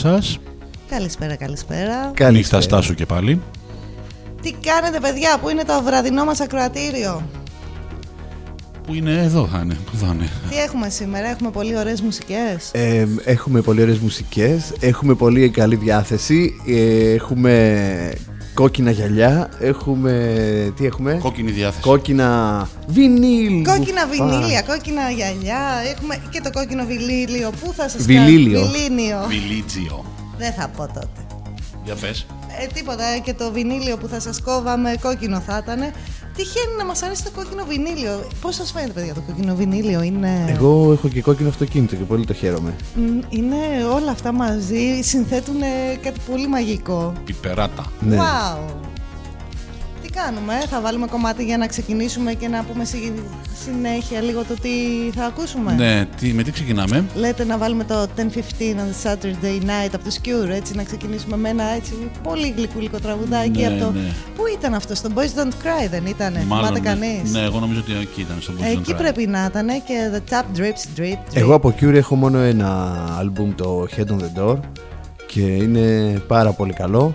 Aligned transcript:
Σας. 0.00 0.38
Καλησπέρα, 0.88 1.36
καλησπέρα. 1.36 2.10
Καλησπέρα. 2.14 2.62
Στάσου 2.62 2.94
και 2.94 3.06
πάλι. 3.06 3.40
Τι 4.42 4.52
κάνετε 4.52 5.00
παιδιά, 5.00 5.38
πού 5.38 5.48
είναι 5.48 5.64
το 5.64 5.82
βραδινό 5.84 6.24
μας 6.24 6.40
ακροατήριο; 6.40 7.22
Πού 8.86 8.94
είναι, 8.94 9.22
εδώ 9.22 9.46
θα 9.46 9.60
είναι. 9.64 9.74
Πού 9.74 9.96
θα 9.96 10.12
είναι. 10.14 10.28
Τι 10.50 10.56
έχουμε 10.56 10.88
σήμερα, 10.88 11.28
έχουμε 11.28 11.50
πολύ 11.50 11.76
ωραίες 11.76 12.00
μουσικές; 12.00 12.70
Ε, 12.72 13.06
έχουμε 13.24 13.60
πολύ 13.60 13.82
ωραίες 13.82 13.98
μουσικές, 13.98 14.72
έχουμε 14.80 15.14
πολύ 15.14 15.50
καλή 15.50 15.76
διάθεση, 15.76 16.52
ε, 16.66 17.12
έχουμε 17.12 18.12
κόκκινα 18.60 18.90
γυαλιά, 18.90 19.50
έχουμε. 19.60 20.12
Τι 20.76 20.86
έχουμε, 20.86 21.18
Κόκκινη 21.22 21.50
διάθεση. 21.50 21.82
Κόκκινα 21.82 22.68
βινίλ. 22.86 23.64
Κόκκινα 23.64 24.06
βινίλια, 24.06 24.62
κόκκινα 24.62 25.10
γυαλιά. 25.10 25.60
Έχουμε 25.94 26.20
και 26.30 26.40
το 26.40 26.50
κόκκινο 26.50 26.84
βιλίλιο. 26.84 27.50
Πού 27.50 27.72
θα 27.72 27.88
σας 27.88 28.04
Βιλίλιο. 28.04 28.66
Βιλίνιο. 28.66 29.24
Βιλίτζιο. 29.28 30.04
Δεν 30.38 30.52
θα 30.52 30.68
πω 30.76 30.86
τότε. 30.86 31.20
Για 31.84 31.94
πες. 31.94 32.26
Ε, 32.62 32.66
τίποτα. 32.74 33.04
Και 33.24 33.34
το 33.34 33.52
βινίλιο 33.52 33.96
που 33.96 34.08
θα 34.08 34.20
σας 34.20 34.40
κόβαμε 34.40 34.94
κόκκινο 35.00 35.40
θα 35.40 35.60
ήταν. 35.62 35.80
Τυχαίνει 36.42 36.76
να 36.78 36.84
μας 36.84 37.02
αρέσει 37.02 37.24
το 37.24 37.30
κόκκινο 37.30 37.64
βινίλιο. 37.64 38.26
Πώς 38.40 38.54
σας 38.54 38.72
φαίνεται, 38.72 38.92
παιδιά, 38.92 39.14
το 39.14 39.20
κόκκινο 39.26 39.54
βινίλιο 39.54 40.02
είναι; 40.02 40.44
Εγώ 40.48 40.92
έχω 40.92 41.08
και 41.08 41.22
κόκκινο 41.22 41.48
αυτοκίνητο 41.48 41.96
και 41.96 42.02
πολύ 42.04 42.26
το 42.26 42.32
χαίρομαι. 42.34 42.74
Είναι 43.28 43.56
όλα 43.94 44.10
αυτά 44.10 44.32
μαζί, 44.32 45.00
συνθέτουν 45.02 45.60
κάτι 46.02 46.20
πολύ 46.30 46.48
μαγικό. 46.48 47.12
Πιπεράτα. 47.24 47.92
Ναι. 48.00 48.16
Wow. 48.16 48.89
Τι 50.20 50.26
κάνουμε, 50.26 50.52
θα 50.70 50.80
βάλουμε 50.80 51.06
κομμάτι 51.06 51.44
για 51.44 51.58
να 51.58 51.66
ξεκινήσουμε 51.66 52.32
και 52.32 52.48
να 52.48 52.64
πούμε 52.64 52.84
συνέχεια 53.64 54.20
λίγο 54.20 54.44
το 54.44 54.54
τι 54.54 54.70
θα 55.14 55.24
ακούσουμε. 55.24 55.72
Ναι, 55.72 56.06
τι, 56.16 56.32
με 56.32 56.42
τι 56.42 56.50
ξεκινάμε; 56.50 57.04
Λέτε 57.14 57.44
να 57.44 57.58
βάλουμε 57.58 57.84
το 57.84 58.06
10-15 58.16 58.20
on 58.20 59.08
Saturday 59.08 59.60
night 59.62 59.90
από 59.94 60.04
το 60.04 60.10
Skure, 60.22 60.48
έτσι 60.48 60.74
να 60.74 60.82
ξεκινήσουμε 60.82 61.36
με 61.36 61.48
ένα 61.48 61.64
έτσι 61.64 61.92
πολύ 62.22 62.54
γλυκούλικο 62.56 62.98
τραγουδάκι 62.98 63.60
ναι, 63.60 63.66
από 63.66 63.78
το... 63.84 63.90
Ναι. 63.90 64.00
Πού 64.36 64.42
ήταν 64.58 64.74
αυτό, 64.74 64.94
στο 64.94 65.08
Boys 65.14 65.40
Don't 65.40 65.52
Cry 65.52 65.88
δεν 65.90 66.06
ήταν, 66.06 66.32
Μάλλον, 66.32 66.46
θυμάται 66.46 66.80
ναι. 66.80 66.80
κανείς; 66.80 67.32
Ναι, 67.32 67.40
εγώ 67.40 67.58
νομίζω 67.58 67.80
ότι 67.80 67.92
εκεί 68.00 68.20
ήταν 68.20 68.36
στο 68.40 68.52
Boys 68.58 68.64
Εκεί 68.64 68.82
Don't 68.86 68.92
Cry. 68.92 68.96
πρέπει 68.96 69.26
να 69.26 69.44
ήταν 69.44 69.66
και 69.66 70.10
The 70.14 70.32
Tap 70.32 70.58
Drips 70.58 70.98
Drip 70.98 71.02
Drip. 71.02 71.18
Εγώ 71.32 71.54
από 71.54 71.74
Cure 71.80 71.94
έχω 71.94 72.14
μόνο 72.14 72.38
ένα 72.38 72.98
άλμπουμ, 73.18 73.54
το 73.54 73.86
Head 73.96 74.06
on 74.06 74.18
the 74.18 74.42
Door 74.42 74.56
και 75.26 75.40
είναι 75.40 76.18
πάρα 76.26 76.52
πολύ 76.52 76.72
καλό 76.72 77.14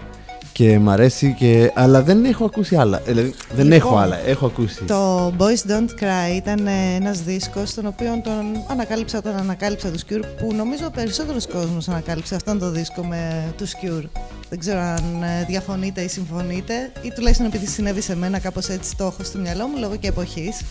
και 0.55 0.79
μ' 0.79 0.89
αρέσει 0.89 1.35
και... 1.39 1.71
αλλά 1.73 2.03
δεν 2.03 2.25
έχω 2.25 2.45
ακούσει 2.45 2.75
άλλα. 2.75 2.97
Ε, 2.97 3.01
Δηλαδή, 3.11 3.33
δεν 3.55 3.65
Λοιπόν, 3.65 3.71
έχω 3.71 3.97
άλλα, 3.97 4.19
έχω 4.27 4.45
ακούσει. 4.45 4.83
Το 4.83 5.27
Boys 5.37 5.71
Don't 5.71 6.03
Cry 6.03 6.35
ήταν 6.35 6.67
ε, 6.67 6.95
ένας 6.95 7.21
δίσκος 7.21 7.73
τον 7.73 7.85
οποίο 7.85 8.21
τον 8.23 8.63
ανακάλυψα 8.67 9.17
όταν 9.17 9.35
ανακάλυψα 9.37 9.91
τους 9.91 10.03
Cure 10.09 10.23
που 10.37 10.53
νομίζω 10.53 10.89
περισσότερος 10.89 11.47
κόσμος 11.47 11.87
ανακάλυψε 11.87 12.35
αυτόν 12.35 12.59
τον 12.59 12.73
δίσκο 12.73 13.03
με 13.03 13.53
τους 13.57 13.71
Cure. 13.81 14.09
Δεν 14.49 14.59
ξέρω 14.59 14.79
αν 14.79 15.23
ε, 15.23 15.45
διαφωνείτε 15.47 16.01
ή 16.01 16.07
συμφωνείτε 16.07 16.91
ή 17.01 17.11
τουλάχιστον 17.11 17.45
επειδή 17.45 17.65
συνέβη 17.65 18.01
σε 18.01 18.15
μένα 18.15 18.39
κάπως 18.39 18.67
έτσι 18.67 18.95
το 18.95 19.03
έχω 19.05 19.23
στο 19.23 19.39
μυαλό 19.39 19.67
μου 19.67 19.77
λόγω 19.79 19.95
και 19.95 20.07
εποχής 20.07 20.61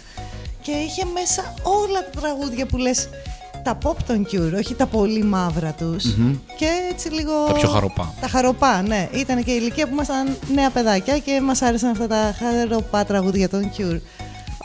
και 0.62 0.70
είχε 0.70 1.04
μέσα 1.14 1.54
όλα 1.62 2.10
τα 2.12 2.20
τραγούδια 2.20 2.66
που 2.66 2.76
λες 2.76 3.08
τα 3.64 3.78
pop 3.84 3.94
των 4.06 4.26
Cure, 4.32 4.52
όχι 4.58 4.74
τα 4.74 4.86
πολύ 4.86 5.22
μαύρα 5.24 5.70
τους 5.78 6.04
και 6.58 6.66
έτσι 6.90 7.08
λίγο... 7.08 7.32
Τα 7.46 7.52
πιο 7.52 7.68
χαροπά. 7.68 8.14
Τα 8.20 8.28
χαροπά, 8.28 8.82
ναι. 8.82 9.08
Ήταν 9.12 9.44
και 9.44 9.50
η 9.50 9.56
ηλικία 9.60 9.86
που 9.86 9.92
ήμασταν 9.92 10.36
νέα 10.54 10.70
παιδάκια 10.70 11.18
και 11.18 11.40
μας 11.40 11.62
άρεσαν 11.62 11.90
αυτά 11.90 12.06
τα 12.06 12.34
χαροπά 12.38 13.04
τραγούδια 13.04 13.48
των 13.48 13.70
Cure. 13.76 14.00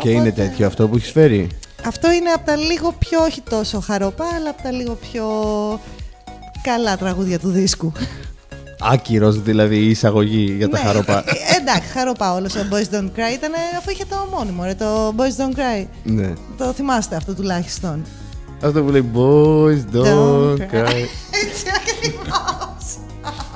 Και 0.01 0.09
είναι 0.09 0.19
Οπότε, 0.29 0.41
τέτοιο 0.47 0.67
αυτό 0.67 0.87
που 0.87 0.95
έχεις 0.95 1.11
φέρει; 1.11 1.47
Αυτό 1.85 2.11
είναι 2.11 2.29
από 2.29 2.45
τα 2.45 2.55
λίγο 2.55 2.95
πιο, 2.99 3.19
όχι 3.23 3.41
τόσο 3.49 3.79
χαροπά, 3.79 4.25
αλλά 4.35 4.49
από 4.49 4.61
τα 4.61 4.71
λίγο 4.71 4.93
πιο 4.93 5.25
καλά 6.61 6.97
τραγούδια 6.97 7.39
του 7.39 7.49
δίσκου. 7.49 7.91
Άκυρος 8.81 9.41
δηλαδή 9.41 9.75
η 9.77 9.89
εισαγωγή 9.89 10.53
για 10.57 10.69
τα 10.69 10.77
Ναι, 10.79 10.85
χαροπά. 10.85 11.17
ε, 11.17 11.61
εντάξει, 11.61 11.89
χαροπά 11.89 12.33
όλος 12.33 12.55
ο 12.55 12.59
Boys 12.71 12.95
Don't 12.95 13.05
Cry 13.15 13.33
ήταν 13.33 13.51
αφού 13.77 13.89
είχε 13.89 14.05
το 14.09 14.15
ομώνυμο, 14.31 14.63
ρε, 14.63 14.73
το 14.73 15.13
Boys 15.17 15.41
Don't 15.41 15.57
Cry. 15.59 15.85
ναι. 16.03 16.33
Το 16.57 16.65
θυμάστε 16.73 17.15
αυτό 17.15 17.33
τουλάχιστον. 17.33 18.05
Αυτό 18.61 18.83
που 18.83 18.89
λέει 18.89 19.11
Boys 19.13 19.95
don't 19.95 20.57
cry. 20.71 21.05
Έτσι 21.43 21.65
ακριβώς. 21.81 22.97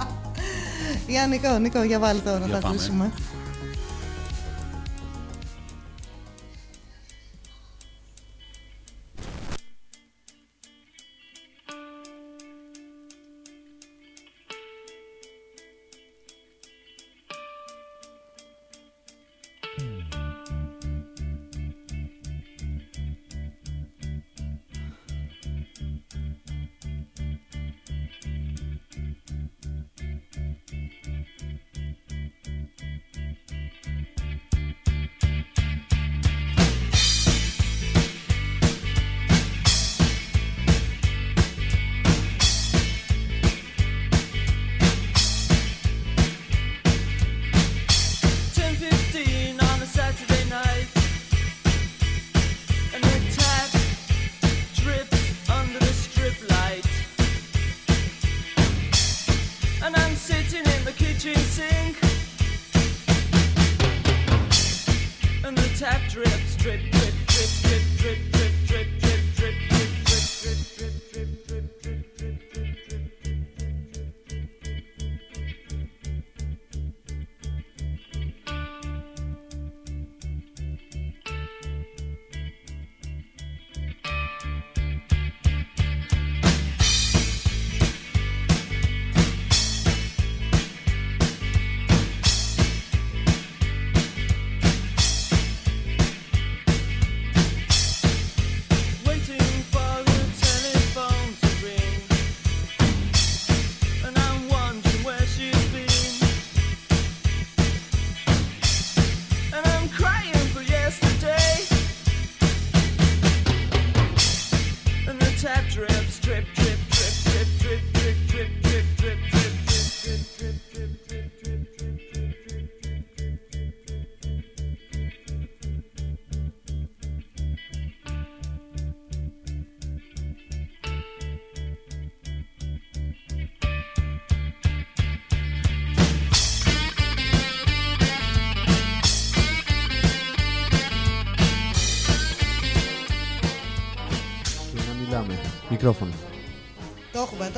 Για 1.08 1.28
Νικό, 1.28 1.58
Νικό, 1.58 1.84
για 1.84 2.00
βάλει 2.00 2.19
τώρα 2.19 2.40
να 2.40 2.46
Για 2.46 2.53
τα 2.56 2.59
πάμε. 2.62 2.74
ακούσουμε. 2.75 3.12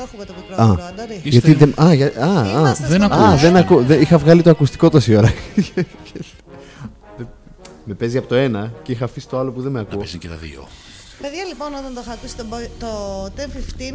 Έχουμε, 0.05 0.25
το 0.25 0.33
έχουμε 0.37 0.55
το 0.55 0.63
μικρόφωνο, 0.65 0.83
Α. 0.83 0.87
Αντώνη. 0.87 1.13
Είστε- 1.23 1.27
Γιατί 1.27 1.53
δεν. 1.53 1.73
Α, 1.83 1.93
για... 1.93 2.05
α, 2.19 2.39
α, 2.41 2.49
Είμαστε 2.59 2.87
δεν 2.87 2.97
στον 3.01 3.11
ακούω. 3.11 3.23
α, 3.25 3.29
αέρα. 3.29 3.41
δεν 3.41 3.55
ακούω. 3.55 3.81
δεν- 3.81 4.01
Είχα 4.01 4.17
βγάλει 4.17 4.41
το 4.41 4.49
ακουστικό 4.49 4.89
τόση 4.89 5.15
ώρα. 5.15 5.33
με 7.87 7.93
παίζει 7.93 8.17
από 8.17 8.27
το 8.27 8.35
ένα 8.35 8.71
και 8.83 8.91
είχα 8.91 9.05
αφήσει 9.05 9.27
το 9.27 9.39
άλλο 9.39 9.51
που 9.51 9.61
δεν 9.61 9.71
με 9.71 9.79
Να 9.79 9.85
ακούω. 9.85 9.97
παίζουν 9.97 10.19
και 10.19 10.27
τα 10.27 10.35
δύο. 10.35 10.67
Παιδιά, 11.21 11.43
λοιπόν, 11.43 11.67
όταν 11.73 11.93
το 11.93 12.01
είχα 12.03 12.11
ακούσει, 12.11 12.35
το, 12.35 12.43
boy- 12.51 12.69
το 12.79 12.87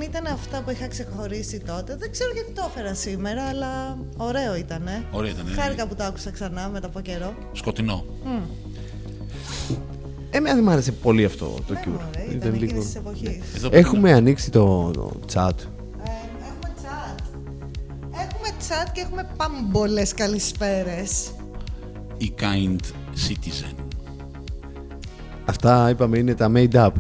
10-15 0.01 0.03
ήταν 0.03 0.27
αυτά 0.27 0.63
που 0.65 0.71
είχα 0.71 0.87
ξεχωρίσει 0.89 1.61
τότε. 1.67 1.97
Δεν 1.99 2.11
ξέρω 2.11 2.31
γιατί 2.35 2.51
το 2.53 2.71
έφερα 2.75 2.95
σήμερα, 2.95 3.43
αλλά 3.49 3.99
ωραίο 4.17 4.57
ήταν. 4.57 4.87
Ε. 4.87 5.05
Ωραία 5.11 5.31
ήταν. 5.31 5.47
Χάρηκα 5.57 5.87
που 5.87 5.95
το 5.95 6.05
άκουσα 6.05 6.31
ξανά 6.31 6.69
μετά 6.73 6.87
από 6.87 7.01
καιρό. 7.01 7.35
Σκοτεινό. 7.53 8.05
Εμένα 10.31 10.55
δεν 10.55 10.65
μου 10.65 10.71
άρεσε 10.71 10.93
πολύ 10.93 11.25
αυτό 11.25 11.55
το 11.67 11.73
Ναι, 11.73 11.81
Cure. 11.85 11.89
μωρέ, 11.89 12.25
ήταν 12.25 12.37
Ήταν 12.37 12.53
εκείνης 12.55 12.71
λίγο... 12.73 12.83
της 12.85 12.95
εποχής. 12.95 13.41
Εδώ 13.57 13.69
Έχουμε 13.73 14.13
ανοίξει 14.13 14.51
το, 14.51 14.91
το 14.91 15.13
chat. 15.35 15.51
Έχουμε 19.11 19.29
πάμπολες 19.37 20.15
καλησπέρες. 20.15 21.31
Η 22.17 22.33
kind 22.41 22.77
citizen. 23.29 23.75
Αυτά 25.45 25.91
είπαμε 25.91 26.19
είναι 26.19 26.35
τα 26.35 26.51
made 26.55 26.73
up. 26.73 26.91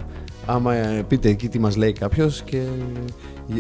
Άμα 0.46 0.74
ε, 0.74 1.02
πείτε 1.08 1.28
εκεί 1.28 1.48
τι 1.48 1.58
μας 1.58 1.76
λέει 1.76 1.92
κάποιος 1.92 2.42
και... 2.42 2.62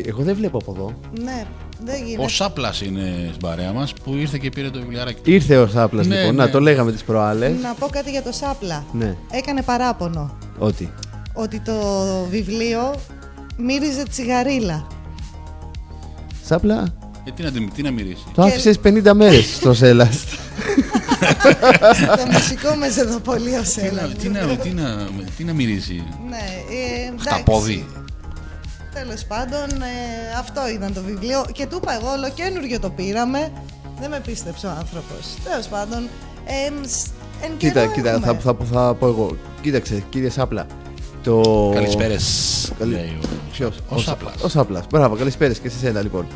Εγώ 0.04 0.22
δεν 0.22 0.34
βλέπω 0.34 0.58
από 0.58 0.72
εδώ. 0.76 0.94
Ναι, 1.24 1.44
δεν 1.84 2.02
Ο 2.02 2.04
γίνεται. 2.06 2.28
Σάπλας 2.28 2.80
είναι 2.80 3.26
στην 3.28 3.40
παρέα 3.40 3.72
μας 3.72 3.92
που 3.92 4.14
ήρθε 4.14 4.38
και 4.38 4.48
πήρε 4.48 4.70
το 4.70 4.78
βιβλιαράκι 4.80 5.20
του. 5.22 5.30
Ήρθε 5.30 5.58
ο 5.58 5.66
Σάπλας 5.66 6.06
Ναι, 6.06 6.16
λοιπόν, 6.18 6.34
ναι. 6.34 6.44
να 6.44 6.50
το 6.50 6.60
λέγαμε 6.60 6.92
τις 6.92 7.02
προάλλες. 7.04 7.62
Να 7.62 7.74
πω 7.74 7.86
κάτι 7.86 8.10
για 8.10 8.22
το 8.22 8.32
Σάπλα. 8.32 8.84
Ναι, 8.92 9.16
Έκανε 9.30 9.62
παράπονο 9.62 10.38
ότι. 10.58 10.92
ότι 11.32 11.60
το 11.60 11.72
βιβλίο 12.30 12.94
μύριζε 13.56 14.02
τσιγαρίλα. 14.02 14.86
Σάπλα, 16.44 16.94
Ε, 17.24 17.30
τι, 17.30 17.42
να, 17.42 17.50
τι 17.74 17.82
να 17.82 17.90
μυρίσει. 17.90 18.22
το 18.34 18.42
Και- 18.42 18.48
άφησες 18.48 18.78
50 18.84 19.12
μέρες 19.14 19.54
στο 19.56 19.74
Σέλας. 19.74 20.24
το 22.16 22.26
μουσικό 22.32 22.74
με 22.74 22.90
ζεδοπολείο 22.90 23.60
τι, 23.60 23.66
σέλας. 23.66 24.08
να, 24.08 24.14
τι, 24.14 24.28
να, 24.28 24.40
τι, 24.56 24.68
να, 24.70 25.08
τι 25.36 25.44
να 25.44 25.52
μυρίσει. 25.52 26.04
Ναι, 26.28 26.36
ε, 26.36 27.06
εντάξει. 27.08 27.28
Χταπόδι. 27.28 27.86
Τέλος 28.94 29.24
πάντων, 29.24 29.82
ε, 29.82 30.38
αυτό 30.38 30.60
ήταν 30.74 30.92
το 30.94 31.02
βιβλίο. 31.02 31.44
Και 31.52 31.66
του 31.66 31.78
είπα 31.82 31.94
εγώ, 31.94 32.10
ολοκένουργιο 32.12 32.80
το 32.80 32.90
πήραμε. 32.90 33.52
Δεν 34.00 34.10
με 34.10 34.20
πίστεψε 34.26 34.66
ο 34.66 34.70
άνθρωπος. 34.78 35.26
Τέλος 35.50 35.66
πάντων. 35.66 35.98
Ε, 36.46 36.86
σ- 36.88 37.06
εν 37.42 37.50
κοίτα, 37.56 37.80
καιρό 37.80 37.92
κοίτα, 37.92 38.10
έχουμε. 38.10 38.26
θα, 38.26 38.36
θα, 38.42 38.56
θα 38.72 38.94
πω 38.94 39.06
εγώ. 39.06 39.36
Κοίταξε, 39.62 40.02
κύριε 40.10 40.30
Σάπλα. 40.30 40.66
Το... 41.22 41.70
Καλησπέρες. 41.74 42.24
Καλη- 42.78 42.92
Λέει 42.92 43.18
ο, 43.22 43.26
Ποιος; 43.52 43.76
ο 43.88 43.98
Σάπλας. 43.98 44.34
Ο 44.42 44.48
Σάπλας. 44.48 44.84
Μπράβο, 44.90 45.16
καλησπέρα 45.16 45.52
και 45.52 45.68
σε 45.68 45.78
σένα 45.78 46.02
λοιπόν. 46.02 46.26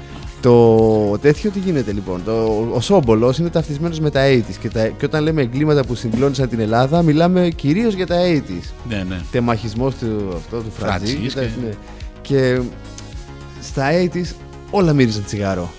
Το 0.44 1.19
τέτοιο 1.19 1.50
τι 1.50 1.58
γίνεται 1.58 1.93
λοιπόν; 1.93 2.20
Το, 2.25 2.32
ο 2.75 2.81
Σόμπολος 2.81 3.38
είναι 3.38 3.49
ταυτισμένος 3.49 4.00
με 4.00 4.11
τα 4.11 4.20
80s 4.29 4.55
και, 4.61 4.69
τα, 4.70 4.87
και 4.87 5.05
όταν 5.05 5.23
λέμε 5.23 5.43
εγκλήματα 5.43 5.85
που 5.85 5.94
συγκλώνησαν 5.94 6.49
την 6.49 6.61
Ελλάδα, 6.61 7.02
μιλάμε 7.02 7.49
κυρίως 7.56 7.94
για 7.94 8.06
τα 8.06 8.17
80s. 8.26 8.73
Ναι, 8.88 9.05
ναι. 9.08 9.20
Τεμαχισμός 9.31 9.94
του, 9.94 10.29
αυτό, 10.37 10.56
του 10.56 10.70
Φρατζή. 10.79 11.06
Φρατζής 11.17 11.35
και, 11.35 11.41
και- 11.41 11.46
τα- 11.46 11.67
ναι. 11.67 11.73
και 12.23 12.61
στα 13.62 13.88
80s 14.14 14.35
όλα 14.70 14.93
μύριζαν 14.93 15.25
τσιγάρο. 15.25 15.70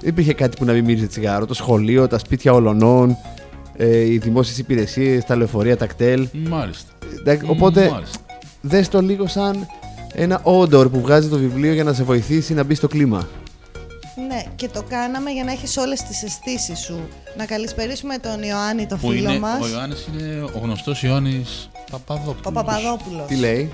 Δεν 0.00 0.08
υπήρχε 0.10 0.32
κάτι 0.32 0.56
που 0.56 0.64
να 0.64 0.72
μην 0.72 0.84
μύριζε 0.84 1.06
τσιγάρο. 1.06 1.46
Το 1.46 1.54
σχολείο, 1.54 2.06
τα 2.08 2.18
σπίτια 2.18 2.52
ολονών, 2.52 3.16
ε, 3.76 3.98
οι 4.12 4.18
δημόσιες 4.18 4.58
υπηρεσίες, 4.58 5.24
τα 5.24 5.36
λεωφορεία, 5.36 5.76
τα 5.76 5.86
κτέλ. 5.86 6.28
Μάλιστα. 6.48 6.90
Εντάξει, 7.18 7.46
Οπότε 7.48 7.88
Μάλιστα. 7.90 8.18
δες 8.60 8.88
το 8.88 9.00
λίγο 9.00 9.26
σαν 9.26 9.66
ένα 10.12 10.40
όντορ 10.42 10.88
που 10.88 11.00
βγάζει 11.00 11.28
το 11.28 11.36
βιβλίο 11.38 11.72
για 11.72 11.84
να 11.84 11.92
σε 11.92 12.02
βοηθήσει 12.02 12.54
να 12.54 12.64
μπεις 12.64 12.76
στο 12.78 12.88
κλίμα. 12.88 13.28
Ναι, 14.28 14.42
και 14.56 14.68
το 14.68 14.82
κάναμε 14.82 15.30
για 15.30 15.44
να 15.44 15.52
έχεις 15.52 15.76
όλες 15.76 16.02
τις 16.02 16.22
αισθήσεις 16.22 16.78
σου. 16.78 17.08
Να 17.36 17.44
καλησπερίσουμε 17.46 18.18
τον 18.18 18.42
Ιωάννη, 18.42 18.86
το 18.86 18.96
Που 18.96 19.08
φίλο 19.08 19.30
είναι, 19.30 19.38
μας. 19.38 19.62
ο 19.64 19.68
Ιωάννης 19.68 20.06
είναι 20.12 20.42
ο 20.42 20.58
γνωστός 20.62 21.02
Ιωάννης 21.02 21.70
Παπαδόπουλος. 21.90 22.40
Ο 22.46 22.50
Παπαδόπουλος. 22.52 23.26
Τι 23.26 23.34
λέει, 23.36 23.72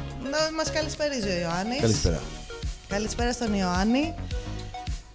Μας 0.56 0.71
καλησπερίζει 0.71 1.29
ο 1.29 1.39
Ιωάννης. 1.41 1.81
Καλησπέρα. 1.81 2.21
Καλησπέρα 2.89 3.33
στον 3.33 3.55
Ιωάννη. 3.55 4.15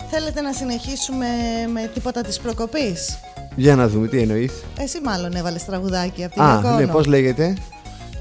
Θέλετε 0.09 0.41
να 0.41 0.53
συνεχίσουμε 0.53 1.27
με 1.73 1.89
τίποτα 1.93 2.21
της 2.21 2.39
προκοπής; 2.39 3.19
Για 3.55 3.75
να 3.75 3.87
δούμε 3.87 4.07
τι 4.07 4.19
εννοείς. 4.21 4.53
Εσύ 4.79 4.99
μάλλον 5.01 5.33
έβαλες 5.33 5.65
τραγουδάκι 5.65 6.23
από 6.23 6.33
την 6.33 6.43
Α, 6.43 6.53
Γιόκο 6.53 6.65
Όνο. 6.65 6.75
ναι, 6.75 6.87
πώς 6.87 7.05
λέγεται; 7.05 7.57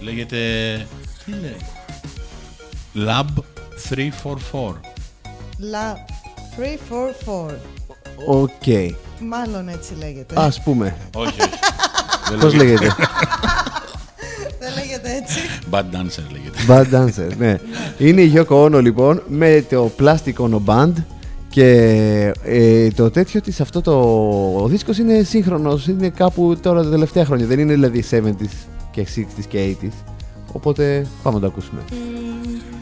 Λέγεται... 0.00 0.36
Τι 1.24 1.30
λέει; 1.30 1.56
Lab 2.94 3.26
344. 3.88 4.80
La 5.72 5.94
344. 6.56 7.54
Οκ. 8.26 8.50
Μάλλον 9.20 9.68
έτσι 9.68 9.94
λέγεται. 9.98 10.40
Α 10.40 10.48
πούμε. 10.64 10.96
όχι, 11.14 11.40
όχι. 11.40 11.50
Δεν 12.30 12.38
Πώς 12.38 12.54
λέγεται. 12.54 12.86
Δεν 14.60 14.72
λέγεται 14.74 15.10
έτσι. 15.20 15.38
Bad 15.70 15.80
Dancer 15.80 16.24
λέγεται. 16.30 16.58
Bad 16.68 16.86
Dancer, 16.94 17.36
ναι. 17.38 17.58
Είναι 17.98 18.20
η 18.20 18.32
Yoko 18.34 18.64
Ono 18.64 18.82
λοιπόν 18.82 19.22
με 19.28 19.64
το 19.70 19.90
Plastic 19.98 20.34
Ono 20.38 20.60
Band 20.66 20.92
και 21.48 22.32
ε, 22.44 22.88
το 22.88 23.10
τέτοιο 23.10 23.40
της 23.40 23.60
αυτό 23.60 23.80
το 23.80 23.92
ο 24.62 24.66
δίσκος 24.68 24.98
είναι 24.98 25.22
σύγχρονος, 25.22 25.86
είναι 25.86 26.08
κάπου 26.08 26.56
τώρα 26.62 26.82
τα 26.82 26.90
τελευταία 26.90 27.24
χρόνια, 27.24 27.46
δεν 27.46 27.58
είναι 27.58 27.72
δηλαδή 27.72 28.04
70s 28.10 28.66
και 28.90 29.06
60s 29.16 29.44
και 29.48 29.76
80s. 29.82 30.04
Οπότε 30.52 31.06
πάμε 31.22 31.34
να 31.34 31.40
το 31.40 31.46
ακούσουμε. 31.46 31.80
bounce, 31.90 32.75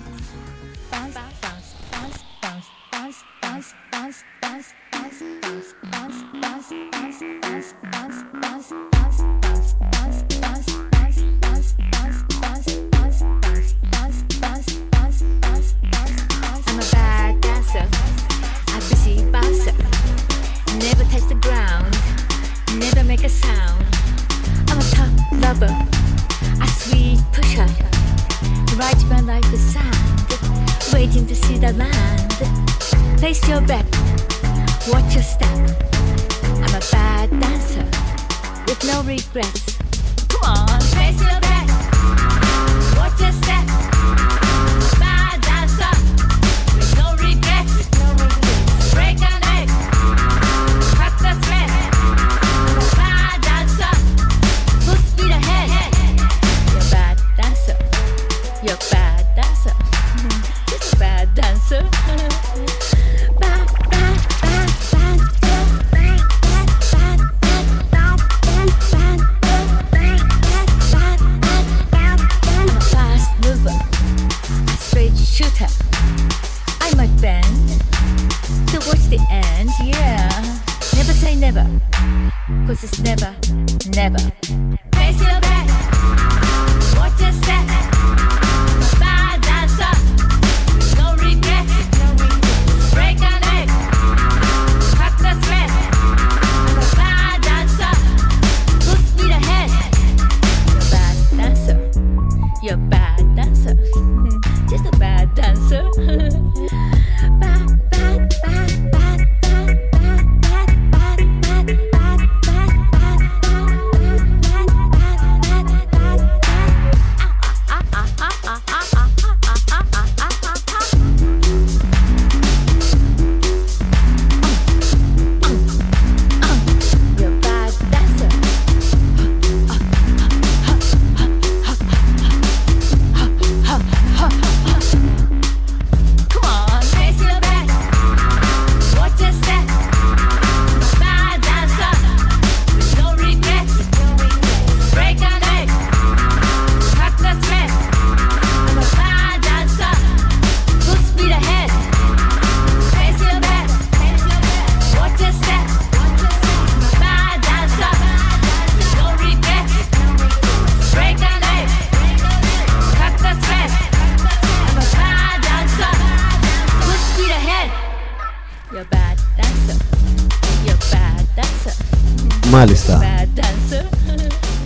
Μάλιστα. 172.64 173.00
Bad 173.00 173.38
dancer. 173.38 173.85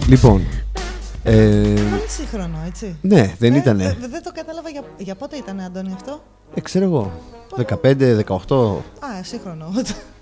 Λοιπόν. 0.09 0.47
Ε, 1.23 1.33
Πολύ 1.33 2.09
σύγχρονο, 2.09 2.59
έτσι. 2.67 2.97
ναι, 3.01 3.35
δεν 3.39 3.55
Ε, 3.55 3.57
ήτανε. 3.57 3.97
δε- 4.01 4.07
Δεν 4.09 4.23
το 4.23 4.31
κατάλαβα 4.35 4.69
για, 4.69 4.83
για 4.99 5.15
πότε 5.15 5.37
ήταν, 5.37 5.61
Αντώνη, 5.61 5.93
αυτό; 5.95 6.23
Ε, 6.55 6.61
ξέρω 6.61 6.85
εγώ. 6.85 7.13
15-18. 7.57 8.83
Α, 9.01 9.23
σύγχρονο. 9.23 9.67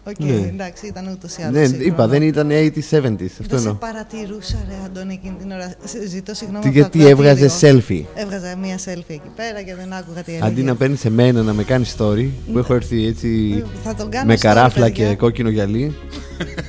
Οκ, 0.09 0.19
Ναι. 0.19 0.33
εντάξει, 0.33 0.87
ήταν 0.87 1.09
ούτως 1.13 1.37
ή 1.37 1.43
άλλως. 1.43 1.71
Ναι, 1.71 1.85
είπα, 1.85 2.07
δεν 2.09 2.23
ήταν 2.23 2.51
80s, 2.51 2.91
70s. 2.91 3.27
Αυτό 3.41 3.43
Δεν 3.49 3.49
σε 3.49 3.57
εννοώ. 3.57 3.73
παρατηρούσα, 3.75 4.57
ρε 4.69 4.75
Αντώνη, 4.87 5.13
εκείνη 5.13 5.35
την 5.41 5.51
ώρα. 5.53 5.75
Σε 5.85 6.07
Ζητώ 6.09 6.35
συγγνώμη. 6.35 6.63
Τι- 6.71 6.81
από 6.81 6.91
το 6.91 6.99
Γιατί 6.99 7.11
έβγαζε 7.11 7.45
ακροατήριο. 7.45 7.83
selfie; 8.15 8.21
Έβγαζα 8.23 8.57
μία 8.57 8.77
selfie 8.79 9.05
εκεί 9.09 9.31
πέρα 9.37 9.63
και 9.63 9.75
δεν 9.75 9.93
άκουγα 9.93 10.23
τι 10.23 10.31
έλεγε. 10.33 10.47
Αντί 10.47 10.63
να 10.63 10.75
παίρνεις 10.77 11.01
σε 11.01 11.11
μένα 11.11 11.43
να 11.43 11.53
με 11.53 11.63
κάνεις 11.63 11.95
story, 11.99 12.29
που 12.53 12.59
έχω 12.59 12.75
έρθει 12.75 13.07
έτσι 13.07 13.55
Ε, 13.65 13.79
Θα 13.85 13.95
τον 13.95 14.11
κάνω 14.11 14.27
με 14.27 14.35
story, 14.35 14.39
καράφλα 14.41 14.85
παιδιά. 14.85 15.09
και 15.09 15.15
κόκκινο 15.17 15.49
γυαλί. 15.49 15.95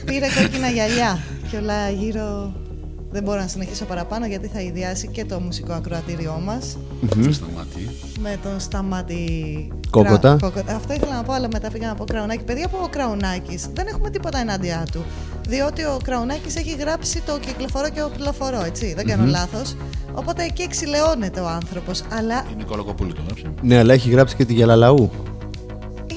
Πήρε 0.06 0.26
κόκκινα 0.42 0.68
γυαλιά 0.70 1.20
και 1.52 1.58
όλα 1.58 1.90
γύρω. 1.90 2.54
Δεν 3.12 3.24
μπορώ 3.24 3.40
να 3.40 3.48
συνεχίσω 3.48 3.86
παραπάνω 3.86 4.26
γιατί 4.26 4.48
θα 4.48 4.62
ιδιάσει 4.62 5.08
και 5.08 5.26
το 5.26 5.40
μουσικό 5.40 5.74
ακροατήριό 5.74 6.42
μας 6.46 6.78
Δεν 7.02 7.34
σταματεί. 7.34 7.90
με 8.20 8.38
τον 8.44 8.60
Σταμάτη 8.60 9.22
Κόκοτα. 9.90 10.36
Κρα- 10.36 10.50
Κόκοτα. 10.50 10.76
Αυτό 10.76 10.94
ήθελα 10.94 11.16
να 11.16 11.24
πω, 11.24 11.34
αλλά 11.34 11.48
μετά 11.52 11.72
πήγα 11.72 11.88
να 11.88 11.96
πω 11.96 12.06
Κραουνάκη. 12.06 12.44
Παιδιά 12.44 12.66
από 12.66 12.78
ο 12.84 12.88
Κραουνάκης 12.90 13.68
δεν 13.74 13.88
έχουμε 13.88 14.10
τίποτα 14.10 14.40
ενάντια 14.40 14.86
του. 14.92 15.04
Διότι 15.48 15.84
ο 15.84 15.98
Κραουνάκης 16.04 16.56
έχει 16.56 16.76
γράψει 16.80 17.22
το 17.26 17.40
κυκλοφορώ 17.40 17.90
και 17.90 18.02
ο 18.02 18.10
πληροφορώ, 18.16 18.64
έτσι. 18.64 18.94
Δεν 18.94 19.06
κάνω 19.08 19.26
λάθος. 19.26 19.76
Οπότε 20.14 20.44
εκεί 20.44 20.62
εξηλαιώνεται 20.62 21.40
ο 21.40 21.48
άνθρωπος. 21.48 22.04
Αλλά 22.18 22.46
Είναι 22.54 22.64
κολοκοπούλη 22.64 23.14
το 23.14 23.22
γράψε. 23.26 23.44
Ναι, 23.62 23.78
αλλά 23.78 23.94
έχει 23.94 24.10
γράψει 24.10 24.36
και 24.36 24.46
τη 24.46 24.54
Γελαλαού. 24.54 25.12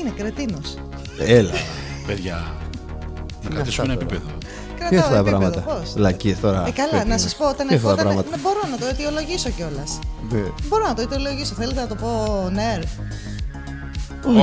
είναι 0.01 0.13
κρετίνος. 0.17 0.79
Έλα. 1.19 1.51
Παιδιά, 2.07 2.35
να 2.35 3.39
Είναι 3.45 3.55
κρατήσουμε 3.55 3.93
ένα 3.93 4.03
αυτά 4.03 4.21
τώρα. 4.89 4.89
επίπεδο. 4.89 4.89
Τι 4.89 4.97
Κρατάω 4.97 5.01
αυτά 5.01 5.15
τα 5.15 5.19
επίπεδο, 5.19 5.39
πράγματα. 5.39 5.61
πώς. 5.61 5.87
Λακίε 6.05 6.35
τώρα. 6.45 6.61
Ε, 6.67 6.71
καλά, 6.71 6.91
πρέπει 6.91 7.09
να 7.09 7.19
σας 7.19 7.33
πω, 7.39 7.45
όταν 7.55 7.67
Τι 7.69 7.75
αυτά 7.75 7.87
τα 7.87 7.93
ερχόταν. 7.93 8.05
πράγματα. 8.07 8.29
Ναι, 8.37 8.43
μπορώ 8.45 8.61
να 8.73 8.77
το 8.81 8.87
αιτιολογήσω 8.91 9.51
κιόλας. 9.57 9.91
Ναι. 10.33 10.45
Μπορώ 10.69 10.85
να 10.91 10.95
το 10.95 11.03
αιτιολογήσω. 11.03 11.55
Θέλετε 11.61 11.81
να 11.81 11.87
το 11.93 11.95
πω 12.03 12.11
ναι. 12.59 12.79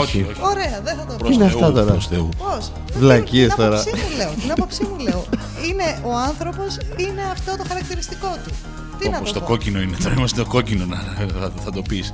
Όχι, 0.04 0.20
όχι. 0.30 0.42
Ωραία, 0.52 0.78
δεν 0.84 0.96
θα 0.98 1.04
το 1.10 1.12
πω. 1.14 1.16
Προς 1.24 1.36
είναι 1.36 1.48
Θεού, 1.48 1.58
αυτά 1.58 1.72
τώρα; 1.72 1.92
προς 1.92 2.08
Θεού. 2.08 2.30
Πώς; 2.44 2.72
Βλακίες 2.94 3.48
την 3.48 3.58
τώρα. 3.58 3.80
άποψή 3.80 3.96
μου 4.02 4.10
λέω. 4.18 4.32
Την 4.42 4.52
άποψή 4.52 4.84
μου 4.90 4.98
λέω. 5.08 5.22
Είναι 5.70 5.88
ο 6.10 6.12
άνθρωπος, 6.30 6.72
είναι 6.98 7.22
αυτό 7.32 7.52
το 7.58 7.64
χαρακτηριστικό 7.68 8.28
του. 8.44 8.52
Τι 9.00 9.10
να 9.10 9.18
Όπως 9.18 9.32
το 9.32 9.40
το 9.40 9.46
πω; 9.46 9.52
κόκκινο 9.52 9.80
είναι, 9.82 9.98
τώρα 10.04 10.16
είμαστε 10.18 10.42
το 10.44 10.48
κόκκινο, 10.50 10.86
να, 10.86 10.96
θα, 11.42 11.52
θα 11.66 11.72
το 11.72 11.82
πεις. 11.82 12.12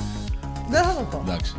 Δεν 0.70 0.84
θα 0.84 0.94
το 0.98 1.04
πω. 1.12 1.22
Εντάξει. 1.28 1.56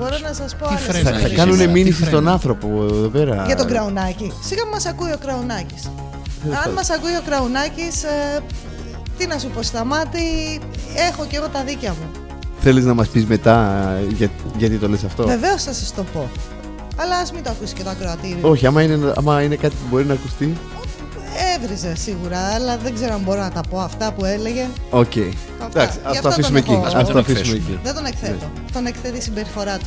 Μπορώ 0.00 0.16
να 0.28 0.32
σας 0.32 0.56
πω 0.56 0.66
Τι 0.66 0.74
άλλες 0.74 0.82
φρένα 0.88 0.98
Θα, 0.98 1.10
θα 1.10 1.10
έχεις 1.10 1.16
ιστορίες. 1.16 1.38
κάνουν 1.38 1.54
σήμερα, 1.54 1.72
μήνυση 1.72 1.96
τι 1.96 2.02
στον 2.06 2.18
φρένα. 2.18 2.32
άνθρωπο 2.32 2.66
εδώ 2.84 3.08
πέρα. 3.08 3.42
Για 3.46 3.56
τον 3.56 3.66
Κραουνάκη. 3.66 4.32
Σίγα 4.42 4.66
μας 4.72 4.86
ακούει 4.86 5.10
ο 5.12 5.18
Κραουνάκης. 5.24 5.82
Αν 6.64 6.72
μας 6.72 6.90
ακούει 6.90 7.14
ο 7.16 7.22
Κραουνάκης, 7.28 8.04
τι 9.18 9.26
να 9.26 9.38
σου 9.38 9.48
πω, 9.54 9.62
σταμάτη, 9.62 10.60
έχω 11.10 11.26
κι 11.26 11.36
εγώ 11.36 11.48
τα 11.48 11.62
δίκια 11.64 11.90
μου. 11.90 12.06
Θέλεις 12.60 12.84
να 12.84 12.94
μας 12.94 13.08
πεις 13.08 13.24
μετά 13.26 13.56
ε, 14.00 14.12
για- 14.14 14.30
γιατί 14.58 14.76
το 14.76 14.88
λες 14.88 15.04
αυτό; 15.04 15.26
Βεβαίως 15.26 15.62
θα 15.62 15.72
σας 15.72 15.94
το 15.94 16.04
πω. 16.12 16.28
Αλλά 16.96 17.16
ας 17.16 17.32
μην 17.32 17.42
το 17.42 17.50
ακούσει 17.50 17.74
και 17.74 17.82
το 17.82 17.90
ακροατήριο. 17.90 18.48
Όχι, 18.48 18.66
άμα 18.66 18.82
είναι, 18.82 19.12
άμα 19.16 19.42
είναι 19.42 19.56
κάτι 19.56 19.74
που 19.74 19.86
μπορεί 19.90 20.04
να 20.04 20.12
ακουστεί. 20.12 20.56
Έβριζε 21.56 21.94
σίγουρα, 21.96 22.38
αλλά 22.54 22.76
δεν 22.78 22.94
ξέρω 22.94 23.14
αν 23.14 23.20
μπορώ 23.20 23.40
να 23.40 23.50
τα 23.50 23.60
πω 23.70 23.78
αυτά 23.78 24.12
που 24.12 24.24
έλεγε. 24.24 24.66
Οκ. 24.90 25.12
Αυτά. 25.62 25.80
Εντάξει, 25.80 25.98
Γι' 26.02 26.06
ας 26.06 26.10
αυτό 26.16 26.22
το 26.22 26.28
αφήσουμε 26.28 26.60
τον 26.60 26.74
εκεί. 26.74 26.86
έχω- 26.86 26.96
Ας 26.98 27.04
τον 27.04 27.12
το 27.12 27.18
αφήσουμε 27.18 27.38
εκθέσουμε. 27.38 27.56
εκεί. 27.56 27.78
Δεν 27.82 27.94
τον 27.94 28.04
εκθέτω. 28.04 28.34
Ναι. 28.54 28.70
Τον 28.72 28.86
εκθέτει 28.86 29.16
η 29.16 29.20
συμπεριφορά 29.20 29.78
του. 29.78 29.86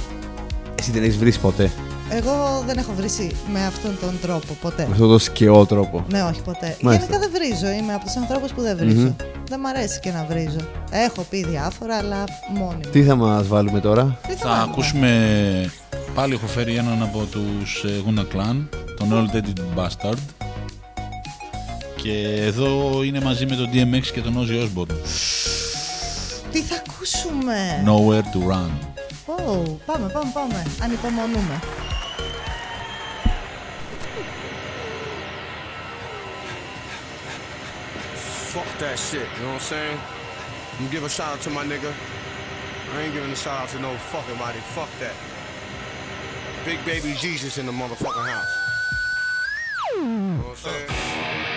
Εσύ 0.79 0.91
δεν 0.91 1.03
έχεις 1.03 1.17
βρει 1.17 1.33
ποτέ. 1.33 1.71
Εγώ 2.09 2.63
δεν 2.67 2.77
έχω 2.77 2.91
βρίσει 2.95 3.35
με 3.53 3.65
αυτόν 3.65 3.97
τον 4.01 4.19
τρόπο 4.21 4.53
ποτέ. 4.62 4.85
Με 4.85 4.91
αυτόν 4.91 5.07
τον 5.09 5.19
σκαιό 5.19 5.65
τρόπο. 5.65 6.05
Ναι, 6.12 6.23
όχι 6.23 6.41
ποτέ. 6.41 6.77
Μάλιστα. 6.81 7.05
Γενικά 7.05 7.27
δεν 7.27 7.31
βρίζω. 7.33 7.71
Είμαι 7.71 7.93
από 7.93 8.05
τους 8.05 8.15
ανθρώπους 8.15 8.51
που 8.51 8.62
δεν 8.62 8.77
βρίζω. 8.77 9.15
Δεν 9.50 9.59
μ' 9.59 9.65
αρέσει 9.65 10.00
και 10.00 10.12
να 10.12 10.25
βρίζω. 10.29 10.65
Έχω 10.91 11.21
πει 11.29 11.45
διάφορα, 11.45 11.95
αλλά 11.97 12.23
μόνη 12.53 12.75
μου. 12.83 12.89
Τι 12.91 13.03
θα 13.03 13.15
μας 13.15 13.47
βάλουμε 13.47 13.79
τώρα; 13.79 14.17
Τι 14.27 14.33
Θα 14.33 14.47
βάλουμε; 14.50 14.63
ακούσουμε, 14.71 15.09
πάλι 16.15 16.33
έχω 16.33 16.47
φέρει 16.47 16.75
έναν 16.75 17.01
από 17.03 17.25
τους 17.31 17.83
ε, 17.83 17.89
Guna 18.07 18.19
Clan, 18.21 18.55
τον 18.97 19.09
Old 19.12 19.35
Dead 19.35 19.79
Bastard. 19.79 20.17
Και 22.03 22.41
εδώ 22.41 23.03
είναι 23.03 23.22
μαζί 23.22 23.45
με 23.45 23.55
τον 23.55 23.69
DMX 23.74 24.05
και 24.13 24.22
τον 24.22 24.36
Ozzy 24.38 24.63
Osbourne. 24.63 24.95
Τι 26.51 26.62
θα 26.62 26.83
ακούσουμε. 26.88 27.83
Nowhere 27.86 28.22
to 28.22 28.39
run. 28.51 28.69
Ω, 29.25 29.62
πάμε, 29.86 30.07
πάμε, 30.07 30.31
πάμε. 30.33 30.65
Ανυπομονούμε. 30.81 31.60
Fuck 38.53 38.69
that 38.79 39.00
shit, 39.07 39.27
you 39.36 39.43
know 39.43 39.53
what 39.53 39.62
I'm 39.62 39.72
saying? 39.74 39.98
I'm 40.79 40.88
give 40.93 41.03
a 41.03 41.10
shout 41.17 41.29
out 41.33 41.41
to 41.45 41.50
my 41.57 41.63
nigga. 41.72 41.91
I 42.93 43.01
ain't 43.01 43.13
giving 43.15 43.31
a 43.38 43.41
shout 43.43 43.57
out 43.62 43.69
to 43.74 43.79
no 43.88 43.91
fucking 44.12 44.38
body. 44.43 44.62
Fuck 44.75 44.91
that. 45.03 45.15
Big 46.69 46.79
baby 46.91 47.12
Jesus 47.25 47.53
in 47.60 47.65
the 47.65 47.75
motherfucking 47.81 48.27
house. 48.33 48.53
You 49.95 50.03
know 50.03 50.43
what 50.43 50.57
I'm 50.57 50.65
saying? 50.65 51.52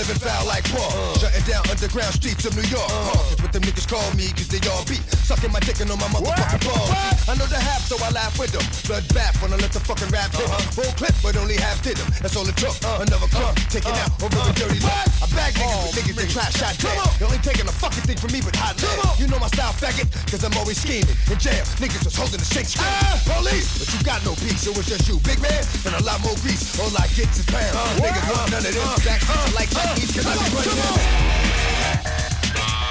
Living 0.00 0.16
foul 0.16 0.48
like 0.48 0.64
Paul. 0.72 1.12
Shutting 1.20 1.44
down 1.44 1.60
underground 1.68 2.16
streets 2.16 2.48
of 2.48 2.56
New 2.56 2.64
York. 2.72 2.88
Uh. 2.88 3.36
What 3.44 3.52
them 3.52 3.60
niggas 3.68 3.84
call 3.84 4.08
me, 4.16 4.32
cause 4.32 4.48
they 4.48 4.60
all 4.72 4.80
beat. 4.88 5.04
Sucking 5.28 5.52
my 5.52 5.60
dick 5.60 5.76
and 5.84 5.92
on 5.92 6.00
my 6.00 6.08
motherfucking 6.08 6.64
balls. 6.64 6.88
I 7.28 7.36
know 7.36 7.44
the 7.44 7.60
half, 7.60 7.84
so 7.84 8.00
I 8.00 8.08
laugh 8.16 8.32
with 8.40 8.56
them. 8.56 8.64
Blood 8.88 9.04
bath 9.12 9.36
when 9.44 9.52
I 9.52 9.60
let 9.60 9.76
the 9.76 9.82
fucking 9.84 10.08
rap 10.08 10.32
hit 10.32 10.48
'em. 10.48 10.60
Full 10.72 10.92
clip, 10.96 11.12
but 11.20 11.36
only 11.36 11.60
half 11.60 11.84
did 11.84 12.00
them. 12.00 12.08
That's 12.24 12.32
all 12.32 12.48
it 12.48 12.56
took. 12.56 12.72
Another 12.80 13.28
crumb, 13.28 13.52
taking 13.68 13.92
out 13.92 14.08
over 14.24 14.40
a 14.40 14.52
dirty 14.56 14.80
look. 14.80 15.04
I 15.20 15.26
bag 15.36 15.52
niggas 15.60 15.84
with 15.84 15.96
niggas 16.00 16.16
that 16.16 16.30
try 16.32 16.48
shot 16.56 16.74
dead. 16.80 16.96
They 17.20 17.24
only 17.28 17.42
taking 17.44 17.68
a 17.68 17.74
fucking 17.76 18.04
thing 18.08 18.16
from 18.16 18.32
me 18.32 18.40
but 18.40 18.56
hot 18.56 18.80
lead. 18.80 19.20
You 19.20 19.28
know 19.28 19.38
my 19.38 19.52
style, 19.52 19.76
faggot, 19.76 20.08
cause 20.32 20.40
I'm 20.44 20.56
always 20.56 20.80
scheming. 20.80 21.12
In 21.28 21.36
jail, 21.36 21.64
niggas 21.76 22.08
was 22.08 22.16
holding 22.16 22.40
the 22.40 22.48
shake 22.48 22.72
screen. 22.72 22.88
Police, 23.28 23.68
but 23.76 23.88
you 23.92 24.00
got 24.00 24.24
no 24.24 24.32
peace, 24.40 24.64
it 24.64 24.72
was 24.72 24.88
just 24.88 25.04
you, 25.08 25.20
big 25.28 25.40
man, 25.44 25.60
and 25.84 25.92
a 26.00 26.02
lot 26.08 26.24
more 26.24 26.36
grease. 26.40 26.72
All 26.80 26.88
I 26.96 27.04
get 27.12 27.28
is 27.36 27.44
pounds. 27.44 28.00
Niggas 28.00 28.26
want 28.32 28.48
none 28.48 28.64
of 28.64 28.72
this. 28.72 29.04
Back 29.04 29.20
like 29.52 29.68
Cause 29.90 30.26
I 30.26 30.34
be 30.38 30.54
running 30.54 30.70
this. 30.70 31.02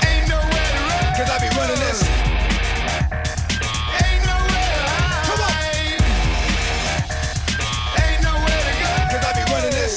Ain't 0.03 0.27
to 0.27 0.35
I 1.31 1.39
be 1.39 1.47
running 1.55 1.79
this. 1.79 1.99
Ain't 4.03 4.23
to 4.23 4.35
hide. 4.35 5.23
Come 5.23 5.39
on. 5.39 5.53
Ain't 8.03 8.19
to 8.19 8.31
I 9.15 9.31
be 9.31 9.43
running 9.47 9.71
this. 9.71 9.95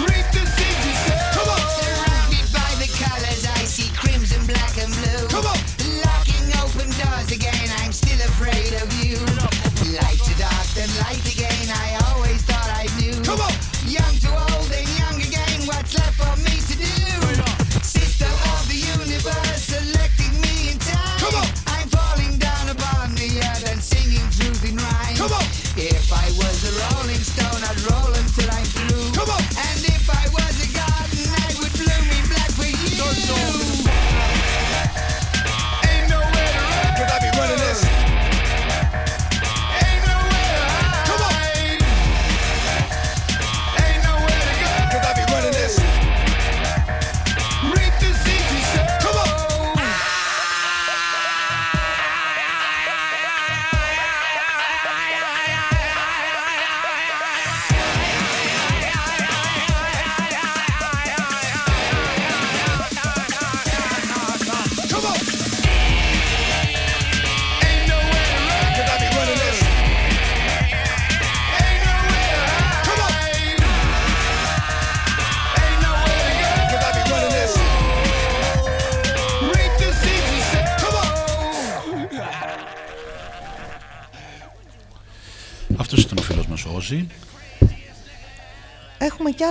Reap 0.00 0.26
the 0.32 0.44
seeds 0.48 0.80
you 0.86 0.94
sow. 1.04 1.44
Surrounded 1.76 2.48
by 2.56 2.72
the 2.80 2.88
colors, 2.96 3.44
I 3.44 3.68
see 3.68 3.92
crimson, 3.92 4.40
black, 4.46 4.76
and 4.80 4.92
blue. 4.96 5.28
Locking 6.08 6.48
open 6.56 6.88
doors 6.96 7.30
again, 7.32 7.68
I'm 7.84 7.92
still 7.92 8.20
afraid 8.32 8.72
of 8.80 8.88
you. 9.04 9.20
Light 9.92 10.20
to 10.24 10.34
dark, 10.40 10.66
then 10.72 10.88
light 11.04 11.20
again, 11.28 11.61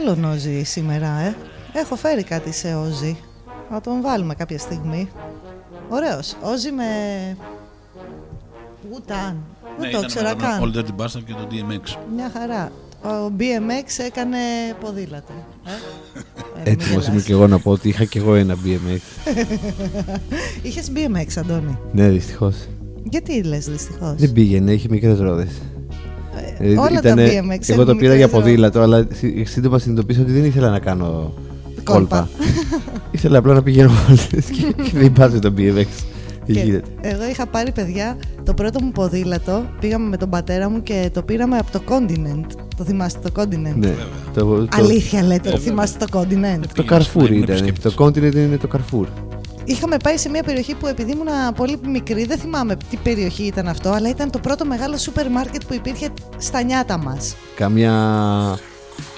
άλλον 0.02 0.24
Όζη 0.24 0.64
σήμερα, 0.64 1.20
ε. 1.20 1.36
Έχω 1.74 1.96
φέρει 1.96 2.24
κάτι 2.24 2.52
σε 2.54 2.76
Όζη. 2.76 3.18
Να 3.72 3.82
τον 3.82 4.02
βάλουμε 4.02 4.34
κάποια 4.36 4.58
στιγμή. 4.58 5.10
Ωραίος. 5.90 6.36
Όζη 6.42 6.72
με... 6.72 6.84
Wu-Tang. 8.92 9.36
Δεν 9.80 9.92
το 9.92 10.00
ήξερα 10.04 10.34
καν. 10.36 10.62
All 10.64 10.78
Dirty 10.78 11.02
Bastard 11.02 11.24
και 11.26 11.34
το 11.34 11.48
DMX. 11.52 11.98
Μια 12.16 12.32
χαρά. 12.34 12.72
Ο 13.04 13.32
BMX 13.40 14.04
έκανε 14.06 14.38
ποδήλατο. 14.80 15.34
Ε; 15.66 15.70
Ε, 15.70 16.72
μην 16.72 16.74
Έτοιμος 16.74 16.94
είμαι 16.94 17.12
γελάς. 17.12 17.24
και 17.24 17.32
εγώ 17.32 17.48
να 17.48 17.60
πω 17.60 17.72
ότι 17.72 17.90
είχα 17.90 18.06
και 18.06 18.20
εγώ 18.20 18.36
ένα 18.36 18.56
BMX. 18.56 19.00
Είχες 20.62 20.92
BMX, 20.96 21.28
Αντώνη; 21.38 21.78
ναι, 21.92 22.10
δυστυχώς. 22.10 22.56
Γιατί 23.04 23.44
λες 23.44 23.66
δυστυχώς; 23.66 24.16
Δεν 24.16 24.32
πήγαινε, 24.32 24.72
είχε 24.72 24.88
μικρές 24.90 25.20
ρόδες. 25.20 25.62
Ε, 26.62 26.78
όλα 26.78 27.02
τα 27.02 27.14
BMX 27.18 27.70
Εγώ 27.70 27.84
το 27.84 27.90
έχουν 27.90 27.98
πήρα 27.98 28.16
για 28.16 28.26
μικρές 28.26 28.30
ποδήλατο, 28.42 28.80
αλλά 28.82 29.08
σύ- 29.14 29.48
σύντομα 29.48 29.80
συνειδητοποίησα 29.80 30.22
ότι 30.22 30.32
δεν 30.32 30.46
ήθελα 30.46 30.70
να 30.70 30.80
κάνω 30.80 31.34
Κόλπα. 31.84 31.92
κόλπα. 31.94 32.30
ήθελα 33.12 33.38
απλά 33.38 33.54
να 33.54 33.64
πηγαίνω 33.64 33.92
βόλτες 34.08 34.46
και, 34.46 34.74
και 34.84 34.92
δεν 34.94 35.06
υπάρχει 35.06 35.40
το 35.40 35.54
BMX. 35.58 35.86
Δεν 36.46 36.56
Και 36.56 36.62
γίνεται. 36.62 36.88
εγώ 37.02 37.24
είχα 37.32 37.46
πάρει 37.48 37.72
παιδιά 37.72 38.18
το 38.46 38.54
πρώτο 38.54 38.82
μου 38.84 38.92
ποδήλατο. 38.92 39.66
Πήγαμε 39.80 40.08
με 40.10 40.18
τον 40.18 40.30
πατέρα 40.30 40.70
μου 40.70 40.84
και 40.84 41.10
το 41.14 41.22
πήραμε 41.22 41.58
από 41.58 41.72
το 41.72 41.82
Continent. 41.90 42.46
Το 42.78 42.84
θυμάστε 42.84 43.30
το 43.30 43.42
Continent; 43.42 43.76
Ναι. 43.78 43.94
Το, 44.34 44.46
το, 44.46 44.68
Αλήθεια 44.72 45.24
λέτε, 45.24 45.50
ότι 45.50 45.60
θυμάστε 45.60 46.06
το 46.06 46.20
Continent; 46.20 46.60
το 46.76 46.84
Πήγαινες 46.84 46.90
να 46.90 46.98
Carrefour 46.98 47.30
ήμουν 47.30 47.44
ήταν. 47.44 47.56
επισκέπτης. 47.56 47.94
Το 47.94 48.06
Continent 48.06 48.36
είναι 48.36 48.58
το 48.58 48.68
Carrefour. 48.74 49.06
Είχαμε 49.64 49.98
πάει 50.04 50.18
σε 50.18 50.30
μια 50.30 50.44
περιοχή 50.44 50.76
που 50.76 50.88
επειδή 50.88 51.12
ήμουν 51.12 51.28
πολύ 51.56 51.80
μικρή, 51.86 52.26
δεν 52.26 52.40
θυμάμαι 52.40 52.76
τι 52.90 52.98
περιοχή 52.98 53.44
ήταν 53.44 53.68
αυτό, 53.68 53.90
αλλά 53.90 54.10
ήταν 54.10 54.32
το 54.32 54.40
πρώτο 54.40 54.66
μεγάλο 54.66 54.98
σούπερ 54.98 55.30
μάρκετ 55.32 55.64
που 55.68 55.74
υπήρχε 55.74 56.10
στα 56.38 56.62
νιάτα 56.64 56.98
μας. 56.98 57.36
Καμιά. 57.56 57.92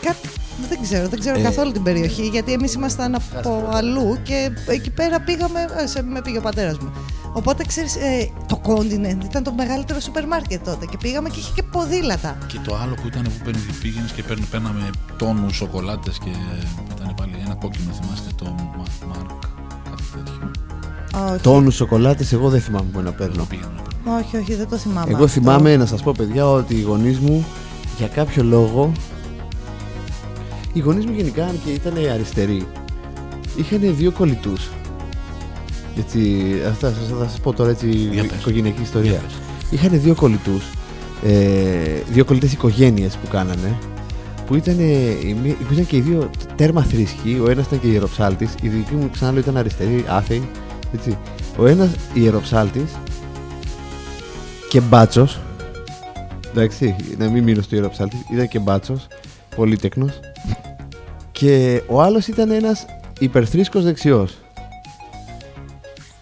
Κάτι, 0.01 0.27
δεν 0.69 0.81
ξέρω, 0.81 1.07
δεν 1.07 1.19
ξέρω 1.19 1.39
Ε. 1.39 1.41
καθόλου 1.41 1.71
την 1.71 1.83
περιοχή, 1.83 2.27
γιατί 2.27 2.51
εμείς 2.53 2.73
ήμασταν 2.73 3.15
από 3.15 3.69
αλλού 3.73 4.17
και 4.23 4.51
εκεί 4.67 4.89
πέρα 4.89 5.19
πήγαμε, 5.21 5.65
ε, 5.83 5.87
σε, 5.87 6.03
με 6.03 6.21
πήγε 6.21 6.37
ο 6.37 6.41
πατέρας 6.41 6.77
μου. 6.77 6.91
Οπότε 7.33 7.63
ξέρεις, 7.65 7.95
ε, 7.95 8.29
το 8.47 8.61
Continent 8.65 9.23
ήταν 9.23 9.43
το 9.43 9.53
μεγαλύτερο 9.53 9.99
σούπερ 9.99 10.27
μάρκετ 10.27 10.63
τότε 10.65 10.85
και 10.85 10.97
πήγαμε 10.97 11.29
και 11.29 11.39
είχε 11.39 11.51
και 11.55 11.63
ποδήλατα. 11.63 12.37
Και 12.47 12.59
το 12.63 12.75
άλλο 12.75 12.93
που 12.93 13.07
ήταν 13.07 13.23
που 13.23 13.43
παίρνει, 13.43 13.61
πήγαινε 13.81 14.07
και 14.15 14.23
παίρνε, 14.23 14.45
παίρναμε 14.51 14.89
τόνους 15.17 15.55
σοκολάτες 15.55 16.17
και 16.17 16.29
ήταν 16.97 17.13
πάλι 17.17 17.31
ένα 17.45 17.55
κόκκινο, 17.55 17.93
θυμάστε 17.93 18.29
το 18.35 18.45
Μα- 18.77 19.07
Μάρκ, 19.07 19.27
κάτι 19.29 19.39
τέτοιο. 19.39 19.62
Όχι, 21.31 21.41
Τόνους 21.41 21.75
σοκολάτες, 21.75 22.33
εγώ 22.33 22.49
δεν 22.49 22.61
θυμάμαι 22.61 22.85
που 22.93 23.01
να 23.01 23.11
παίρνω. 23.11 23.35
Το 23.35 23.45
πήγαινε 23.49 23.67
να 23.75 23.81
παίρνω. 23.81 24.17
όχι, 24.19 24.37
όχι, 24.37 24.55
δεν 24.55 24.69
το 24.69 24.77
θυμάμαι. 24.77 25.05
Εγώ 25.11 25.23
αυτό. 25.23 25.27
θυμάμαι 25.27 25.75
να 25.77 25.85
σας 25.85 26.03
πω 26.03 26.13
παιδιά 26.17 26.49
ότι 26.49 26.75
οι 26.75 26.81
γονείς 26.81 27.19
μου 27.19 27.45
για 27.97 28.07
κάποιο 28.07 28.43
λόγο 28.43 28.91
οι 30.73 30.79
γονείς 30.79 31.05
μου 31.05 31.13
γενικά 31.15 31.45
αν 31.45 31.59
και 31.65 31.71
ήταν 31.71 31.93
αριστεροί 32.13 32.67
είχαν 33.55 33.95
δύο 33.95 34.11
κολλητούς 34.11 34.69
έτσι, 35.97 36.19
αυτά 36.69 36.89
θα 36.89 36.95
σας, 36.99 37.17
θα 37.19 37.27
σας 37.29 37.39
πω 37.39 37.53
τώρα 37.53 37.69
έτσι 37.69 37.87
Για 37.89 38.23
πες. 38.25 38.39
οικογενειακή 38.39 38.81
ιστορία 38.81 39.11
Για 39.11 39.19
πες. 39.19 39.33
είχαν 39.69 40.01
δύο 40.01 40.15
κολλητούς 40.15 40.63
ε, 41.23 42.01
δύο 42.11 42.25
κολλητές 42.25 42.53
οικογένειες 42.53 43.15
που 43.15 43.27
κάνανε 43.27 43.77
που 44.45 44.55
ήταν, 44.55 44.79
ε, 44.79 44.83
η 45.27 45.37
μία- 45.43 45.53
που 45.55 45.73
ήταν 45.73 45.85
και 45.85 45.95
οι 45.95 46.01
δύο 46.01 46.29
τέρμα 46.55 46.83
θρησκοί 46.83 47.39
ο 47.45 47.49
ένας 47.49 47.65
ήταν 47.65 47.79
και 47.79 47.87
ιεροψάλτης 47.87 48.55
η 48.61 48.67
δική 48.67 48.93
μου 48.93 49.09
ξανά 49.11 49.39
ήταν 49.39 49.57
αριστερή, 49.57 50.05
άθεη 50.07 50.49
έτσι. 50.93 51.17
ο 51.57 51.65
ένας 51.67 51.89
ιεροψάλτης 52.13 52.91
και 54.69 54.81
μπάτσος. 54.81 55.39
Εντάξει, 56.51 56.95
να 57.17 57.29
μην 57.29 57.43
μείνω 57.43 57.61
στο 57.61 57.75
ιεροψάλτης. 57.75 58.19
Ήταν 58.33 58.47
και 58.47 58.59
μπάτσος, 58.59 59.07
πολύτεκνο. 59.55 60.09
Και 61.31 61.81
ο 61.87 62.01
άλλος 62.01 62.27
ήταν 62.27 62.51
ένας 62.51 62.85
υπερθρίσκο 63.19 63.81
δεξιός. 63.81 64.37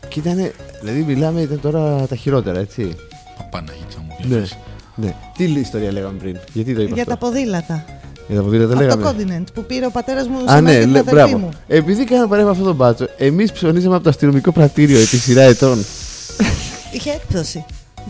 Και 0.07 0.19
ήταν. 0.19 0.51
Δηλαδή, 0.81 1.03
μιλάμε, 1.03 1.41
ήταν 1.41 1.59
τώρα 1.59 2.07
τα 2.07 2.15
χειρότερα, 2.15 2.59
έτσι. 2.59 2.95
Παπαναγίτσα 3.37 3.99
μου. 3.99 4.15
Ναι. 4.19 4.27
διαβάζει. 4.27 4.53
ναι. 4.95 5.15
Τι 5.37 5.43
ιστορία 5.43 5.91
λέγαμε 5.91 6.17
πριν, 6.17 6.37
γιατί 6.53 6.75
το 6.75 6.81
είπα 6.81 6.93
Για 6.93 7.03
αυτό; 7.03 7.15
τα 7.15 7.17
ποδήλατα. 7.17 7.85
Για 8.27 8.35
τα 8.37 8.41
ποδήλατα 8.43 8.73
Από 8.73 8.81
λέγαμε. 8.81 9.03
το 9.03 9.09
Continent 9.09 9.43
που 9.53 9.63
πήρε 9.65 9.85
ο 9.85 9.89
πατέρας 9.91 10.27
μου 10.27 10.37
σε 10.47 10.53
Α, 10.53 10.61
μένα 10.61 10.61
ναι, 10.61 10.73
και 10.73 10.79
την 10.81 10.91
λέ, 10.91 10.99
αδερφή 10.99 11.15
μπράβο. 11.19 11.37
μου. 11.37 11.49
Επειδή 11.67 12.03
κάναμε 12.03 12.27
παρέα 12.27 12.45
με 12.45 12.51
αυτόν 12.51 12.65
τον 12.65 12.75
μπάτσο, 12.75 13.07
εμείς 13.17 13.51
ψωνίζαμε 13.51 13.95
από 13.95 14.03
το 14.03 14.09
αστυνομικό 14.09 14.51
πρατήριο 14.51 14.99
επί 14.99 15.17
σειρά 15.17 15.41
ετών. 15.41 15.77
Είχε 16.93 17.11
έκπτωση. 17.11 17.65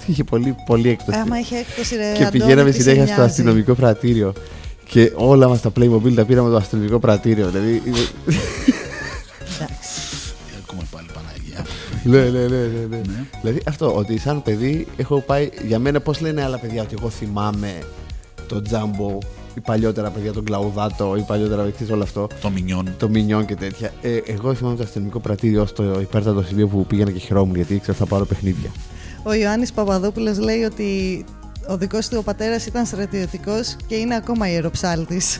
Είχε 0.06 0.24
πολύ, 0.24 0.56
πολύ 0.65 0.89
έκπτωση. 0.89 1.17
Άμα 1.19 1.39
είχε 1.39 1.56
έκπτωση, 1.58 1.95
ρε 1.95 2.12
και 2.12 2.24
Αντώνη, 2.24 2.30
πηγαίναμε 2.32 2.69
τι 2.69 2.76
σε 2.76 2.82
συνέχεια 2.82 3.06
στο 3.06 3.13
νοιάζει. 3.15 3.30
αστυνομικό 3.30 3.74
πρατήριο. 3.74 4.34
Και 4.89 5.12
όλα 5.15 5.47
μας 5.47 5.62
τα 5.62 5.69
Playmobil 5.80 6.13
τα 6.15 6.26
πήραμε 6.26 6.47
από 6.47 6.56
το 6.58 6.62
αστυνομικό 6.63 7.00
πρατήριο. 7.00 7.47
Δηλαδή. 7.47 7.82
Εντάξει. 9.56 9.89
Ακόμα 10.63 10.82
πάλι 10.91 11.08
Παναγία. 11.13 11.65
ναι, 12.04 12.19
ναι, 12.39 12.47
ναι, 12.47 12.58
ναι, 12.58 12.86
ναι. 12.89 12.97
Ναι. 12.97 13.26
Δηλαδή 13.41 13.62
αυτό, 13.67 13.95
ότι 13.95 14.17
σαν 14.19 14.41
παιδί 14.43 14.88
έχω 14.97 15.19
πάει. 15.19 15.50
Για 15.67 15.80
μένα, 15.80 16.00
πώς 16.00 16.21
λένε 16.21 16.43
άλλα 16.43 16.58
παιδιά, 16.58 16.82
ότι 16.82 16.95
εγώ 17.00 17.10
θυμάμαι 17.10 17.74
το 18.47 18.62
Τζάμπο, 18.62 19.17
ή 19.56 19.60
παλιότερα 19.60 20.10
παιδιά, 20.10 20.34
τον 20.34 20.44
Κλαουδάτο, 20.44 21.16
ή 21.18 21.22
παλιότερα 21.22 21.70
ξέρεις 21.70 21.94
όλο 21.94 22.04
αυτό. 22.04 22.28
Το 22.42 22.50
μινιόν. 22.50 22.96
Το 22.98 23.10
Μινιόν 23.10 23.46
και 23.46 23.56
τέτοια. 23.56 23.94
Ε, 24.02 24.18
εγώ 24.26 24.54
θυμάμαι 24.54 24.76
το 24.76 24.84
αστυνομικό 24.84 25.20
πρατήριο 25.20 25.66
στο 25.66 26.00
υπέρτατο 26.02 26.44
σημείο 26.44 26.68
που 26.68 26.86
πήγαινα 26.86 27.12
και 27.12 27.20
χαιρόμουν 27.20 27.56
γιατί 27.56 27.74
ήξερα 27.74 27.92
ότι 27.92 28.00
θα 28.00 28.16
πάρω 28.16 28.26
παιχνίδια. 28.26 28.70
Ο 29.24 29.34
Ιωάννης 29.34 29.72
Παπαδόπουλος 29.72 30.40
λέει 30.40 30.64
ότι 30.64 31.26
ο 31.68 31.78
δικός 31.78 32.08
του 32.08 32.18
ο 32.20 32.24
πατέρας 32.24 32.66
ήταν 32.66 32.86
στρατιωτικός 32.86 33.76
και 33.88 33.96
είναι 33.96 34.16
ακόμα 34.16 34.50
ιεροψάλτης. 34.50 35.40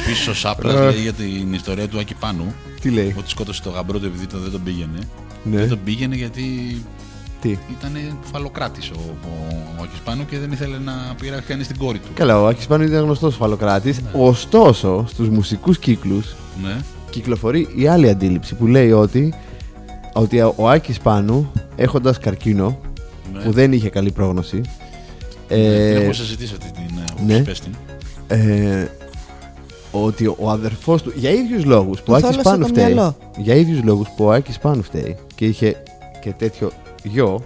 Επίση 0.00 0.30
ο 0.30 0.34
Σάπλα 0.34 0.72
λέει 0.72 1.00
για 1.00 1.12
την 1.12 1.52
ιστορία 1.52 1.88
του 1.88 1.98
Άκη 1.98 2.14
Πάνου 2.14 2.54
Τι 2.80 2.90
λέει, 2.90 3.14
ότι 3.18 3.28
σκότωσε 3.30 3.62
το 3.62 3.70
γαμπρό 3.70 3.98
του 3.98 4.06
επειδή 4.06 4.26
το 4.26 4.38
δεν 4.38 4.50
τον 4.50 4.62
πήγαινε. 4.62 4.98
Ναι. 5.44 5.56
Δεν 5.56 5.68
τον 5.68 5.78
πήγαινε 5.84 6.14
γιατί 6.14 6.42
τι. 7.48 7.58
ήταν 7.78 8.18
φαλοκράτης 8.32 8.90
ο, 8.90 8.94
ο, 9.00 9.28
ο 9.78 9.82
Άκης 9.82 9.98
Πάνου 10.04 10.26
και 10.26 10.38
δεν 10.38 10.52
ήθελε 10.52 10.78
να 10.78 10.92
πήρα 11.20 11.40
κανείς 11.40 11.66
την 11.66 11.76
κόρη 11.78 11.98
του. 11.98 12.08
Καλά, 12.14 12.40
ο 12.42 12.46
Άκης 12.46 12.66
Πάνου 12.66 12.84
ήταν 12.84 13.02
γνωστός 13.04 13.36
φαλοκράτης. 13.36 14.00
Ωστόσο, 14.12 15.04
στους 15.08 15.28
μουσικούς 15.28 15.78
κύκλους 15.78 16.34
Ναι. 16.62 16.76
κυκλοφορεί 17.10 17.68
η 17.76 17.86
άλλη 17.86 18.08
αντίληψη 18.08 18.54
που 18.54 18.66
λέει 18.66 18.92
ότι, 18.92 19.34
ότι 20.12 20.40
ο 20.40 20.68
Άκης 20.70 20.98
Πάνου 20.98 21.50
έχοντας 21.76 22.18
καρκίνο 22.18 22.78
ναι. 23.32 23.40
που 23.40 23.50
δεν 23.50 23.72
είχε 23.72 23.88
καλή 23.88 24.10
πρόγνωση 24.10 24.60
την 25.48 25.56
ε, 25.56 25.90
έχω 25.94 26.12
συζητήσει 26.12 26.54
αυτή 26.58 26.70
την 26.72 26.98
ε, 26.98 27.22
ναι. 27.26 27.34
όπως 27.34 27.44
πες 27.46 27.60
την. 27.60 27.72
ε, 28.26 28.88
ότι 29.90 30.26
ο 30.26 30.50
αδερφός 30.50 31.02
του 31.02 31.12
για 31.16 31.30
ίδιους 31.30 31.64
λόγους 31.64 32.00
που 32.02 32.12
ο 32.12 32.16
Του 32.20 32.26
Άκης 32.26 32.28
θόλωσε 32.28 32.42
Πάνου 32.48 32.62
το 32.62 32.68
φταίει 32.68 32.84
μυαλό. 32.92 33.16
για 33.36 33.54
ίδιους 33.54 33.82
λόγους 33.82 34.08
που 34.16 34.24
ο 34.24 34.32
Άκης 34.32 34.58
Πάνου 34.58 34.82
φταίει 34.82 35.16
και 35.34 35.44
είχε 35.44 35.82
και 36.20 36.30
τέτοιο 36.38 36.70
γιο 37.08 37.44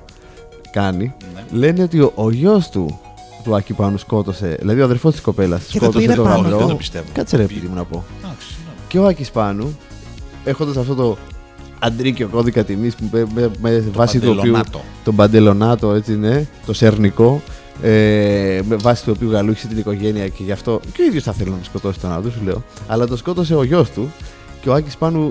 κάνει 0.70 1.14
Ναι. 1.34 1.58
λένε 1.58 1.82
ότι 1.82 2.00
ο, 2.00 2.12
ο 2.14 2.30
γιος 2.30 2.68
του 2.68 3.00
του 3.44 3.56
Άκη 3.56 3.72
Πάνου 3.72 3.98
σκότωσε 3.98 4.56
δηλαδή 4.60 4.80
ο 4.80 4.84
αδερφός 4.84 5.12
της 5.12 5.20
κοπέλας 5.20 5.64
Και 5.64 5.78
το 5.78 5.84
σκότωσε 5.84 6.04
πήρε 6.06 6.14
τον 6.16 6.24
πάνω 6.24 6.42
Δεν 6.42 6.50
γαμπρό 6.50 6.66
το 6.66 6.74
πιστεύω. 6.74 7.04
κάτσε 7.12 7.36
ρε 7.36 7.42
Πήρε. 7.42 7.54
παιδί 7.58 7.68
μου 7.70 7.74
να 7.74 7.84
πω 7.84 8.04
Εντάξει, 8.24 8.46
ναι. 8.66 8.72
Και 8.88 8.98
ο 8.98 9.06
Άκης 9.06 9.30
Πάνου, 9.30 9.78
έχοντας 10.44 10.76
αυτό 10.76 10.94
το 10.94 11.16
αντρίκιο 11.78 12.28
κώδικα 12.28 12.64
τιμής 12.64 12.94
που 12.94 13.04
με, 13.12 13.26
με, 13.34 13.50
με 13.60 13.84
βάση 13.92 14.18
του 14.18 14.24
οποίου. 14.28 14.36
παντελονάτο. 14.36 14.80
Τον 15.04 15.16
παντελονάτο, 15.16 15.92
έτσι 15.92 16.16
ναι, 16.16 16.46
το 16.66 16.72
σερνικό. 16.72 17.42
Ε, 17.82 18.60
με 18.68 18.76
βάση 18.76 19.04
του 19.04 19.12
οποίου 19.16 19.30
γαλούχησε 19.30 19.66
την 19.66 19.78
οικογένεια 19.78 20.28
και 20.28 20.42
γι' 20.42 20.52
αυτό 20.52 20.80
και 20.92 21.02
ο 21.02 21.04
ίδιος 21.04 21.22
θα 21.22 21.32
θέλει 21.32 21.50
να 21.50 21.56
σκοτώσει 21.62 22.00
τον 22.00 22.12
άλλο, 22.12 22.30
σου 22.30 22.40
λέω. 22.44 22.62
Αλλά 22.86 23.06
το 23.06 23.16
σκότωσε 23.16 23.54
ο 23.54 23.62
γιος 23.62 23.90
του 23.90 24.12
και 24.60 24.68
ο 24.68 24.74
Άκης 24.74 24.96
Πάνου 24.96 25.28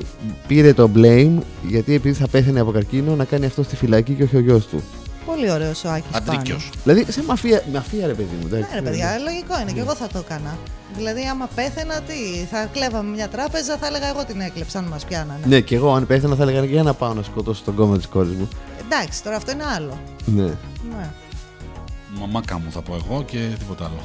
πήρε 0.48 0.74
το 0.74 0.90
blame 0.96 1.38
γιατί 1.68 1.94
επειδή 1.94 2.16
θα 2.16 2.28
πέθανε 2.28 2.60
από 2.60 2.72
καρκίνο 2.72 3.16
να 3.16 3.24
κάνει 3.24 3.46
αυτό 3.46 3.64
στη 3.64 3.76
φυλακή 3.76 4.14
και 4.14 4.24
όχι 4.24 4.36
ο 4.36 4.40
γιος 4.40 4.68
του. 4.68 4.84
Πολύ 5.26 5.52
ωραίος 5.52 5.84
ο 5.84 5.90
Άκης 5.90 6.12
Πάνου. 6.12 6.32
Αντρίκιος. 6.32 6.70
Δηλαδή, 6.84 7.12
σε 7.12 7.24
μαφία, 7.24 7.64
μαφία 7.74 8.08
ρε 8.08 8.14
παιδί 8.14 8.30
μου. 8.42 8.48
Ναι, 8.48 8.58
εντάξει. 8.58 8.76
ρε 8.76 8.82
παιδιά, 8.82 9.18
λογικό 9.20 9.62
είναι 9.62 9.72
και 9.72 9.80
εγώ 9.80 9.96
θα 9.96 10.08
το 10.08 10.18
έκανα. 10.18 10.58
Δηλαδή, 10.96 11.22
άμα 11.32 11.50
πέθαινα, 11.56 12.02
τι, 12.02 12.46
θα 12.52 12.70
κλέβαμε 12.72 13.10
μια 13.10 13.28
τράπεζα, 13.28 13.78
θα 13.78 13.88
έλεγα 13.88 14.10
εγώ 14.10 14.26
την 14.26 14.42
έκλεψα 14.42 14.80
αν 14.80 14.86
μας 14.86 15.06
πιάνανε. 15.06 15.40
Ναι, 15.46 15.60
και 15.60 15.76
εγώ 15.76 15.94
αν 15.94 16.08
πέθανα 16.08 16.36
θα 16.36 16.44
έλεγα 16.44 16.64
για 16.64 16.84
να 16.84 16.94
πάω 16.94 17.14
να 17.14 17.24
σκοτώσω 17.24 17.62
τον 17.66 17.76
κόμμα 17.76 17.98
της 17.98 18.08
κόρης 18.08 18.34
μου. 18.34 18.48
Εντάξει, 18.86 19.24
τώρα 19.24 19.36
αυτό 19.36 19.52
είναι 19.52 19.64
άλλο. 19.76 20.00
Ναι. 20.26 20.44
Ναι. 20.98 21.10
Μαμάκα 22.20 22.60
μου 22.60 22.72
θα 22.72 22.82
πω 22.82 22.96
εγώ 22.96 23.24
και 23.24 23.38
τίποτα 23.60 23.86
άλλο. 23.86 24.00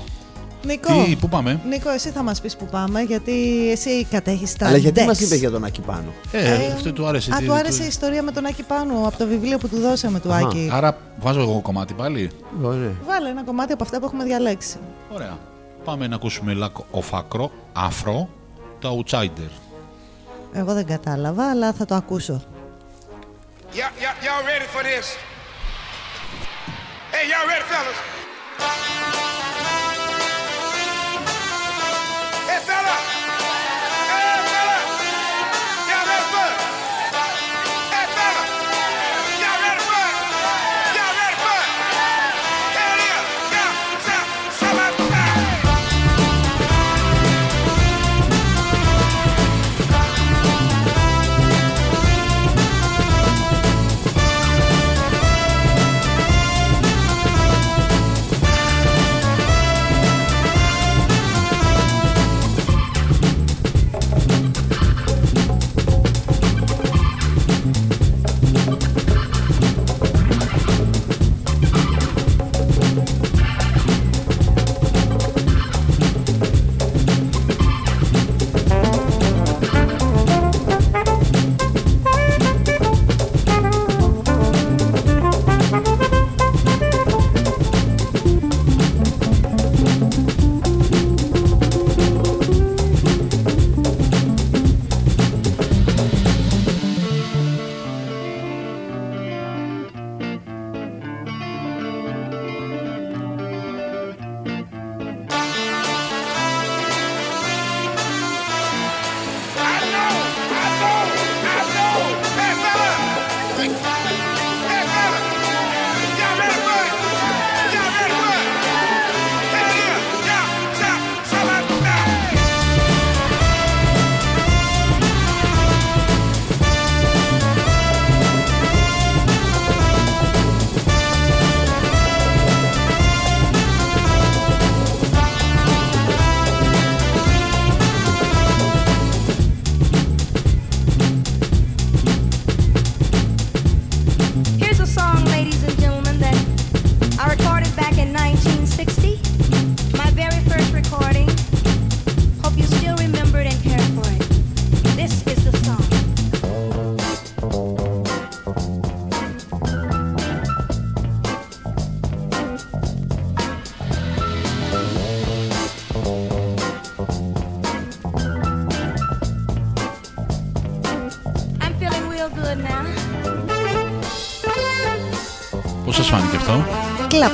Νικό, 0.64 1.04
Τι, 1.04 1.16
πού 1.16 1.28
πάμε; 1.28 1.60
Νίκο, 1.68 1.90
εσύ 1.90 2.10
θα 2.10 2.22
μας 2.22 2.40
πεις 2.40 2.56
που 2.56 2.66
πάμε, 2.66 3.00
γιατί 3.00 3.68
εσύ 3.70 4.04
κατέχεις 4.10 4.56
τα 4.56 4.66
Αλλά 4.66 4.76
γιατί 4.76 5.00
decks. 5.02 5.06
μας 5.06 5.20
είπε 5.20 5.34
για 5.34 5.50
τον 5.50 5.64
Άκη 5.64 5.80
Πάνου. 5.80 6.12
Ε, 6.32 6.52
Ε, 6.52 6.72
αυτό 6.72 6.92
του 6.92 7.06
άρεσε. 7.06 7.32
Α, 7.34 7.36
τι- 7.36 7.44
του 7.44 7.52
άρεσε 7.52 7.78
του- 7.78 7.84
η 7.84 7.86
ιστορία 7.86 8.22
με 8.22 8.30
τον 8.32 8.46
Άκη 8.46 8.62
Πάνου 8.62 9.06
από 9.06 9.16
το 9.16 9.26
βιβλίο 9.26 9.58
που 9.58 9.68
του 9.68 9.78
δώσαμε 9.80 10.20
του 10.20 10.32
Αχα. 10.32 10.46
Άκη. 10.46 10.70
Άρα 10.72 10.96
βάζω 11.20 11.40
εγώ 11.40 11.60
κομμάτι 11.62 11.92
πάλι. 11.94 12.30
Ωραία. 12.62 12.92
Βάλε 13.06 13.28
ένα 13.28 13.44
κομμάτι 13.44 13.72
από 13.72 13.82
αυτά 13.82 13.98
που 13.98 14.04
έχουμε 14.04 14.24
διαλέξει. 14.24 14.76
Ωραία. 15.14 15.38
Πάμε 15.84 16.06
να 16.06 16.14
ακούσουμε 16.14 16.56
Lack 16.60 17.00
of 17.00 17.18
Acro, 17.18 17.44
Afro, 17.88 18.26
το 18.78 19.02
Outsider. 19.06 19.50
Εγώ 20.52 20.74
δεν 20.74 20.86
κατάλαβα, 20.86 21.50
αλλά 21.50 21.72
θα 21.72 21.84
το 21.84 21.94
ακούσω. 21.94 22.42
Y'all, 23.72 23.76
y'all, 23.76 24.24
y'all 24.24 24.44
ready 24.50 24.68
for 24.76 24.82
this? 24.90 25.06
Hey, 27.14 27.24
y'all 27.30 27.46
ready, 27.52 27.66
fellas? 27.72 27.98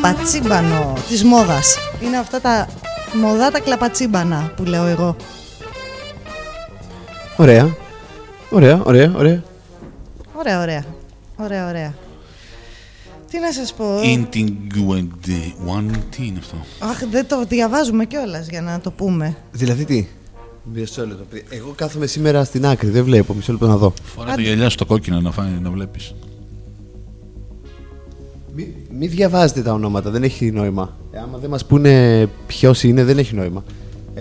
Κλαπατσίμπανο 0.01 0.93
της 1.09 1.25
μόδας. 1.25 1.77
Είναι 2.03 2.17
αυτά 2.19 2.41
τα 2.41 2.69
μοδάτα 3.21 3.61
κλαπατσίμπανα 3.61 4.53
που 4.57 4.65
λέω 4.65 4.85
εγώ. 4.87 5.17
Ωραία. 7.37 7.77
Ωραία, 8.51 8.83
ωραία, 8.85 9.13
ωραία. 9.17 9.43
Ωραία, 10.35 10.61
ωραία. 10.61 10.85
Ωραία, 11.37 11.69
ωραία. 11.69 11.95
Τι 13.31 13.39
να 13.39 13.53
σας 13.53 13.73
πω; 13.75 13.85
Intinguente 14.03 15.69
One. 15.77 15.91
Τι 16.11 16.27
είναι 16.27 16.39
αυτό; 16.39 16.57
Αχ, 16.79 16.99
δεν 17.11 17.27
το 17.29 17.45
διαβάζουμε 17.49 18.05
κιόλας 18.05 18.49
για 18.49 18.63
να 18.63 18.81
το 18.81 18.91
πούμε. 18.91 19.37
Δηλαδή 19.53 19.85
τι; 19.85 20.07
Μισό 20.73 21.07
λεπτό. 21.07 21.25
παιδί. 21.31 21.45
Εγώ 21.51 21.73
κάθομαι 21.77 22.07
σήμερα 22.07 22.45
στην 22.45 22.67
άκρη, 22.67 22.89
δεν 22.89 23.05
βλέπω. 23.05 23.35
Μισό 23.35 23.53
λεπτό 23.53 23.67
να 23.67 23.77
δω. 23.77 23.93
Φορά 24.03 24.35
τα 24.35 24.41
γυαλιά 24.41 24.69
σου 24.69 24.77
το 24.77 24.87
κόκκινο 24.87 25.21
να, 25.21 25.31
φάει, 25.31 25.59
να 25.63 25.71
βλέπεις. 25.71 26.15
Μη, 28.61 28.75
μη 28.99 29.07
διαβάζετε 29.07 29.63
τα 29.63 29.73
ονόματα, 29.73 30.11
δεν 30.11 30.23
έχει 30.23 30.51
νόημα. 30.51 30.97
Ε, 31.11 31.19
άμα 31.19 31.39
δεν 31.39 31.51
μας 31.51 31.65
πούνε 31.65 32.27
ποιος 32.47 32.83
είναι, 32.83 33.05
δεν 33.05 33.19
έχει 33.19 33.35
νόημα. 33.35 33.65
Ε, 34.15 34.21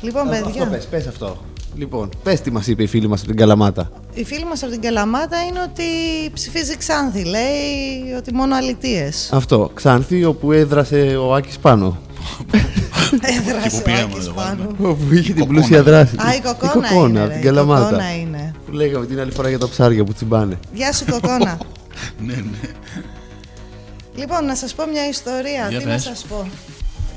Λοιπόν, 0.00 0.28
αυτό 0.28 0.44
παιδιά, 0.44 0.66
πες, 0.66 0.84
πες 0.84 1.06
αυτό. 1.06 1.36
Λοιπόν, 1.76 2.08
πες 2.22 2.40
τι 2.40 2.50
μας 2.52 2.66
είπε 2.66 2.82
η 2.82 2.86
φίλη 2.86 3.08
μας 3.08 3.18
από 3.20 3.28
την 3.28 3.36
Καλαμάτα. 3.38 3.90
η 4.14 4.24
φίλη 4.24 4.44
μας 4.44 4.62
από 4.62 4.72
την 4.72 4.80
Καλαμάτα 4.80 5.36
είναι 5.48 5.60
ότι 5.60 5.82
ψηφίζει 6.32 6.76
Ξάνθη. 6.76 7.24
Λέει 7.24 8.14
ότι 8.18 8.34
μόνο 8.34 8.54
αλητίες. 8.54 9.30
Αυτό, 9.32 9.70
Ξάνθη, 9.74 10.24
όπου 10.24 10.52
έδρασε 10.52 11.16
ο 11.16 11.34
Άκης 11.34 11.58
πάνω. 11.58 11.98
Έδρασε 13.38 13.68
που 13.70 13.76
ο 13.78 13.82
πήγαμε 13.82 14.02
Άκης 14.02 14.26
να 14.26 14.32
το 14.32 14.32
πάνω. 14.40 14.90
Όπου 14.90 15.12
είχε 15.12 15.32
την 15.32 15.34
κοκόνα. 15.34 15.46
πλούσια 15.58 15.82
δράση. 15.82 16.16
Α, 16.16 16.34
η 16.34 16.40
κοκόνα, 16.40 16.88
είναι, 17.06 17.18
από 17.18 17.28
ρε, 17.28 17.32
την 17.34 17.42
η 17.42 17.44
Καλαμάτα. 17.44 17.84
κοκόνα 17.84 18.16
είναι. 18.16 18.54
Που 18.66 18.72
λέγαμε 18.72 19.06
την 19.06 19.20
άλλη 19.20 19.30
φορά 19.30 19.48
για 19.48 19.58
τα 19.58 19.68
ψάρια 19.68 20.04
που 20.04 20.12
τσιμπάνε. 20.12 20.58
Γεια 20.72 20.92
σου 20.92 21.04
κοκόνα. 21.10 21.58
ναι, 22.18 22.34
ναι. 22.34 22.70
λοιπόν, 24.16 24.44
να 24.44 24.54
σας 24.54 24.74
πω 24.74 24.86
μια 24.92 25.08
ιστορία. 25.08 25.66
Για 25.68 25.78
Τι 25.78 25.84
να 25.84 25.90
πες. 25.92 26.02
σας 26.02 26.24
πω. 26.28 26.48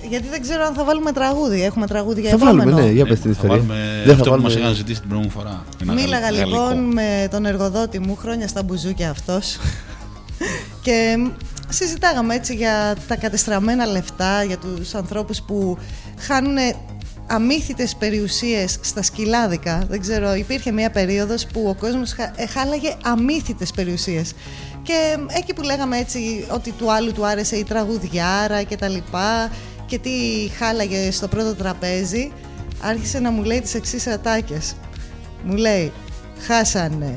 Γιατί 0.09 0.27
δεν 0.27 0.41
ξέρω 0.41 0.63
αν 0.65 0.73
θα 0.73 0.83
βάλουμε 0.83 1.11
τραγούδι. 1.11 1.63
Έχουμε 1.63 1.87
τραγούδι 1.87 2.21
για 2.21 2.29
θα 2.29 2.37
βάλουμε, 2.37 2.63
επόμενο. 2.63 2.85
ναι, 2.87 2.91
για 2.93 3.05
πες 3.05 3.19
την 3.19 3.29
Ε, 3.29 3.33
Θα 3.33 3.39
ιστορία. 3.41 3.55
βάλουμε 3.57 4.01
Δεν 4.05 4.11
αυτό 4.13 4.23
θα 4.29 4.35
που 4.35 4.41
μας 4.41 4.41
βάλουμε- 4.41 4.59
είχαν 4.61 4.73
ζητήσει 4.75 4.99
την 4.99 5.09
προηγούμενη 5.09 5.41
φορά. 5.41 5.63
Ένα 5.81 5.93
Μίλαγα 5.93 6.19
γαλλ- 6.29 6.37
λοιπόν 6.37 6.67
γαλλικό. 6.67 6.85
με 6.93 7.27
τον 7.31 7.45
εργοδότη 7.45 7.99
μου, 7.99 8.15
χρόνια 8.15 8.47
στα 8.47 8.63
μπουζούκια 8.63 9.09
αυτός 9.09 9.57
και 10.85 11.17
συζητάγαμε 11.69 12.35
έτσι 12.35 12.55
για 12.55 12.95
τα 13.07 13.15
κατεστραμμένα 13.15 13.85
λεφτά, 13.85 14.43
για 14.43 14.57
τους 14.57 14.95
ανθρώπους 14.95 15.41
που 15.41 15.77
χάνουν 16.19 16.57
αμύθιτες 17.27 17.95
περιουσίες 17.95 18.77
στα 18.81 19.01
σκυλάδικα. 19.03 19.83
Δεν 19.89 19.99
ξέρω, 20.01 20.33
υπήρχε 20.35 20.71
μια 20.71 20.89
περίοδος 20.91 21.45
που 21.53 21.65
ο 21.69 21.75
κόσμος 21.79 22.11
χα- 22.13 22.41
ε, 22.41 22.45
χάλαγε 22.47 22.95
αμύθιτες 23.03 23.71
περιουσίες. 23.71 24.31
Και 24.83 25.17
εκεί 25.27 25.53
που 25.53 25.61
λέγαμε 25.61 25.97
έτσι 25.97 26.45
ότι 26.53 26.71
του 26.71 26.91
άλλου 26.91 27.11
του 27.11 27.25
άρεσε 27.25 27.55
η 27.55 27.63
τραγουδιάρα 27.63 28.63
και 28.63 28.75
τα 28.75 28.87
λοιπά 28.87 29.51
και 29.85 29.97
τι 29.97 30.11
χάλαγε 30.57 31.11
στο 31.11 31.27
πρώτο 31.27 31.55
τραπέζι, 31.55 32.31
άρχισε 32.81 33.19
να 33.19 33.31
μου 33.31 33.43
λέει 33.43 33.61
τις 33.61 33.75
εξής 33.75 34.07
ατάκες. 34.07 34.75
Μου 35.43 35.55
λέει, 35.55 35.91
χάσανε 36.47 37.15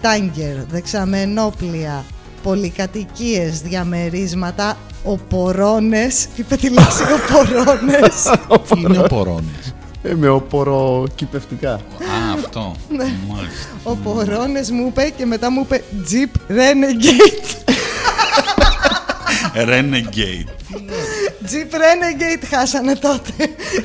τάγκερ, 0.00 0.64
δεξαμενόπλια, 0.68 2.04
πολυκατοικίες, 2.42 3.60
διαμερίσματα, 3.60 4.76
οπορώνες, 5.04 6.28
είπε 6.36 6.56
τη 6.56 6.70
λέξη 6.70 7.02
οπορώνες. 7.02 8.22
Τι 8.74 8.80
είναι 8.80 8.98
οπορώνες. 8.98 9.74
Ε, 10.02 10.14
με 10.14 10.28
όπορο 10.28 11.06
κυπευτικά. 11.14 11.72
Α, 11.72 11.80
αυτό. 12.48 12.76
Ναι. 12.88 13.12
Μάλιστα. 13.28 13.68
οπορώνες 13.82 14.70
μου 14.70 14.86
είπε 14.86 15.12
και 15.16 15.26
μετά 15.26 15.50
μου 15.50 15.60
είπε 15.60 15.82
Jeep 16.10 16.52
Renegade. 16.52 17.72
Renegade. 19.54 20.48
Jeep 21.50 21.74
Renegade 21.74 22.44
χάσανε 22.50 22.94
τότε. 22.94 23.32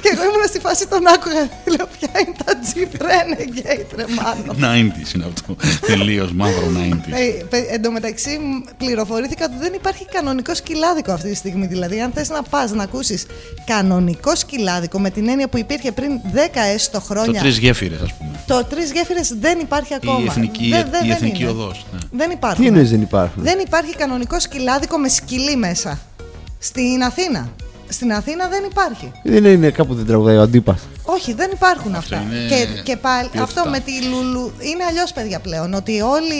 και 0.01 0.09
εγώ 0.13 0.23
ήμουν 0.23 0.47
στη 0.47 0.59
φάση 0.59 0.87
τον 0.87 1.07
άκουγα. 1.07 1.49
Λέω 1.65 1.87
ποια 1.99 2.09
είναι 2.21 2.35
τα 2.45 2.53
Jeep 2.69 3.01
Renegade 3.01 3.95
ρε 3.95 4.05
μάνο. 4.09 4.53
90s 4.59 5.15
είναι 5.15 5.25
αυτό. 5.33 5.55
Τελείως 5.85 6.31
μαύρο 6.33 6.67
90s. 6.75 7.11
Ε, 7.13 7.43
παι- 7.49 7.67
Εν 7.71 7.81
τω 7.81 7.91
μεταξύ, 7.91 8.29
μ, 8.41 8.69
πληροφορήθηκα 8.77 9.45
ότι 9.45 9.55
δεν 9.59 9.73
υπάρχει 9.73 10.05
κανονικό 10.05 10.55
σκυλάδικο 10.55 11.11
αυτή 11.11 11.29
τη 11.29 11.35
στιγμή. 11.35 11.65
Δηλαδή, 11.65 12.01
αν 12.01 12.11
θες 12.15 12.29
να 12.29 12.43
πας 12.43 12.71
να 12.71 12.83
ακούσεις 12.83 13.25
κανονικό 13.65 14.35
σκυλάδικο 14.35 14.99
με 14.99 15.09
την 15.09 15.29
έννοια 15.29 15.47
που 15.47 15.57
υπήρχε 15.57 15.91
πριν 15.91 16.19
10 16.33 16.37
έστω 16.73 16.91
Το 16.97 17.03
χρόνια. 17.05 17.39
τρεις 17.39 17.57
γέφυρες, 17.57 18.01
ας 18.01 18.13
πούμε. 18.13 18.31
Το 18.47 18.63
τρεις 18.69 18.91
γέφυρες 18.91 19.33
δεν 19.39 19.59
υπάρχει 19.59 19.93
ακόμα. 19.93 20.19
Η 20.19 20.25
εθνική, 20.25 20.69
Δεν- 20.69 20.87
δεν- 20.91 21.03
η 21.03 21.07
δεν 21.07 21.15
εθνική 21.15 21.41
είναι. 21.41 21.51
οδός. 21.51 21.85
Ναι. 21.93 21.99
Δεν 22.11 22.31
υπάρχουν. 22.31 22.61
Τι 22.61 22.67
εννοείς 22.67 22.89
δεν 22.89 23.01
υπάρχουν; 23.01 23.43
Δεν 23.43 23.59
υπάρχει 23.59 23.95
κανονικό 23.95 24.39
σκυλάδικο 24.39 24.97
με 24.97 25.07
σκυλί 25.09 25.55
μέσα. 25.55 25.99
Στην 26.63 27.03
Αθήνα. 27.03 27.53
Στην 27.93 28.11
Αθήνα 28.13 28.47
δεν 28.47 28.63
υπάρχει. 28.71 29.11
Δεν 29.23 29.45
είναι 29.45 29.69
κάπου 29.69 29.93
δεν 29.93 30.05
τραγουδάει 30.05 30.35
ο 30.37 30.41
Αντίπας. 30.41 30.79
Όχι, 31.03 31.33
δεν 31.33 31.49
υπάρχουν 31.53 31.95
Αυτό 31.95 32.15
αυτά. 32.15 32.27
είναι 32.35 32.47
Και, 32.47 32.81
και 32.83 32.97
πάλι, 32.97 33.29
ποιότητα. 33.31 33.43
αυτό 33.61 33.69
με 33.69 33.79
τη 33.79 33.91
Λουλου. 34.01 34.51
Είναι 34.59 34.83
αλλιώς, 34.89 35.11
παιδιά 35.13 35.39
πλέον. 35.39 35.73
Ότι 35.73 36.01
όλοι. 36.01 36.37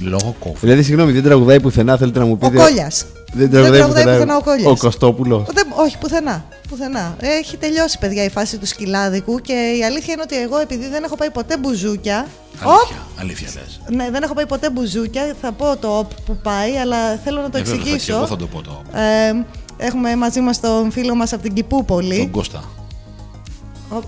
Λόγω 0.00 0.34
κόφου. 0.38 0.56
Δηλαδή, 0.60 0.82
συγγνώμη, 0.82 1.12
δεν 1.12 1.22
τραγουδάει 1.22 1.60
πουθενά, 1.60 1.96
θέλετε 1.96 2.18
να 2.18 2.24
μου 2.24 2.38
Ο 2.40 2.48
πείτε. 2.48 2.62
Κόλιας. 2.62 3.04
Δεν 3.32 3.50
τραγουδάει 3.50 3.82
πουθενά 3.86 4.36
ο 4.36 4.42
Κόλιας. 4.42 4.70
ο 4.72 4.76
Κωστόπουλος. 4.76 5.42
Δεν- 5.54 5.66
όχι, 5.76 5.98
πουθενά. 5.98 6.44
πουθενά. 6.68 7.16
Έχει 7.20 7.56
τελειώσει, 7.56 7.98
παιδιά, 7.98 8.24
η 8.24 8.30
φάση 8.30 8.58
του 8.58 8.66
σκυλάδικου 8.66 9.38
και 9.40 9.52
η 9.80 9.84
αλήθεια 9.84 10.12
είναι 10.12 10.22
ότι 10.22 10.36
εγώ, 10.42 10.58
επειδή 10.58 10.88
δεν 10.88 11.04
έχω 11.04 11.16
πάει 11.16 11.30
ποτέ 11.30 11.56
μπουζούκια. 11.58 12.26
Οπ! 12.64 12.70
Αλήθεια, 12.70 12.96
αλήθεια 13.20 13.48
λες. 13.54 13.80
Ναι, 13.96 14.10
δεν 14.10 14.22
έχω 14.22 14.34
πάει 14.34 14.46
ποτέ 14.46 14.70
μπουζούκια. 14.70 15.34
Θα 15.40 15.52
πω 15.52 15.76
το 15.80 15.98
οπ 15.98 16.10
που 16.26 16.36
πάει, 16.42 16.76
αλλά 16.76 17.16
θέλω 17.24 17.40
να 17.40 17.50
το 17.50 17.58
Ε, 17.58 17.62
βέβαια, 17.62 17.76
θα- 17.78 17.82
και 17.84 17.90
εξηγήσω. 17.90 18.16
Εγώ 18.16 18.26
θα 18.26 18.36
το 18.36 18.46
πω 18.46 18.60
το. 18.62 18.82
Ε, 18.98 19.44
έχουμε 19.82 20.16
μαζί 20.16 20.40
μας 20.40 20.60
τον 20.60 20.90
φίλο 20.90 21.14
μας 21.14 21.32
από 21.32 21.42
την 21.42 21.52
Κιπούπολη. 21.52 22.18
Τον 22.18 22.30
Κώστα. 22.30 22.64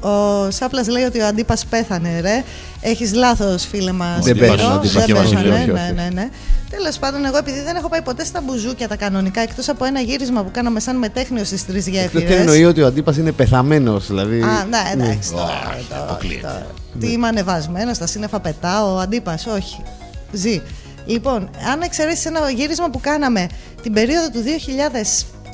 Ο, 0.00 0.08
ο 0.08 0.50
Σάπλας 0.50 0.88
λέει 0.88 1.02
ότι 1.02 1.20
ο 1.20 1.26
Αντίπας 1.26 1.64
πέθανε, 1.66 2.20
ρε. 2.20 2.44
Έχεις 2.80 3.14
λάθος, 3.14 3.66
φίλε 3.66 3.92
μας. 3.92 4.24
Δεν 4.24 4.36
Σπύρο. 4.36 4.52
πέθανε 4.54 4.72
ο 4.72 4.76
Αντίπας, 4.76 4.92
Δεν 4.92 5.04
και 5.04 5.12
πέθανε, 5.12 5.34
βασιλεύει, 5.34 5.72
ναι, 5.72 5.92
ναι, 5.94 6.08
ναι. 6.12 6.28
Τέλος 6.70 6.98
πάντων, 6.98 7.24
εγώ 7.24 7.36
επειδή 7.36 7.60
δεν 7.60 7.76
έχω 7.76 7.88
πάει 7.88 8.02
ποτέ 8.02 8.24
στα 8.24 8.40
μπουζούκια 8.40 8.88
τα 8.88 8.96
κανονικά, 8.96 9.40
εκτός 9.40 9.68
από 9.68 9.84
ένα 9.84 10.00
γύρισμα 10.00 10.42
που 10.42 10.50
κάναμε 10.52 10.80
σαν 10.80 10.96
μετέχνιο 10.96 11.44
στις 11.44 11.66
τρεις 11.66 11.86
Αυτό 11.86 11.90
γέφυρες. 11.98 12.38
εννοεί 12.38 12.64
ότι 12.64 12.82
ο 12.82 12.86
Αντίπας 12.86 13.16
είναι 13.16 13.32
πεθαμένος. 13.32 14.06
Δηλαδή. 14.06 14.42
Α, 14.42 14.66
ναι, 14.68 15.04
εντάξει. 15.04 15.34
Ω, 15.34 15.36
τώρα, 15.36 15.78
τώρα, 15.88 16.02
αποκλείεται. 16.02 16.46
τώρα. 16.46 16.66
Τι 17.00 17.12
είμαι 17.12 17.26
ανεβασμένος, 17.28 17.96
στα 17.96 18.06
σύννεφα 18.06 18.40
πετάω, 18.40 18.94
ο 18.94 18.98
αντίπας, 18.98 19.46
όχι. 19.46 19.82
Ζει. 20.32 20.62
Λοιπόν, 21.06 21.50
αν 21.72 21.80
εξαιρέσεις 21.82 22.24
ένα 22.24 22.50
γύρισμα 22.50 22.90
που 22.90 23.00
κάναμε 23.00 23.46
την 23.82 23.92
περίοδο 23.92 24.30
του 24.30 24.42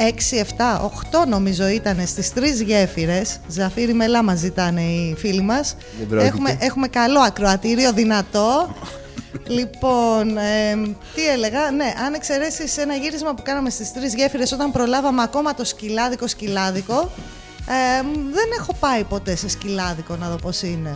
2006, 0.01 0.37
7, 0.37 0.81
8 1.23 1.27
νομίζω 1.29 1.69
ήταν 1.69 2.07
στις 2.07 2.33
τρεις 2.33 2.61
γέφυρες 2.63 3.41
Ζαφύρι 3.49 3.95
Μελά 3.95 4.23
μας 4.23 4.39
ζητάνε 4.39 4.81
οι 4.81 5.15
φίλοι 5.19 5.41
μας 5.43 5.77
Δεν 5.99 6.07
πρόκειται. 6.09 6.29
έχουμε, 6.29 6.57
έχουμε 6.61 6.89
καλό 6.89 7.21
ακροατήριο, 7.21 7.93
δυνατό 7.93 8.75
Λοιπόν, 9.47 10.39
εμ, 10.39 10.83
τι 11.15 11.29
έλεγα, 11.29 11.71
ναι, 11.71 11.93
αν 12.07 12.15
εξαιρέσεις 12.15 12.79
ένα 12.79 12.95
γύρισμα 12.95 13.35
που 13.35 13.43
κάναμε 13.43 13.71
στις 13.71 13.93
τρεις 13.93 14.15
γέφυρες 14.15 14.53
όταν 14.53 14.73
προλάβαμε 14.73 15.23
ακόμα 15.23 15.55
το 15.55 15.65
σκυλάδικο 15.65 16.27
σκυλάδικο, 16.27 17.11
εμ, 17.99 18.07
δεν 18.33 18.49
έχω 18.59 18.75
πάει 18.81 19.05
ποτέ 19.05 19.37
σε 19.37 19.49
σκυλάδικο 19.49 20.17
να 20.17 20.29
δω 20.29 20.37
πώς 20.37 20.63
είναι. 20.63 20.93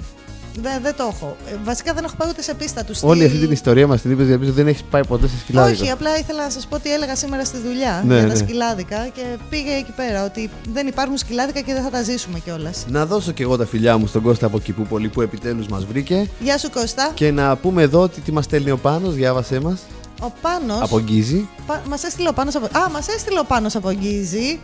Δεν, 0.60 0.82
δεν 0.82 0.94
το 0.96 1.10
έχω. 1.14 1.36
Ε, 1.50 1.54
βασικά 1.64 1.92
δεν 1.94 2.04
έχω 2.04 2.14
πάει 2.16 2.28
ούτε 2.30 2.42
σε 2.42 2.54
πίστα 2.54 2.84
τους. 2.84 3.02
Όλη 3.02 3.16
στη- 3.16 3.26
αυτή 3.26 3.38
την 3.38 3.50
ιστορία 3.50 3.86
μας 3.86 4.00
την 4.00 4.10
είπες 4.10 4.26
γιατί 4.26 4.50
δεν 4.50 4.66
έχεις 4.66 4.82
πάει 4.90 5.06
ποτέ 5.06 5.28
σε 5.28 5.38
σκυλάδικο. 5.38 5.82
Όχι, 5.82 5.90
απλά 5.90 6.18
ήθελα 6.18 6.42
να 6.44 6.50
σας 6.50 6.66
πω 6.66 6.78
τι 6.78 6.92
έλεγα 6.92 7.16
σήμερα 7.16 7.44
στη 7.44 7.56
δουλειά 7.58 8.02
Ναι, 8.06 8.14
για 8.14 8.22
τα 8.22 8.32
ναι. 8.32 8.34
σκυλάδικα 8.38 9.08
και 9.14 9.22
πήγε 9.50 9.70
εκεί 9.72 9.92
πέρα 9.96 10.24
ότι 10.24 10.50
δεν 10.72 10.86
υπάρχουν 10.86 11.16
σκυλάδικα 11.16 11.60
και 11.60 11.72
δεν 11.72 11.82
θα 11.82 11.90
τα 11.90 12.02
ζήσουμε 12.02 12.38
κιόλας. 12.38 12.84
Να 12.88 13.06
δώσω 13.06 13.32
και 13.32 13.42
εγώ 13.42 13.56
τα 13.56 13.66
φιλιά 13.66 13.96
μου 13.98 14.06
στον 14.06 14.22
Κώστα 14.22 14.46
από 14.46 14.58
Κιπούπολη 14.60 15.08
που 15.08 15.20
επιτέλους 15.20 15.66
μας 15.66 15.84
βρήκε. 15.84 16.28
Γεια 16.40 16.58
σου 16.58 16.70
Κώστα. 16.70 17.10
Και 17.14 17.30
να 17.30 17.56
πούμε 17.56 17.82
εδώ 17.82 18.00
ότι 18.00 18.20
τι 18.20 18.32
μας 18.32 18.44
στέλνει 18.44 18.70
ο 18.70 18.76
Πάνος, 18.78 19.14
διάβασέ 19.14 19.60
μας. 19.60 19.80
Ο 20.20 20.32
Πάνος 20.40 20.80
Από 20.82 21.00
Γκίζη. 21.00 21.48
Πα... 21.66 21.82
Μας 21.88 22.02
έστειλε 22.04 22.28
ο 22.28 22.32
Πάνος 22.32 22.54
από... 22.54 22.66
Α, 22.78 22.90
μας 22.92 23.08
έστειλε 23.08 23.38
ο 23.38 23.44
Πάνος 23.44 23.76
από 23.76 23.92
Γκίζη. 23.92 24.60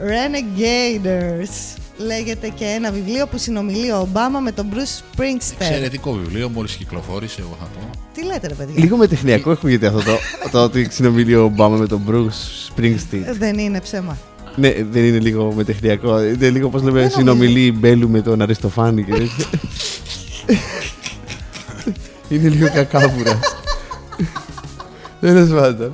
Renegaders. 0.00 1.76
Λέγεται 2.06 2.48
και 2.48 2.64
ένα 2.64 2.90
βιβλίο 2.92 3.26
που 3.26 3.38
συνομιλεί 3.38 3.90
ο 3.92 3.96
Ομπάμα 3.98 4.40
με 4.40 4.52
τον 4.52 4.66
Bruce 4.74 5.18
Springsteen. 5.18 5.54
Εξαιρετικό 5.58 6.12
βιβλίο, 6.12 6.48
μόλις 6.48 6.74
κυκλοφόρησε, 6.74 7.40
εγώ 7.40 7.56
θα 7.60 7.64
πω. 7.64 7.90
Τι 8.14 8.24
λέτε 8.24 8.48
ρε 8.48 8.54
παιδιά; 8.54 8.74
Λίγο 8.76 8.96
με 8.96 9.06
τεχνιακό 9.06 9.50
ακούγεται 9.50 9.86
αυτό 9.86 9.98
το, 10.02 10.18
το 10.50 10.62
ότι 10.62 10.88
συνομιλεί 10.90 11.34
ο 11.34 11.42
Ομπάμα 11.44 11.76
με 11.76 11.86
τον 11.86 12.02
Bruce 12.10 12.68
Springsteen. 12.76 13.22
Ε, 13.24 13.32
Δεν 13.32 13.58
είναι 13.58 13.80
ψέμα. 13.80 14.18
ναι, 14.56 14.74
δεν 14.90 15.04
είναι 15.04 15.18
λίγο 15.18 15.52
με 15.56 15.64
τεχνιακό. 15.64 16.22
Είναι 16.22 16.50
λίγο 16.50 16.68
πώς 16.68 16.82
λέμε, 16.82 16.98
νομίζω. 16.98 17.16
συνομιλεί 17.18 17.64
η 17.64 17.72
Μπέλου 17.76 18.08
με 18.08 18.20
τον 18.20 18.42
Αριστοφάνη 18.42 19.04
και 19.04 19.10
τέτοια. 19.12 19.46
είναι 22.28 22.48
λίγο 22.48 22.70
κακάβουρα. 22.74 23.38
Τέλος 25.20 25.48
πάντων. 25.48 25.92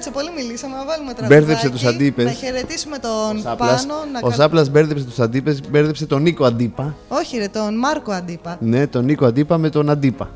Ε, 0.00 0.02
Κάτσε, 0.02 0.10
πολύ 0.10 0.30
μιλήσαμε, 0.36 0.76
να 0.76 0.84
βάλουμε 0.84 1.12
τραγουδάκι. 1.14 1.40
Μπέρδεψε 1.44 1.70
τους 1.70 1.84
αντίπες. 1.84 2.24
Να 2.24 2.30
χαιρετήσουμε 2.30 2.98
τον 2.98 3.36
ο 3.36 3.40
Σάπλας- 3.40 3.86
Πάνο. 3.86 3.94
Να 4.12 4.18
Ο 4.22 4.28
κα- 4.28 4.34
Σάπλας 4.34 4.70
μπέρδεψε 4.70 5.04
τους 5.04 5.18
αντίπες, 5.18 5.60
μπέρδεψε 5.70 6.06
τον 6.06 6.22
Νίκο 6.22 6.44
Αντίπα. 6.44 6.94
Όχι 7.08 7.36
ρε, 7.38 7.48
τον 7.48 7.78
Μάρκο 7.78 8.12
Αντίπα. 8.12 8.56
Ναι, 8.60 8.86
τον 8.86 9.04
Νίκο 9.04 9.24
Αντίπα 9.26 9.58
με 9.58 9.70
τον 9.70 9.90
Αντίπα. 9.90 10.30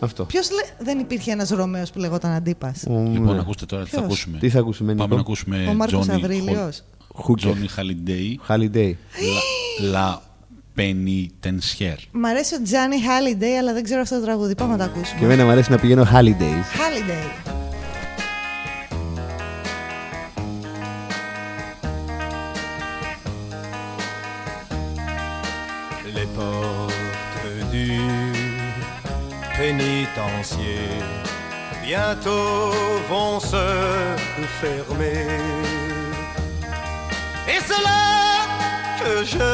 Αυτό. 0.00 0.24
Ποιος 0.24 0.48
δεν 0.78 0.98
υπήρχε 0.98 1.32
ένας 1.32 1.48
Ρωμαίος 1.50 1.90
που 1.90 1.98
λεγόταν 1.98 2.30
Αντίπας; 2.32 2.82
Ο- 2.88 3.08
Λοιπόν, 3.12 3.34
ναι. 3.34 3.40
ακούστε 3.40 3.66
τώρα 3.66 3.82
τι 3.84 3.90
θα 3.90 3.96
Ποιος; 3.96 4.08
ακούσουμε. 4.10 4.38
Τι 4.38 4.48
θα 4.48 4.58
ακούσουμε, 4.58 4.92
Πάμε 4.94 5.02
Νίκο; 5.02 5.14
να 5.14 5.20
ακούσουμε 5.20 5.66
Ο 5.70 5.74
Μάρκος 5.74 6.06
Johnny 6.06 6.10
Αβρίλιος. 6.14 6.82
Χούκερ. 7.14 7.50
Johnny 7.52 7.80
Holiday, 7.80 8.52
Holiday. 8.54 8.90
La, 8.90 9.94
La 9.94 10.18
Penitentiaire. 10.78 12.02
Μ' 12.12 12.24
αρέσει 12.26 12.54
ο 12.54 12.62
Τζάνι 12.62 12.96
Holiday, 12.96 13.58
αλλά 13.60 13.72
δεν 13.72 13.82
ξέρω 13.82 14.00
αυτό 14.00 14.14
το 14.18 14.24
τραγούδι. 14.24 14.54
Πάμε 14.54 14.76
να 14.76 14.78
το 14.78 14.84
ακούσουμε. 14.84 15.18
Και 15.18 15.24
εμένα 15.24 15.44
μου 15.44 15.50
αρέσει 15.50 15.70
να 15.70 15.78
πηγαίνω 15.78 16.02
holidays. 16.12 16.64
Holiday. 16.80 17.52
Pénitencier 29.66 30.86
bientôt 31.82 32.70
vont 33.10 33.40
se 33.40 33.66
fermer. 34.60 35.26
Et 37.52 37.58
c'est 37.66 37.82
là 37.90 38.06
que 39.00 39.24
je 39.34 39.50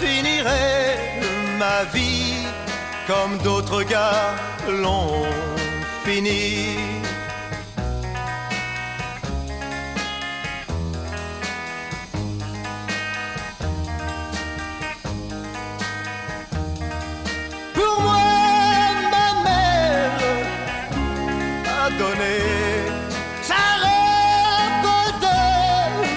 finirai 0.00 0.64
ma 1.58 1.84
vie 1.94 2.46
comme 3.06 3.36
d'autres 3.44 3.82
gars 3.82 4.34
l'ont 4.82 5.26
fini. 6.04 7.05
A 22.16 22.24
donné 22.24 22.38
sa 23.42 23.62
robe 23.82 25.20
de 25.24 25.38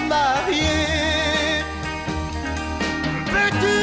mariée. 0.08 1.64
Peux-tu 3.26 3.78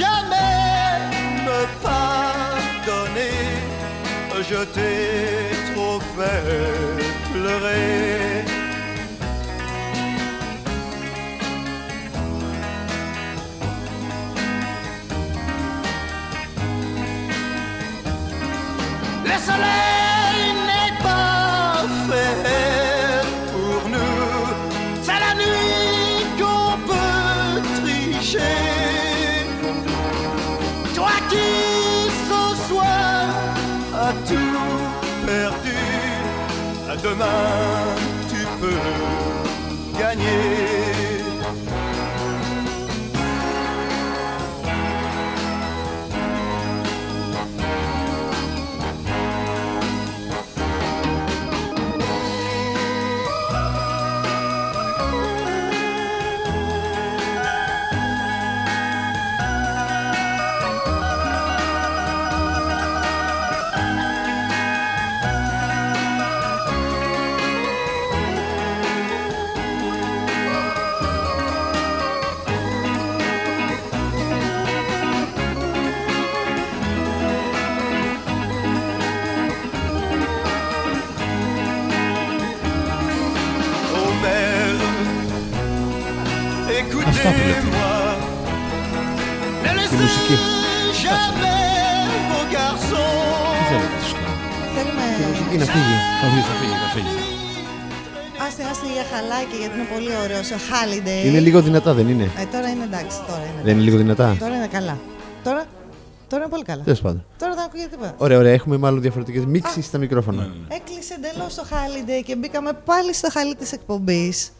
jamais 0.00 0.98
me 1.46 1.60
pardonner? 1.82 3.38
Je 4.50 4.60
t'ai 4.74 4.89
Ne 90.10 90.16
laissez 90.16 91.02
jamais 91.04 92.20
vos 92.30 92.44
Τι 92.48 92.54
garçons 92.54 93.68
θέλετε 93.70 93.96
εσείς 94.00 94.12
τώρα. 94.18 94.34
Θέλουμε. 94.74 95.04
Μουσική 95.28 95.56
να 95.62 95.66
φύγει. 95.74 95.96
Θα 96.20 96.26
φύγει, 96.30 96.42
θα 96.50 96.54
φύγει, 96.60 96.76
θα 96.84 96.88
φύγει. 96.94 97.14
Άστε, 98.46 98.62
άστε 98.70 98.86
για 98.96 99.04
χαλάκι 99.12 99.56
γιατί 99.62 99.74
είναι 99.78 99.88
πολύ 99.94 100.12
ωραίο. 100.24 100.40
Ο 100.56 100.60
Holiday. 100.68 101.26
Είναι 101.26 101.40
λίγο 101.40 101.60
δυνατά, 101.62 101.90
δεν 101.94 102.08
είναι; 102.08 102.26
Ε, 102.42 102.44
τώρα 102.54 102.68
είναι 102.68 102.84
εντάξει. 102.84 103.16
Τώρα 103.28 103.44
είναι, 103.50 103.60
Δεν 103.64 103.72
είναι 103.74 103.82
λίγο 103.82 103.96
δυνατά; 103.96 104.36
τώρα 104.40 104.54
είναι 104.56 104.66
καλά. 104.66 104.98
Τώρα, 105.44 105.62
τώρα 106.28 106.42
είναι 106.42 106.52
πολύ 106.54 106.64
καλά. 106.70 106.82
Τέλος 106.82 107.00
πάντων. 107.00 107.24
Τώρα 107.38 107.54
δεν 107.54 107.64
ακούγεται 107.64 107.88
τίποτα. 107.88 108.14
Ωραία, 108.16 108.38
ωραία. 108.38 108.52
Έχουμε 108.52 108.76
μάλλον 108.76 109.00
διαφορετικές 109.00 109.44
μίξεις 109.44 109.84
στα 109.86 109.98
μικρόφωνα. 109.98 110.42
Έκλεισε 110.68 111.14
εντελώς 111.18 111.54
το 111.54 111.64
Holiday 111.70 112.20
και 112.24 112.36
μπήκαμε 112.36 112.70
πάλι 112.84 113.14
στο 113.14 113.28
χαλί 113.30 113.54
της 113.54 113.72
εκπομπής. 113.72 114.50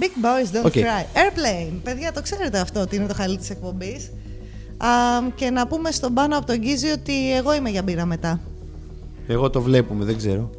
Big 0.00 0.24
boys 0.24 0.56
don't 0.56 0.64
Οκ. 0.66 0.72
cry. 0.72 1.04
Airplane. 1.14 1.72
Παιδιά, 1.82 2.12
το 2.12 2.22
ξέρετε 2.22 2.58
αυτό 2.58 2.80
ότι 2.80 2.96
είναι 2.96 3.06
το 3.06 3.14
χαλί 3.14 3.36
της 3.36 3.50
εκπομπής. 3.50 4.10
και 5.34 5.50
να 5.50 5.66
πούμε 5.66 5.90
στον 5.90 6.14
πάνω 6.14 6.36
από 6.36 6.46
τον 6.46 6.58
Γκίζη 6.58 6.90
ότι 6.90 7.34
εγώ 7.36 7.54
είμαι 7.54 7.70
για 7.70 7.82
μπύρα 7.82 8.04
μετά. 8.04 8.40
Εγώ 9.26 9.50
το 9.50 9.62
βλέπουμε, 9.62 10.04
δεν 10.04 10.16
ξέρω. 10.16 10.50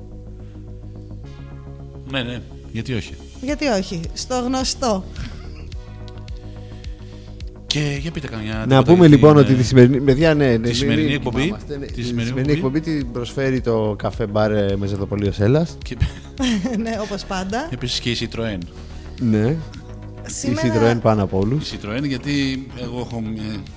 Ναι, 2.12 2.22
ναι, 2.24 2.42
γιατί 2.72 2.94
όχι; 2.94 3.14
Γιατί 3.42 3.68
όχι, 3.68 4.02
στο 4.14 4.40
γνωστό. 4.40 5.04
Και 7.68 7.98
για 8.02 8.12
πείτε 8.12 8.28
καμιά. 8.28 8.54
Να 8.54 8.64
τίποτα 8.64 8.84
πούμε 8.84 9.08
για 9.08 9.16
λοιπόν 9.16 9.32
την, 9.34 9.40
ότι 9.44 9.54
ε, 9.54 9.56
τη 9.56 9.64
σημερινή. 9.64 10.02
Παιδιά, 10.02 10.34
ναι, 10.34 10.58
ναι, 10.58 10.68
τη 10.68 10.74
σημερινή 10.74 11.06
μην 11.08 11.16
εκπομπή- 11.16 11.42
κοιμάμαστε, 11.44 11.78
ναι. 11.78 11.86
τη 11.86 11.94
Τη 11.94 12.02
σημερινή 12.04 12.26
σημερινή 12.28 12.52
εκπομπή 12.54 12.80
την 12.80 13.12
προσφέρει 13.12 13.62
το 13.62 13.96
καφέ 13.98 14.28
μπαρ 14.28 14.52
ε, 14.52 14.76
μεζεδοπωλείο 14.78 15.32
Έλλα. 15.40 15.68
Και 15.84 15.98
ναι, 16.84 16.92
όπως 17.02 17.26
πάντα. 17.26 17.68
επίσης 17.72 18.00
και 18.00 18.10
η 18.12 18.18
Citroën. 18.20 18.58
Ναι. 19.20 19.56
Η 20.42 20.52
Citroën 20.64 20.98
πάνω 21.02 21.24
από 21.24 21.38
όλους. 21.40 21.72
Η 21.72 21.80
Citroën, 21.82 22.04
γιατί 22.04 22.32
εγώ 22.82 23.00
έχω, 23.00 23.24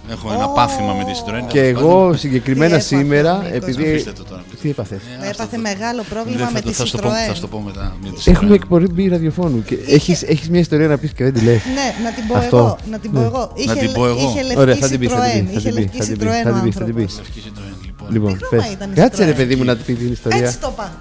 ε, 0.09 0.13
έχω 0.13 0.33
ένα 0.33 0.49
πάθημα 0.49 0.93
με 0.95 1.05
τη 1.05 1.11
Citroën. 1.25 1.47
Και 1.47 1.61
εγώ 1.63 2.15
συγκεκριμένα 2.17 2.67
Τι 2.67 2.73
έπαθε, 2.75 2.97
σήμερα, 2.97 3.37
Νίκος; 3.37 3.51
επειδή. 3.57 3.91
Αφήστε 3.91 4.13
το 4.13 4.25
τώρα. 4.25 4.43
Τι 4.63 4.69
έπαθε; 4.71 5.01
Ε, 5.23 5.29
Έπαθε 5.31 5.57
μεγάλο 5.59 6.03
πρόβλημα 6.09 6.37
Δεν 6.39 6.47
με 6.53 6.53
θα, 6.53 6.59
τη 6.61 6.67
το, 6.67 6.73
θα, 6.73 6.87
στο 6.87 6.99
πω, 6.99 7.09
θα 7.09 7.15
Citroën. 7.33 7.35
στο 7.37 7.47
πω 7.49 7.61
μετά. 7.61 7.97
Με 8.03 8.09
τη 8.11 8.31
Έχουμε 8.31 8.51
Citroën. 8.51 8.55
εκπομπή 8.55 9.09
ραδιοφώνου 9.09 9.63
και 9.63 9.79
έχεις, 9.87 10.23
έχεις 10.23 10.51
μια 10.51 10.61
ιστορία 10.61 10.87
να 10.89 10.99
πεις 10.99 11.13
και 11.13 11.25
δεν 11.25 11.33
τη 11.33 11.41
λες. 11.45 11.61
Ναι, 11.65 12.05
να 12.05 12.13
την 12.13 12.27
πω 12.29 12.37
Αυτό. 12.37 12.57
εγώ. 12.57 12.77
Να 12.91 12.99
την 12.99 13.13
πω 13.13 13.19
Ναι. 13.19 13.25
εγώ. 13.25 13.51
Είχε, 13.55 13.75
την 13.75 13.93
πω 13.93 14.07
εγώ. 14.07 14.19
είχε 14.29 14.43
λευκή 14.43 14.59
Ωραία, 14.61 14.77
θα 14.77 14.89
την 14.89 14.99
πεις, 14.99 15.09
θα 15.13 15.21
την 15.21 15.47
Citroën. 15.47 15.49
πεις, 15.53 15.53
θα 15.53 15.59
Είχε 15.59 15.71
την 15.71 15.75
πεις, 15.75 15.85
λευκή 15.85 15.99
θα 15.99 16.05
την 16.05 16.19
πεις, 16.19 16.27
Citroën 16.29 16.43
θα 16.45 16.51
ο 16.51 16.53
την 16.55 16.63
πεις, 16.63 16.75
θα 16.75 16.85
την 16.85 16.95
άνθρωπος. 16.95 17.15
πεις. 17.15 17.17
Λευκή 17.17 17.41
Citroën, 17.49 17.85
λοιπόν. 17.87 18.09
Λοιπόν, 18.13 18.37
χρώμα 18.37 18.63
πες. 18.63 18.73
ήταν 18.73 18.91
η 18.91 18.95
Κάτσε 18.95 19.25
ρε 19.25 19.31
Citroën; 19.33 19.37
παιδί 19.37 19.57
μου 19.57 19.65
να 19.65 19.77
του 19.77 19.85
πεις 19.85 19.99
την 19.99 20.13
ιστορία. 20.13 20.39
Έτσι 20.47 20.59
το 20.59 20.69
είπα. 20.73 20.93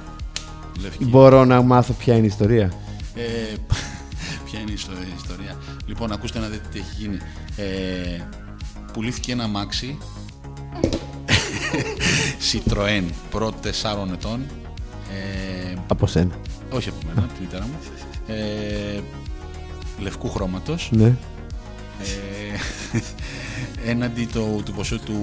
Λευκή. 0.81 1.05
Μπορώ 1.05 1.45
να 1.45 1.61
μάθω 1.61 1.93
ποια 1.93 2.13
είναι 2.15 2.23
η 2.23 2.27
ιστορία. 2.27 2.71
Ε, 4.71 4.73
ποια 4.73 4.73
είναι 4.73 4.73
η 4.73 4.73
ιστο- 4.73 4.91
η 4.91 5.13
ιστορία. 5.15 5.57
Λοιπόν, 5.85 6.11
ακούστε 6.11 6.39
να 6.39 6.47
δείτε 6.47 6.67
τι 6.71 6.79
έχει 6.79 6.95
γίνει. 6.97 7.17
Ε, 7.55 8.21
πουλήθηκε 8.93 9.31
ένα 9.31 9.43
αμάξι 9.43 9.97
Citroën 12.51 13.03
προ 13.29 13.53
4 13.63 13.67
ετών. 14.13 14.41
Ε, 15.11 15.75
Από 15.87 16.07
σένα. 16.07 16.31
όχι 16.71 16.89
από 16.89 16.97
μένα, 17.07 17.19
από 17.23 17.33
τη 17.33 17.41
μητέρα 17.41 17.63
μου. 17.65 17.75
Ε, 18.27 18.99
λευκού 19.99 20.29
χρώματος. 20.29 20.89
Ναι. 20.91 21.05
Ε, 21.05 21.15
έναντι 23.91 24.25
το, 24.33 24.61
του 24.65 24.71
ποσού 24.73 24.99
του 24.99 25.21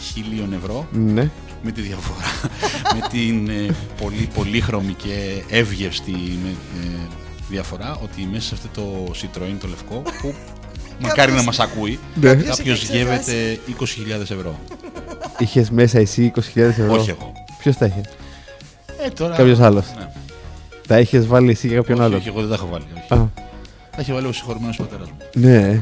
χίλιων 0.00 0.52
ευρώ 0.52 0.88
Ναι. 0.92 1.30
με 1.62 1.70
τη 1.72 1.80
διαφορά 1.80 2.26
με 2.94 3.08
την 3.08 3.48
ε, 3.48 3.74
πολύ 4.02 4.28
πολύχρωμη 4.34 4.92
και 4.92 5.42
εύγευστη 5.48 6.10
με, 6.42 6.48
ε, 6.82 6.86
διαφορά 7.52 7.98
ότι 8.02 8.28
μέσα 8.32 8.42
σε 8.46 8.54
αυτό 8.54 8.80
το 8.80 9.12
Citroën 9.22 9.56
το 9.60 9.68
λευκό 9.68 10.02
που 10.20 10.34
μακάρι 11.04 11.32
να 11.32 11.42
μας 11.42 11.58
ακούει 11.60 11.98
Ναι. 12.14 12.34
κάποιος 12.34 12.82
είχε 12.82 12.96
γεύεται 12.96 13.58
20.000 13.78 14.20
ευρώ 14.20 14.58
Είχες 15.38 15.70
μέσα 15.70 15.98
εσύ 15.98 16.32
20.000 16.36 16.40
ευρώ; 16.56 16.92
όχι 16.92 17.10
εγώ 17.10 17.32
Ποιος 17.58 17.76
τα 17.76 17.86
είχε; 17.86 18.00
ε, 19.04 19.08
τώρα, 19.10 19.36
Κάποιος 19.36 19.60
άλλος. 19.60 19.84
ναι. 19.98 20.08
Τα 20.86 20.98
είχες 21.00 21.26
βάλει 21.26 21.50
εσύ 21.50 21.66
για 21.66 21.76
κάποιον 21.76 21.96
όχι, 21.98 22.06
άλλο. 22.06 22.16
όχι, 22.16 22.28
εγώ 22.28 22.40
δεν 22.40 22.48
τα 22.48 22.54
έχω 22.54 22.66
βάλει 22.70 22.84
όχι. 22.96 23.20
Α, 23.20 23.28
τα 23.96 24.00
είχε 24.00 24.12
βάλει 24.12 24.26
ο 24.26 24.32
συγχωρημένος 24.32 24.76
πατέρας 24.76 25.08
μου 25.10 25.16
ναι. 25.34 25.80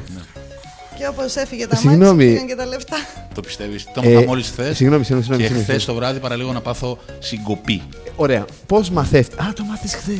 Και 0.98 1.06
όπως 1.06 1.36
έφυγε 1.36 1.66
τα 1.66 1.76
Συγγνώμη. 1.76 2.24
μάτια, 2.24 2.32
πήγαν 2.32 2.46
και 2.46 2.54
τα 2.54 2.66
λεφτά. 2.66 2.96
Το 3.34 3.40
πιστεύεις. 3.40 3.84
Το 3.94 4.00
Ε, 4.04 4.10
έμαθα 4.10 4.26
μόλις 4.26 4.48
χθες. 4.48 4.76
συγγνώμη, 4.76 5.04
συγγνώμη, 5.04 5.04
συγγνώμη, 5.04 5.42
Και 5.42 5.46
συγγνώμη, 5.48 5.64
χθες 5.64 5.76
συγγνώμη. 5.82 5.84
το 5.84 5.94
βράδυ 5.94 6.18
παραλίγο 6.20 6.52
να 6.52 6.60
πάθω 6.60 6.98
συγκοπή. 7.18 7.82
Ωραία. 8.16 8.44
Πώς 8.66 8.90
μαθεύτηκε. 8.90 9.42
Α, 9.42 9.52
το 9.52 9.64
μάθες 9.64 9.94
χθες. 9.94 10.18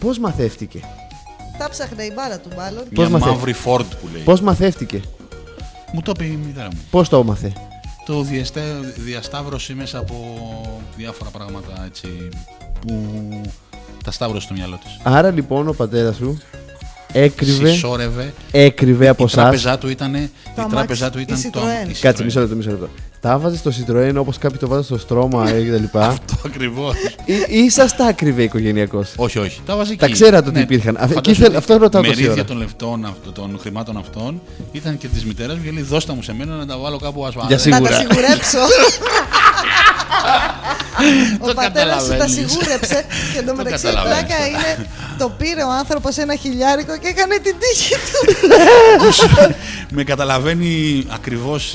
Πώς 0.00 0.18
μαθεύτηκε; 0.18 0.80
Τα 1.58 1.68
ψάχνε 1.70 2.02
η 2.02 2.12
μπάρα 2.14 2.38
του 2.38 2.48
μάλλον. 2.56 2.84
Πώς 2.94 3.08
Μια 3.08 3.18
μαθαίνει; 3.18 3.36
μαύρη 3.36 3.54
Ford 3.64 3.84
που 4.00 4.08
λέει. 4.12 4.22
Πώς 4.22 4.40
μαθεύτηκε; 4.40 5.00
Μου 5.92 6.02
το 6.02 6.12
είπε 6.14 6.24
η 6.24 6.38
μητέρα 6.46 6.68
μου. 6.72 6.78
Πώς 6.90 7.08
το 7.08 7.16
έμαθε. 7.18 7.52
Το 8.06 8.22
διαστέ, 8.22 8.62
διασταύρωση 8.96 9.74
μέσα 9.74 9.98
από 9.98 10.14
διάφορα 10.96 11.30
πράγματα 11.30 11.84
έτσι 11.86 12.08
που 12.80 12.94
τα 14.04 14.10
σταύρωσε 14.10 14.44
στο 14.44 14.54
μυαλό 14.54 14.78
της. 14.84 15.00
Άρα 15.02 15.30
λοιπόν 15.30 15.68
ο 15.68 15.72
πατέρας 15.72 16.16
σου 16.16 16.38
έκρυβε, 17.12 17.68
Συσσόρευε. 17.70 18.32
έκρυβε 18.50 19.08
από 19.08 19.22
η 19.22 19.26
εσά. 19.26 19.40
τράπεζά 19.42 19.78
του 19.78 19.88
ήταν, 19.88 20.14
η 20.14 20.30
αμάξι, 20.56 20.74
τράπεζά 20.74 21.10
του 21.10 21.18
η 21.18 21.22
ήταν 21.22 21.50
το 21.50 21.60
Citroën. 21.60 21.88
η 21.90 21.92
Κάτσε, 21.92 22.22
Citroën. 22.22 22.24
μισό 22.24 22.40
λεπτό, 22.40 22.54
μισό 22.56 22.70
λεπτό. 22.70 22.88
Τα 23.26 23.38
βάζε 23.38 23.56
στο 23.56 23.70
Citroën 23.70 24.12
όπως 24.16 24.38
κάποιοι 24.38 24.58
το 24.58 24.68
βάζουν 24.68 24.84
στο 24.84 24.98
στρώμα 24.98 25.50
ε, 25.50 25.62
κτλ. 25.62 25.84
Το 25.92 26.36
ακριβώς. 26.46 26.94
ή 27.24 27.64
ή 27.64 27.70
σα 27.70 27.94
τα 27.94 28.08
έκρυβε 28.08 28.42
οικογενειακώς. 28.42 29.12
όχι, 29.16 29.38
όχι. 29.38 29.60
Τα 29.66 29.76
βάζεις 29.76 29.96
Τα 29.96 30.04
εκεί. 30.04 30.14
ξέρατε 30.14 30.48
ότι 30.48 30.60
υπήρχαν. 30.60 30.96
Αυτή- 30.98 31.14
φαντάζομαι 31.14 31.18
εκεί 31.18 31.30
ήθελα- 31.30 31.48
ότι 31.48 31.56
αυτό 31.56 31.76
ρωτάω 31.76 32.02
τόση 32.02 32.14
Μερίδια 32.14 32.32
ώρα. 32.32 32.44
των, 32.44 32.56
λεφτών, 32.56 33.04
αυτών, 33.04 33.32
των 33.34 33.58
χρημάτων 33.60 33.96
αυτών 33.96 34.40
ήταν 34.72 34.98
και 34.98 35.08
της 35.08 35.24
μητέρας 35.24 35.56
μου 35.56 35.62
και 35.64 35.70
λέει: 35.70 35.82
Δώστα 35.82 36.14
μου 36.14 36.22
σε 36.22 36.34
μένα 36.34 36.54
να 36.54 36.66
τα 36.66 36.78
βάλω 36.78 36.98
κάπου 36.98 37.26
ασφαλή. 37.26 37.46
Για 37.46 37.56
Να 37.56 37.62
σίγουρα. 37.62 37.90
τα 37.90 37.96
σιγουρέψω. 37.96 38.58
Ο 41.42 41.46
Το 41.46 41.54
πατέρας 41.54 42.02
σου 42.02 42.08
τα 42.08 42.14
καταλαβαίνεις. 42.14 42.34
σιγούρεψε 42.34 43.04
και 43.32 43.34
Το 43.34 43.38
εντωμεταξύ 43.38 43.86
η 43.86 43.88
καταλαβαίνεις. 43.88 44.26
πλάκα 44.26 44.46
είναι 44.46 44.86
το 45.18 45.28
πήρε 45.38 45.62
ο 45.62 45.70
άνθρωπος 45.72 46.16
ένα 46.16 46.34
χιλιάρικο 46.36 46.96
και 46.96 47.08
έκανε 47.08 47.36
την 47.42 47.54
τύχη 47.62 47.94
του. 47.94 48.18
Με 49.96 50.04
καταλαβαίνει 50.04 51.04
ακριβώς 51.08 51.74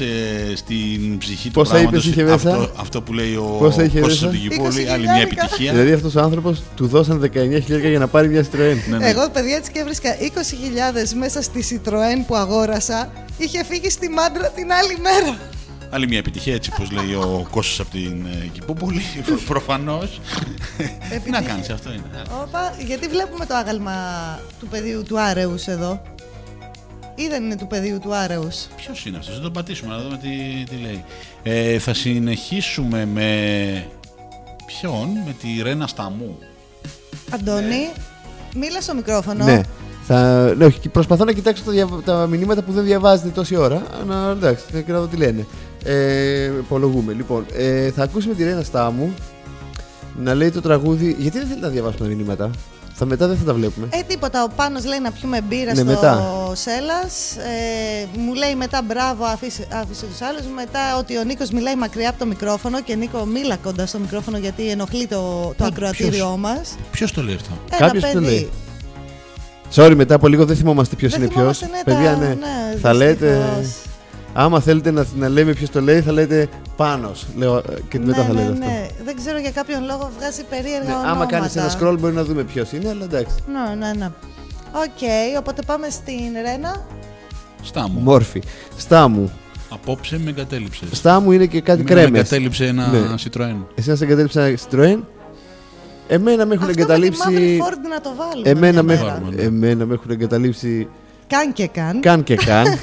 στην 0.55 1.17
ψυχή 1.17 1.47
του 1.47 1.53
Πόσα 1.53 1.71
πράγματος 1.71 2.05
είπες 2.05 2.13
είχε 2.15 2.23
μέσα; 2.23 2.49
Αυτό, 2.49 2.71
αυτό 2.79 3.01
που 3.01 3.13
λέει 3.13 3.35
ο 3.35 3.55
Πόσα 3.59 3.83
είχε 3.83 3.99
Κώστας 3.99 4.19
μέσα; 4.21 4.31
του 4.33 4.41
Τικηπού, 4.41 4.65
20 4.67 4.73
λέει 4.73 4.87
άλλη 4.87 5.03
μια 5.03 5.13
χιλιάρικα. 5.13 5.41
επιτυχία. 5.43 5.71
Δηλαδή 5.71 5.91
αυτός 5.93 6.15
ο 6.15 6.19
άνθρωπος 6.21 6.61
του 6.75 6.87
δώσαν 6.87 7.31
19.000 7.33 7.89
για 7.89 7.99
να 7.99 8.07
πάρει 8.07 8.27
μια 8.27 8.43
Citroën. 8.43 8.77
Ναι, 8.89 8.97
ναι. 8.97 9.09
Εγώ, 9.09 9.29
παιδιά, 9.29 9.55
έτσι 9.55 9.71
και 9.71 9.79
έβρισκα 9.79 10.15
20.000 10.19 10.23
μέσα 11.19 11.41
στη 11.41 11.65
Citroën 11.69 12.23
που 12.27 12.35
αγόρασα. 12.35 13.11
Είχε 13.37 13.63
φύγει 13.69 13.89
στη 13.89 14.09
μάντρα 14.09 14.47
την 14.55 14.71
άλλη 14.71 14.97
μέρα. 15.01 15.37
Άλλη 15.93 16.07
μια 16.07 16.17
επιτυχία, 16.17 16.53
έτσι 16.53 16.71
όπως 16.73 16.91
λέει 16.91 17.13
ο 17.13 17.47
Κώστας 17.51 17.79
από 17.79 17.89
την 17.91 18.25
ε, 18.25 18.45
Κυπούπολη, 18.51 19.01
προφανώς. 19.47 20.19
Τι 20.77 20.83
να 20.83 21.15
Επιτυχία. 21.15 21.41
κάνεις, 21.41 21.69
αυτό 21.69 21.89
είναι. 21.91 22.03
Όπα, 22.41 22.73
γιατί 22.85 23.07
βλέπουμε 23.07 23.45
το 23.45 23.55
άγαλμα 23.55 23.93
του 24.59 24.67
πεδίου 24.67 25.03
του 25.03 25.19
Άρεους 25.19 25.67
εδώ. 25.67 26.01
Ή 27.15 27.27
δεν 27.27 27.43
είναι 27.43 27.55
του 27.57 27.67
πεδίου 27.67 27.99
του 27.99 28.15
Άρεους; 28.15 28.67
Ποιος 28.75 29.05
είναι 29.05 29.17
αυτός, 29.17 29.35
θα 29.35 29.41
τον 29.41 29.51
πατήσουμε 29.51 29.95
να 29.95 30.01
δούμε 30.01 30.17
τι, 30.17 30.29
τι 30.69 30.75
λέει. 30.81 31.03
Ε, 31.43 31.79
θα 31.79 31.93
συνεχίσουμε 31.93 33.05
με... 33.05 33.27
Ποιον, 34.65 35.07
με 35.25 35.35
τη 35.41 35.61
Ρένα 35.63 35.87
Σταμού. 35.87 36.37
Αντώνη, 37.29 37.89
μίλα 38.55 38.81
στο 38.81 38.93
μικρόφωνο. 38.93 39.45
Ναι. 39.45 39.61
Θα... 40.07 40.53
ναι, 40.57 40.65
όχι, 40.65 40.89
προσπαθώ 40.89 41.23
να 41.25 41.31
κοιτάξω 41.31 41.63
τα, 41.63 41.71
διαβα- 41.71 42.01
τα 42.01 42.27
μηνύματα 42.27 42.61
που 42.61 42.71
δεν 42.71 42.83
διαβάζετε 42.83 43.29
τόση 43.29 43.55
ώρα. 43.55 43.83
Να, 44.07 44.29
εντάξει, 44.29 44.63
και 44.85 44.91
να 44.91 44.99
δω 44.99 45.07
τι 45.07 45.15
λένε. 45.17 45.45
Ε, 45.83 46.43
υπολογούμε. 46.45 47.13
Λοιπόν, 47.13 47.45
ε, 47.53 47.91
θα 47.91 48.03
ακούσουμε 48.03 48.33
τη 48.33 48.43
Ρένα 48.43 48.63
Στάμου 48.63 49.13
να 50.17 50.33
λέει 50.33 50.51
το 50.51 50.61
τραγούδι. 50.61 51.15
Γιατί 51.19 51.37
δεν 51.37 51.47
θέλει 51.47 51.59
να 51.61 51.67
διαβάσουμε 51.67 52.07
τα 52.09 52.15
μηνύματα; 52.15 52.49
Θα 52.93 53.05
μετά 53.05 53.27
δεν 53.27 53.37
θα 53.37 53.43
τα 53.43 53.53
βλέπουμε. 53.53 53.87
Ε, 53.89 54.01
τίποτα. 54.07 54.43
Ο 54.43 54.47
Πάνος 54.55 54.85
λέει 54.85 54.99
να 54.99 55.11
πιούμε 55.11 55.41
μπύρα 55.41 55.71
Ναι, 55.73 55.75
στο 55.75 55.85
μετά. 55.85 56.21
Σέλλας. 56.53 57.35
Ε, 57.35 58.07
μου 58.17 58.33
λέει 58.33 58.55
μετά 58.55 58.81
μπράβο, 58.87 59.23
αφήσε, 59.25 59.67
άφησε 59.81 60.05
τους 60.05 60.21
άλλους. 60.21 60.41
Μετά 60.55 60.97
ότι 60.99 61.17
ο 61.17 61.23
Νίκος 61.23 61.49
μιλάει 61.49 61.75
μακριά 61.75 62.09
από 62.09 62.19
το 62.19 62.25
μικρόφωνο 62.25 62.81
και 62.81 62.95
Νίκο 62.95 63.25
μίλα 63.25 63.55
κοντά 63.55 63.85
στο 63.85 63.99
μικρόφωνο 63.99 64.37
γιατί 64.37 64.69
ενοχλεί 64.69 65.07
το, 65.07 65.17
το 65.17 65.53
Πού, 65.57 65.65
ακροατήριό 65.65 66.11
ποιος; 66.25 66.37
μας. 66.39 66.75
Ποιος 66.91 67.11
το 67.11 67.21
λέει 67.23 67.35
αυτό; 67.35 67.49
Ένα 67.71 67.77
Κάποιος 67.85 68.03
το 68.03 68.09
παιδί. 68.19 68.25
λέει. 68.25 68.49
Sorry, 69.75 69.93
μετά 69.95 70.15
από 70.15 70.27
λίγο 70.27 70.45
δεν 70.45 70.55
θυμόμαστε 70.55 70.95
ποιος 70.95 71.11
Δεν 71.11 71.21
είναι 71.21 71.29
ποιος. 71.33 71.57
θυμόμαστε, 71.57 71.89
ναι, 71.89 71.93
Παιδιά, 71.95 72.11
τα- 72.13 72.17
ναι. 72.19 72.27
ναι, 72.27 72.77
θα 72.81 72.93
λέτε. 72.93 73.41
Δυστυχώς. 74.33 74.45
Άμα 74.45 74.59
θέλετε 74.59 74.91
να, 74.91 75.05
να 75.15 75.29
λέμε 75.29 75.53
ποιος 75.53 75.69
το 75.69 75.81
λέει, 75.81 76.01
θα 76.01 76.11
λέτε 76.11 76.47
πάνω. 76.75 77.11
Λέω, 77.37 77.57
ε, 77.57 77.61
και 77.89 77.99
μετά 77.99 78.17
ναι, 78.21 78.23
θα 78.27 78.33
ναι, 78.33 78.39
λέτε 78.41 78.57
ναι. 78.57 78.65
αυτό. 78.89 79.03
Δεν 79.03 79.15
ξέρω 79.15 79.39
για 79.39 79.51
κάποιον 79.51 79.83
λόγο 79.85 80.11
βγάζει 80.17 80.43
περίεργα 80.49 80.87
Ναι, 80.87 80.91
ονόματα. 80.93 81.11
άμα 81.11 81.25
κάνεις 81.25 81.55
ένα 81.55 81.71
scroll, 81.79 81.95
μπορεί 81.99 82.13
να 82.13 82.23
δούμε 82.23 82.43
ποιος 82.43 82.71
είναι, 82.71 82.89
αλλά 82.89 83.03
εντάξει. 83.03 83.35
Ναι, 83.51 83.75
ναι, 83.85 83.93
ναι. 83.97 84.09
Οκ, 84.73 85.01
οπότε 85.39 85.61
πάμε 85.65 85.89
στην 85.89 86.31
Ρένα. 86.45 86.85
Στάμου. 87.63 87.99
Μόρφη. 87.99 88.41
Στάμου. 88.77 89.31
Απόψε 89.69 90.19
με 90.19 90.29
εγκατέλειψες. 90.29 90.87
Στάμου 90.91 91.31
είναι 91.31 91.45
και 91.45 91.61
κάτι 91.61 91.79
Εμένα 91.81 91.93
κρέμες. 91.95 92.11
με 92.11 92.17
εγκατέλειψε 92.17 92.65
ένα 92.65 92.87
Ναι. 92.87 92.99
Citroën. 92.99 93.65
Εσένα 93.75 93.95
σε 93.95 94.03
εγκατέλειψε 94.03 94.41
ένα 94.41 94.57
Citroën; 94.69 94.99
Εμένα 96.07 96.45
με 96.45 96.53
έχουν 96.53 96.53
Αυτό 96.53 96.65
με 96.65 96.73
τη 96.73 96.81
εγκαταλείψει. 96.81 97.19
μαύρη 97.25 97.61
Ford 97.63 97.89
να 97.89 98.01
το 98.01 98.09
βάλουμε. 98.17 98.49
Εμένα 98.49 98.71
μια 98.71 98.83
με, 98.83 98.93
μέρα. 99.03 99.13
Βάλουμε, 99.13 99.35
ναι. 99.35 99.41
εμένα 99.41 99.85
με 99.85 99.93
έχουν 99.93 100.11
εγκαταλείψει 100.11 100.87
Καν 101.27 101.53
και 101.53 101.67
καν. 101.67 101.99
καν 101.99 102.23
και 102.23 102.35
καν. 102.35 102.65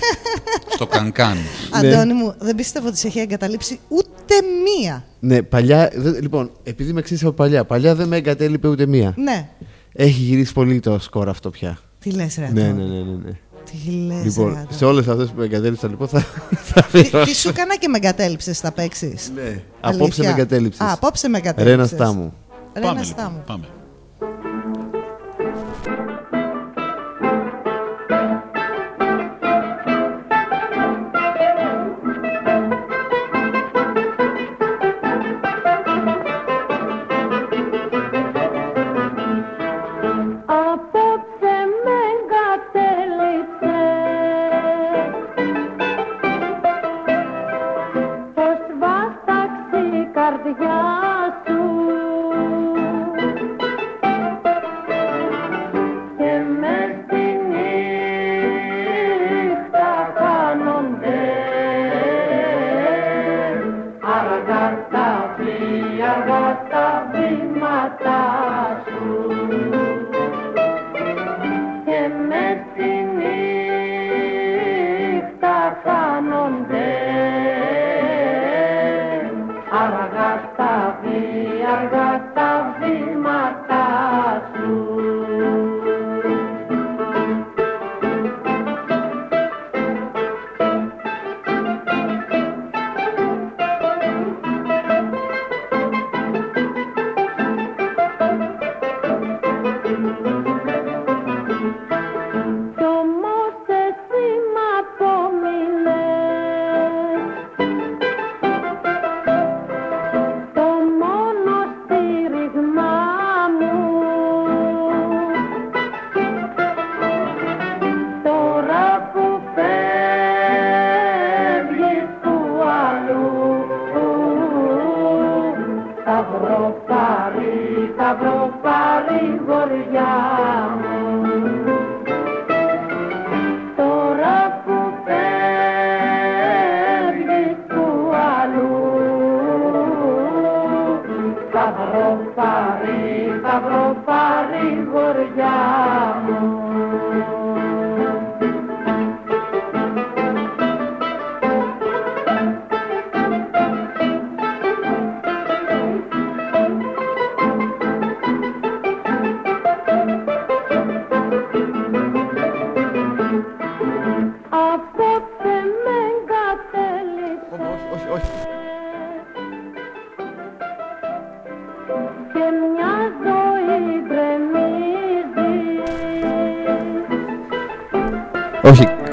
Στο 0.79 0.87
Κανκάν. 0.87 1.37
Ναι. 1.83 1.89
Αντώνη 1.93 2.13
μου, 2.15 2.35
δεν 2.39 2.55
πιστεύω 2.55 2.87
ότι 2.89 2.99
σε 2.99 3.07
έχει 3.07 3.19
εγκαταλείψει 3.19 3.79
ούτε 3.89 4.35
μία. 4.65 5.05
ναι, 5.21 5.43
παλιά. 5.43 5.91
δε- 5.95 6.21
λοιπόν, 6.21 6.51
επειδή 6.63 6.93
με 6.93 7.03
ξέρει 7.03 7.21
από 7.23 7.33
παλιά, 7.33 7.65
παλιά 7.65 7.95
δεν 7.95 8.09
με 8.09 8.17
εγκατέλειπε 8.17 8.69
ούτε 8.69 8.87
μία. 8.87 9.15
Ναι. 9.17 9.49
Έχει 9.93 10.21
γυρίσει 10.21 10.53
πολύ 10.53 10.81
το 10.81 10.99
σκορ 10.99 11.29
αυτό 11.29 11.51
πια. 11.51 11.79
Τι 11.99 12.11
λες 12.11 12.37
ρε 12.39 12.49
Ναι, 12.53 12.65
Αντώνη; 12.69 12.83
ναι, 12.89 12.95
ναι, 12.95 13.03
ναι. 13.03 13.17
ναι. 13.25 13.31
Τι 13.71 13.91
λες 13.91 14.25
Λοιπόν, 14.25 14.47
ρε 14.53 14.55
σε 14.59 14.85
Αντώνη; 14.85 14.93
όλες 14.93 15.09
αυτές 15.09 15.27
που 15.29 15.35
με 15.37 15.45
εγκατέλειψαν, 15.45 15.91
λοιπόν, 15.91 16.09
θα, 16.09 16.25
θα 16.51 16.83
Τι, 16.83 17.03
φύγω. 17.05 17.23
τι 17.25 17.35
σου 17.35 17.49
έκανα 17.49 17.77
και 17.77 17.89
με 17.89 17.97
εγκατέλειψες 17.97 18.59
θα 18.61 18.73
παίξεις. 18.73 19.33
Ναι. 19.35 19.61
Απόψε 19.81 19.97
με 19.99 20.05
Αλήθεια. 20.05 20.31
εγκατέλειψες. 20.31 20.87
Α, 20.87 20.93
απόψε 20.93 21.29
με 21.29 21.39
εγκατέλειψες. 21.39 21.77
Ρένα 21.77 21.87
Στάμου. 22.05 22.33
Ρένα 22.75 22.87
Πάμε 22.87 23.03
Στάμου. 23.05 23.37
λοιπόν. 23.37 23.45
Πάμε. 23.47 23.67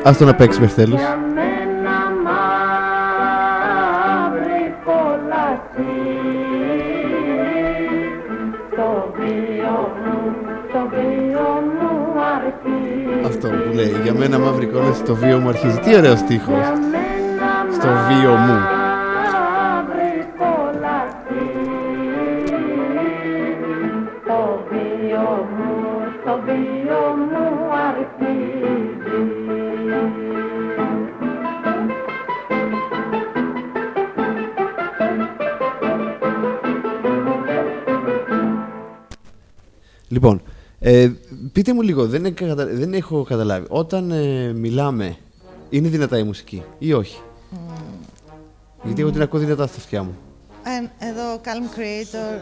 Όχι, 0.05 0.13
άστο 0.13 0.25
να 0.25 0.35
παίξει 0.35 0.59
μέχρι 0.59 0.75
τέλους. 0.75 1.01
Αυτό 13.25 13.47
που 13.47 13.73
λέει, 13.73 13.95
για 14.03 14.13
μένα 14.13 14.39
μαύρη 14.39 14.65
κόλαση 14.65 15.03
το 15.03 15.15
βίο 15.15 15.39
μου 15.39 15.49
αρχίζει. 15.49 15.79
Τι 15.79 15.95
ωραίος 15.95 16.19
στίχος. 16.19 16.65
Στο 17.71 17.87
βίο 17.87 18.31
μου. 18.31 18.74
Λοιπόν, 40.16 40.41
ε, 40.80 41.11
πείτε 41.51 41.74
μου 41.74 41.82
λίγο, 41.82 42.07
δεν, 42.07 42.26
έχω 42.26 42.36
κατα- 42.47 42.66
δεν 42.66 42.93
έχω 42.93 43.24
καταλάβει. 43.24 43.66
Όταν 43.70 44.11
ε, 44.11 44.53
μιλάμε, 44.53 45.16
είναι 45.70 45.88
δυνατά 45.88 46.18
η 46.18 46.24
μουσική 46.24 46.63
ή 46.80 46.93
όχι; 46.93 47.22
Γιατί 48.84 49.01
εγώ 49.01 49.11
την 49.11 49.22
ακούω 49.22 49.39
δυνατά 49.39 49.68
στα 49.68 49.78
αυτιά 49.78 50.03
μου. 50.03 50.18
Ε, 50.63 51.07
εδώ, 51.07 51.36
Calm 51.43 51.78
Creator. 51.80 52.39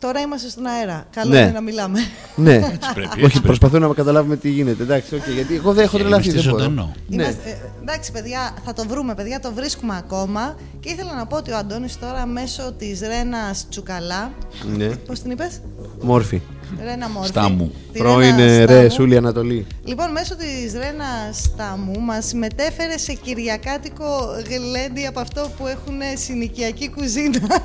Τώρα 0.00 0.20
είμαστε 0.20 0.48
στον 0.48 0.66
αέρα. 0.66 1.04
Καλό 1.14 1.30
Ναι. 1.30 1.38
είναι 1.40 1.50
να 1.50 1.60
μιλάμε. 1.60 1.98
Ναι, 2.36 2.58
πρέπει, 2.94 3.08
έτσι 3.08 3.24
όχι, 3.24 3.30
πρέπει. 3.32 3.40
προσπαθώ 3.40 3.78
να 3.78 3.94
καταλάβουμε 3.94 4.36
τι 4.36 4.50
γίνεται. 4.50 4.82
Εντάξει, 4.82 5.14
οκ, 5.14 5.22
γιατί 5.34 5.54
εγώ 5.54 5.72
δεν 5.72 5.84
έχω 5.84 5.96
Και 5.96 6.02
τρελαθεί. 6.02 6.28
είμαστε 6.28 6.42
Δεν 6.42 6.50
μπορώ. 6.50 6.62
ζωντανό. 6.64 6.92
Ναι. 7.08 7.22
Είμαστε- 7.22 7.48
ε, 7.48 7.56
εντάξει, 7.80 8.12
παιδιά, 8.12 8.54
θα 8.64 8.72
το 8.72 8.84
βρούμε, 8.88 9.14
παιδιά, 9.14 9.40
το 9.40 9.52
βρίσκουμε 9.54 9.96
ακόμα. 9.96 10.56
Και 10.80 10.88
ήθελα 10.90 11.14
να 11.14 11.26
πω 11.26 11.36
ότι 11.36 11.50
ο 11.52 11.56
Αντώνης 11.56 11.98
τώρα 11.98 12.26
μέσω 12.26 12.72
της 12.78 13.00
Ρένας 13.00 13.66
Τσουκαλά. 13.70 14.30
ναι. 14.76 14.86
Πώς 14.86 15.20
την 15.20 15.30
είπες; 15.30 15.60
Μόρφη. 16.00 16.40
Ρένα 16.84 17.08
Μόρφη. 17.08 17.28
Στάμου. 17.28 17.72
Τη 17.92 17.98
Πρώην 17.98 18.36
Ρένα 18.36 18.42
ε, 18.42 18.64
ρε, 18.64 18.72
Στάμου. 18.74 18.90
Σούλη 18.90 19.16
Ανατολή. 19.16 19.66
Λοιπόν, 19.84 20.10
μέσω 20.10 20.36
της 20.36 20.72
Ρένας 20.72 21.36
Στάμου 21.42 22.00
μας 22.00 22.32
μετέφερε 22.32 22.98
σε 22.98 23.12
κυριακάτικο 23.12 24.04
γλέντι 24.48 25.06
από 25.06 25.20
αυτό 25.20 25.50
που 25.58 25.66
έχουν 25.66 25.98
συνοικιακή 26.14 26.90
κουζίνα. 26.90 27.58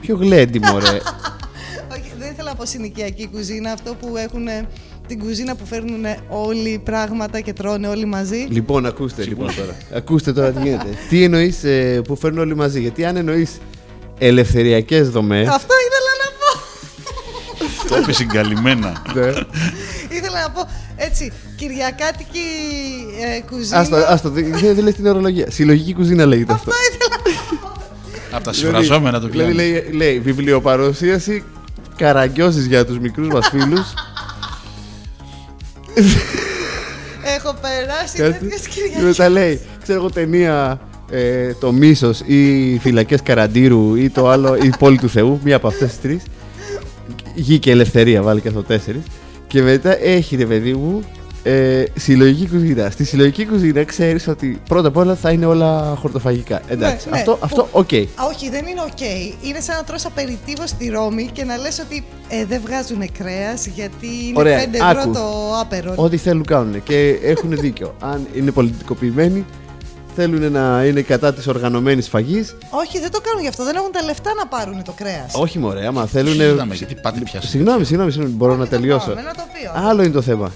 Πιο 0.00 0.16
γλέντι, 0.16 0.58
μωρέ. 0.58 0.98
Όχι, 1.92 2.12
δεν 2.18 2.30
ήθελα 2.32 2.50
να 2.50 2.56
πω 2.56 2.66
συνοικιακή 2.66 3.28
κουζίνα, 3.32 3.72
αυτό 3.72 3.94
που 3.94 4.16
έχουν 4.16 4.48
την 5.06 5.18
κουζίνα 5.18 5.54
που 5.56 5.66
φέρνουν 5.66 6.04
όλοι 6.28 6.80
πράγματα 6.84 7.40
και 7.40 7.52
τρώνε 7.52 7.88
όλοι 7.88 8.04
μαζί. 8.04 8.46
λοιπόν, 8.50 8.86
ακούστε 8.86 9.24
λοιπόν 9.24 9.54
τώρα. 9.56 9.76
ακούστε 9.94 10.32
τώρα 10.32 10.50
τι 10.50 10.62
γίνεται. 10.62 10.88
τι 11.08 11.22
εννοείς 11.24 11.58
που 12.04 12.16
φέρνουν 12.16 12.40
όλοι 12.40 12.56
μαζί; 12.56 12.80
Γιατί 12.80 13.04
αν 13.04 13.16
εννοείς 13.16 13.58
ελευθεριακές 14.18 15.10
δομέ. 15.10 15.40
Αυτό 15.40 15.74
ήθελα 15.86 16.12
να 16.22 16.30
πω. 16.38 16.58
Το 17.94 18.00
είπες 18.00 18.16
συγκαλυμμένα. 18.16 19.02
ναι. 19.14 19.26
Ήθελα 20.16 20.40
να 20.42 20.50
πω 20.50 20.68
έτσι, 20.96 21.32
κυριακάτικη 21.56 22.40
ε, 23.36 23.40
κουζίνα. 23.50 23.78
Άστο, 23.78 23.96
άστο, 23.96 24.30
δεν 24.30 24.58
δεν 24.74 24.84
λες 24.84 24.94
την 24.94 25.06
ορολογία. 25.06 25.50
Συλλογική 25.50 25.94
κουζίνα 25.94 26.26
λέγεται 26.26 26.52
αυτό. 26.52 26.70
Αυτό 26.70 26.82
ήθελα 26.92 27.16
να 27.16 27.22
πω. 27.22 27.68
Από 28.36 28.44
τα 28.44 28.52
συμφραζόμενα 28.52 29.20
το 29.20 29.28
Δηλαδή 29.28 29.52
κλείνει. 29.52 29.68
λέει, 29.70 29.90
λέει 29.92 30.20
βιβλιοπαρουσίαση 30.20 31.44
καραγκιόζης 32.00 32.66
για 32.66 32.84
τους 32.86 32.98
μικρούς 32.98 33.28
μας 33.28 33.48
φίλους. 33.48 33.94
Έχω 37.36 37.54
περάσει 37.60 38.16
Κάτι. 38.16 38.38
τέτοιες 38.38 38.60
Και 38.60 38.68
κυριακές. 38.80 39.02
μετά 39.02 39.28
λέει, 39.28 39.60
ξέρω 39.82 39.98
εγώ 39.98 40.10
ταινία 40.10 40.80
ε, 41.10 41.54
το 41.54 41.72
Μίσος 41.72 42.20
ή 42.20 42.78
Φυλακές 42.78 43.22
Καραντίρου 43.22 43.94
ή 43.94 44.10
το 44.10 44.28
άλλο 44.28 44.56
η 44.56 44.70
Πόλη 44.78 44.98
του 44.98 45.08
Θεού, 45.08 45.40
μία 45.44 45.56
από 45.56 45.66
αυτές 45.66 45.88
τις 45.88 46.00
τρεις. 46.00 46.22
Γη 47.34 47.58
και 47.58 47.70
ελευθερία 47.70 48.22
βάλει 48.22 48.40
και 48.40 48.48
αυτό 48.48 48.62
τέσσερις. 48.62 49.02
Και 49.46 49.62
μετά 49.62 50.02
έχει 50.02 50.36
ρε 50.36 50.46
παιδί 50.46 50.72
μου 50.72 51.02
ε, 51.42 51.84
συλλογική 51.94 52.48
κουζίνα. 52.48 52.90
Στη 52.90 53.04
συλλογική 53.04 53.46
κουζίνα 53.46 53.84
ξέρεις 53.84 54.28
ότι 54.28 54.60
πρώτα 54.68 54.88
απ' 54.88 54.96
όλα 54.96 55.14
θα 55.14 55.30
είναι 55.30 55.46
όλα 55.46 55.94
χορτοφαγικά. 56.00 56.62
Εντάξει, 56.68 57.08
ναι. 57.10 57.16
αυτό, 57.18 57.32
Που- 57.32 57.38
αυτό 57.42 57.68
οκ. 57.72 57.92
Α, 57.92 58.26
όχι, 58.34 58.50
δεν 58.50 58.66
είναι 58.66 58.80
οκ. 58.80 59.00
Είναι 59.48 59.60
σαν 59.60 59.76
να 59.76 59.84
τρως 59.84 60.04
aperitivo 60.04 60.66
στη 60.66 60.88
Ρώμη 60.88 61.28
και 61.32 61.44
να 61.44 61.56
λες 61.56 61.78
ότι 61.78 62.04
ε, 62.28 62.44
δεν 62.44 62.60
βγάζουν 62.66 63.12
κρέας 63.18 63.66
γιατί 63.66 64.06
είναι 64.28 64.38
Ωραία, 64.38 64.64
5 64.64 64.68
ευρώ 64.74 64.86
άκου. 65.00 65.12
το 65.12 65.20
apero. 65.60 65.92
Ό,τι 65.96 66.16
θέλουν 66.16 66.44
κάνουν 66.44 66.82
και 66.82 67.18
έχουν 67.22 67.50
δίκιο. 67.56 67.94
Αν 68.00 68.26
είναι 68.34 68.50
πολιτικοποιημένοι, 68.50 69.44
θέλουν 70.16 70.52
να 70.52 70.84
είναι 70.84 71.00
κατά 71.02 71.32
της 71.34 71.46
οργανωμένης 71.46 72.08
σφαγής. 72.08 72.56
Όχι, 72.70 72.98
δεν 72.98 73.10
το 73.10 73.20
κάνουν 73.20 73.40
γι' 73.42 73.48
αυτό. 73.48 73.64
Δεν 73.64 73.76
έχουν 73.76 73.92
τα 73.92 74.02
λεφτά 74.02 74.34
να 74.34 74.46
πάρουν 74.46 74.82
το 74.84 74.92
κρέας. 74.92 75.32
Όχι, 75.34 75.58
μωρέ, 75.58 75.86
άμα 75.86 76.06
θέλουν. 76.06 76.32
Συζητάμε, 76.34 76.74
γιατί 76.74 76.94
πάτε 76.94 77.20
πια. 77.24 77.40
Συγγνώμη, 77.42 77.84
συγγνώμη, 77.84 78.10
συγγνώμη, 78.10 78.34
μπορώ 78.36 78.54
να 78.56 78.60
Όχι, 78.62 78.70
το 78.70 78.76
τελειώσω. 78.76 79.08
πάμε, 79.08 79.22
να 79.22 79.34
το 79.34 79.42
πει, 79.52 79.66
όχι. 79.76 79.86
Άλλο 79.88 80.02
είναι 80.02 80.12
το 80.12 80.22
θέμα. 80.22 80.52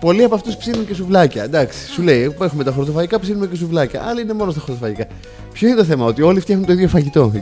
Πολλοί 0.00 0.24
από 0.24 0.34
αυτούς 0.34 0.56
ψήνουν 0.56 0.86
και 0.86 0.94
σουβλάκια. 0.94 1.42
Εντάξει, 1.42 1.90
σου 1.92 2.02
λέει, 2.02 2.34
έχουμε 2.40 2.64
τα 2.64 2.72
χορτοφαγικά, 2.72 3.20
ψήνουμε 3.20 3.46
και 3.46 3.56
σουβλάκια. 3.56 4.02
Άλλοι 4.08 4.20
είναι 4.20 4.32
μόνο 4.32 4.50
στα 4.50 4.60
χορτοφαγικά. 4.60 5.06
Ποιο 5.52 5.68
είναι 5.68 5.76
το 5.76 5.84
θέμα, 5.84 6.04
ότι 6.04 6.22
όλοι 6.22 6.40
φτιάχνουν 6.40 6.66
το 6.66 6.72
ίδιο 6.72 6.88
φαγητό. 6.88 7.32
εκεί. 7.34 7.38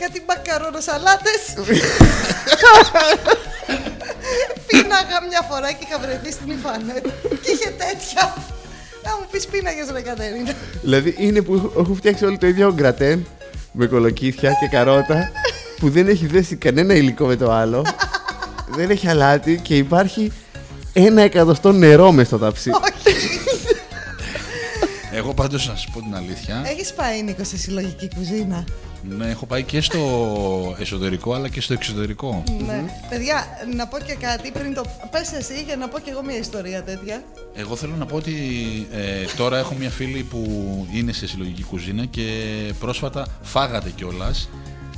Κάτι 0.00 0.22
μπακαρόνο-σαλάτες. 0.26 1.40
Πίναγα 4.66 5.18
μια 5.28 5.42
φορά 5.50 5.72
και 5.72 5.84
είχα 5.88 5.98
βρεθεί 5.98 6.32
στην 6.32 6.50
Ιφανέτ 6.50 7.04
και 7.42 7.50
είχε 7.54 7.70
τέτοια. 7.84 8.34
Να 9.04 9.10
μου 9.10 9.26
πεις 9.30 9.46
πίναγες 9.46 9.90
ρε 9.92 10.00
Κατερίνα. 10.00 10.52
δηλαδή 10.82 11.14
είναι 11.18 11.42
που 11.42 11.72
έχουν 11.78 11.96
φτιάξει 11.96 12.24
όλοι 12.24 12.38
το 12.38 12.46
ίδιο 12.46 12.72
γκρατέν 12.74 13.26
με 13.72 13.86
κολοκύθια 13.86 14.50
και 14.60 14.66
καρότα 14.76 15.30
που 15.78 15.90
δεν 15.90 16.08
έχει 16.08 16.26
δέσει 16.26 16.56
κανένα 16.56 16.94
υλικό 16.94 17.26
με 17.26 17.36
το 17.36 17.50
άλλο. 17.52 17.84
δεν 18.68 18.90
έχει 18.90 19.08
αλάτι 19.08 19.60
και 19.62 19.76
υπάρχει 19.76 20.32
ένα 20.92 21.22
εκατοστό 21.22 21.72
νερό 21.72 22.12
μες 22.12 22.26
στο 22.26 22.38
ταψί. 22.38 22.70
Εγώ 25.14 25.34
πάντως 25.34 25.68
να 25.68 25.74
σας 25.74 25.88
πω 25.92 26.00
την 26.00 26.14
αλήθεια. 26.14 26.62
Έχεις 26.66 26.92
πάει 26.92 27.22
Νίκος 27.22 27.48
σε 27.48 27.56
συλλογική 27.56 28.08
κουζίνα; 28.16 28.64
Ναι, 29.02 29.26
έχω 29.30 29.46
πάει 29.46 29.62
και 29.62 29.80
στο 29.80 30.00
εσωτερικό 30.78 31.34
αλλά 31.34 31.48
και 31.48 31.60
στο 31.60 31.72
εξωτερικό. 31.72 32.42
Ναι. 32.66 32.84
Παιδιά, 33.08 33.44
να 33.76 33.86
πω 33.86 33.98
και 33.98 34.14
κάτι 34.14 34.50
πριν 34.50 34.74
το. 34.74 34.82
Πες 35.10 35.32
εσύ 35.32 35.62
για 35.62 35.76
να 35.76 35.88
πω 35.88 35.98
και 35.98 36.10
εγώ 36.10 36.22
μια 36.22 36.36
ιστορία 36.36 36.82
τέτοια. 36.82 37.22
Εγώ 37.54 37.76
θέλω 37.76 37.94
να 37.98 38.06
πω 38.06 38.16
ότι 38.16 38.32
ε, 38.92 39.24
τώρα 39.36 39.58
έχω 39.58 39.74
μια 39.78 39.90
φίλη 39.90 40.22
που 40.22 40.40
είναι 40.94 41.12
σε 41.12 41.26
συλλογική 41.26 41.62
κουζίνα 41.62 42.04
και 42.04 42.22
πρόσφατα 42.78 43.26
φάγατε 43.42 43.90
κιόλας 43.90 44.48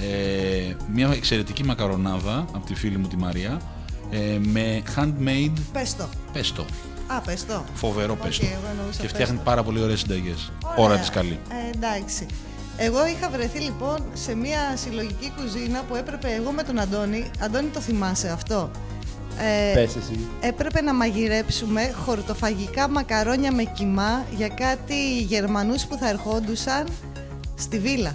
ε, 0.01 0.75
μια 0.93 1.11
εξαιρετική 1.14 1.64
μακαρονάδα 1.64 2.45
από 2.53 2.67
τη 2.67 2.75
φίλη 2.75 2.97
μου 2.99 3.09
τη 3.09 3.17
Μαρία 3.17 3.61
ε, 4.11 4.39
με 4.39 4.83
handmade 4.97 5.53
Πες 5.73 5.97
το. 5.97 6.09
πέστο. 6.33 6.64
Α, 7.07 7.20
πες 7.20 7.46
το. 7.46 7.64
Φοβερό 7.74 8.12
Οκ, 8.12 8.24
πέστο. 8.26 8.46
εγώ 8.46 8.70
εννοούσα 8.78 9.00
και 9.00 9.09
φτιάχνει 9.09 9.34
πέστο. 9.36 9.50
πάρα 9.50 9.62
πολύ 9.62 9.80
ωραίες 9.82 9.98
συνταγές. 10.00 10.52
Ωραία. 10.64 10.84
Ώρα 10.84 10.98
της 10.98 11.11
καλή. 11.11 11.38
Ε, 11.48 11.76
εντάξει. 11.76 12.26
Εγώ 12.76 13.07
είχα 13.07 13.30
βρεθεί 13.30 13.59
λοιπόν 13.59 13.98
σε 14.14 14.34
μια 14.34 14.59
συλλογική 14.74 15.32
κουζίνα 15.36 15.82
που 15.88 15.94
έπρεπε 15.94 16.28
εγώ 16.40 16.50
με 16.50 16.62
τον 16.62 16.78
Αντώνη. 16.78 17.30
Αντώνη, 17.40 17.68
το 17.68 17.80
θυμάσαι 17.80 18.28
αυτό; 18.28 18.70
Ε, 19.70 19.74
Πες 19.74 19.96
εσύ. 19.96 20.18
έπρεπε 20.40 20.80
να 20.80 20.94
μαγειρέψουμε 20.94 21.94
χορτοφαγικά 22.04 22.88
μακαρόνια 22.88 23.52
με 23.52 23.62
κιμά 23.62 24.24
για 24.36 24.48
κάτι 24.48 25.18
Γερμανούς 25.20 25.84
που 25.86 25.96
θα 25.96 26.09
ερχόντουσαν 26.09 26.86
στη 27.54 27.78
βίλα. 27.78 28.12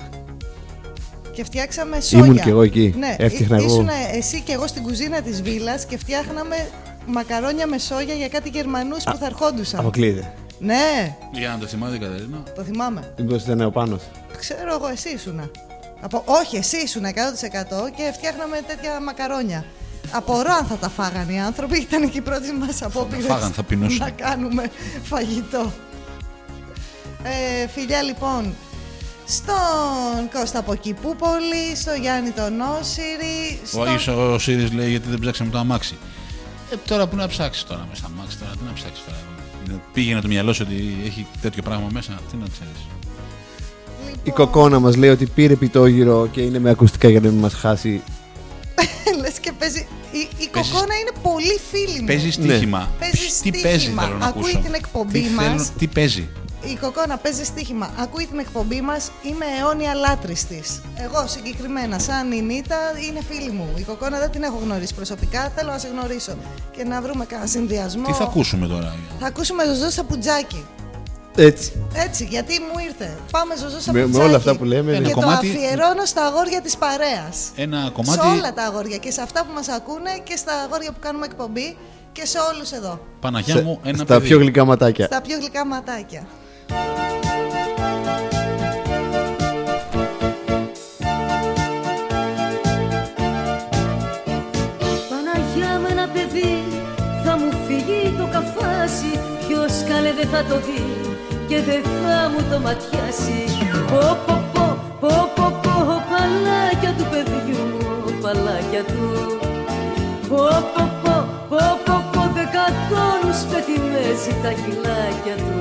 Και 1.33 1.43
φτιάξαμε 1.43 1.99
σόγια. 1.99 2.25
Ήμουν 2.25 2.41
κι 2.41 2.49
εγώ 2.49 2.61
εκεί. 2.61 2.93
Ναι, 2.97 3.15
Έφτιαχνα 3.19 3.55
εγώ. 3.55 3.65
ήσουν 3.65 3.89
εσύ 4.13 4.41
και 4.41 4.51
εγώ 4.53 4.67
στην 4.67 4.83
κουζίνα 4.83 5.21
της 5.21 5.41
βίλας 5.41 5.85
και 5.85 5.97
φτιάχναμε 5.97 6.55
μακαρόνια 7.05 7.67
με 7.67 7.77
σόγια 7.77 8.13
για 8.13 8.27
κάτι 8.29 8.49
Γερμανούς 8.49 9.03
που 9.03 9.17
θα 9.17 9.25
ερχόντουσαν. 9.25 9.79
Αποκλείεται. 9.79 10.33
Ναι, 10.59 11.15
Για 11.31 11.49
να 11.49 11.57
το 11.57 11.65
θυμάται 11.65 11.95
η 11.95 11.99
Κατερίνα. 11.99 12.43
το 12.55 12.63
θυμάμαι. 12.63 13.13
Μήπω 13.17 13.35
ήταν 13.35 13.61
ο 13.61 13.69
Πάνος. 13.69 14.01
Ξέρω 14.39 14.73
εγώ, 14.73 14.87
εσύ 14.87 15.09
ήσουνα. 15.09 15.49
Από... 16.01 16.23
Όχι, 16.25 16.55
εσύ 16.57 16.77
ήσουν 16.77 17.03
100% 17.05 17.07
και 17.95 18.11
φτιάχναμε 18.13 18.61
τέτοια 18.67 19.01
μακαρόνια. 19.01 19.65
Απορώ 20.11 20.53
αν 20.53 20.65
θα 20.65 20.75
τα 20.75 20.89
φάγανε 20.89 21.33
οι 21.33 21.39
άνθρωποι, 21.39 21.79
ήταν 21.79 22.09
και 22.09 22.17
οι 22.17 22.21
πρώτε 22.21 22.53
μας 22.53 22.81
απόπειρε 22.81 23.21
φάγαν, 23.21 23.51
θα 23.51 23.63
πεινούσαν. 23.63 23.97
να 23.99 24.09
κάνουμε 24.25 24.71
φαγητό. 25.03 25.71
Ε, 27.23 27.67
φιλιά 27.67 28.01
λοιπόν 28.01 28.53
στον 29.27 30.29
Κώστα 30.33 30.59
από 30.59 30.75
Κιπούπολη, 30.75 31.75
στο 31.75 31.91
Γιάννη 31.93 32.29
τον 32.29 32.61
Όσυρη, 32.61 33.59
Ο 33.63 33.65
στο... 33.65 33.81
Άγιος 33.81 34.07
ο 34.07 34.39
Σύρης 34.39 34.71
λέει 34.71 34.89
γιατί 34.89 35.09
δεν 35.09 35.19
ψάξαμε 35.19 35.49
το 35.49 35.57
αμάξι. 35.57 35.97
Ε, 36.71 36.75
τώρα 36.87 37.07
που 37.07 37.15
να 37.15 37.27
ψάξεις 37.27 37.63
τώρα 37.63 37.85
μέσα 37.89 38.01
στα 38.01 38.11
αμάξι, 38.15 38.37
τώρα 38.37 38.51
τι 38.51 38.63
να 38.67 38.73
ψάξεις 38.73 39.03
τώρα. 39.05 39.17
Ε, 39.69 39.81
Πήγαινε 39.93 40.21
το 40.21 40.27
μυαλό 40.27 40.53
σου 40.53 40.65
ότι 40.67 40.95
έχει 41.05 41.25
τέτοιο 41.41 41.63
πράγμα 41.63 41.87
μέσα, 41.91 42.19
τι 42.31 42.37
να 42.37 42.45
ξέρεις. 42.53 42.73
Λοιπόν, 44.05 44.19
Η 44.23 44.29
κοκόνα 44.31 44.79
μας 44.79 44.95
λέει 44.95 45.09
ότι 45.09 45.25
πήρε 45.25 45.55
πιτόγυρο 45.55 46.27
και 46.31 46.41
είναι 46.41 46.59
με 46.59 46.69
ακουστικά 46.69 47.09
για 47.09 47.19
να 47.19 47.29
μην 47.29 47.39
μας 47.39 47.53
χάσει. 47.53 48.01
Λες 49.21 49.31
και 49.33 49.39
και 49.39 49.51
παίζει. 49.59 49.87
Η, 50.11 50.17
η 50.37 50.47
Παίζει- 50.51 50.71
κοκόνα 50.71 50.95
είναι 50.95 51.11
πολύ 51.23 51.59
φίλη 51.71 51.99
μου. 51.99 52.05
Παίζεις 52.05 52.33
στοίχημα. 52.33 52.89
Παίζεις 52.99 53.39
Τι 53.39 53.51
παίζει, 53.51 53.77
στοίχημα. 53.79 54.03
θέλω 54.03 54.17
να 54.17 54.25
Ακούει 54.25 54.41
ακούσω. 54.41 54.59
την 54.59 54.73
εκπομπή 54.73 55.21
τι 55.21 55.29
μας. 55.29 55.45
θέλω- 55.45 55.69
Τι 55.77 55.87
παίζει. 55.87 56.29
Η 56.63 56.75
κοκόνα 56.81 57.17
παίζει 57.17 57.43
στοίχημα. 57.43 57.89
Ακούει 57.99 58.25
την 58.25 58.39
εκπομπή 58.39 58.81
μας. 58.81 59.11
Είμαι 59.21 59.45
αιώνια 59.59 59.93
λάτρης 59.93 60.47
της. 60.47 60.81
Εγώ 60.95 61.27
συγκεκριμένα, 61.27 61.99
σαν 61.99 62.31
η 62.31 62.41
Νίτα, 62.41 62.75
είναι 63.07 63.19
φίλη 63.29 63.49
μου. 63.51 63.67
Η 63.75 63.81
κοκόνα 63.81 64.19
δεν 64.19 64.29
την 64.31 64.43
έχω 64.43 64.59
γνωρίσει 64.63 64.93
προσωπικά. 64.95 65.51
Θέλω 65.55 65.71
να 65.71 65.77
σε 65.77 65.87
γνωρίσω. 65.87 66.33
Και 66.77 66.83
να 66.83 67.01
βρούμε 67.01 67.25
κανένα 67.25 67.47
συνδυασμό. 67.49 68.05
Τι 68.05 68.11
θα 68.13 68.23
ακούσουμε 68.23 68.67
τώρα. 68.67 68.95
Θα 69.19 69.27
ακούσουμε 69.27 69.65
ζωζό 69.65 69.89
σαπουτζάκι. 69.89 70.65
Έτσι. 71.35 71.71
Έτσι, 71.93 72.25
γιατί 72.29 72.59
μου 72.59 72.79
ήρθε. 72.87 73.17
Πάμε 73.31 73.55
ζωζό 73.55 73.75
Με, 73.75 73.81
σαπουτζάκι. 73.81 74.17
με 74.17 74.23
όλα 74.23 74.35
αυτά 74.37 74.55
που 74.55 74.63
λέμε. 74.63 74.95
Ένα 74.95 75.07
Και 75.07 75.13
κομμάτι- 75.13 75.51
το 75.53 75.57
αφιερώνω 75.59 76.05
στα 76.05 76.25
αγόρια 76.25 76.61
της 76.61 76.77
παρέας. 76.77 77.37
Ένα 77.55 77.81
Σε 77.85 77.89
κομμάτι 77.91 78.27
όλα 78.27 78.53
τα 78.53 78.63
αγόρια 78.63 78.97
και 78.97 79.11
σε 79.11 79.21
αυτά 79.21 79.45
που 79.45 79.53
μας 79.53 79.67
ακούνε 79.67 80.09
και 80.23 80.35
στα 80.35 80.53
αγόρια 80.65 80.91
που 80.91 80.99
κάνουμε 80.99 81.25
εκπομπή 81.25 81.77
και 82.11 82.25
σε 82.25 82.37
όλους 82.53 82.71
εδώ. 82.71 82.99
Παναγιά 83.19 83.55
σε- 83.55 83.61
μου, 83.61 83.79
ένα 83.83 83.97
στα 83.97 84.05
παιδί. 84.05 84.27
πιο 84.27 84.37
γλυκά 84.37 84.65
ματάκια. 84.65 85.05
Στα 85.05 85.21
πιο 85.21 85.37
γλυκά 85.37 85.65
ματάκια. 85.65 86.23
Παναγιά 95.09 95.79
με 95.79 95.89
ένα 95.89 96.07
παιδί 96.13 96.63
θα 97.23 97.37
μου 97.37 97.51
φύγει 97.67 98.15
το 98.17 98.25
καφάσι. 98.31 99.19
Ποιος 99.47 99.73
καλέ 99.89 100.13
δεν 100.13 100.27
θα 100.27 100.43
το 100.49 100.55
δει 100.65 100.83
και 101.47 101.61
δεν 101.61 101.81
θα 101.83 102.29
μου 102.31 102.41
το 102.51 102.59
ματιάσει. 102.59 103.41
Πω 103.89 104.17
πω 104.25 104.35
πω 104.53 104.77
πω 104.99 105.31
πω 105.35 105.59
πω 105.63 105.73
παλάκια 106.09 106.91
του 106.97 107.05
παιδιού 107.11 107.63
μου 108.05 108.13
παλάκια 108.21 108.83
του. 108.83 109.07
Πω 110.29 110.43
πω 110.73 110.83
πω 111.03 111.15
πω 111.49 111.63
πω 111.85 111.95
πω 112.11 112.21
δεκατόνους 112.37 113.39
πετιμέζει 113.51 114.33
τα 114.43 114.51
χυλάκια 114.59 115.35
του 115.45 115.59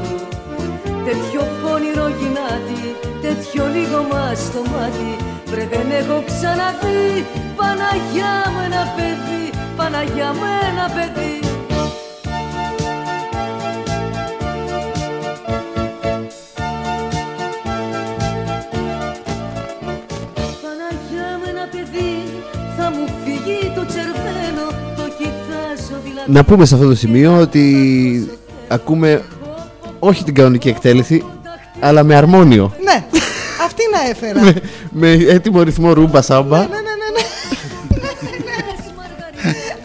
Τέτοιο 1.05 1.43
πόνιρο 1.63 2.09
γυνάτι, 2.19 2.83
τέτοιο 3.23 3.65
λίγο 3.75 4.07
μας 4.13 4.39
στο 4.39 4.61
μάτι. 4.73 5.11
Βρε 5.51 5.67
δεν 5.71 5.91
έχω 5.91 6.23
ξαναδεί 6.27 7.27
Παναγιά 7.57 8.35
μου 8.53 8.61
ένα 8.65 8.83
παιδί, 8.97 9.45
Παναγιά 9.77 10.33
μου 10.33 10.47
ένα 10.69 10.87
παιδί. 10.95 11.35
Παναγιά 20.63 21.29
μου 21.39 21.45
ένα 21.49 21.69
παιδί, 21.73 22.13
θα 22.77 22.91
μου 22.91 23.07
φύγει 23.25 23.73
το 23.75 23.87
τσερβέλο 23.87 24.67
Το 24.97 25.03
κοιτάζω 25.19 26.01
δηλαδή. 26.05 26.33
Να 26.33 26.45
πούμε 26.45 26.65
σε 26.65 26.75
αυτό 26.75 26.87
το 26.89 26.95
σημείο 26.95 27.39
ότι 27.41 28.39
ακούμε 28.69 29.23
όχι 30.01 30.25
την 30.25 30.35
κανονική 30.35 30.69
εκτέλεση, 30.69 31.25
αλλά 31.81 32.03
με 32.03 32.15
αρμόνιο. 32.15 32.75
Ναι, 32.85 33.05
αυτή 33.65 33.83
να 33.93 34.09
έφερα. 34.11 34.43
ναι, 34.43 34.53
με 34.91 35.11
έτοιμο 35.11 35.63
ρυθμό 35.63 35.93
ρούμπα 35.93 36.23
σάμπα. 36.23 36.59
ναι, 36.59 36.65
ναι, 36.65 36.71
ναι. 36.71 37.25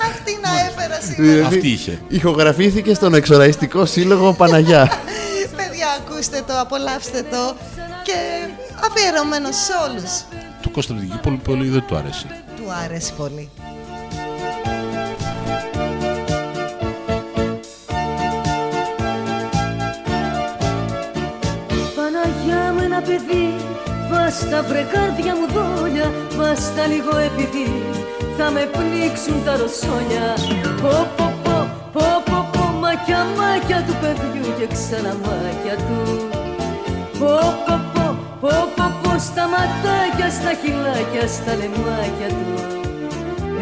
αυτή 0.09 0.38
να 0.41 0.49
έφερα 0.68 0.99
σήμερα. 1.01 1.32
Δηλαδή, 1.32 1.55
Αυτή 1.55 1.68
είχε. 1.68 1.99
Ηχογραφήθηκε 2.07 2.93
στον 2.93 3.13
εξοραϊστικό 3.13 3.86
σύλλογο 3.86 4.34
Παναγιά. 4.34 4.91
Παιδιά, 5.55 5.88
ακούστε 5.99 6.43
το, 6.47 6.53
απολαύστε 6.59 7.22
το 7.32 7.55
και 8.03 8.13
αφιερωμένο 8.86 9.47
σε 9.51 9.72
όλους. 9.89 10.11
Του 10.61 10.72
Κώστα 10.72 10.93
Πτυγική 10.93 11.18
πολύ, 11.24 11.39
πολύ 11.43 11.68
δεν 11.70 11.84
του 11.88 11.95
άρεσε. 11.95 12.26
Του 12.55 12.63
άρεσε 12.86 13.13
πολύ. 13.18 13.49
Παιδί 23.16 23.55
Βάστα 24.11 24.63
βρε 24.70 24.84
κάρδια 24.93 25.34
μου 25.36 25.47
δόλια 25.55 26.11
Βάστα 26.38 26.86
λίγο 26.88 27.18
επειδή 27.30 27.68
Θα 28.38 28.51
με 28.51 28.63
πνίξουν 28.74 29.38
τα 29.45 29.53
ροσόνια 29.57 30.28
Πω 30.82 30.95
πω 31.18 31.28
πω 31.43 31.57
πω 31.93 32.07
πω 32.26 32.38
πω 32.53 32.63
Μάκια 32.82 33.26
μάκια 33.38 33.80
του 33.88 33.95
παιδιού 34.01 34.47
και 34.59 34.68
ξανά 34.74 35.13
μάκια 35.26 35.76
του. 35.86 35.99
Πω 37.20 37.36
πω 37.66 37.76
πω 37.93 38.07
πω 38.41 38.55
πω 38.76 38.86
πω 39.01 39.11
Στα 39.28 39.45
ματάκια, 39.53 40.30
στα 40.38 40.51
χυλάκια, 40.59 41.26
στα 41.36 41.53
λεμάκια 41.59 42.30
του. 42.38 42.53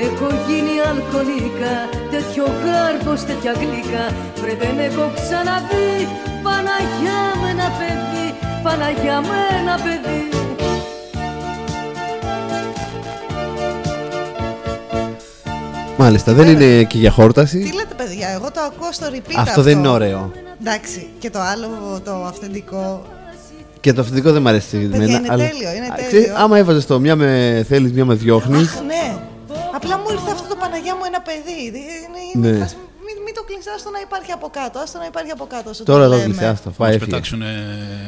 Έχω 0.05 0.27
γίνει 0.45 0.75
αλκοολίκα, 0.89 1.75
τέτοιο 2.13 2.45
γάρμπος, 2.63 3.21
τέτοια 3.27 3.53
γλύκα. 3.59 4.05
Βρε 4.39 4.53
δεν 4.61 4.77
έχω 4.87 5.05
ξαναδεί 5.17 5.91
Παναγιά 6.43 7.21
με 7.41 7.49
ένα 7.55 7.69
παιδί, 7.77 8.27
Παναγιά 8.63 9.21
με 9.21 9.37
ένα 9.59 9.75
παιδί 9.83 10.29
Μάλιστα, 15.97 16.33
δεν 16.33 16.47
είναι 16.47 16.83
και 16.83 16.97
για 16.97 17.09
Τι 17.09 17.15
χόρταση. 17.15 17.57
λέτε 17.57 17.93
παιδιά, 17.97 18.29
εγώ 18.29 18.51
το 18.51 18.59
ακούω 18.61 18.91
στο 18.91 19.05
repeat 19.11 19.33
Αυτό 19.37 19.61
δεν 19.61 19.77
είναι 19.77 19.87
ωραίο. 19.87 20.31
Εντάξει, 20.61 21.07
και 21.19 21.29
το 21.29 21.39
άλλο, 21.39 21.67
το 22.03 22.11
αυθεντικό. 22.25 23.05
Και 23.79 23.93
το 23.93 24.01
αυθεντικό 24.01 24.31
δεν 24.31 24.41
μ' 24.41 24.47
αρέσει. 24.47 24.77
Παιδιά, 24.77 24.95
εμένα, 24.97 25.17
είναι 25.17 25.27
αλλά- 25.31 25.47
τέλειο, 25.49 25.69
είναι 25.75 25.85
Α, 25.85 25.93
τέλειο. 25.95 26.07
ξέρεις, 26.07 26.29
άμα 26.29 26.57
έβαζες 26.57 26.85
το 26.85 26.99
μια 26.99 27.15
με 27.15 27.65
θέλεις, 27.69 27.91
μια 27.91 28.05
με 28.05 28.13
διώχνεις. 28.13 28.67
Αχ, 28.73 28.81
ναι. 28.81 29.15
Απλά 29.75 29.97
μου 29.97 30.03
ήρθε 30.11 30.31
αυτό 30.31 30.47
το 30.47 30.55
Παναγιά 30.55 30.95
μου 30.95 31.01
ένα 31.07 31.21
παιδί. 31.21 31.79
Είναι, 32.35 32.47
είναι 32.47 32.57
Ναι. 32.57 32.67
Φάση- 33.43 33.53
μην, 33.53 33.57
μην 33.57 33.63
το 33.63 33.63
κλείσει, 33.63 33.69
άστο 33.75 33.89
να 33.89 33.99
υπάρχει 34.07 34.31
από 34.31 34.47
κάτω. 34.57 34.79
Άστο 34.79 34.97
να 35.03 35.05
υπάρχει 35.11 35.31
από 35.37 35.45
κάτω. 35.53 35.69
όσο 35.69 35.83
Τώρα 35.83 36.03
το 36.03 36.09
το 36.09 36.15
λέμε. 36.15 36.25
κλειστέ, 36.27 36.45
άστο. 36.45 36.69
Θα 36.69 36.75
Πάει 36.77 36.87
μας 36.87 36.95
έφυγε. 36.95 37.09
πετάξουν. 37.11 37.41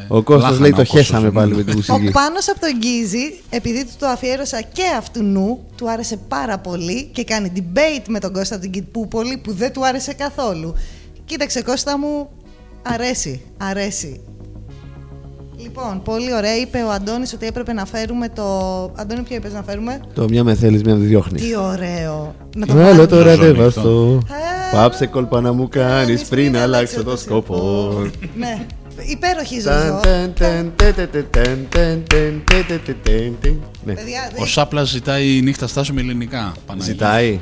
Ο 0.08 0.22
Κώστας 0.24 0.60
λέει 0.60 0.74
το 0.74 0.84
χέσαμε 0.84 1.32
πάλι 1.32 1.56
με 1.56 1.64
τη 1.64 1.72
Ο 1.72 1.76
μουσική. 1.76 2.12
Πάνος 2.12 2.50
από 2.50 2.60
τον 2.60 2.74
Γκίζη, 2.78 3.26
επειδή 3.50 3.86
του 3.86 3.94
το 4.00 4.08
αφιέρωσα 4.08 4.62
και 4.62 4.84
αυτού 4.98 5.24
νου, 5.24 5.66
του 5.76 5.90
άρεσε 5.90 6.18
πάρα 6.18 6.58
πολύ 6.60 7.04
και 7.14 7.24
κάνει 7.24 7.52
debate 7.56 8.06
με 8.08 8.20
τον 8.20 8.34
Κώστα 8.34 8.60
την 8.60 8.72
Κιτπούπολη 8.72 9.38
που 9.38 9.54
δεν 9.54 9.74
του 9.74 9.86
άρεσε 9.86 10.14
καθόλου. 10.14 10.76
Κοίταξε 11.26 11.62
Κώστα 11.62 11.98
μου, 11.98 12.30
αρέσει, 12.84 13.42
αρέσει. 13.58 14.22
Λοιπόν, 15.66 16.02
πολύ 16.04 16.34
ωραία. 16.34 16.56
Είπε 16.58 16.78
ο 16.84 16.92
Αντώνης 16.92 17.34
ότι 17.34 17.46
έπρεπε 17.46 17.74
να 17.74 17.86
φέρουμε 17.86 18.30
το... 18.30 18.44
Αντώνη, 18.96 19.22
ποιο 19.22 19.36
είπες 19.36 19.54
να 19.54 19.64
φέρουμε; 19.64 20.00
Το 20.14 20.26
μια 20.30 20.44
με 20.44 20.56
θέλεις, 20.56 20.84
μια 20.84 20.96
με 20.96 21.06
διώχνεις. 21.06 21.42
Τι 21.42 21.58
ωραίο. 21.58 22.36
Να 22.56 22.66
το 22.66 22.74
Άλλο 22.74 22.82
βάλουμε. 22.84 23.06
το 23.08 23.16
Ζώνη 23.16 23.28
ραντεβαστό. 23.30 24.20
Ε, 24.30 24.76
Πάψε 24.76 25.06
κόλπα 25.08 25.42
να 25.42 25.54
μου 25.54 25.68
κάνεις 25.68 26.06
κάνεις 26.06 26.24
πριν 26.24 26.58
αλλάξω 26.58 27.04
το 27.04 27.18
σκοπό. 27.18 27.94
Ναι, 28.36 28.66
υπέροχη 29.06 29.62
Ταν, 29.62 29.80
ζωζό. 29.82 30.00
ταν, 30.00 30.34
ταν, 30.40 30.74
τε, 30.76 30.92
τε, 30.92 31.06
τε, 31.08 31.22
ταν, 31.22 31.68
ταν, 31.70 32.04
ταν, 32.08 32.44
τε, 32.46 32.64
τε, 32.68 32.78
τε, 32.78 32.94
ταν, 33.04 33.38
ταν. 33.42 33.62
Ναι. 33.86 33.94
Παιδιά, 33.94 34.32
Ο 34.40 34.46
Σάπλα 34.46 34.84
ζητάει 34.84 35.42
νύχτα 35.42 35.68
στάσου 35.68 35.94
με 35.94 36.02
ελληνικά. 36.02 36.54
Παναγία. 36.66 36.92
Ζητάει. 36.94 37.40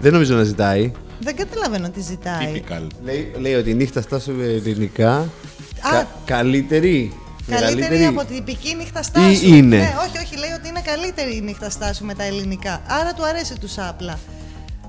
Δεν 0.00 0.12
νομίζω 0.12 0.34
να 0.34 0.42
ζητάει. 0.42 0.92
δεν 1.20 1.36
καταλαβαίνω 1.36 1.88
τι 1.90 2.00
ζητάει. 2.00 2.62
Typical. 2.68 2.86
Λέει, 3.04 3.32
λέει 3.40 3.54
ότι 3.54 3.70
η 3.70 3.74
νύχτα 3.74 4.00
στάσου 4.00 4.32
ελληνικά. 4.40 5.12
Α, 5.14 5.90
κα- 5.90 6.06
καλύτερη. 6.24 7.12
Καλύτερη 7.60 8.04
από 8.04 8.24
την 8.24 8.36
τυπική 8.36 8.74
νύχτα 8.74 9.02
στάσου. 9.02 9.30
Ή 9.30 9.40
είναι. 9.42 9.76
Ναι, 9.76 9.94
όχι, 10.08 10.24
όχι, 10.24 10.36
λέει 10.36 10.50
ότι 10.58 10.68
είναι 10.68 10.80
καλύτερη 10.84 11.36
η 11.36 11.40
νύχτα 11.40 11.70
στάσου 11.70 12.04
με 12.04 12.14
τα 12.14 12.22
ελληνικά. 12.24 12.80
Άρα 12.86 13.12
του 13.12 13.24
αρέσει 13.26 13.58
τους 13.58 13.72
σάπλα. 13.72 14.18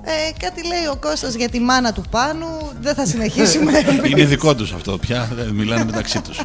Ε, 0.06 0.32
κάτι 0.38 0.66
λέει 0.66 0.86
ο 0.92 0.96
Κώστας 1.00 1.34
για 1.34 1.48
τη 1.48 1.60
μάνα 1.60 1.92
του 1.92 2.04
Πάνου. 2.10 2.46
Δεν 2.80 2.94
θα 2.94 3.06
συνεχίσουμε. 3.06 3.72
Είναι 4.10 4.24
δικό 4.24 4.54
τους 4.54 4.72
αυτό 4.72 4.98
πια. 4.98 5.28
δεν 5.34 5.48
Μιλάνε 5.48 5.84
μεταξύ 5.84 6.20
τους. 6.20 6.40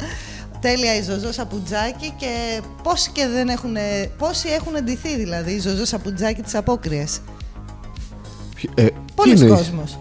Τέλεια 0.60 0.96
η 0.96 1.02
Ζωζό 1.02 1.32
Σαπουτζάκη 1.32 2.12
και 2.16 2.60
πόσοι 2.82 3.10
και 3.10 3.26
δεν 3.26 3.48
έχουν. 3.48 3.76
Πόσοι 4.18 4.48
έχουν 4.48 4.74
εντυθεί 4.74 5.16
δηλαδή 5.16 5.52
η 5.52 5.60
Ζωζό 5.60 5.84
Σαπουτζάκη 5.84 6.42
τις 6.42 6.54
απόκριες. 6.54 7.18
Ποιο- 8.54 8.70
ε, 8.74 8.84
τι 8.84 8.92
Πολλοί 9.14 9.32
εννοείς; 9.32 9.50
κόσμος. 9.58 9.98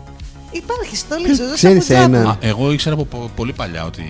Υπάρχει 0.58 0.95
στόλη 0.95 1.24
Ποιος 1.24 1.38
Ζωζό 1.38 1.53
ξέρεις 1.53 1.86
Σαπουτζάκη. 1.86 2.16
ένα; 2.16 2.30
Α, 2.30 2.36
εγώ 2.41 2.72
ήξερα 2.72 2.95
από 2.95 3.06
πο- 3.06 3.30
πολύ 3.36 3.53
παλιά 3.53 3.86
ότι. 3.86 4.03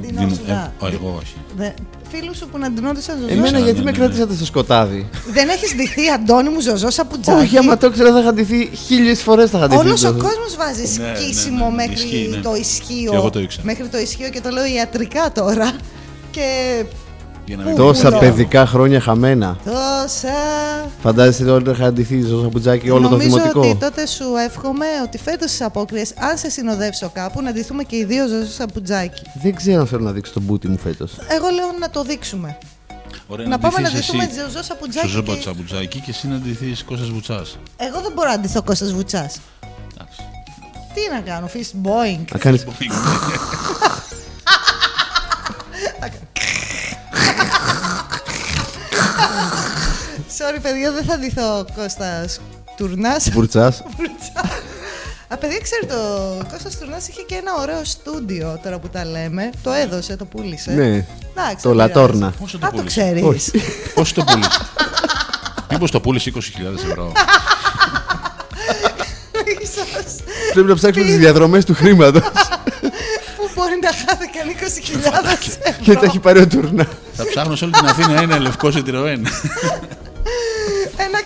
Δινόσουν, 0.00 0.40
ε, 0.48 0.52
α. 0.52 0.72
όχι, 0.78 0.94
εγώ 0.94 1.16
όχι. 1.20 1.34
Δε- 1.56 1.70
Φίλους 2.10 2.36
σου 2.36 2.48
που 2.48 2.58
να 2.58 2.70
ντυνόντουσαν 2.70 3.16
Ζωζό. 3.20 3.32
Εμένα 3.32 3.46
Ξέρω, 3.46 3.62
γιατί 3.64 3.78
ναι, 3.78 3.84
με 3.84 3.90
ναι, 3.90 3.96
κρατήσατε 3.96 4.34
στο 4.34 4.44
σκοτάδι; 4.44 5.08
Δεν 5.32 5.48
έχεις 5.48 5.74
ντυθεί 5.74 6.08
Αντώνη 6.08 6.48
μου 6.48 6.60
Ζωζό 6.60 6.90
Σαπουτζάκη. 6.90 7.40
Όχι, 7.44 7.56
άμα 7.58 7.76
το 7.78 7.86
ήξερα 7.86 8.12
θα 8.12 8.18
είχα 8.20 8.32
ντυθεί 8.32 8.70
χίλιες 8.86 9.22
φορές 9.22 9.50
θα 9.50 9.58
είχα 9.58 9.66
ντυθεί. 9.68 9.80
Όλος 9.80 10.04
ο 10.04 10.12
το- 10.14 10.22
κόσμος 10.22 10.56
βάζει 10.56 10.98
Ναι, 11.00 11.06
ναι, 11.10 11.16
σκίσιμο 11.16 11.64
ναι, 11.64 11.70
ναι, 11.70 11.74
μέχρι 11.74 11.92
ισχύει, 11.94 12.28
ναι. 12.30 12.36
το 12.36 12.54
ισχύο. 12.54 13.10
Και 13.10 13.16
εγώ 13.16 13.30
το 13.30 13.40
ήξερα. 13.40 13.62
Μέχρι 13.66 13.86
το 13.88 13.98
ισχύο 13.98 14.28
και 14.28 14.40
το 14.40 14.50
λέω 14.50 14.64
ιατρικά 14.66 15.32
τώρα. 15.32 15.72
Και 16.30 16.44
Για 17.46 17.56
να 17.56 17.62
Πού, 17.62 17.68
μην- 17.68 17.76
Τόσα 17.78 18.06
Πουλό. 18.08 18.18
παιδικά 18.18 18.66
χρόνια 18.66 19.00
χαμένα. 19.00 19.56
τόσα. 19.64 20.28
Φαντάζεσαι 21.02 21.50
ότι 21.50 21.70
είχα 21.70 21.92
ντυθεί 21.92 22.22
στο 22.22 22.40
σαπουτζάκι 22.42 22.90
όλο 22.90 23.02
το 23.02 23.08
Νομίζω 23.08 23.28
δημοτικό. 23.28 23.60
ότι 23.60 23.76
τότε 23.76 24.06
σου 24.06 24.24
εύχομαι 24.46 24.86
ότι 25.04 25.18
φέτος 25.18 25.48
στις 25.50 25.62
απόκριες, 25.62 26.12
αν 26.30 26.38
σε 26.38 26.50
συνοδεύσω 26.50 27.10
κάπου, 27.14 27.42
να 27.42 27.52
ντυθούμε 27.52 27.82
και 27.82 27.96
οι 27.96 28.04
δύο 28.04 28.26
ζωζό 28.28 28.50
σαπουτζάκι. 28.50 29.22
Δεν 29.42 29.54
ξέρω 29.54 29.80
αν 29.80 29.86
θέλω 29.86 30.02
να 30.02 30.12
δείξω 30.12 30.32
τον 30.32 30.42
μπούτι 30.42 30.68
μου 30.68 30.78
φέτος. 30.78 31.12
Εγώ 31.28 31.48
λέω 31.48 31.66
να 31.80 31.90
το 31.90 32.02
δείξουμε. 32.02 32.58
Ωραία, 33.26 33.46
να 33.46 33.58
πάμε 33.58 33.80
να 33.80 33.88
ντυθείς 33.90 34.06
δούμε 34.10 34.24
εσύ 34.24 34.32
Τζοζό 34.34 34.62
Σαπουτζάκη. 34.62 35.08
Στο 35.08 35.22
και- 35.22 35.40
Σαπουτζάκη 35.40 36.00
και 36.00 36.10
εσύ 36.10 36.28
να 36.28 36.36
ντυθείς 36.36 36.84
Κώστας 36.84 37.08
Βουτσάς. 37.10 37.58
Εγώ 37.76 38.00
δεν 38.00 38.12
μπορώ 38.14 38.30
να 38.30 38.38
ντυθώ 38.38 38.62
Κώστας 38.62 38.92
Βουτσάς. 38.92 39.38
Εντάξει. 39.94 40.20
Τι 40.94 41.00
να 41.14 41.20
κάνω, 41.32 41.48
fist 41.54 41.86
boing. 41.86 42.24
Να 42.32 42.38
κάνεις... 42.38 42.64
Sorry, 50.38 50.58
παιδιά, 50.62 50.92
δεν 50.92 51.04
θα 51.04 51.18
ντυθώ 51.18 51.64
Κώστας 51.76 52.40
Τουρνάς. 52.76 53.30
Βουρτσάς. 53.30 53.82
Α, 55.28 55.36
παιδιά, 55.36 55.58
ξέρετε, 55.62 55.94
ο 55.94 56.46
Κώστας 56.52 56.78
Τουρνάς 56.78 57.08
είχε 57.08 57.22
και 57.22 57.34
ένα 57.34 57.52
ωραίο 57.60 57.84
στούντιο 57.84 58.60
τώρα 58.62 58.78
που 58.78 58.88
τα 58.88 59.04
λέμε. 59.04 59.50
Το 59.62 59.70
έδωσε, 59.72 60.16
το 60.16 60.24
πούλησε. 60.24 60.70
Ναι. 60.70 60.84
Εντάξει, 60.86 61.06
Το 61.34 61.44
δεν 61.44 61.56
πειράζει. 61.62 61.74
Λατόρνα. 61.74 62.32
Πόσο 62.40 62.58
το 62.58 62.66
Α, 62.66 62.70
το 62.70 62.76
πούλησε; 62.76 63.00
ξέρεις. 63.00 63.22
Όχι. 63.22 63.50
Πώς 63.94 64.12
το 64.12 64.24
πούλησε; 64.24 64.50
Μήπως 65.70 65.90
το 65.90 66.00
πούλησε 66.00 66.32
20.000 66.34 66.40
ευρώ. 66.84 67.12
Ίσως 69.62 70.16
Πρέπει 70.52 70.68
να 70.68 70.74
ψάξουμε 70.74 71.06
τις 71.06 71.18
διαδρομές 71.18 71.64
του 71.64 71.74
χρήματος. 71.74 72.22
που 73.36 73.48
μπορεί 73.54 73.78
να 73.82 73.90
χάθηκαν 73.92 74.48
20.000 74.48 74.96
ευρώ. 74.96 75.82
και 75.82 75.94
τα 75.94 76.04
έχει 76.04 76.18
πάρει 76.18 76.40
ο 76.40 76.46
Τουρνάς. 76.46 76.86
Θα 77.12 77.24
ψάχνω 77.28 77.56
σε 77.56 77.64
όλη 77.64 77.72
την 77.72 77.86
Αθήνα 77.86 78.20
ένα 78.22 78.38
λευκό 78.38 78.68
Citroën. 78.74 79.18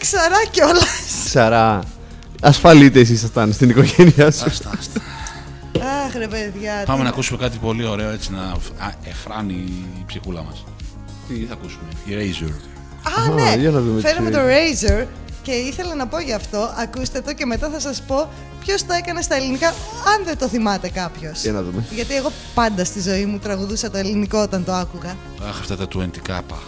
Ένα 0.02 0.20
ξαρά 0.22 0.44
κιόλας. 0.50 1.30
Σαρά. 1.30 1.80
Ασφαλίτες 2.42 3.08
ήσασταν 3.08 3.52
στην 3.52 3.70
οικογένειά 3.70 4.30
σου. 4.30 4.44
Άστα, 4.46 4.70
άστα. 4.78 5.00
Αχ, 6.06 6.14
ρε 6.16 6.28
παιδιά. 6.28 6.82
Πάμε 6.86 6.98
τι- 6.98 7.04
να 7.04 7.08
ακούσουμε 7.08 7.38
κάτι 7.38 7.58
πολύ 7.58 7.86
ωραίο 7.86 8.10
έτσι 8.10 8.32
να 8.32 8.40
α, 8.42 8.92
εφράνει 9.04 9.52
η 9.54 10.04
ψυχούλα 10.06 10.42
μας. 10.42 10.64
Τι 11.28 11.34
θα 11.48 11.52
ακούσουμε. 11.52 11.82
Η 12.04 12.12
Razor. 12.14 12.50
Α, 13.02 13.30
Α, 13.30 13.34
ναι. 13.34 13.56
για 13.60 13.70
να 13.70 13.80
δούμε 13.80 14.00
Φέραμε 14.00 14.30
τι- 14.30 14.36
το 14.36 14.42
Razer 14.42 15.06
και 15.42 15.52
ήθελα 15.52 15.94
να 15.94 16.06
πω 16.06 16.20
γι' 16.20 16.32
αυτό. 16.32 16.74
Ακούστε 16.78 17.20
το 17.20 17.32
και 17.32 17.46
μετά 17.46 17.68
θα 17.70 17.80
σας 17.80 18.02
πω 18.06 18.28
ποιος 18.64 18.86
το 18.86 18.92
έκανε 18.92 19.22
στα 19.22 19.34
ελληνικά, 19.34 19.68
αν 20.16 20.24
δεν 20.24 20.38
το 20.38 20.48
θυμάται 20.48 20.88
κάποιος. 20.88 21.42
Για 21.42 21.52
να 21.52 21.62
δούμε. 21.62 21.84
Γιατί 21.90 22.14
εγώ 22.14 22.32
πάντα 22.54 22.84
στη 22.84 23.00
ζωή 23.00 23.24
μου 23.26 23.38
τραγουδούσα 23.38 23.90
το 23.90 23.98
ελληνικό 23.98 24.38
όταν 24.42 24.64
το 24.64 24.72
άκουγα. 24.72 25.16
Αχ, 25.48 25.60
αυτά 25.60 25.76
τα 25.76 25.86
20 25.88 26.20
κάπα. 26.22 26.58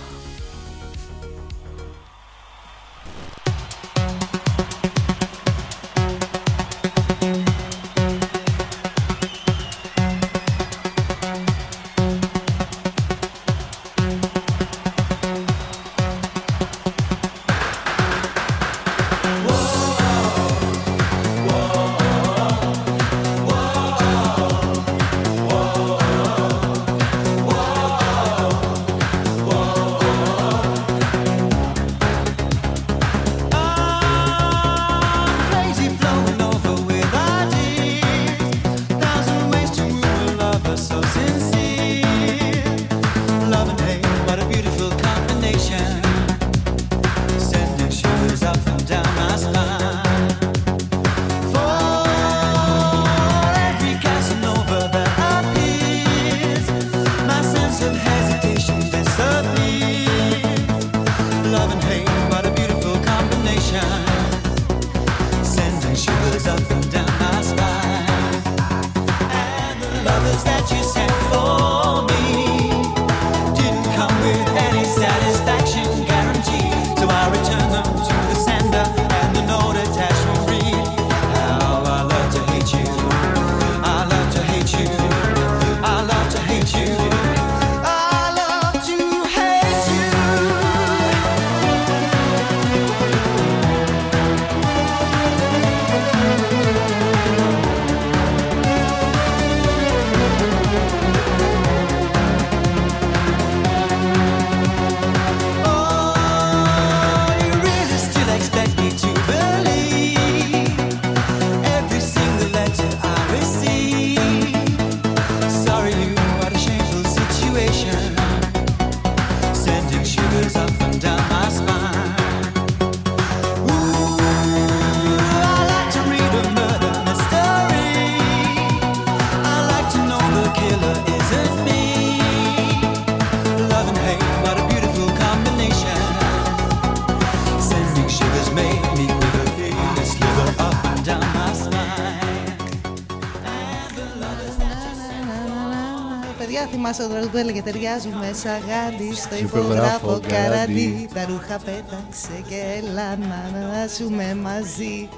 Θυμάσαι 147.32 147.32
το 147.32 147.32
τραγούδι 147.32 147.36
που 147.36 147.36
έλεγε 147.36 147.62
Ταιριάζουμε 147.62 148.30
σαν 148.42 148.58
γάντι 148.68 149.14
στο 149.14 149.36
υπογράφω 149.36 149.66
υπογράφο 149.66 150.20
καραντί. 150.28 150.28
καραντί. 150.28 151.08
Τα 151.14 151.24
ρούχα 151.26 151.58
πέταξε 151.64 152.36
και 152.48 152.58
έλα 152.76 153.16
να 153.16 153.36
ανανάσουμε 153.48 154.34
μαζί. 154.34 155.08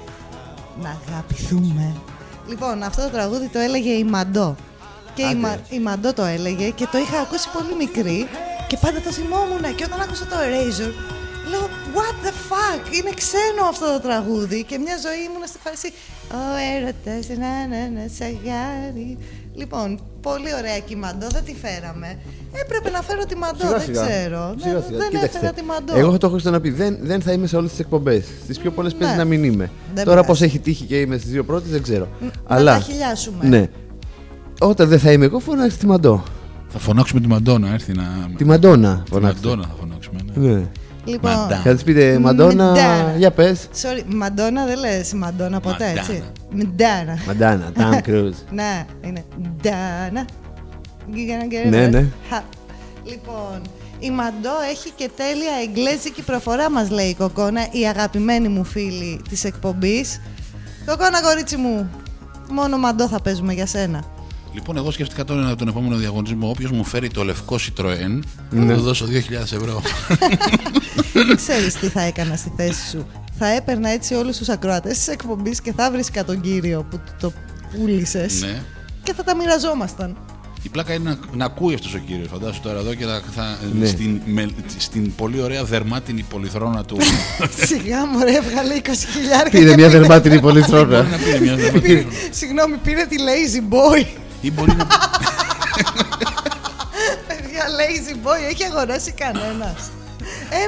Να 0.81 0.89
αγαπηθούμε. 0.89 1.95
Λοιπόν, 2.47 2.83
αυτό 2.83 3.01
το 3.01 3.09
τραγούδι 3.09 3.47
το 3.47 3.59
έλεγε 3.59 3.91
η 3.91 4.03
Μαντό. 4.03 4.55
Και 5.13 5.21
η, 5.21 5.25
Άντε. 5.25 5.35
Μα, 5.35 5.57
η 5.69 5.79
Μαντό 5.79 6.13
το 6.13 6.23
έλεγε 6.23 6.69
και 6.69 6.87
το 6.91 6.97
είχα 6.97 7.19
ακούσει 7.19 7.49
πολύ 7.53 7.75
μικρή 7.75 8.27
και 8.67 8.77
πάντα 8.77 9.01
το 9.01 9.11
θυμόμουν. 9.11 9.75
Και 9.75 9.83
όταν 9.83 10.01
άκουσα 10.01 10.25
το 10.25 10.35
Erasure, 10.35 10.93
λέω 11.49 11.65
What 11.95 12.15
the 12.25 12.33
fuck, 12.49 12.93
είναι 12.97 13.11
ξένο 13.21 13.63
αυτό 13.69 13.85
το 13.93 13.99
τραγούδι. 13.99 14.63
Και 14.63 14.77
μια 14.77 14.97
ζωή 15.05 15.23
ήμουν 15.27 15.47
στη 15.47 15.57
φάση 15.63 15.93
Ο 16.31 16.43
έρωτας, 16.75 17.27
να 17.37 17.67
να 17.67 17.89
να 17.89 18.07
σ' 18.17 18.21
αγάπη». 18.21 19.17
Λοιπόν, 19.55 19.99
πολύ 20.21 20.53
ωραία 20.53 20.79
και 20.79 20.93
η 20.93 20.95
Μαντό, 20.95 21.27
δεν 21.27 21.43
τη 21.43 21.44
φέραμε. 21.65 22.09
Έπρεπε 22.63 22.89
να 22.89 23.01
φέρω 23.01 23.23
τη 23.25 23.35
Μαντό, 23.35 23.67
δεν 23.77 23.91
ξέρω. 23.91 24.53
Σιγά, 24.57 24.73
δεν 24.73 24.83
σιγά. 24.87 24.97
δεν 24.99 25.09
Κοίταξτε, 25.09 25.37
έφερα 25.37 25.51
τη 25.53 25.63
Μαντό. 25.63 25.93
Εγώ 25.97 26.17
το 26.17 26.27
έχω 26.27 26.37
στο 26.39 26.49
να 26.51 26.59
πει. 26.61 26.69
Δεν, 26.69 26.97
δεν 27.01 27.21
θα 27.21 27.31
είμαι 27.31 27.47
σε 27.47 27.55
όλες 27.55 27.69
τις 27.69 27.79
εκπομπές. 27.79 28.23
Στις 28.43 28.57
πιο 28.59 28.71
πολλές 28.71 28.93
παίζει 28.93 29.13
Ναι. 29.15 29.19
να 29.23 29.25
μην 29.29 29.43
είμαι. 29.43 29.69
Δεν 29.93 30.03
Τώρα 30.05 30.09
πειράζει. 30.21 30.27
πώς 30.27 30.41
έχει 30.41 30.59
τύχει 30.59 30.85
και 30.85 30.99
είμαι 30.99 31.17
στις 31.17 31.31
δύο 31.31 31.43
πρώτες 31.43 31.69
δεν 31.71 31.81
ξέρω. 31.83 32.07
Να 32.19 32.29
Αλλά. 32.55 32.73
τα 32.73 32.79
χιλιάσουμε. 32.79 33.47
Ναι. 33.47 33.67
Όταν 34.59 34.87
δεν 34.87 34.99
θα 34.99 35.11
είμαι 35.11 35.25
εγώ, 35.25 35.39
φωνάξτε 35.39 35.79
τη 35.79 35.85
Μαντό. 35.85 36.23
Θα 36.67 36.79
φωνάξουμε 36.79 37.21
τη 37.21 37.27
Μαντόνα, 37.27 37.73
έρθει 37.73 37.93
να. 37.93 38.03
Τη 38.37 38.45
Μαντόνα 38.45 39.01
Τη 39.05 39.11
φωνάξτε. 39.11 39.47
Μαντόνα 39.47 39.67
θα 39.67 39.75
φωνάξουμε. 39.79 40.19
Ναι. 40.35 40.49
Ναι. 40.53 40.63
Λοιπόν, 41.05 41.31
Μαντά. 41.31 41.55
Θα 41.55 41.73
της 41.73 41.83
πείτε 41.83 42.19
Μαντόνα, 42.19 42.65
Μαντάνα. 42.65 43.13
για 43.17 43.31
πες. 43.31 43.67
sorry, 43.81 44.03
Μαντόνα 44.15 44.65
δεν 44.65 44.79
λες 44.79 45.13
Μαντόνα 45.13 45.59
ποτέ, 45.59 45.85
Μαντάνα. 45.85 45.99
έτσι. 45.99 46.23
Μαντάνα. 46.51 47.17
Μαντάνα, 47.27 47.71
Τάμ 47.73 48.01
Κρούζ. 48.01 48.35
Ναι, 48.59 48.85
είναι 49.01 49.23
Ντάνα. 49.61 50.25
You 51.11 51.15
gonna 51.15 51.65
get 51.65 51.69
Ναι, 51.69 51.87
it? 51.87 51.91
ναι. 51.91 52.05
Χα. 52.29 52.41
Λοιπόν, 53.03 53.61
η 53.99 54.11
Μαντό 54.11 54.49
έχει 54.71 54.91
και 54.95 55.09
τέλεια 55.15 55.51
εγγλέζικη 55.67 56.21
προφορά, 56.21 56.71
μας 56.71 56.89
λέει 56.89 57.07
η 57.07 57.13
Κοκόνα, 57.13 57.67
η 57.71 57.87
αγαπημένη 57.87 58.47
μου 58.47 58.63
φίλη 58.63 59.21
της 59.29 59.43
εκπομπής. 59.43 60.21
Κοκόνα, 60.85 61.21
κορίτσι 61.21 61.55
μου, 61.57 61.89
μόνο 62.51 62.77
Μαντό 62.77 63.07
θα 63.07 63.21
παίζουμε 63.21 63.53
για 63.53 63.65
σένα. 63.65 64.03
Λοιπόν, 64.53 64.77
εγώ 64.77 64.91
σκέφτηκα 64.91 65.23
τώρα 65.23 65.55
τον 65.55 65.67
επόμενο 65.67 65.95
διαγωνισμό. 65.95 66.49
Όποιος 66.49 66.71
μου 66.71 66.83
φέρει 66.83 67.09
το 67.09 67.23
λευκό 67.23 67.55
Citroën, 67.55 68.19
Ναι. 68.49 68.65
θα 68.65 68.73
του 68.77 68.81
δώσω 68.81 69.05
2.000 69.05 69.53
ευρώ. 69.53 69.81
Δεν 71.13 71.35
ξέρεις 71.45 71.73
τι 71.73 71.87
θα 71.87 72.01
έκανα 72.01 72.35
στη 72.35 72.51
θέση 72.55 72.89
σου. 72.89 73.05
Θα 73.37 73.47
έπαιρνα 73.47 73.89
έτσι 73.89 74.13
όλους 74.13 74.37
τους 74.37 74.49
ακροατές 74.49 74.97
της 74.97 75.07
εκπομπής 75.07 75.61
και 75.61 75.73
θα 75.73 75.91
βρίσκα 75.91 76.25
τον 76.25 76.41
κύριο 76.41 76.85
που 76.89 76.97
του 76.97 77.11
το 77.19 77.31
πούλησες 77.75 78.41
ναι. 78.41 78.61
και 79.03 79.13
θα 79.13 79.23
τα 79.23 79.35
μοιραζόμασταν. 79.35 80.17
Η 80.65 80.69
πλάκα 80.69 80.93
είναι 80.93 81.09
να, 81.09 81.17
να 81.37 81.45
ακούει 81.45 81.73
αυτός 81.73 81.93
ο 81.93 81.97
κύριος. 81.97 82.27
Φαντάσου 82.31 82.61
τώρα 82.61 82.79
εδώ 82.79 82.93
και 82.93 83.05
θα, 83.05 83.21
θα- 83.35 83.57
Ναι. 83.79 83.85
στην, 83.85 84.21
με- 84.25 84.49
στην 84.77 85.15
πολύ 85.15 85.41
ωραία 85.41 85.63
δερμάτινη 85.63 86.21
πολυθρόνα 86.29 86.83
του. 86.85 86.97
Σιγά 87.67 88.05
μου 88.05 88.19
ρε, 88.23 88.31
έβγαλε 88.35 88.73
20 88.83 88.89
χιλιάρια. 89.13 89.49
Πήρε 89.51 89.69
και 89.69 89.75
μια 89.75 89.87
πήρε- 89.87 89.89
δερμάτινη 89.99 90.39
πολυθρόνα. 90.39 91.01
να 91.03 91.17
πει 91.17 91.39
μια 91.41 91.55
δερμάτινη. 91.55 92.07
Συγγνώμη, 92.31 92.77
πήρε 92.77 93.05
τη 93.05 93.15
Lazy 93.19 93.73
Boy. 93.73 94.05
ή 94.41 94.51
μπορεί 94.51 94.75
να. 94.75 94.87
Παιδιά, 97.27 97.63
Lazy 97.79 98.27
Boy 98.27 98.49
έχει 98.51 98.63
αγοράσει 98.63 99.11
κανένας. 99.11 99.89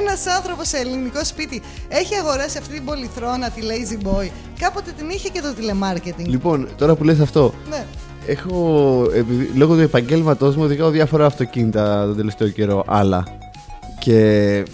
Ένας 0.00 0.26
άνθρωπος 0.36 0.68
σε 0.68 0.76
ελληνικό 0.76 1.24
σπίτι 1.24 1.62
έχει 1.88 2.14
αγοράσει 2.14 2.58
αυτή 2.58 2.74
την 2.74 2.84
πολυθρόνα, 2.84 3.50
τη 3.50 3.60
Lazy 3.64 4.06
Boy. 4.08 4.28
Κάποτε 4.58 4.90
την 4.96 5.08
είχε 5.10 5.28
και 5.28 5.40
το 5.40 5.52
τηλεμάρκετινγκ. 5.54 6.28
Λοιπόν, 6.28 6.68
τώρα 6.78 6.94
που 6.94 7.04
λες 7.04 7.20
αυτό, 7.20 7.54
Ναι. 7.70 7.84
Έχω, 8.28 9.06
επειδή, 9.14 9.50
λόγω 9.54 9.74
του 9.74 9.80
επαγγέλματός 9.80 10.56
μου 10.56 10.62
οδηγάω 10.62 10.90
διάφορα 10.90 11.26
αυτοκίνητα 11.26 12.04
τον 12.06 12.16
τελευταίο 12.16 12.48
καιρό, 12.48 12.84
άλλα. 12.86 13.24
Και 14.00 14.64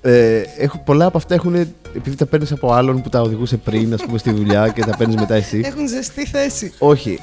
ε, 0.00 0.42
έχω, 0.58 0.82
πολλά 0.84 1.06
από 1.06 1.16
αυτά 1.16 1.34
έχουν, 1.34 1.54
επειδή 1.96 2.16
τα 2.16 2.26
παίρνεις 2.26 2.52
από 2.52 2.72
άλλον 2.72 3.02
που 3.02 3.08
τα 3.08 3.20
οδηγούσε 3.20 3.56
πριν, 3.56 3.92
ας 3.92 4.02
πούμε, 4.02 4.18
στη 4.18 4.30
δουλειά 4.30 4.68
και 4.68 4.84
τα 4.84 4.96
παίρνεις 4.96 5.16
μετά 5.16 5.34
εσύ. 5.34 5.62
Έχουν 5.64 5.88
ζεστή 5.88 6.26
θέση. 6.26 6.72
Όχι. 6.78 7.18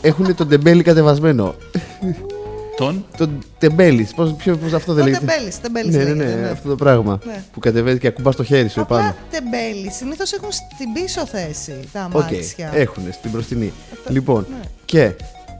Έχουν 0.00 0.34
τον 0.34 0.48
τεμπέλι 0.48 0.82
κατεβασμένο. 0.82 1.54
Τον. 2.76 3.04
τον 3.16 3.38
τεμπέλη. 3.58 4.08
Πώς, 4.16 4.34
ποιο- 4.34 4.56
πώς 4.56 4.72
αυτό 4.72 4.92
δεν 4.92 5.02
Ο 5.04 5.06
λέγεται; 5.06 5.26
τεμπέλης, 5.26 5.60
τεμπέλης 5.60 5.94
Ναι, 5.94 6.02
ναι, 6.02 6.08
λέγεται, 6.12 6.34
ναι, 6.34 6.40
ναι. 6.40 6.48
αυτό 6.48 6.68
το 6.68 6.74
πράγμα. 6.74 7.18
Ναι. 7.26 7.42
Που 7.52 7.60
κατεβαίνει 7.60 7.98
και 7.98 8.06
ακουμπάς 8.06 8.36
το 8.36 8.44
χέρι 8.44 8.68
σου 8.68 8.80
επάνω. 8.80 9.08
Απλά 9.08 9.16
τεμπέλης 9.30 9.94
συνήθως 9.96 10.32
έχουν 10.32 10.52
στην 10.52 10.92
πίσω 10.92 11.26
θέση 11.26 11.74
τα 11.92 12.10
Οκ, 12.12 12.22
αμάξια. 12.22 12.70
έχουν 12.74 13.02
στην 13.12 13.30
μπροστινή. 13.30 13.72
Λοιπόν, 14.08 14.46
ναι. 14.50 14.60
και 14.84 15.10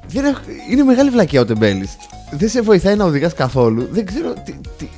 δεν 0.08 0.24
έχω- 0.24 0.40
είναι 0.70 0.82
μεγάλη 0.82 1.10
βλακεία 1.11 1.40
ο 1.40 1.44
τεμπέλης. 1.44 1.96
Δεν 2.30 2.48
σε 2.48 2.60
βοηθάει 2.60 2.96
να 2.96 3.04
οδηγάς 3.04 3.34
καθόλου. 3.34 3.88
Δεν 3.90 4.06
ξέρω. 4.06 4.32
Τι, 4.44 4.52
τι, 4.52 4.68
τι, 4.78 4.88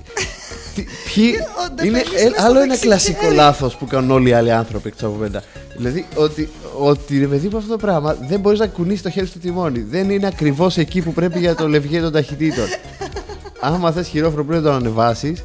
ποιοι, 1.15 1.33
Ο 1.59 1.85
είναι 1.85 1.99
τεμπέλης 1.99 2.21
ε, 2.23 2.27
είναι 2.27 2.35
στο 2.37 2.45
άλλο 2.47 2.59
ένα 2.59 2.67
δεξί 2.69 2.81
κλασικό 2.87 3.23
χέρι. 3.23 3.35
λάθος 3.35 3.77
που 3.77 3.87
κάνουν 3.87 4.11
όλοι 4.11 4.29
οι 4.29 4.33
άλλοι 4.33 4.53
άνθρωποι 4.53 4.89
εκτός 4.89 5.07
από 5.07 5.17
μένα. 5.17 5.43
Δηλαδή 5.77 6.07
ότι, 6.15 6.49
ότι 6.79 7.19
ρε 7.19 7.27
παιδί 7.27 7.49
μου 7.53 7.57
αυτό 7.57 7.71
το 7.71 7.77
πράγμα 7.77 8.17
δεν 8.29 8.41
μπορείς 8.41 8.59
να 8.59 8.67
κουνήσεις 8.67 9.03
το 9.03 9.11
χέρι 9.11 9.27
στο 9.27 9.39
τιμόνι. 9.39 9.79
Δεν 9.91 10.11
είναι 10.11 10.27
ακριβώς 10.27 10.77
εκεί 10.77 11.01
που 11.03 11.13
πρέπει 11.13 11.39
για 11.39 11.55
το 11.55 11.69
λεβιέ 11.69 12.01
των 12.01 12.13
ταχυτήτων. 12.13 12.65
Άμα 13.61 13.93
θες 13.93 14.09
χειρόφρονο 14.09 14.45
πρέπει 14.45 14.63
να 14.65 14.71
το 14.71 14.77
ανεβάσεις. 14.77 15.43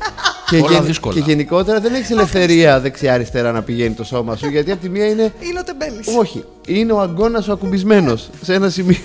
Και, 0.49 0.57
Όλα 0.59 0.81
δύσκολα. 0.81 1.13
και 1.13 1.19
γενικότερα 1.19 1.79
δεν 1.79 1.93
έχεις 1.93 2.09
ελευθερία 2.11 2.79
δεξιά-αριστερά 2.79 3.51
να 3.51 3.61
πηγαίνει 3.61 3.93
το 3.93 4.03
σώμα 4.03 4.35
σου. 4.35 4.47
Γιατί 4.49 4.71
από 4.71 4.81
τη 4.81 4.89
μία 4.89 5.05
είναι 5.09 5.33
Είναι 5.39 5.59
ο 5.59 5.63
τεμπέλη. 5.63 5.99
όχι. 6.19 6.43
Είναι 6.67 6.91
ο 6.93 6.99
αγκώνας 6.99 7.47
ο 7.47 7.51
ακουμπισμένος 7.51 8.29
σε 8.41 8.53
ένα 8.53 8.69
σημείο. 8.69 8.97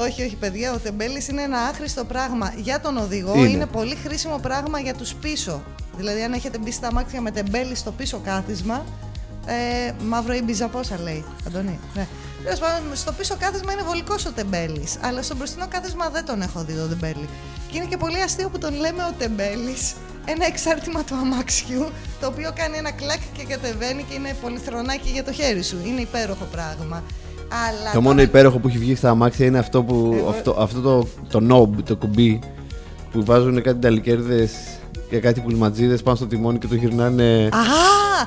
Όχι, 0.00 0.22
όχι, 0.22 0.36
παιδιά, 0.36 0.72
ο 0.72 0.78
τεμπέλη 0.78 1.26
είναι 1.30 1.42
ένα 1.42 1.58
άχρηστο 1.58 2.04
πράγμα 2.04 2.52
για 2.56 2.80
τον 2.80 2.96
οδηγό. 2.96 3.34
Είναι. 3.36 3.48
Είναι, 3.48 3.66
πολύ 3.66 3.94
χρήσιμο 3.94 4.38
πράγμα 4.38 4.80
για 4.80 4.94
τους 4.94 5.14
πίσω. 5.14 5.62
Δηλαδή, 5.96 6.22
αν 6.22 6.32
έχετε 6.32 6.58
μπει 6.58 6.72
στα 6.72 6.86
αμάξια 6.86 7.20
με 7.20 7.30
τεμπέλη 7.30 7.74
στο 7.74 7.92
πίσω 7.92 8.20
κάθισμα. 8.24 8.84
Ε, 9.46 9.92
μαύρο 10.04 10.34
ή 10.34 10.42
μπιζα, 10.42 10.68
πόσα 10.68 10.98
λέει, 11.02 11.24
Αντωνή. 11.46 11.78
Ναι. 11.94 12.06
Τέλος 12.44 12.58
πάντων, 12.58 12.96
στο 12.96 13.12
πίσω 13.12 13.36
κάθισμα 13.38 13.72
είναι 13.72 13.82
βολικός 13.82 14.26
ο 14.26 14.32
τεμπέλης. 14.32 14.98
Αλλά 15.00 15.22
στο 15.22 15.36
μπροστινό 15.36 15.66
κάθισμα 15.68 16.08
δεν 16.08 16.24
τον 16.24 16.42
έχω 16.42 16.64
δει 16.64 16.72
τον 16.72 16.88
τεμπέλη. 16.88 17.28
Και 17.70 17.76
είναι 17.76 17.86
και 17.86 17.96
πολύ 17.96 18.20
αστείο 18.20 18.48
που 18.48 18.58
τον 18.58 18.74
λέμε 18.74 19.02
ο 19.02 19.12
τεμπέλης. 19.18 19.94
Ένα 20.24 20.46
εξάρτημα 20.46 21.04
του 21.04 21.14
αμάξιου, 21.14 21.90
το 22.20 22.26
οποίο 22.26 22.52
κάνει 22.54 22.76
ένα 22.76 22.90
κλακ 22.92 23.20
και 23.36 23.44
κατεβαίνει 23.44 24.02
και 24.02 24.14
είναι 24.14 24.36
πολυθρονάκι 24.40 25.10
για 25.10 25.24
το 25.24 25.32
χέρι 25.32 25.62
σου. 25.62 25.76
Είναι 25.84 26.00
υπέροχο 26.00 26.44
πράγμα. 26.44 27.02
Αλλά 27.52 27.92
Το 27.92 28.00
μόνο 28.00 28.14
τώρα- 28.14 28.22
υπέροχο 28.28 28.58
που 28.58 28.68
έχει 28.68 28.78
βγει 28.78 28.94
στα 28.94 29.10
αμάξια 29.10 29.46
είναι 29.46 29.58
αυτό, 29.58 29.82
που, 29.82 30.14
Εγώ- 30.18 30.28
αυτό, 30.28 30.56
αυτό 30.58 30.80
το, 30.80 31.08
το 31.30 31.46
knob, 31.50 31.82
το 31.84 31.96
κουμπί 31.96 32.38
που 33.12 33.24
βάζουν 33.24 33.62
κάτι 33.62 33.78
ταλικέρδες 33.78 34.50
και 35.10 35.18
κάτι 35.20 35.40
πουλματζίδες 35.40 36.02
πάνω 36.02 36.16
στο 36.16 36.26
τιμόνι 36.26 36.58
και 36.58 36.66
το 36.66 36.74
γυρνάνε. 36.74 37.48
Α! 37.52 37.58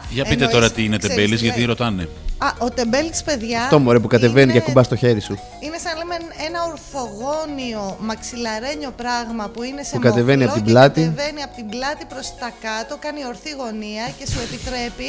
Για 0.09 0.24
πείτε 0.24 0.34
εννοείς- 0.36 0.51
τώρα 0.53 0.71
τι 0.71 0.84
είναι 0.84 0.97
ξέρεις 0.97 1.15
τεμπέλης, 1.15 1.39
τι 1.39 1.43
γιατί 1.45 1.59
λέει; 1.59 1.67
ρωτάνε. 1.67 2.07
Α, 2.38 2.47
ο 2.59 2.69
τεμπέλης, 2.69 3.24
παιδιά. 3.24 3.61
Αυτό 3.61 3.80
μωρέ 3.80 3.99
που 3.99 4.07
κατεβαίνει 4.07 4.41
είναι- 4.43 4.51
και 4.51 4.57
ακουμπάς 4.57 4.86
στο 4.86 4.95
χέρι 4.95 5.19
σου. 5.19 5.36
Είναι 5.65 5.78
σαν 5.84 5.91
να 5.93 5.97
λέμε 5.99 6.15
ένα 6.47 6.59
ορθογώνιο 6.71 7.97
μαξιλαρένιο 8.09 8.91
πράγμα 9.01 9.45
που 9.53 9.63
είναι 9.63 9.84
σε 9.84 9.93
Που 9.95 9.99
κατεβαίνει 10.07 10.43
μοχλό 10.43 10.49
απ' 10.49 10.55
την 10.55 10.63
και 10.65 10.71
πλάτη. 10.71 11.01
κατεβαίνει 11.01 11.41
από 11.47 11.55
την 11.59 11.67
πλάτη 11.74 12.03
προς 12.13 12.28
τα 12.41 12.49
κάτω, 12.65 12.93
κάνει 13.05 13.21
ορθή 13.32 13.51
γωνία 13.61 14.05
και 14.17 14.26
σου 14.32 14.39
επιτρέπει 14.47 15.07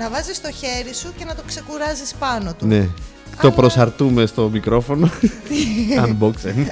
να 0.00 0.04
βάζεις 0.12 0.40
το 0.44 0.50
χέρι 0.60 0.94
σου 1.00 1.08
και 1.18 1.24
να 1.30 1.34
το 1.38 1.42
ξεκουράζεις 1.50 2.10
πάνω 2.24 2.48
του. 2.58 2.66
Ναι. 2.72 2.82
Το 3.30 3.46
Αλλά- 3.46 3.50
προσαρτούμε 3.56 4.26
στο 4.26 4.48
μικρόφωνο. 4.52 5.10
Unboxing. 6.04 6.66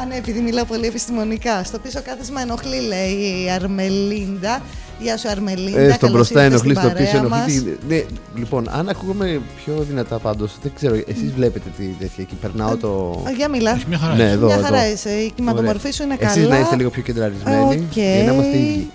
Α, 0.00 0.04
ναι, 0.08 0.16
επειδή 0.16 0.40
μιλάω 0.40 0.64
πολύ 0.64 0.86
επιστημονικά. 0.86 1.64
Στο 1.64 1.78
πίσω 1.78 2.00
κάθισμα 2.04 2.40
ενοχλεί, 2.40 2.80
λέει 2.80 3.12
η 3.44 3.50
Αρμελίντα. 3.50 4.62
Γεια 5.00 5.16
σου, 5.16 5.28
Αρμελίντα. 5.28 5.80
Ε, 5.80 5.88
στο 5.90 5.98
καλώς 5.98 6.14
μπροστά 6.14 6.44
ήρθες 6.44 6.60
ενοχλείς, 6.60 6.78
στην 6.78 6.90
στο 6.90 6.98
πίσω 6.98 7.12
παρέα 7.12 7.28
μας. 7.28 7.52
ενοχλεί. 7.54 7.78
Ναι, 7.88 8.02
λοιπόν, 8.36 8.68
αν 8.70 8.88
ακούγομαι 8.88 9.40
πιο 9.64 9.74
δυνατά 9.88 10.18
πάντως, 10.18 10.52
δεν 10.62 10.72
ξέρω, 10.74 10.94
εσείς 10.94 11.32
βλέπετε 11.36 11.68
τι 11.76 11.84
τέτοια 11.84 12.14
εκεί. 12.24 12.34
Περνάω 12.34 12.76
το. 12.76 13.22
Α, 13.26 13.30
Για 13.30 13.48
μιλά. 13.48 13.70
Έχει 13.70 13.84
μια 13.88 13.98
χαρά. 13.98 14.14
Ναι, 14.14 14.22
είσαι. 14.22 14.32
εδώ. 14.32 14.46
Μια 14.46 14.54
εδώ. 14.54 14.64
χαρά 14.64 14.88
είσαι. 14.90 15.10
Η 15.10 15.32
κυματομορφή 15.34 15.90
σου 15.90 16.02
είναι 16.02 16.16
καλά. 16.16 16.30
Εσείς 16.30 16.48
να 16.48 16.58
είστε 16.58 16.76
λίγο 16.76 16.90
πιο 16.90 17.02
κεντραρισμένοι 17.02 17.62
Οκ. 17.88 17.96
για 17.96 18.22
να 18.26 18.32
είμαστε 18.32 18.56
ίδιοι. 18.56 18.90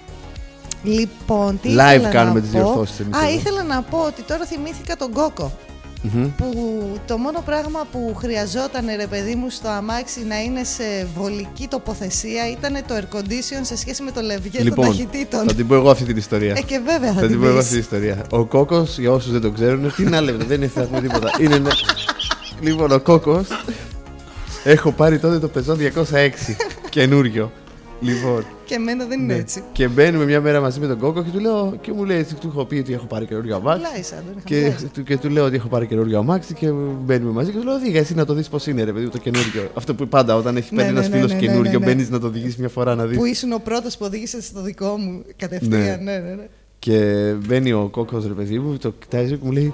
Λοιπόν, 0.83 1.59
τι 1.61 1.69
Live 1.71 1.95
ήθελα 1.95 2.09
κάνουμε 2.09 2.39
να 2.39 2.41
τις 2.45 2.51
πω. 2.51 2.57
διορθώσεις 2.59 2.99
εμείς 2.99 3.17
Α, 3.17 3.25
εδώ. 3.27 3.33
ήθελα 3.35 3.63
να 3.63 3.81
πω 3.81 3.97
ότι 3.97 4.21
τώρα 4.21 4.45
θυμήθηκα 4.45 4.95
τον 4.95 5.11
Κόκο. 5.11 5.51
Μμμ. 6.11 6.27
Που 6.37 6.53
το 7.07 7.17
μόνο 7.17 7.41
πράγμα 7.45 7.87
που 7.91 8.15
χρειαζόταν 8.17 8.85
ρε 8.97 9.07
παιδί 9.07 9.35
μου 9.35 9.49
στο 9.49 9.67
αμάξι 9.67 10.25
να 10.25 10.41
είναι 10.41 10.63
σε 10.63 11.07
βολική 11.17 11.67
τοποθεσία 11.67 12.49
ήταν 12.51 12.73
το 12.87 12.95
air 12.95 13.15
condition 13.17 13.59
σε 13.61 13.77
σχέση 13.77 14.03
με 14.03 14.11
το 14.11 14.21
λεβιέ 14.21 14.57
των 14.57 14.65
Λοιπόν, 14.65 14.85
ταχυτήτων. 14.85 15.47
θα 15.47 15.53
την 15.53 15.67
πω 15.67 15.75
εγώ 15.75 15.89
αυτή 15.89 16.03
την 16.03 16.17
ιστορία. 16.17 16.53
Ε, 16.57 16.61
και 16.61 16.79
βέβαια 16.85 17.07
θα, 17.13 17.13
Θα 17.13 17.19
την 17.19 17.29
την 17.29 17.39
πω 17.39 17.45
εγώ 17.45 17.53
πεις. 17.57 17.63
αυτή 17.63 17.71
την 17.73 17.79
ιστορία. 17.83 18.25
Ο 18.31 18.45
κόκος, 18.45 18.97
για 18.99 19.11
όσους 19.11 19.31
δεν 19.31 19.41
το 19.41 19.51
ξέρουν, 19.51 19.93
τι 19.95 20.03
να 20.03 20.21
λέμε, 20.21 20.43
δεν 20.43 20.57
είναι 20.57 20.67
θα 20.67 20.81
πούμε 20.83 21.01
τίποτα. 21.01 21.29
Είναι 21.39 21.55
ένα... 21.55 21.71
Λοιπόν, 22.61 22.91
ο 22.91 22.99
κόκος. 22.99 23.47
Έχω 24.63 24.91
πάρει 24.91 25.19
τότε 25.19 25.39
το 25.39 25.47
πεζό 25.47 25.75
206 25.75 26.55
καινούριο. 26.89 27.51
Λοιπόν. 28.03 28.45
Και 28.65 28.73
εμένα 28.75 29.05
δεν 29.05 29.19
είναι 29.21 29.33
ναι. 29.33 29.39
έτσι. 29.39 29.63
Και 29.71 29.87
μπαίνουμε 29.87 30.25
μια 30.25 30.41
μέρα 30.41 30.61
μαζί 30.61 30.79
με 30.79 30.87
τον 30.87 30.97
κόκο 30.99 31.23
και 31.23 31.29
του 31.29 31.39
λέω. 31.39 31.77
Και 31.81 31.91
μου 31.91 32.03
λέει, 32.05 32.17
έτσι, 32.17 32.35
του 32.35 32.47
έχω 32.47 32.65
πει 32.65 32.75
ότι 32.77 32.93
έχω 32.93 33.05
πάρει 33.05 33.25
καινούριο 33.25 33.55
αμάξι. 33.55 33.79
Πλάισα, 33.81 34.15
τον 34.15 34.25
είχα 34.37 34.41
Και, 34.45 34.55
μιλήσει. 34.55 34.85
του- 34.85 35.03
και 35.03 35.17
του 35.17 35.29
λέω 35.29 35.45
ότι 35.45 35.55
έχω 35.55 35.67
πάρει 35.67 35.87
καινούριο 35.87 36.19
αμάξι 36.19 36.53
και 36.53 36.69
μπαίνουμε 37.05 37.31
μαζί 37.31 37.51
και 37.51 37.57
του 37.57 37.63
λέω: 37.63 37.79
Δίγα, 37.79 37.99
εσύ 37.99 38.15
να 38.15 38.25
το 38.25 38.33
δεις 38.33 38.47
πώς 38.49 38.67
είναι, 38.67 38.83
ρε 38.83 38.91
παιδί 38.93 39.05
μου, 39.05 39.11
το 39.11 39.17
καινούριο. 39.17 39.69
Αυτό 39.73 39.95
που 39.95 40.07
πάντα 40.07 40.35
όταν 40.35 40.57
έχει 40.57 40.75
Ναι, 40.75 40.81
παίρνει 40.81 40.93
ναι, 40.93 40.99
ένας 40.99 41.09
ναι, 41.11 41.15
φίλος 41.15 41.31
ναι, 41.33 41.39
ναι, 41.39 41.45
καινούριο, 41.45 41.71
ναι, 41.71 41.77
ναι. 41.77 41.85
μπαίνεις 41.85 42.09
να 42.09 42.19
το 42.19 42.27
οδηγήσει 42.27 42.55
μια 42.59 42.69
φορά 42.69 42.95
να 42.95 43.05
δεις. 43.05 43.17
Που 43.17 43.25
ήσουν 43.25 43.51
ο 43.51 43.59
πρώτος 43.63 43.97
που 43.97 44.05
οδήγησε 44.05 44.41
στο 44.41 44.61
δικό 44.61 44.97
μου 44.97 45.21
κατευθείαν. 45.35 46.03
Ναι, 46.03 46.11
ναι, 46.11 46.17
ναι. 46.17 46.47
Και 46.79 46.99
μπαίνει 47.47 47.71
ο 47.73 47.87
κόκος, 47.91 48.27
ρε 48.27 48.33
παιδί 48.33 48.59
μου, 48.59 48.77
το 48.77 48.93
κοιτάζει 48.99 49.31
και 49.31 49.39
μου 49.41 49.51
λέει: 49.51 49.73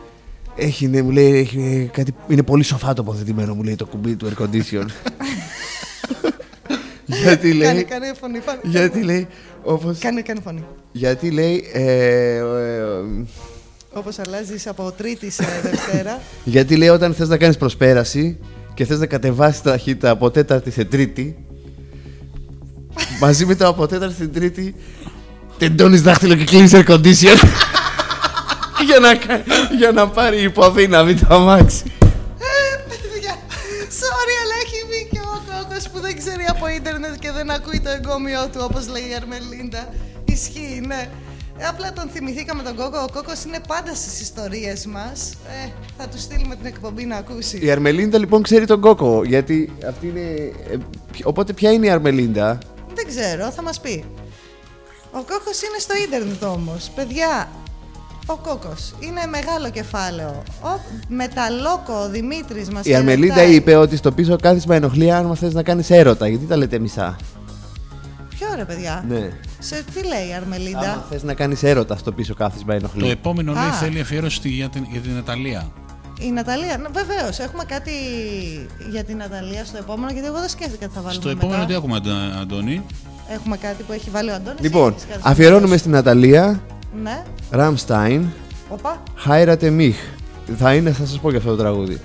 Έχει, 0.56 0.88
ναι, 0.88 1.02
μου 1.02 1.12
λέει, 1.12 1.34
έχει 1.40 1.90
κάτι, 1.94 2.14
είναι 2.28 2.44
πολύ 2.44 2.64
σοφά 2.64 2.94
τοποθετημένο, 2.94 3.54
μου 3.56 3.64
λέει 3.64 3.76
το 3.76 3.86
κουμπί 3.86 4.16
του 4.16 4.28
air 4.30 4.44
condition. 4.44 4.86
γιατί 7.24 7.50
Κάνε, 7.58 7.74
λέει, 7.74 7.84
κάνε 7.84 8.14
φωνή. 8.20 8.40
φωνή. 8.46 8.60
γιατί 8.64 9.02
λέει, 9.04 9.28
όπως, 9.64 9.98
Κάνε, 10.00 10.22
κάνε 10.22 10.40
φωνή. 10.44 10.64
γιατί 10.92 11.32
λέει, 11.32 11.70
ε, 11.74 12.36
ε, 12.36 12.42
Όπως 13.94 14.20
αλλάζεις 14.20 14.68
από 14.68 14.92
Τρίτη 14.98 15.30
σε 15.32 15.44
Δευτέρα. 15.64 16.20
γιατί 16.44 16.76
λέει 16.76 16.88
όταν 16.90 17.14
θες 17.14 17.28
να 17.28 17.38
κάνεις 17.38 17.58
προσπέραση 17.58 18.38
και 18.74 18.86
θες 18.86 19.00
να 19.00 19.06
κατεβάσεις 19.06 19.62
τα 19.62 19.72
ταχύτητα 19.72 20.10
από 20.10 20.32
τέταρτη 20.32 20.72
σε 20.72 20.84
τρίτη, 20.86 21.38
μαζί 23.20 23.46
με 23.46 23.56
το 23.56 23.68
από 23.68 23.88
τέταρτη 23.88 24.16
σε 24.16 24.28
τρίτη, 24.28 24.76
τεντώνεις 25.58 26.02
δάχτυλο 26.02 26.36
και 26.36 26.44
κλείνεις 26.44 26.72
air 26.76 26.86
condition 26.88 27.38
για, 28.88 29.00
να, 29.02 29.16
κα- 29.16 29.44
για 29.78 29.92
να 29.92 30.08
πάρει 30.08 30.42
υποδύναμη 30.42 31.14
το 31.16 31.34
αμάξι. 31.36 31.84
Δεν 36.10 36.18
ξέρει 36.18 36.46
από 36.50 36.68
ίντερνετ 36.68 37.16
και 37.20 37.32
δεν 37.32 37.50
ακούει 37.52 37.80
το 37.80 37.90
εγκόμιό 37.90 38.48
του, 38.52 38.60
όπως 38.70 38.88
λέει 38.88 39.02
η 39.10 39.14
Αρμελίντα. 39.16 39.94
Ισχύει, 40.26 40.82
ναι. 40.88 41.10
Ε, 41.58 41.66
Απλά 41.66 41.94
τον 41.94 42.10
θυμηθήκαμε 42.10 42.64
τον 42.64 42.76
κόκκο. 42.76 42.98
Ο 43.10 43.12
κόκκος 43.14 43.44
είναι 43.44 43.60
πάντα 43.68 43.96
στις 43.96 44.22
ιστορίες 44.22 44.86
μας. 44.86 45.32
Ε, 45.32 45.70
θα 45.98 46.08
του 46.08 46.20
στείλουμε 46.20 46.56
την 46.56 46.66
εκπομπή 46.66 47.06
να 47.06 47.16
ακούσει. 47.16 47.60
Η 47.66 47.72
Αρμελίντα 47.72 48.18
λοιπόν 48.18 48.44
ξέρει 48.44 48.66
τον 48.66 48.82
κόκο, 48.82 49.24
γιατί 49.24 49.72
αυτή 49.88 50.08
είναι... 50.08 50.20
ε, 50.72 50.78
ποιο- 51.12 51.28
οπότε 51.28 51.54
ποια 51.54 51.72
είναι 51.72 51.86
η 51.86 51.90
Αρμελίντα; 51.90 52.58
Δεν 52.94 53.08
ξέρω, 53.08 53.52
θα 53.52 53.62
μας 53.62 53.80
πει. 53.80 54.04
Ο 55.12 55.18
κόκκος 55.18 55.62
είναι 55.62 55.78
στο 55.80 55.94
ίντερνετ 56.06 56.44
όμως. 56.44 56.90
Παιδιά, 56.96 57.50
Ο 58.32 58.36
Κόκος. 58.36 58.94
Είναι 59.00 59.22
μεγάλο 59.30 59.70
κεφάλαιο. 59.70 60.44
Ο 60.64 60.80
μεταλόκο 61.08 61.94
ο 62.06 62.10
Δημήτρης 62.10 62.70
μας 62.70 62.86
Η 62.86 62.96
Αρμελίντα 62.96 63.44
είπε 63.44 63.76
ότι 63.76 63.96
στο 63.98 64.12
πίσω 64.12 64.36
κάθισμα 64.42 64.76
ενοχλεί 64.76 65.12
αν 65.12 65.36
θες 65.36 65.54
να 65.54 65.64
κάνεις 65.64 65.90
έρωτα. 65.90 66.28
Γιατί 66.28 66.46
τα 66.46 66.58
λέτε 66.58 66.80
μισά; 66.80 67.16
Ποιο 68.30 68.48
ρε, 68.56 68.64
παιδιά; 68.66 69.06
Ναι. 69.08 69.30
Σε 69.60 69.84
τι 69.94 70.08
λέει 70.08 70.28
η 70.30 70.34
Αρμελίντα. 70.34 70.80
Αν 70.92 71.04
θες 71.10 71.24
να 71.24 71.34
κάνεις 71.34 71.64
έρωτα 71.64 71.98
στο 71.98 72.12
πίσω 72.12 72.34
κάθισμα 72.34 72.74
ενοχλεί. 72.76 73.02
Το 73.02 73.10
επόμενο 73.10 73.54
λέει 73.54 73.64
Α. 73.64 73.72
θέλει 73.74 74.00
αφιέρωση 74.00 74.36
στη- 74.36 74.50
για 74.50 74.70
την, 74.70 74.86
για 74.92 75.00
την 75.02 75.18
Ιταλία. 75.18 75.68
Η 76.22 76.32
Ναταλία, 76.32 76.82
βεβαίως. 76.94 77.40
Έχουμε 77.40 77.64
κάτι 77.64 77.92
για 78.90 79.04
την 79.04 79.18
Ναταλία 79.18 79.66
στο 79.66 79.78
επόμενο, 79.78 80.12
γιατί 80.12 80.28
εγώ 80.28 80.40
δεν 80.40 80.50
σκέφτηκα 80.50 80.88
τι 80.88 80.94
θα 80.94 81.02
βάλουμε. 81.02 81.22
Στο 81.22 81.30
επόμενο 81.30 81.58
μετά. 81.58 81.68
τι 81.68 81.74
έχουμε, 81.74 81.96
Αντα- 81.96 82.40
Αντώνη; 82.42 82.82
Έχουμε 83.34 83.58
κάτι 83.58 83.84
που 83.84 83.92
έχει 83.92 84.10
βάλει 84.10 84.30
ο 84.30 84.34
Αντώνης. 84.34 84.62
Λοιπόν, 84.62 84.90
ή 84.92 84.94
έχεις 84.96 85.06
κάτι 85.08 85.20
στο 85.20 85.30
αφιερώνουμε 85.30 85.64
μυαλό 85.66 85.80
στην 85.80 85.92
Ναταλία 85.92 86.44
σου; 86.54 86.62
Ναι. 87.04 87.24
Ραμστάιν, 87.52 88.26
Οπα. 88.70 89.04
Χάιρατε 89.16 89.70
Μιχ. 89.70 89.96
Θα 90.58 90.74
είναι, 90.76 90.92
θα 90.92 91.06
σας 91.06 91.20
πω 91.20 91.30
για 91.30 91.38
αυτό 91.40 91.50
το 91.50 91.58
τραγούδι. 91.58 92.00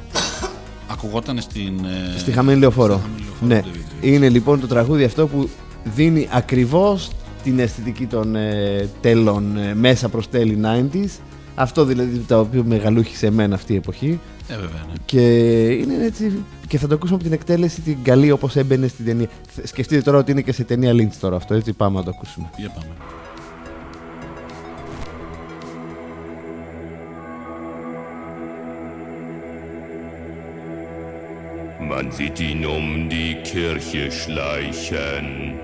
Ακουγόταν 0.88 1.40
στην. 1.40 1.84
ε, 2.14 2.18
Στη 2.18 2.30
χαμένη 2.32 2.58
λεωφόρο. 2.58 2.94
στη 2.94 3.02
Χαμένη 3.02 3.20
Λεωφόρο, 3.24 3.48
Ναι. 3.54 3.60
το 3.60 3.68
βίντεο. 3.72 4.14
Είναι 4.14 4.28
λοιπόν 4.28 4.60
το 4.60 4.66
τραγούδι 4.66 5.04
αυτό 5.04 5.26
που 5.26 5.48
δίνει 5.84 6.28
ακριβώς 6.32 7.10
την 7.42 7.58
αισθητική 7.58 8.06
των 8.06 8.36
ε, 8.36 8.88
τέλων 9.00 9.56
ε, 9.56 9.74
μέσα 9.74 10.08
προς 10.08 10.28
τέλη 10.28 10.60
90s. 10.64 11.08
Αυτό 11.54 11.84
δηλαδή 11.84 12.18
το 12.18 12.38
οποίο 12.40 12.64
μεγαλούχησε 12.66 13.26
εμένα 13.26 13.54
αυτή 13.54 13.72
η 13.72 13.76
εποχή. 13.76 14.20
Ε, 14.48 14.54
βέβαια, 14.54 14.84
ναι. 14.88 14.92
Και 15.04 15.20
είναι 15.66 16.04
έτσι. 16.04 16.44
Και 16.68 16.78
θα 16.78 16.86
το 16.86 16.94
ακούσουμε 16.94 17.16
από 17.16 17.24
την 17.24 17.32
εκτέλεση 17.32 17.80
την 17.80 17.96
καλή 18.02 18.30
όπως 18.30 18.56
έμπαινε 18.56 18.86
στην 18.86 19.04
ταινία. 19.04 19.28
Σκεφτείτε 19.62 20.02
τώρα 20.02 20.18
ότι 20.18 20.30
είναι 20.30 20.40
και 20.40 20.52
σε 20.52 20.64
ταινία 20.64 20.92
Lynch 20.92 21.14
τώρα 21.20 21.36
αυτό, 21.36 21.54
έτσι 21.54 21.72
πάμε 21.72 21.98
να 21.98 22.04
το 22.04 22.10
ακούσουμε. 22.14 22.50
Για 22.56 22.68
πάμε. 22.68 22.86
Man 32.04 32.12
sieht 32.12 32.38
ihn 32.38 32.66
um 32.66 33.08
die 33.08 33.34
Kirche 33.44 34.12
schleichen. 34.12 35.58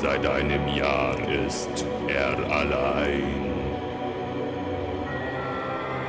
Seit 0.00 0.24
einem 0.24 0.68
Jahr 0.68 1.16
ist 1.44 1.84
er 2.06 2.38
allein. 2.48 3.24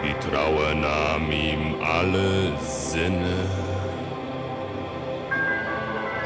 Die 0.04 0.30
Trauer 0.30 0.76
nahm 0.76 1.32
ihm 1.32 1.82
alle 1.82 2.52
Sinne. 2.60 3.50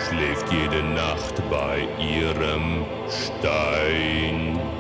Schläft 0.06 0.52
jede 0.52 0.84
Nacht 0.84 1.42
bei 1.50 1.88
ihrem 1.98 2.84
Stein. 3.08 4.71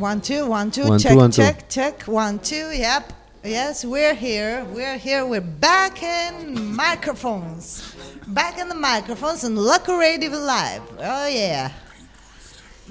One, 0.00 0.22
two, 0.22 0.46
one, 0.46 0.70
two, 0.70 0.88
One, 0.88 0.98
check, 0.98 1.12
two, 1.12 1.18
one, 1.18 1.30
two. 1.30 1.42
check, 1.42 1.68
check, 1.68 2.02
one, 2.04 2.38
two, 2.38 2.68
yep. 2.72 3.12
Yes, 3.44 3.84
we're 3.84 4.14
here. 4.14 4.64
We're 4.74 4.96
here. 4.96 5.26
We're 5.26 5.48
back 5.68 5.94
in 6.02 6.34
microphones. 6.84 7.64
Back 8.26 8.54
in 8.62 8.66
the 8.70 8.80
microphones 8.90 9.44
and 9.44 9.58
Local 9.58 9.96
Radio 9.98 10.30
Live. 10.30 10.82
Oh, 11.12 11.28
yeah. 11.28 11.68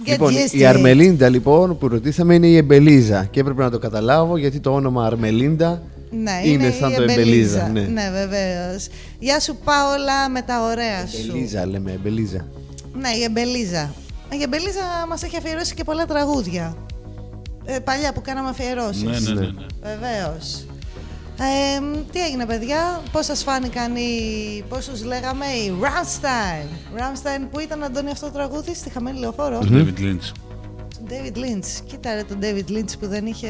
Get 0.03 0.11
Λοιπόν, 0.11 0.33
used 0.33 0.53
η 0.53 0.59
to 0.59 0.61
it. 0.61 0.65
Αρμελίντα 0.65 1.29
λοιπόν 1.29 1.77
που 1.77 1.87
ρωτήσαμε 1.87 2.35
είναι 2.35 2.47
η 2.47 2.57
Εμπελίζα 2.57 3.25
και 3.31 3.39
έπρεπε 3.39 3.63
να 3.63 3.69
το 3.69 3.79
καταλάβω 3.79 4.37
γιατί 4.37 4.59
το 4.59 4.73
όνομα 4.73 5.05
Αρμελίντα 5.05 5.81
Ναι, 6.09 6.41
είναι, 6.43 6.63
είναι, 6.63 6.71
σαν 6.79 6.91
η 6.91 6.95
το 6.95 7.01
Εμπελίζα. 7.01 7.65
Εμπελίζα. 7.65 7.67
Ναι. 7.67 7.81
ναι 7.81 8.09
βεβαίως. 8.11 8.87
Γεια 9.19 9.39
σου, 9.39 9.55
Πάολα, 9.63 10.29
με 10.29 10.41
τα 10.41 10.63
ωραία 10.63 11.07
σου. 11.07 11.29
Εμπελίζα 11.29 11.65
λέμε, 11.65 11.91
Εμπελίζα. 11.91 12.47
Ναι, 12.93 13.09
η 13.09 13.23
Εμπελίζα. 13.23 13.93
Η 14.29 14.41
Εμπελίζα 14.41 15.05
μας 15.09 15.23
έχει 15.23 15.37
αφιερώσει 15.37 15.73
και 15.73 15.83
πολλά 15.83 16.05
τραγούδια. 16.05 16.75
Ε, 17.75 17.79
παλιά 17.79 18.13
που 18.13 18.21
κάναμε 18.21 18.49
αφιερώσεις. 18.49 19.03
Ναι, 19.03 19.33
ναι, 19.33 19.39
ναι. 19.39 19.45
ναι. 19.45 19.65
Βεβαίως. 19.81 20.65
Ε, 21.41 21.81
τι 22.11 22.19
έγινε, 22.19 22.45
παιδιά, 22.45 23.01
πώς 23.11 23.25
σας 23.25 23.43
φάνηκαν 23.43 23.95
οι, 23.95 24.63
πώς 24.69 24.85
τους 24.85 25.03
λέγαμε, 25.03 25.45
οι 25.45 25.73
Rammstein; 25.81 26.97
Rammstein 26.97 27.47
που 27.51 27.59
ήταν, 27.59 27.83
Αντώνη, 27.83 28.09
αυτό 28.11 28.25
το 28.25 28.31
τραγούδι 28.31 28.75
στη 28.75 28.89
χαμένη 28.89 29.19
λεωφόρο; 29.19 29.59
David 29.61 29.99
Lynch. 29.99 30.31
David 31.09 31.37
Lynch. 31.37 31.83
Κοίτα 31.85 32.13
ρε 32.13 32.23
τον 32.23 32.39
David 32.41 32.71
Lynch 32.71 32.91
που 32.99 33.07
δεν 33.07 33.25
είχε 33.25 33.47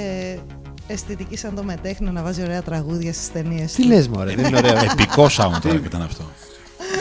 αισθητική 0.87 1.37
σαν 1.37 1.55
το 1.55 1.63
μετέχνο 1.63 2.11
να 2.11 2.21
βάζει 2.23 2.41
ωραία 2.41 2.61
τραγούδια 2.61 3.13
στις 3.13 3.31
ταινίες 3.31 3.71
Τι 3.73 3.81
του. 3.81 3.87
λες 3.87 4.07
μωρέ, 4.07 4.35
δεν 4.35 4.45
είναι 4.45 4.57
ωραίο. 4.57 4.77
Επικό 4.91 5.27
soundtrack 5.37 5.81
ήταν 5.85 6.01
αυτό. 6.01 6.23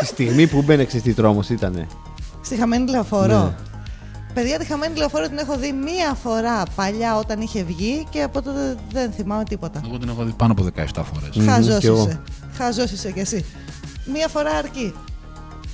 Τη 0.00 0.06
στιγμή 0.06 0.46
που 0.46 0.62
μπαίνε 0.62 0.84
ξέρεις 0.84 1.04
τι 1.06 1.14
τρόμος 1.14 1.48
ήτανε. 1.48 1.86
Στη 2.40 2.56
χαμένη 2.56 2.90
λεωφορώ. 2.90 3.54
Ναι. 4.28 4.34
Παιδιά, 4.34 4.58
τη 4.58 4.64
χαμένη 4.64 4.96
λεωφορώ 4.96 5.28
την 5.28 5.38
έχω 5.38 5.56
δει 5.56 5.72
μία 5.72 6.14
φορά 6.22 6.62
παλιά 6.74 7.16
όταν 7.18 7.40
είχε 7.40 7.62
βγει 7.62 8.06
και 8.10 8.22
από 8.22 8.42
τότε 8.42 8.76
δεν 8.92 9.12
θυμάμαι 9.12 9.44
τίποτα. 9.44 9.80
Εγώ 9.86 9.98
την 9.98 10.08
έχω 10.08 10.24
δει 10.24 10.32
πάνω 10.36 10.52
από 10.52 10.64
17 10.76 11.02
φορές. 11.12 11.36
Μμμ, 11.36 11.46
Χαζός 11.46 11.78
κι 11.78 11.86
εγώ. 11.86 12.02
είσαι. 12.06 12.20
Χαζός 12.56 12.90
είσαι 12.90 13.10
κι 13.12 13.20
εσύ. 13.20 13.44
Μία 14.12 14.28
φορά 14.28 14.50
αρκεί. 14.50 14.94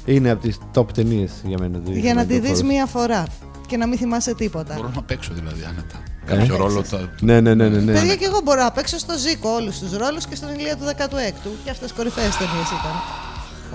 Είναι 0.04 0.30
από 0.30 0.42
τις 0.42 0.58
top 0.74 0.92
ταινίες 0.94 1.32
για 1.44 1.56
μένα. 1.60 1.80
το 1.80 1.90
Για 1.90 2.14
να 2.14 2.24
τη 2.24 2.34
Ιντερνετ 2.34 2.56
δεις 2.56 2.64
Forest. 2.64 2.70
μία 2.72 2.86
φορά 2.86 3.24
και 3.66 3.76
να 3.76 3.86
μην 3.86 3.98
θυμάσαι 3.98 4.34
τίποτα. 4.34 4.74
Μπορώ 4.74 4.90
να 4.94 5.02
παίξω 5.02 5.32
δηλαδή 5.34 5.62
άνετα. 5.68 6.02
Κάποιο 6.26 6.56
ρόλο. 6.56 6.82
Τα... 6.82 7.10
Ναι, 7.20 7.40
ναι, 7.40 7.54
ναι. 7.54 7.68
ναι, 7.68 7.78
ναι. 7.78 7.92
Παιδιά 7.92 8.16
και 8.16 8.24
εγώ 8.24 8.40
μπορώ 8.44 8.62
να 8.62 8.70
παίξω 8.72 8.98
στο 8.98 9.18
Ζήκο 9.18 9.48
όλους 9.48 9.78
τους 9.78 9.96
ρόλους 9.96 10.26
και 10.26 10.34
στον 10.34 10.54
Ηλία 10.54 10.76
του 10.76 10.84
16ου. 10.84 11.50
Και 11.64 11.70
αυτές 11.70 11.92
κορυφαίες 11.92 12.36
ταινίες 12.36 12.68
ήταν. 12.68 12.92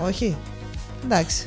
Όχι. 0.08 0.36
Εντάξει. 1.04 1.46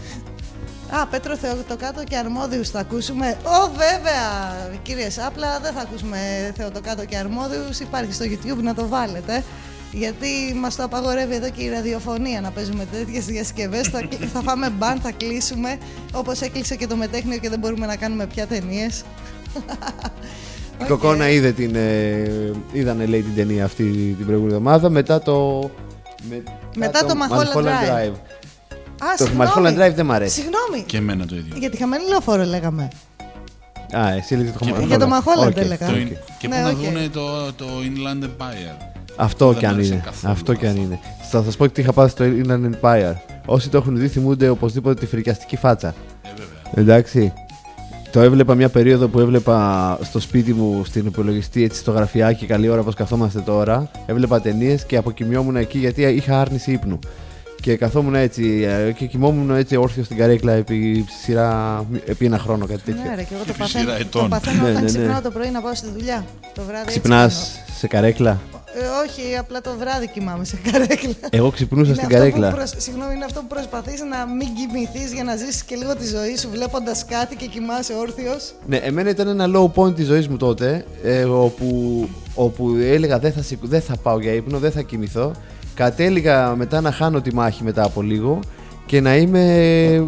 Α, 1.02 1.06
Πέτρο 1.08 1.36
Θεοτοκάτω 1.38 2.04
και 2.04 2.18
Αρμόδιους 2.18 2.70
θα 2.70 2.80
ακούσουμε. 2.80 3.38
Ω, 3.44 3.70
βέβαια, 3.72 4.80
κύριε 4.82 5.10
Σάπλα, 5.10 5.60
δεν 5.62 5.74
θα 5.74 5.82
ακούσουμε 5.82 6.18
Θεοτοκάτω 6.58 7.06
και 7.06 7.18
Αρμόδιους. 7.18 7.80
Υπάρχει 7.80 8.14
στο 8.14 8.26
YouTube 8.26 8.62
να 8.62 8.74
το 8.74 8.88
βάλετε. 8.88 9.44
Γιατί 9.92 10.28
μας 10.56 10.76
το 10.76 10.84
απαγορεύει 10.84 11.36
εδώ 11.36 11.50
και 11.50 11.64
η 11.64 11.70
ραδιοφωνία 11.70 12.42
να 12.42 12.52
παίζουμε 12.52 12.86
τέτοιες 12.92 13.26
διασκευές. 13.26 13.88
θα, 13.88 14.00
θα 14.34 14.42
φάμε 14.42 14.70
μπαν, 14.70 15.00
θα 15.00 15.12
κλείσουμε. 15.12 15.78
Όπως 16.14 16.42
έκλεισε 16.42 16.76
και 16.76 16.88
το 16.88 16.96
μετέχνιο 16.96 17.38
και 17.38 17.50
δεν 17.50 17.60
μπορούμε 17.60 17.86
να 17.86 17.96
κάνουμε 17.96 18.26
πια 18.26 18.48
ταινίες. 18.48 19.04
Η 20.82 20.86
Κοκόνα 20.88 21.30
είδε 21.30 21.52
την, 21.52 21.76
ε, 21.76 22.52
είδανε 22.72 23.06
λέει 23.06 23.22
την 23.22 23.36
ταινία 23.36 23.66
αυτή 23.66 23.84
την 24.18 24.26
προηγούμενη 24.26 24.56
εβδομάδα 24.56 24.90
μετά 24.90 25.22
το... 25.22 25.60
με- 26.30 26.44
Μετά 26.76 27.06
το 27.06 27.14
Mulholland 27.30 27.66
Drive. 27.90 28.14
Α, 28.14 28.43
Το 29.18 29.26
συγγνώμη. 29.26 29.50
Mulholland 29.56 29.82
Drive 29.90 29.94
δεν 29.96 30.06
μ' 30.06 30.12
αρέσει. 30.12 30.34
Συγγνώμη. 30.42 30.84
Και 30.86 30.98
εμένα 30.98 31.26
το 31.26 31.36
ίδιο. 31.36 31.56
Για 31.58 31.70
τη 31.70 31.78
χαμένη 31.78 32.04
λεωφόρο 32.10 32.44
λέγαμε. 32.44 32.88
Α, 33.98 34.10
εσύ 34.14 34.34
έλεγες 34.34 34.54
το 34.54 34.66
Και 34.66 34.74
Mulholland. 34.78 34.88
Για 34.88 35.00
το 35.00 35.06
Mulholland 35.10 35.48
Οκ, 35.48 35.58
έλεγα. 35.58 35.86
Το 35.86 35.92
OK. 35.92 35.98
in- 35.98 36.12
Και 36.40 36.48
Ναι, 36.48 36.56
πού 36.56 36.62
να 36.64 36.70
οκ. 36.70 36.76
δούνε 36.76 37.08
το, 37.14 37.54
το 37.54 37.66
Inland 37.66 38.24
Empire. 38.24 38.78
Αυτό 39.16 39.48
Δεν 39.50 39.58
κι 39.60 39.66
αν 39.66 39.72
μ' 39.72 39.76
άρεσε 39.76 39.94
είναι. 39.94 40.02
καθόλου 40.06 40.34
Αυτό 40.34 40.54
κι 40.54 40.66
αν 40.66 40.72
αυτό. 40.72 40.82
είναι. 40.84 41.00
Θα 41.32 41.44
σας 41.44 41.58
πω 41.58 41.70
τι 41.70 41.82
είχα 41.82 41.94
πάθει 41.94 42.10
στο 42.12 42.26
Inland 42.26 42.70
Empire. 42.82 43.14
Όσοι 43.46 43.70
το 43.70 43.78
έχουν 43.78 43.98
δει 43.98 44.08
θυμούνται 44.08 44.50
οπωσδήποτε 44.50 45.00
τη 45.00 45.06
φρικιαστική 45.06 45.58
φάτσα. 45.58 45.88
Ε, 45.88 46.28
βέβαια. 46.36 46.84
Εντάξει. 46.94 47.34
Το 48.12 48.20
έβλεπα 48.22 48.56
μια 48.56 48.70
περίοδο 48.70 49.08
που 49.08 49.20
έβλεπα 49.20 49.98
στο 50.04 50.20
σπίτι 50.20 50.54
μου 50.54 50.84
στην 50.86 51.06
υπολογιστή 51.06 51.64
έτσι 51.64 51.80
στο 51.80 51.92
γραφιάκι 51.92 52.46
καλή 52.46 52.70
ώρα 52.70 52.82
όπως 52.82 52.94
καθόμαστε 52.96 53.40
τώρα. 53.40 53.92
Έβλεπα 54.06 54.42
ταινίες 54.42 54.86
και 54.86 54.98
αποκοιμιόμουν 54.98 55.56
εκεί 55.56 55.78
γιατί 55.78 56.02
είχα 56.02 56.40
άρνηση 56.42 56.72
ύπνου. 56.72 57.00
Και 57.64 57.76
καθόμουν 57.78 58.16
έτσι 58.16 58.66
ε, 58.88 58.92
και 58.92 59.06
κοιμόμουν 59.06 59.52
έτσι 59.56 59.76
όρθιος 59.76 60.06
στην 60.06 60.18
καρέκλα 60.18 60.52
επί 60.52 61.06
σειρά, 61.24 61.86
επί 62.06 62.26
ένα 62.26 62.38
χρόνο 62.38 62.66
κάτι 62.66 62.82
τέτοιο. 62.86 63.02
Ναι, 63.10 63.16
ρε, 63.16 63.24
και 63.24 63.34
εγώ 63.34 63.44
το 63.44 63.50
Επί 63.50 63.60
παθαίνω, 63.60 63.84
σειρά 63.84 63.96
το 63.98 64.02
ετών. 64.02 64.30
παθαίνω 64.30 64.62
Ναι, 64.64 64.70
όταν 64.70 64.74
ναι, 64.74 64.80
ναι. 64.80 64.86
ξυπνάω 64.86 65.22
το 65.22 65.32
πρωί 65.32 65.50
να 65.50 65.62
πάω 65.62 65.76
στη 65.76 65.88
δουλειά. 65.94 66.26
Το 66.54 66.62
βράδυ 66.68 66.84
έτσι 66.86 67.00
Ξυπνάς 67.00 67.34
κάνω. 67.34 67.78
σε 67.80 67.88
καρέκλα; 67.88 68.42
Ε, 68.82 68.86
όχι, 69.08 69.38
απλά 69.40 69.62
το 69.62 69.70
βράδυ 69.80 70.08
κοιμάμαι 70.08 70.46
σε 70.46 70.58
καρέκλα. 70.72 71.14
Εγώ 71.30 71.50
ξυπνούσα 71.50 71.86
Είναι 71.86 71.94
στην 71.96 72.06
αυτό 72.08 72.18
καρέκλα. 72.18 72.50
Που 72.50 72.56
προσ... 72.56 72.74
Συγγνώμη, 72.78 73.14
είναι 73.16 73.26
αυτό 73.26 73.40
που 73.40 73.48
προσπαθείς 73.48 74.00
να 74.10 74.34
μην 74.34 74.48
κοιμηθείς 74.58 75.14
για 75.14 75.24
να 75.24 75.36
ζήσεις 75.36 75.64
και 75.64 75.76
λίγο 75.76 75.96
τη 75.96 76.06
ζωή 76.08 76.38
σου 76.38 76.50
βλέποντας 76.52 77.06
κάτι 77.06 77.36
και 77.36 77.46
κοιμάσαι 77.46 77.94
όρθιος. 77.94 78.54
Ναι, 78.68 78.78
εμένα 78.78 79.10
ήταν 79.10 79.28
ένα 79.28 79.46
low 79.56 79.72
point 79.82 79.96
της 79.96 80.06
ζωής 80.06 80.28
μου 80.28 80.38
τότε, 80.38 80.86
ε, 81.04 81.24
όπου, 81.24 81.68
όπου 82.36 82.76
έλεγα 82.82 83.20
δεν 83.20 83.32
θα, 83.34 83.42
σηκ- 83.42 83.66
δεν 83.68 83.82
θα 83.82 83.96
πάω 84.04 84.20
για 84.20 84.32
ύπνο, 84.34 84.58
δεν 84.60 84.72
θα 84.72 84.82
κοιμηθώ. 84.82 85.32
Κατέληγα 85.76 86.54
μετά 86.58 86.82
να 86.82 86.92
χάνω 86.92 87.22
τη 87.22 87.34
μάχη 87.34 87.64
μετά 87.64 87.84
από 87.84 88.02
λίγο 88.02 88.40
και 88.86 89.02
να 89.02 89.16
είμαι... 89.16 90.06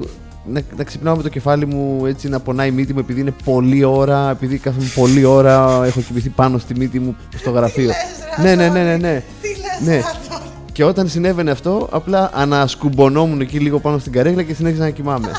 Να, 0.47 0.61
να 0.77 0.83
ξυπνάω 0.83 1.15
με 1.15 1.21
το 1.23 1.29
κεφάλι 1.29 1.65
μου 1.65 2.05
έτσι 2.05 2.29
να 2.29 2.39
πονάει 2.39 2.67
η 2.67 2.71
μύτη 2.71 2.93
μου 2.93 2.99
επειδή 2.99 3.19
είναι 3.19 3.33
πολλή 3.43 3.83
ώρα, 3.83 4.29
επειδή 4.29 4.57
κάθομαι 4.57 4.87
πολλή 4.95 5.23
ώρα, 5.25 5.81
έχω 5.85 5.99
κοιμηθεί 6.01 6.29
πάνω 6.29 6.57
στη 6.57 6.75
μύτη 6.77 6.99
μου 6.99 7.15
στο 7.37 7.51
γραφείο. 7.51 7.85
λες, 7.85 7.95
ρε, 8.37 8.55
ναι, 8.55 8.69
ναι, 8.69 8.69
ναι, 8.69 8.83
ναι, 8.83 8.97
ναι. 8.97 9.23
Τι 9.41 9.47
λες, 9.47 9.87
Ναι. 9.87 9.93
ρε, 9.95 9.97
Αντώνη; 9.99 10.49
Και 10.71 10.83
όταν 10.83 11.07
συνέβαινε 11.09 11.51
αυτό, 11.51 11.87
απλά 11.91 12.29
ανασκουμπονόμουν 12.33 13.41
εκεί 13.41 13.59
λίγο 13.59 13.79
πάνω 13.79 13.97
στην 13.97 14.11
καρέκλα 14.11 14.43
και 14.43 14.53
συνέχιζα 14.53 14.83
να 14.83 14.89
κοιμάμαι. 14.89 15.31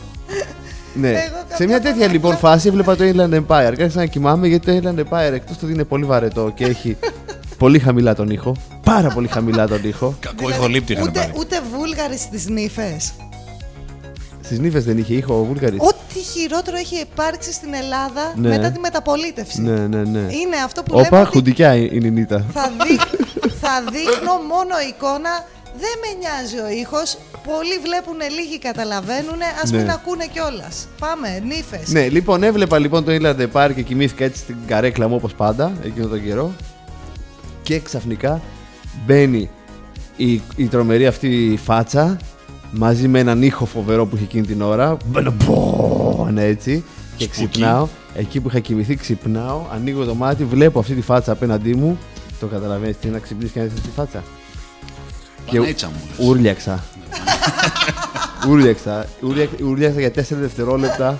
ναι. 1.00 1.08
Εγώ 1.08 1.18
Σε 1.48 1.56
καμιά 1.58 1.66
μια 1.66 1.80
τέτοια 1.80 2.00
φορά 2.00 2.12
λοιπόν 2.12 2.32
απλά- 2.34 2.50
φάση 2.50 2.68
έβλεπα 2.68 2.96
το 2.96 3.04
Inland 3.04 3.34
Empire 3.34 3.72
και 3.76 3.82
άρχισα 3.82 3.98
να 3.98 4.06
κοιμάμαι 4.06 4.46
γιατί 4.48 4.80
το 4.80 4.88
Inland 4.88 4.98
Empire 5.00 5.32
εκτός 5.32 5.56
του 5.56 5.60
ότι 5.62 5.72
είναι 5.72 5.84
πολύ 5.84 6.04
βαρετό 6.04 6.52
και 6.54 6.64
έχει 6.64 6.96
πολύ 7.58 7.78
χαμηλά 7.78 8.14
τον 8.14 8.30
ήχο, 8.30 8.56
πάρα 8.94 9.08
πολύ 9.08 9.28
χαμηλά 9.28 9.68
τον 9.68 9.80
ήχο. 9.84 10.14
Κακό 10.20 10.48
ηχολήπτη 10.48 10.92
είχαν 10.92 11.04
ούτε, 11.08 11.18
πάρει. 11.18 11.32
ούτε 11.36 11.60
βούλγαρη 11.74 12.16
στις 12.18 12.48
νύφες. 12.48 13.12
Στις 14.44 14.58
νύφες 14.58 14.84
δεν 14.84 14.98
είχε 14.98 15.14
ήχο 15.14 15.34
ο 15.34 15.44
Βούλγαρης. 15.44 15.78
Ό,τι 15.80 16.18
χειρότερο 16.18 16.76
έχει 16.76 16.96
υπάρξει 17.00 17.52
στην 17.52 17.74
Ελλάδα 17.74 18.32
Ναι. 18.36 18.48
μετά 18.48 18.70
τη 18.70 18.78
μεταπολίτευση. 18.80 19.60
Ναι, 19.60 19.70
ναι, 19.86 20.02
ναι. 20.02 20.18
Είναι 20.18 20.56
αυτό 20.64 20.82
που 20.82 20.94
λέμε 20.94 21.06
Όπα, 21.06 21.20
ότι 21.20 21.30
χουντικιά 21.30 21.74
είναι 21.74 22.06
η 22.06 22.10
Νίτα. 22.10 22.44
θα, 22.52 22.70
δείχ- 22.86 23.30
θα 23.60 23.74
δείχνω 23.92 24.34
μόνο 24.52 24.74
εικόνα. 24.90 25.30
Δεν 25.82 25.94
με 26.02 26.10
νοιάζει 26.20 26.56
ο 26.56 26.80
ήχος. 26.80 27.18
Πολλοί 27.46 27.78
βλέπουν, 27.82 28.16
λίγοι 28.38 28.58
καταλαβαίνουν. 28.58 29.40
Ας 29.62 29.70
Ναι. 29.70 29.78
μην 29.78 29.90
ακούνε 29.90 30.26
κιόλας. 30.32 30.88
Πάμε, 31.00 31.42
νύφες. 31.46 31.88
Ναι, 31.88 32.08
λοιπόν, 32.08 32.42
έβλεπα 32.42 32.78
λοιπόν 32.78 33.04
το 33.04 33.12
Inland 33.20 33.36
Empire 33.52 33.70
και 33.74 33.82
κοιμήθηκα 33.82 34.24
έτσι 34.24 34.40
στην 34.40 34.56
καρέκλα 34.66 35.08
μου 35.08 35.14
όπως 35.14 35.32
πάντα, 35.34 35.72
εκείνο 35.84 36.06
τον 36.06 36.24
καιρό. 36.24 36.52
Και 37.62 37.78
ξαφνικά 37.80 38.40
μπαίνει 39.06 39.50
η, 40.16 40.40
η 40.56 40.66
τρομερή 40.70 41.06
αυτή 41.06 41.58
φάτσα 41.64 42.16
μαζί 42.70 43.08
με 43.08 43.18
έναν 43.18 43.42
ήχο 43.42 43.64
φοβερό 43.64 44.06
που 44.06 44.16
είχε 44.16 44.24
εκείνη 44.24 44.46
την 44.46 44.62
ώρα. 44.62 44.96
Μπαίνω 45.06 45.34
μπον, 45.44 46.38
έτσι. 46.38 46.84
Και 47.16 47.24
Σπούκι. 47.24 47.48
ξυπνάω. 47.48 47.88
Εκεί 48.14 48.40
που 48.40 48.48
είχα 48.48 48.58
κοιμηθεί, 48.58 48.94
ξυπνάω. 48.96 49.60
Ανοίγω 49.74 50.04
το 50.04 50.14
μάτι, 50.14 50.44
βλέπω 50.44 50.78
αυτή 50.78 50.94
τη 50.94 51.00
φάτσα 51.00 51.32
απέναντί 51.32 51.74
μου. 51.74 51.98
Το 52.40 52.46
καταλαβαίνεις 52.46 52.96
τι 52.98 53.06
είναι 53.06 53.16
να 53.16 53.22
ξυπνήσεις 53.22 53.52
και 53.52 53.58
να 53.58 53.64
δεις 53.64 53.74
αυτή 53.74 53.88
τη 53.88 53.94
φάτσα. 53.94 54.22
Πανέτσα 55.52 55.86
μου. 55.86 55.92
λες. 56.18 56.26
Ούρλιαξα. 56.28 56.84
Ούρλιαξα. 58.48 59.06
Ούρλια- 59.22 59.48
Ούρλιαξα 59.64 60.00
για 60.00 60.10
4 60.10 60.12
δευτερόλεπτα. 60.40 61.18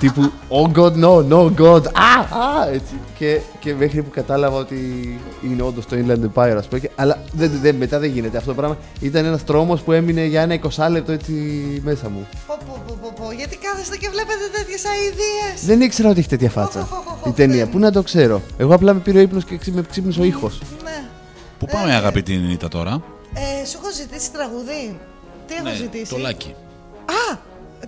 Τύπου 0.00 0.32
Oh 0.48 0.78
God, 0.78 0.92
no, 1.04 1.28
no 1.28 1.50
God. 1.60 1.82
Α, 1.86 2.38
α, 2.38 2.68
έτσι. 2.72 2.94
Και, 3.18 3.40
και 3.58 3.74
μέχρι 3.74 4.02
που 4.02 4.10
κατάλαβα 4.10 4.56
ότι 4.56 4.76
είναι 5.44 5.62
όντως 5.62 5.86
το 5.86 5.96
Inland 5.96 6.24
Empire, 6.34 6.54
ας 6.56 6.66
πούμε. 6.66 6.80
Και- 6.80 6.90
Αλλά 6.96 7.22
δεν, 7.32 7.50
δεν, 7.62 7.74
μετά 7.76 7.98
δεν 7.98 8.10
γίνεται 8.10 8.36
αυτό 8.36 8.48
το 8.50 8.56
πράγμα. 8.56 8.76
Ήταν 9.00 9.24
ένας 9.24 9.44
τρόμος 9.44 9.80
που 9.82 9.92
έμεινε 9.92 10.24
για 10.24 10.42
ένα 10.42 10.54
20 10.54 10.86
λεπτό 10.90 11.12
έτσι 11.12 11.32
μέσα 11.84 12.08
μου. 12.08 12.26
Πω, 12.46 12.54
πω, 12.66 12.82
πω, 12.86 12.96
πω, 13.02 13.12
πω. 13.24 13.32
Γιατί 13.32 13.56
κάθεστε 13.56 13.96
και 13.96 14.08
βλέπετε 14.08 14.44
τέτοιες 14.56 14.84
αηδίες; 14.84 15.66
Δεν 15.66 15.80
ήξερα 15.80 16.08
ότι 16.08 16.18
έχει 16.18 16.28
τέτοια 16.28 16.50
φάτσα 16.50 16.88
η 17.26 17.30
ταινία. 17.30 17.66
Πού 17.66 17.78
να 17.78 17.92
το 17.92 18.02
ξέρω. 18.02 18.42
Εγώ 18.58 18.74
απλά 18.74 18.94
με 18.94 19.00
πήρε 19.00 19.18
ο 19.18 19.20
ύπνος 19.20 19.44
και 19.44 19.56
ξύ- 19.56 19.74
με 19.74 19.82
ξύπνησε 19.90 20.20
ο 20.20 20.24
ήχος. 20.24 20.60
Ναι. 20.84 21.02
Πού 21.58 21.66
πάμε, 21.66 21.94
αγαπητή 21.94 22.36
Νίτα 22.36 22.68
τώρα; 22.68 23.02
Ε, 23.34 23.66
σου 23.66 23.78
έχω 23.82 23.92
ζητήσει 23.94 24.32
τραγουδί. 24.32 24.98
Τι 25.46 25.54
έχω 25.54 25.62
Ναι, 25.62 25.74
ζητήσει; 25.74 26.10
το 26.12 26.18
λάκι. 26.18 26.54
Α, 27.04 27.36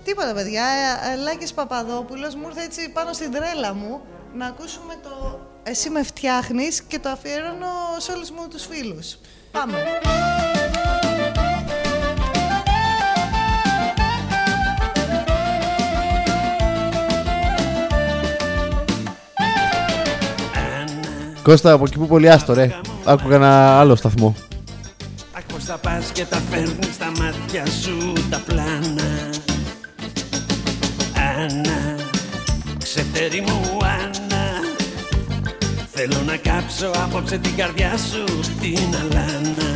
τίποτα 0.05 0.35
παιδιά. 0.35 0.65
Ε, 0.65 1.13
ε, 1.13 1.17
Λάκης 1.17 1.53
Παπαδόπουλος 1.53 2.35
μου 2.35 2.47
ήρθε 2.49 2.63
έτσι 2.63 2.91
πάνω 2.93 3.13
στην 3.13 3.33
τρέλα 3.33 3.75
μου 3.75 4.01
να 4.35 4.47
ακούσουμε 4.47 4.95
το 5.03 5.41
«Εσύ 5.63 5.91
με 5.91 6.03
φτιάχνεις» 6.03 6.83
και 6.83 6.99
το 6.99 7.09
αφιερώνω 7.09 7.67
σε 7.99 8.13
όλους 8.13 8.31
μου 8.31 8.49
τους 8.51 8.67
φίλους. 8.67 9.19
Πάμε. 9.51 9.77
Κώστα, 21.43 21.73
από 21.73 21.85
εκεί 21.85 21.99
που 21.99 22.07
πολύ 22.07 22.31
άστο, 22.31 22.55
ρε. 22.55 22.71
Άκουγα 23.05 23.35
ένα 23.35 23.81
άλλο 23.81 23.95
σταθμό. 23.95 24.35
Αχ 25.33 25.43
πως 25.53 25.65
θα 25.65 25.79
πας 25.79 26.11
και 26.13 26.25
τα 26.25 26.37
φέρνεις 26.51 26.95
στα 26.95 27.13
μάτια 27.19 27.67
σου 27.67 28.13
τα 28.31 28.43
πλάνα 28.47 29.32
Άννα, 31.43 31.97
ξεφτέρι 32.85 33.45
μου 33.47 33.79
Άννα. 33.83 34.45
Θέλω 35.93 36.23
να 36.27 36.37
κάψω 36.37 36.91
απόψε 37.03 37.39
την 37.39 37.57
καρδιά 37.57 37.93
σου 38.11 38.25
την 38.61 38.79
αλάνα. 39.01 39.71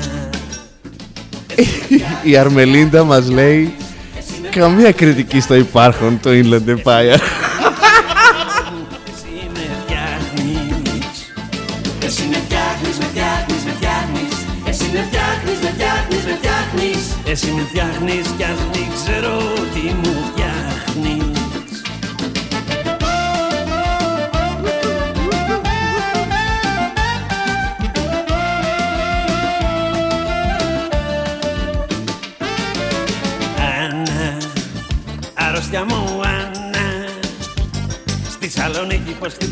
Η 2.23 2.37
Αρμελίντα 2.37 3.05
μας 3.05 3.29
λέει 3.29 3.75
Καμία 4.51 4.93
κριτική 4.93 5.41
στο 5.41 5.55
υπάρχον 5.55 6.21
το 6.21 6.31
Inland 6.31 6.69
Empire. 6.69 7.19
Εσύ 9.07 9.51
με 9.53 9.67
φτιάχνεις. 9.83 11.33
Εσύ 12.05 12.23
με 12.31 12.37
φτιάχνεις, 12.45 12.99
με 12.99 13.05
φτιάχνεις, 13.11 13.63
με 13.65 13.73
φτιάχνεις. 13.77 14.35
Εσύ 14.67 14.91
με 14.93 15.07
φτιάχνεις, 15.09 15.59
με 15.63 15.71
φτιάχνεις, 15.75 16.25
με 16.25 16.37
φτιάχνεις. 16.39 17.03
Εσύ 17.31 17.51
με 17.57 17.63
φτιάχνεις 17.69 18.27
κι 18.37 18.45
ας 18.45 18.61
μην 18.73 18.87
ξέρω 18.95 19.37
τι 19.75 19.81
μου 19.81 20.15
φτιάχνεις 20.31 20.46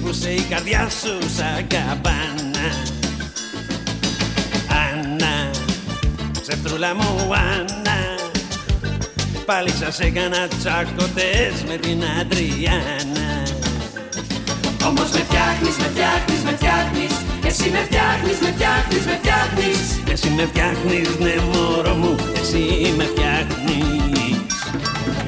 Θεσσαλονίκη 0.05 0.11
πως 0.11 0.17
χτύπουσε 0.17 0.31
η 0.31 0.41
καρδιά 0.41 0.89
σου 1.01 1.35
σαν 1.37 1.67
καμπάνα 1.67 2.69
Άννα, 4.89 5.51
ψευτρούλα 6.41 6.95
μου 6.95 7.31
Άννα. 7.35 7.99
Πάλι 9.47 9.71
σας 9.71 10.01
έκανα 10.01 10.49
τσακωτές 10.59 11.55
με 11.69 11.77
την 11.77 12.03
Αντριάννα. 12.21 13.31
Όμως 14.89 15.11
με 15.11 15.23
φτιάχνεις, 15.29 15.77
με 15.77 15.89
φτιάχνεις, 15.95 16.41
με 16.45 16.51
φτιάχνεις. 16.57 17.13
Εσύ 17.47 17.71
με 17.71 17.83
φτιάχνεις, 17.89 18.39
με 18.41 18.51
φτιάχνεις, 18.57 19.05
με 19.07 19.19
φτιάχνεις. 19.23 19.79
Εσύ 20.13 20.29
με 20.37 20.47
φτιάχνεις, 20.47 21.19
ναι 21.19 21.35
μωρό 21.53 21.95
μου. 21.95 22.17
Εσύ 22.41 22.95
με 22.97 23.05
φτιάχνεις 23.05 23.64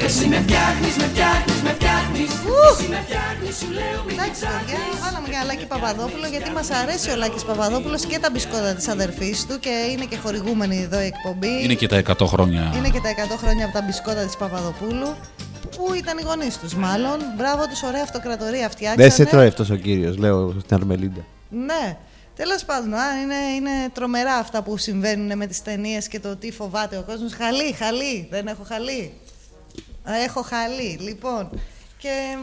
Εσύ 0.08 0.26
με 0.28 0.40
φτιάχνεις, 0.46 0.96
με 0.96 1.06
φτιάχνεις, 1.12 1.60
με 1.62 1.72
φτιάχνεις 1.78 2.30
Εσύ 2.70 2.88
με 2.88 3.00
φτιάχνεις, 3.06 3.54
σου 3.60 3.70
λέω 3.78 3.98
μην 4.06 4.14
Εντάξει, 4.18 4.40
παιδιά, 4.40 4.78
βάλαμε 5.02 5.28
και 5.28 5.34
ένα 5.34 5.44
Λάκη 5.44 5.66
Παπαδόπουλο 5.66 6.26
γιατί 6.34 6.50
μας 6.50 6.68
αρέσει 6.70 7.10
ο 7.10 7.16
Λάκης 7.16 7.44
Παπαδόπουλος 7.44 8.02
και 8.10 8.18
τα 8.18 8.28
μπισκότα 8.32 8.74
της 8.74 8.88
αδερφής 8.88 9.46
του 9.46 9.58
και 9.58 9.74
είναι 9.92 10.04
και 10.04 10.16
χορηγούμενη 10.16 10.76
εδώ 10.86 11.00
η 11.00 11.08
εκπομπή. 11.12 11.54
Είναι 11.64 11.74
και 11.74 11.88
τα 11.88 11.96
100 11.96 12.26
χρόνια. 12.32 12.72
Είναι 12.76 12.88
και 12.88 13.00
τα 13.06 13.10
100 13.34 13.36
χρόνια 13.42 13.64
από 13.64 13.74
τα 13.78 13.82
μπισκότα 13.82 14.22
της 14.28 14.36
Παπαδοπούλου. 14.36 15.10
Που 15.76 15.94
ήταν 16.00 16.18
οι 16.18 16.22
γονείς 16.22 16.58
τους, 16.58 16.74
μάλλον. 16.74 17.18
Μπράβο 17.36 17.62
τους, 17.70 17.82
ωραία 17.82 18.02
αυτοκρατορία 18.02 18.68
φτιάξανε. 18.68 19.02
Δεν 19.02 19.10
σε 19.10 19.24
τρώει 19.24 19.46
αυτός 19.46 19.70
ο 19.70 19.76
κύριος, 19.76 20.16
λέω 20.16 20.54
στην 20.60 20.76
Αρμελίντα. 20.76 21.22
Ναι. 21.48 21.96
Τέλος 22.36 22.64
πάντων, 22.64 22.94
α, 22.94 23.06
είναι, 23.22 23.40
είναι 23.56 23.74
τρομερά 23.92 24.34
αυτά 24.34 24.62
που 24.62 24.76
συμβαίνουν 24.76 25.36
με 25.36 25.46
τις 25.46 25.62
ταινίες 25.62 26.08
και 26.08 26.20
το 26.20 26.36
τι 26.36 26.52
φοβάται 26.52 26.96
ο 26.96 27.02
κόσμος. 27.06 27.32
Χαλί, 27.32 27.72
χαλί. 27.72 28.28
Δεν 28.30 28.46
έχω 28.46 28.64
χαλί. 28.68 29.12
Α, 30.10 30.22
Έχω 30.24 30.42
χαλί. 30.42 30.98
Λοιπόν, 31.00 31.48
και 31.98 32.36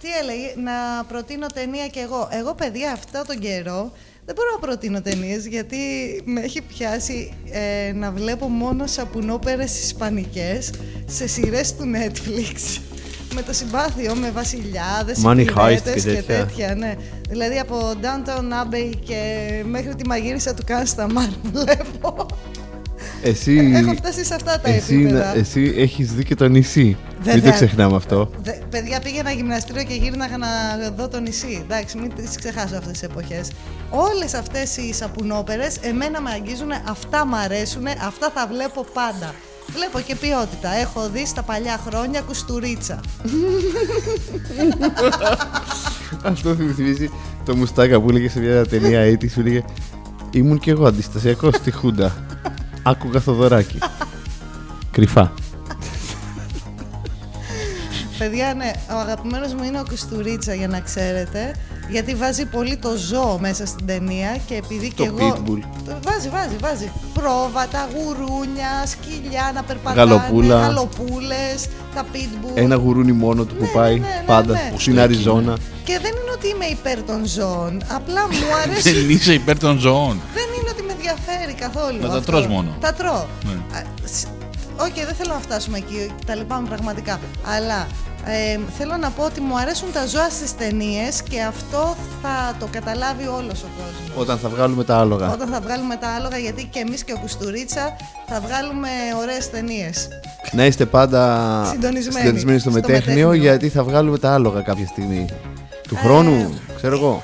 τι 0.00 0.08
έλεγε, 0.22 0.54
να 0.56 1.04
προτείνω 1.04 1.46
ταινία 1.46 1.86
κι 1.86 1.98
εγώ. 1.98 2.28
Εγώ, 2.30 2.54
παιδιά, 2.54 2.92
αυτό 2.92 3.22
τον 3.26 3.38
καιρό 3.38 3.92
δεν 4.26 4.34
μπορώ 4.34 4.48
να 4.52 4.58
προτείνω 4.58 5.00
ταινίες 5.02 5.46
γιατί 5.46 5.76
με 6.24 6.40
έχει 6.40 6.62
πιάσει 6.62 7.32
ε, 7.50 7.92
να 7.92 8.10
βλέπω 8.10 8.48
μόνο 8.48 8.86
σαπουνόπερες 8.86 9.82
ισπανικές 9.82 10.70
σε 11.06 11.26
σειρές 11.26 11.74
του 11.76 11.84
Netflix. 11.94 12.80
Με 13.34 13.42
το 13.42 13.52
συμπάθειο, 13.52 14.14
με 14.14 14.30
βασιλιάδες, 14.30 15.22
Money 15.24 15.38
υπηρέτες 15.38 15.80
heist 15.80 15.94
και 15.94 16.00
και 16.00 16.22
τέτοια. 16.22 16.36
τέτοια, 16.36 16.74
ναι. 16.74 16.94
Δηλαδή 17.28 17.58
από 17.58 17.78
Downtown 18.02 18.40
Abbey 18.64 18.90
και 19.04 19.50
μέχρι 19.66 19.94
τη 19.94 20.06
μαγείρισα 20.06 20.54
του 20.54 20.62
Κάνσταμαρ 20.66 21.28
βλέπω. 21.52 22.26
Εσύ, 23.22 23.72
Έχω 23.74 23.94
φτάσει 23.94 24.24
σε 24.24 24.34
αυτά 24.34 24.60
τα 24.60 24.68
εσύ, 24.70 24.94
επίπεδα. 24.94 25.36
εσύ 25.36 25.74
έχεις 25.76 26.12
δει 26.12 26.24
και 26.24 26.34
το 26.34 26.48
νησί. 26.48 26.84
Μην 26.84 26.96
Βέβαια. 27.20 27.42
το 27.42 27.50
ξεχνάμε 27.50 27.96
αυτό. 27.96 28.30
Δε, 28.42 28.52
παιδιά 28.70 29.00
πήγαινα 29.00 29.30
γυμναστήριο 29.30 29.82
και 29.82 29.94
γύρναγα 29.94 30.36
να 30.38 30.46
δω 30.96 31.08
το 31.08 31.20
νησί. 31.20 31.60
Εντάξει, 31.62 31.98
μην 31.98 32.14
τις 32.14 32.36
ξεχάσω 32.36 32.74
αυτές 32.76 32.92
τις 32.92 33.02
εποχές. 33.02 33.50
Όλες 33.90 34.34
αυτές 34.34 34.76
οι 34.76 34.94
σαπουνόπερες 34.94 35.76
εμένα 35.80 36.20
με 36.20 36.30
αγγίζουν, 36.30 36.70
αυτά 36.88 37.26
μ' 37.26 37.34
αρέσουν, 37.34 37.86
αυτά 38.06 38.30
θα 38.34 38.46
βλέπω 38.52 38.86
πάντα. 38.92 39.34
Βλέπω 39.74 40.00
και 40.00 40.14
ποιότητα. 40.16 40.70
Έχω 40.80 41.08
δει 41.12 41.26
στα 41.26 41.42
παλιά 41.42 41.80
χρόνια 41.86 42.20
κουστουρίτσα. 42.20 43.00
Αυτό 46.22 46.48
μου 46.48 46.74
θυμίζει 46.74 47.10
το 47.44 47.56
μουστάκα 47.56 48.00
που 48.00 48.08
έλεγε 48.10 48.28
σε 48.28 48.40
μια 48.40 48.66
ταινία 48.66 49.00
έτη 49.00 49.28
σου 49.28 49.40
έλεγε 49.40 49.64
Ήμουν 50.30 50.58
και 50.58 50.70
εγώ 50.70 50.86
αντιστασιακός 50.86 51.54
στη 51.54 51.70
Χούντα. 51.70 52.16
Άκουγα 52.88 53.20
Θοδωράκι. 53.20 53.78
Κρυφά. 54.92 55.32
Παιδιά, 58.18 58.54
ναι, 58.54 58.70
ο 58.90 58.98
αγαπημένος 58.98 59.54
μου 59.54 59.62
είναι 59.62 59.80
ο 59.80 59.84
Κουστουρίτσα, 59.88 60.54
για 60.54 60.68
να 60.68 60.80
ξέρετε. 60.80 61.54
Γιατί 61.90 62.14
βάζει 62.14 62.46
πολύ 62.46 62.76
το 62.76 62.96
ζώο 62.96 63.38
μέσα 63.40 63.66
στην 63.66 63.86
ταινία 63.86 64.36
και 64.46 64.54
επειδή 64.54 64.92
Το 64.96 65.02
και 65.02 65.08
εγώ... 65.08 65.18
pitbull. 65.18 65.58
Το 65.86 65.98
βάζει, 66.04 66.28
βάζει, 66.28 66.56
βάζει. 66.60 66.90
Πρόβατα, 67.14 67.88
γουρούνια, 67.94 68.86
σκυλιά 68.86 69.50
να 69.54 69.62
περπατάνε, 69.62 70.00
Γαλοπούλα. 70.14 70.60
γαλοπούλες, 70.60 71.66
τα 71.94 72.04
pitbull. 72.12 72.50
Ένα 72.54 72.74
γουρούνι 72.76 73.12
μόνο 73.12 73.44
του 73.44 73.54
που 73.54 73.68
πάει 73.74 73.92
ναι, 73.98 74.06
ναι, 74.06 74.22
πάντα 74.26 74.52
ναι. 74.52 74.72
στην 74.78 75.00
Αριζόνα. 75.00 75.56
Και 75.84 75.98
δεν 76.02 76.10
είναι 76.10 76.30
ότι 76.34 76.48
είμαι 76.48 76.64
υπέρ 76.64 77.02
των 77.02 77.26
ζώων. 77.26 77.82
Απλά 77.88 78.20
μου 78.30 78.36
αρέσει. 78.62 78.92
Δεν 78.92 79.10
είσαι 79.10 79.32
υπέρ 79.32 79.58
των 79.58 79.78
ζωών. 79.78 80.20
δεν 80.34 80.44
είναι 80.60 80.70
ότι 80.70 80.82
με 80.82 80.92
ενδιαφέρει 80.92 81.52
καθόλου. 81.60 82.00
Να 82.00 82.08
τα 82.08 82.16
αυτό. 82.18 82.30
τρως 82.32 82.46
μόνο. 82.46 82.76
Τα 82.80 82.92
τρώω. 82.94 83.24
Ναι. 83.44 83.78
Α, 83.78 83.82
σ- 84.04 84.28
Οκ, 84.80 84.94
δεν 84.94 85.14
θέλω 85.14 85.32
να 85.32 85.40
φτάσουμε 85.40 85.78
εκεί, 85.78 86.10
τα 86.26 86.34
λυπάμαι 86.34 86.68
πραγματικά. 86.68 87.20
Αλλά 87.56 87.86
ε, 88.28 88.58
θέλω 88.78 88.96
να 88.96 89.10
πω 89.10 89.22
ότι 89.24 89.40
μου 89.40 89.58
αρέσουν 89.58 89.92
τα 89.92 90.06
ζώα 90.06 90.28
στις 90.30 90.56
ταινίες 90.56 91.22
και 91.22 91.42
αυτό 91.42 91.96
θα 92.22 92.54
το 92.58 92.66
καταλάβει 92.70 93.26
όλος 93.26 93.62
ο 93.62 93.66
κόσμος. 93.76 94.16
Όταν 94.22 94.38
θα 94.38 94.48
βγάλουμε 94.48 94.84
τα 94.84 94.96
άλογα. 94.98 95.30
Όταν 95.32 95.48
θα 95.48 95.60
βγάλουμε 95.60 95.96
τα 95.96 96.08
άλογα, 96.08 96.38
γιατί 96.38 96.64
και 96.64 96.78
εμείς 96.78 97.04
και 97.04 97.12
ο 97.12 97.18
Κουστουρίτσα 97.18 97.96
θα 98.26 98.40
βγάλουμε 98.40 98.88
ωραίες 99.20 99.50
ταινίες. 99.50 100.08
Να 100.52 100.66
είστε 100.66 100.84
πάντα 100.86 101.20
Συντονισμένοι. 101.72 102.18
συντονισμένοι 102.20 102.58
στο, 102.58 102.70
Στο 102.70 102.78
Μεταίχμιο, 102.80 103.04
Μεταίχμιο. 103.28 103.32
γιατί 103.32 103.68
θα 103.68 103.84
βγάλουμε 103.84 104.18
τα 104.18 104.34
άλογα 104.34 104.60
κάποια 104.60 104.86
στιγμή. 104.86 105.24
Του 105.88 105.94
Ε, 105.94 105.98
χρόνου, 105.98 106.58
ξέρω 106.76 106.94
εγώ. 106.96 107.22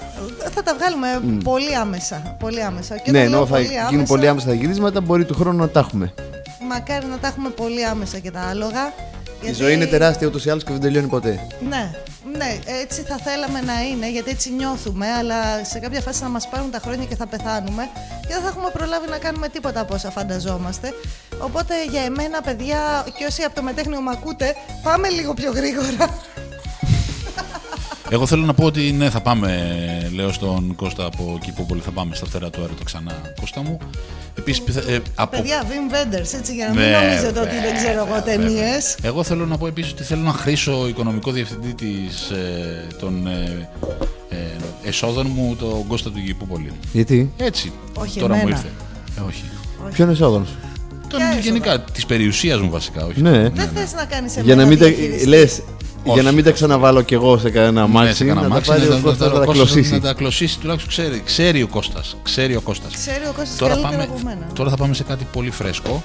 Θα 0.54 0.62
τα 0.62 0.74
βγάλουμε 0.78 1.40
πολύ 1.44 1.74
άμεσα. 1.76 2.36
Πολύ 2.38 2.62
άμεσα. 2.62 2.96
Και 2.98 3.10
ναι, 3.10 3.18
όταν 3.18 3.30
λέω 3.30 3.38
ενώ 3.38 3.46
θα 3.46 3.54
πολύ 3.54 3.66
γίνουν 3.66 3.86
άμεσα, 3.86 4.06
πολύ 4.14 4.28
άμεσα 4.28 4.46
τα 4.46 4.54
γυρίσματα, 4.54 5.00
μπορεί 5.00 5.24
του 5.24 5.34
χρόνου 5.34 5.58
να 5.58 5.68
τα 5.68 5.80
έχουμε. 5.80 6.12
Μακάρι 6.68 7.06
να 7.06 7.16
τα 7.18 7.26
έχουμε 7.26 7.48
πολύ 7.48 7.84
άμεσα 7.86 8.18
και 8.18 8.30
τα 8.30 8.40
άλογα. 8.40 8.92
Η 9.42 9.52
ζωή 9.52 9.72
είναι 9.72 9.86
τεράστια 9.86 10.26
ούτως 10.26 10.44
ή 10.44 10.50
άλλως 10.50 10.64
και 10.64 10.72
δεν 10.72 10.80
τελειώνει 10.80 11.06
ποτέ. 11.06 11.46
Ναι, 11.68 11.90
ναι, 12.36 12.58
έτσι 12.82 13.02
θα 13.02 13.16
θέλαμε 13.16 13.60
να 13.60 13.82
είναι, 13.82 14.10
γιατί 14.10 14.30
έτσι 14.30 14.52
νιώθουμε, 14.52 15.06
αλλά 15.06 15.64
σε 15.64 15.78
κάποια 15.78 16.00
φάση 16.00 16.20
θα 16.20 16.28
μας 16.28 16.48
πάρουν 16.48 16.70
τα 16.70 16.78
χρόνια 16.78 17.04
και 17.04 17.16
θα 17.16 17.26
πεθάνουμε 17.26 17.82
και 18.20 18.32
δεν 18.32 18.42
θα 18.42 18.48
έχουμε 18.48 18.70
προλάβει 18.72 19.08
να 19.08 19.18
κάνουμε 19.18 19.48
τίποτα 19.48 19.80
από 19.80 19.94
όσα 19.94 20.10
φανταζόμαστε. 20.10 20.92
Οπότε 21.38 21.74
για 21.90 22.02
εμένα, 22.02 22.40
παιδιά, 22.40 23.04
και 23.18 23.24
όσοι 23.24 23.42
από 23.42 23.54
το 23.54 23.62
μετέχνιο 23.62 24.00
μ' 24.00 24.08
ακούτε, 24.08 24.54
πάμε 24.82 25.08
λίγο 25.08 25.34
πιο 25.34 25.52
γρήγορα. 25.52 26.06
Εγώ 28.12 28.26
θέλω 28.26 28.44
να 28.44 28.54
πω 28.54 28.64
ότι 28.64 28.92
ναι, 28.92 29.10
θα 29.10 29.20
πάμε, 29.20 29.50
λέω 30.14 30.32
στον 30.32 30.74
Κώστα 30.76 31.04
από 31.04 31.38
εκεί 31.42 31.52
που 31.52 31.66
πολύ 31.66 31.80
θα 31.80 31.90
πάμε 31.90 32.14
στα 32.14 32.26
φτερά 32.26 32.50
του 32.50 32.60
έρωτα 32.64 32.84
ξανά, 32.84 33.12
Κώστα 33.40 33.62
μου. 33.62 33.78
Επίσης, 34.38 34.62
πιθα- 34.62 34.90
ε, 34.90 35.00
από... 35.14 35.36
Παιδιά, 35.36 35.62
Vim 35.62 35.94
Vendors, 35.94 36.34
έτσι 36.38 36.54
για 36.54 36.66
να 36.66 36.72
μην 36.72 36.82
Βέβαια, 36.82 37.02
νομίζετε 37.02 37.40
ότι 37.40 37.54
δεν 37.64 37.74
ξέρω 37.74 38.06
εγώ 38.08 38.22
ταινίες. 38.22 38.96
Εγώ 39.02 39.22
θέλω 39.22 39.46
να 39.46 39.56
πω 39.58 39.66
επίσης 39.66 39.92
ότι 39.92 40.02
θέλω 40.02 40.22
να 40.22 40.32
χρήσω 40.32 40.88
οικονομικό 40.88 41.30
διευθυντή 41.30 41.74
της, 41.74 42.30
ε, 42.30 42.86
των 43.00 43.26
ε, 43.26 43.68
ε, 44.28 44.36
εσόδων 44.88 45.26
μου, 45.34 45.56
τον 45.58 45.86
Κώστα 45.86 46.10
του 46.10 46.18
Γηπούπολη. 46.18 46.72
Γιατί, 46.92 47.32
Έτσι, 47.36 47.72
Όχι 47.94 48.20
τώρα 48.20 48.34
μου 48.34 48.40
εμένα. 48.40 48.56
ήρθε. 48.56 48.68
Ε, 49.18 49.20
όχι. 49.28 49.42
ποιον 49.92 50.10
εσόδων 50.10 50.46
σου; 50.46 50.54
Τον, 51.08 51.18
Ποια 51.20 51.38
γενικά, 51.40 51.80
της 51.80 52.06
περιουσίας 52.06 52.60
μου 52.60 52.70
βασικά, 52.70 53.04
όχι. 53.06 53.22
Ναι. 53.22 53.48
Δεν 53.48 53.68
θες 53.74 53.92
να 53.92 54.04
κάνεις 54.04 54.34
Για 54.34 54.42
να 54.42 54.62
εμένα 54.62 54.66
μην 54.68 54.78
τα, 54.78 54.84
διαχειριστή. 54.86 55.62
Λες, 56.04 56.12
Όχι. 56.12 56.12
για 56.20 56.22
να 56.22 56.32
μην 56.32 56.44
τα 56.44 56.50
ξαναβάλω 56.50 57.02
κι 57.02 57.14
εγώ 57.14 57.38
σε 57.38 57.50
κανένα 57.50 57.80
Ναι, 57.82 57.88
μάξι, 57.92 58.14
σε 58.14 58.24
κανένα 58.24 58.40
να 58.40 58.48
τα 58.48 58.54
μάξι, 58.54 58.70
πάρει 58.70 58.80
να 58.82 58.86
ο 58.86 58.88
τα- 58.98 59.00
Κώστας 59.02 59.18
να 59.18 59.26
να 59.26 59.32
τα 59.32 59.38
τα- 59.40 59.44
Κώστας 59.46 59.66
κλωσίσει. 59.72 59.92
Να 59.92 60.00
τα 60.00 60.12
κλωσίσει, 60.12 60.58
τουλάχιστον 60.58 60.90
ξέρει, 60.90 61.22
ξέρει 61.24 61.62
ο 61.62 61.66
Κώστας. 61.68 62.16
Ξέρει 62.22 62.56
ο 62.56 62.60
Κώστας. 62.60 62.92
Ξέρει 62.92 63.24
ο 63.30 63.32
Κώστας 63.36 63.56
Τώρα 63.56 63.72
καλύτερα 63.74 63.96
πάμε, 63.96 64.08
από 64.14 64.20
μένα. 64.24 64.46
τώρα 64.54 64.70
θα 64.70 64.76
πάμε 64.76 64.94
σε 64.94 65.02
κάτι 65.02 65.26
πολύ 65.32 65.50
φρέσκο, 65.50 66.02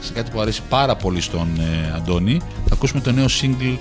σε 0.00 0.12
κάτι 0.12 0.30
που 0.30 0.40
αρέσει 0.40 0.62
πάρα 0.68 0.96
πολύ 0.96 1.20
στον 1.20 1.48
ε, 1.58 1.92
Αντώνη. 1.96 2.40
Θα 2.68 2.74
ακούσουμε 2.74 3.00
το 3.00 3.12
νέο 3.12 3.26
single 3.42 3.76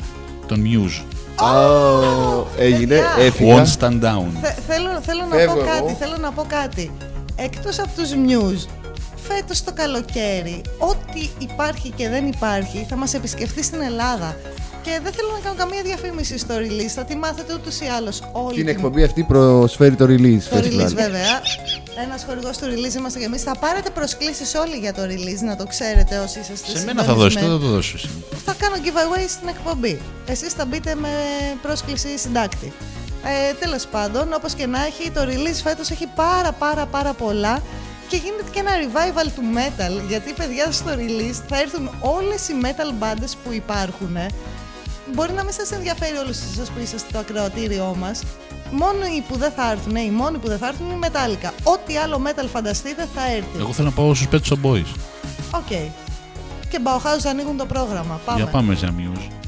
των 0.47 0.63
Muse. 0.65 1.03
Ω, 1.41 2.47
Έγινε, 2.57 2.85
παιδιά. 2.95 3.15
έφυγα. 3.19 3.63
Won't 3.63 3.67
Stand 3.79 3.99
Down. 4.03 4.25
Θε- 4.41 4.59
θέλω, 4.67 4.89
θέλω 5.05 5.25
να 5.29 5.35
Φεύγω 5.35 5.53
πω 5.55 5.59
εγώ. 5.61 5.69
κάτι, 5.79 5.95
θέλω 5.99 6.15
να 6.21 6.31
πω 6.31 6.45
κάτι. 6.47 6.91
Εκτός 7.35 7.79
από 7.79 7.89
τους 7.97 8.09
Muse, 8.27 8.67
φέτος 9.27 9.63
το 9.63 9.71
καλοκαίρι, 9.73 10.61
ό,τι 10.77 11.29
υπάρχει 11.37 11.89
και 11.95 12.09
δεν 12.09 12.27
υπάρχει 12.27 12.85
θα 12.89 12.95
μας 12.95 13.13
επισκεφτεί 13.13 13.63
στην 13.63 13.81
Ελλάδα. 13.81 14.35
Και 14.81 14.99
δεν 15.03 15.11
θέλω 15.13 15.29
να 15.31 15.39
κάνω 15.43 15.55
καμία 15.57 15.81
διαφήμιση 15.83 16.37
στο 16.37 16.53
release, 16.57 16.91
θα 16.95 17.03
τη 17.03 17.15
μάθετε 17.15 17.53
ούτως 17.53 17.79
ή 17.79 17.85
άλλως 17.97 18.21
όλη 18.31 18.55
Την 18.55 18.65
την- 18.65 18.75
εκπομπή 18.75 19.03
αυτή 19.03 19.23
προσφέρει 19.23 19.95
το 19.95 20.05
release. 20.05 20.41
Το 20.49 20.57
Festival. 20.57 20.63
release 20.63 20.93
βέβαια. 20.93 21.33
Ένας 22.05 22.23
χορηγός 22.27 22.57
του 22.57 22.65
release 22.65 22.95
είμαστε 22.97 23.19
και 23.19 23.25
εμείς. 23.25 23.41
Θα 23.43 23.55
πάρετε 23.59 23.89
προσκλήσεις 23.89 24.55
όλοι 24.55 24.75
για 24.77 24.93
το 24.93 25.01
release, 25.01 25.41
να 25.43 25.55
το 25.55 25.65
ξέρετε 25.67 26.17
όσοι 26.17 26.39
είσαστε 26.39 26.77
Σε 26.77 26.85
μένα 26.85 27.03
θα 27.03 27.13
δώσει, 27.13 27.29
συντονισμένοι. 27.37 27.47
δεν 27.49 27.59
θα 27.59 27.65
το 27.65 27.71
δώσει. 27.75 27.93
εσύ. 27.95 28.09
Θα 28.45 28.53
κάνω 28.57 28.75
giveaway 28.85 29.25
στην 29.29 29.47
εκπομπή. 29.47 30.01
Εσείς 30.27 30.53
θα 30.53 30.65
μπείτε 30.65 30.95
με 30.95 31.09
πρόσκληση 31.61 32.17
συντάκτη. 32.17 32.73
Ε, 33.25 33.53
Τέλος 33.59 33.85
πάντων, 33.91 34.33
όπως 34.33 34.53
και 34.53 34.65
να 34.67 34.85
έχει, 34.85 35.11
το 35.11 35.21
release 35.21 35.59
φέτος 35.63 35.89
έχει 35.89 36.07
πάρα 36.15 36.51
πάρα 36.51 36.85
πάρα 36.85 37.13
πολλά 37.13 37.61
και 38.13 38.19
γίνεται 38.25 38.49
και 38.51 38.59
ένα 38.59 38.71
revival 38.83 39.27
του 39.35 39.43
metal. 39.57 40.07
Γιατί, 40.07 40.33
παιδιά, 40.33 40.71
στο 40.71 40.91
release 41.01 41.39
θα 41.49 41.59
έρθουν 41.59 41.89
όλες 41.99 42.47
οι 42.49 42.53
metal 42.61 43.03
bands 43.03 43.33
που 43.43 43.53
υπάρχουν. 43.53 44.17
Μπορεί 45.13 45.33
να 45.33 45.43
μην 45.43 45.53
σας 45.53 45.71
ενδιαφέρει 45.71 46.17
όλου 46.17 46.29
εσάς 46.29 46.69
που 46.69 46.79
είσαστε 46.81 47.09
στο 47.09 47.17
ακροατήριό 47.17 47.95
μας. 47.99 48.23
Μόνο 48.71 49.05
οι 49.05 49.23
που 49.27 49.37
δεν 49.37 49.51
θα 49.51 49.71
έρθουν, 49.71 49.95
οι 49.95 50.11
μόνοι 50.11 50.37
που 50.37 50.47
δεν 50.47 50.57
θα 50.57 50.67
έρθουν 50.67 50.91
είναι 50.91 51.07
η 51.07 51.09
Metallica. 51.09 51.49
Ό,τι 51.63 51.97
άλλο 51.97 52.21
metal 52.25 52.47
φανταστείτε 52.51 53.07
θα 53.15 53.31
έρθει. 53.31 53.57
Εγώ 53.59 53.73
θέλω 53.73 53.87
να 53.87 53.93
πάω 53.93 54.13
στους 54.13 54.27
Pet 54.31 54.53
Shop 54.53 54.69
Boys. 54.69 54.91
OK. 55.51 55.71
Και 56.69 56.79
Bauhaus 56.83 57.25
ανοίγουν 57.27 57.57
το 57.57 57.65
πρόγραμμα. 57.65 58.19
Πάμε. 58.25 58.41
Για 58.41 58.51
πάμε 58.51 58.75
σε 58.75 58.93
Muse. 58.97 59.42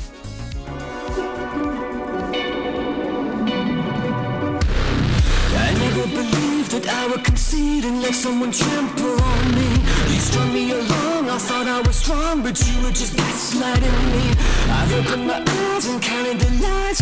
But 6.86 6.94
I 6.94 7.08
would 7.08 7.24
concede 7.24 7.84
and 7.84 8.00
let 8.04 8.14
someone 8.14 8.52
trample 8.52 9.20
on 9.20 9.56
me. 9.56 9.70
You 10.14 10.20
strung 10.20 10.54
me 10.54 10.70
along, 10.70 11.30
I 11.30 11.38
thought 11.40 11.66
I 11.66 11.82
was 11.82 11.96
strong, 11.96 12.44
but 12.44 12.62
you 12.68 12.80
were 12.84 12.92
just 12.92 13.14
gaslighting 13.16 14.00
me. 14.14 14.24
I've 14.70 14.94
opened 14.94 15.26
my 15.26 15.44
eyes 15.48 15.88
and 15.88 16.00
counted 16.00 16.40
the 16.40 16.64
lies 16.64 17.02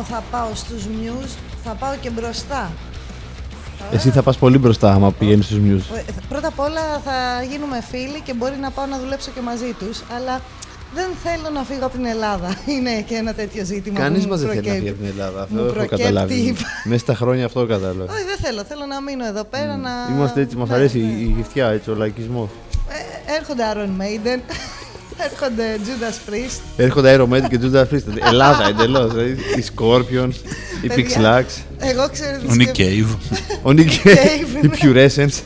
Μόνο 0.00 0.12
θα 0.12 0.22
πάω 0.30 0.48
στους 0.54 0.84
Muse, 0.84 1.36
θα 1.64 1.70
πάω 1.70 1.94
και 2.00 2.10
μπροστά. 2.10 2.70
Εσύ 3.92 4.10
θα 4.10 4.22
πας 4.22 4.36
πολύ 4.38 4.58
μπροστά 4.58 4.92
άμα 4.92 5.12
πηγαίνεις 5.12 5.44
στους 5.44 5.58
Muse. 5.58 5.96
Ε, 5.96 6.02
Πρώτα 6.28 6.48
απ' 6.48 6.58
όλα 6.60 6.80
θα 7.04 7.42
γίνουμε 7.50 7.80
φίλοι 7.90 8.20
και 8.24 8.34
μπορεί 8.34 8.56
να 8.60 8.70
πάω 8.70 8.86
να 8.86 8.98
δουλέψω 8.98 9.30
και 9.34 9.40
μαζί 9.40 9.74
τους, 9.78 10.00
αλλά 10.16 10.40
δεν 10.94 11.08
θέλω 11.24 11.50
να 11.54 11.62
φύγω 11.62 11.86
από 11.86 11.96
την 11.96 12.04
Ελλάδα. 12.06 12.48
Είναι 12.74 13.00
και 13.00 13.14
ένα 13.14 13.34
τέτοιο 13.34 13.64
ζήτημα. 13.64 13.96
που 13.96 14.02
Κανείς 14.02 14.22
μου 14.24 14.28
μας 14.30 14.40
δεν 14.40 14.48
θέλει 14.48 14.60
να 14.60 14.62
προκύπτει. 14.62 14.78
φύγει 14.78 14.90
από 14.90 14.98
την 15.02 15.08
Ελλάδα. 15.18 15.38
Μου 15.38 15.42
Αυτό 15.60 15.64
έχω 15.64 15.72
προκύπτει. 15.74 15.96
καταλάβει. 16.02 16.56
Μέσα 16.84 17.00
στα 17.00 17.14
χρόνια 17.14 17.44
αυτό 17.44 17.66
κατάλαβα. 17.66 18.12
Όχι, 18.12 18.24
δεν 18.24 18.38
θέλω. 18.42 18.64
Θέλω 18.64 18.86
να 18.86 19.00
μείνω 19.02 19.26
εδώ 19.26 19.44
πέρα 19.44 19.76
να. 19.76 19.90
Είμαστε 20.14 20.40
έτσι, 20.40 20.56
μας 20.56 20.68
Ναι, 20.68 20.74
αρέσει 20.74 20.98
ναι. 20.98 21.04
η 21.12 21.20
η 21.22 21.34
γυφτιά, 21.36 21.66
έτσι, 21.68 21.90
ο 21.90 21.94
λαϊκισμός. 21.94 22.48
Ε, 23.28 23.32
έρχονται 23.38 23.62
Iron 23.74 23.92
Maiden, 24.02 24.40
έρχονται 25.24 25.64
Judas 25.84 26.30
Priest. 26.30 26.60
Έρχονται 26.76 27.16
Iron 27.18 27.28
Maiden 27.34 27.48
και 27.48 27.58
Judas 27.62 27.84
Priest. 27.94 28.26
Ελλάδα 28.30 28.66
εντελώς. 28.68 29.12
δηλαδή, 29.12 29.30
Οι 29.30 29.64
Scorpions, 29.74 30.34
οι 30.82 30.86
Παιδιά, 30.86 31.06
Pixlax, 31.06 31.44
Εγώ 31.78 32.08
ξέρω 32.12 32.36
Ο 32.50 32.52
Nick 32.58 32.76
Cave. 32.78 33.16
ο 33.62 33.70
Nick 33.70 33.90
Cave, 34.06 34.62
οι 34.62 34.66
ναι. 34.66 34.76
Purescence. 34.82 35.38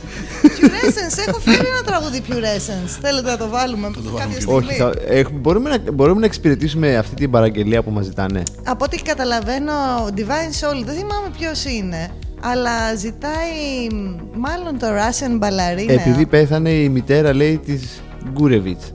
Purescence, 0.43 1.27
έχω 1.27 1.39
φέρει 1.39 1.57
ένα 1.67 1.81
τραγούδι 1.85 2.21
Purescence. 2.29 2.97
Θέλετε 3.01 3.29
να 3.29 3.37
το 3.37 3.47
βάλουμε 3.49 3.91
κάποια 4.17 4.41
στιγμή; 4.41 4.57
Όχι, 4.57 4.73
θα, 4.73 4.91
έχουμε- 5.07 5.39
μπορούμε, 5.39 5.69
να, 5.69 5.91
μπορούμε 5.91 6.19
να 6.19 6.25
εξυπηρετήσουμε 6.25 6.97
αυτή 6.97 7.15
την 7.15 7.31
παραγγελία 7.31 7.83
που 7.83 7.91
μας 7.91 8.05
ζητάνε. 8.05 8.43
Από 8.63 8.85
ό,τι 8.85 8.97
καταλαβαίνω, 9.01 9.71
Divine 10.15 10.67
Soul, 10.69 10.83
δεν 10.85 10.95
θυμάμαι 10.95 11.29
ποιος 11.37 11.65
είναι, 11.65 12.09
αλλά 12.41 12.95
ζητάει 12.95 13.87
μ, 13.93 14.15
μάλλον 14.39 14.79
το 14.79 14.87
Russian 14.87 15.43
Ballerina 15.43 15.89
Επειδή 15.89 16.25
πέθανε 16.25 16.69
η 16.69 16.89
μητέρα, 16.89 17.33
λέει, 17.33 17.57
της 17.65 18.01
Γκούρεβιτς. 18.33 18.91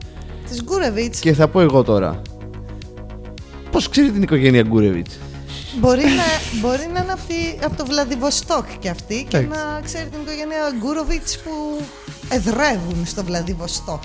Της 0.51 0.63
Γκούρεβιτς. 0.63 1.19
Και 1.19 1.33
θα 1.33 1.47
πω 1.47 1.61
εγώ 1.61 1.83
τώρα. 1.83 2.21
Πώς 3.71 3.89
ξέρει 3.89 4.11
την 4.11 4.21
οικογένεια 4.21 4.61
Γκούρεβιτς; 4.61 5.17
Μπορεί 5.79 6.03
να, 6.03 6.23
μπορεί 6.61 6.89
να 6.93 6.99
είναι 7.01 7.11
από, 7.11 7.21
τη- 7.27 7.65
από 7.65 7.75
το 7.75 7.85
Βλαδιβοστόκ 7.85 8.65
και 8.79 8.89
αυτή 8.89 9.25
και 9.29 9.37
Εντάξει. 9.37 9.59
να 9.63 9.81
ξέρει 9.81 10.09
την 10.09 10.19
οικογένεια 10.21 10.57
Γκούροβιτς 10.79 11.39
που 11.39 11.51
εδρεύουν 12.29 13.05
στο 13.05 13.23
Βλαδιβοστόκ. 13.23 14.01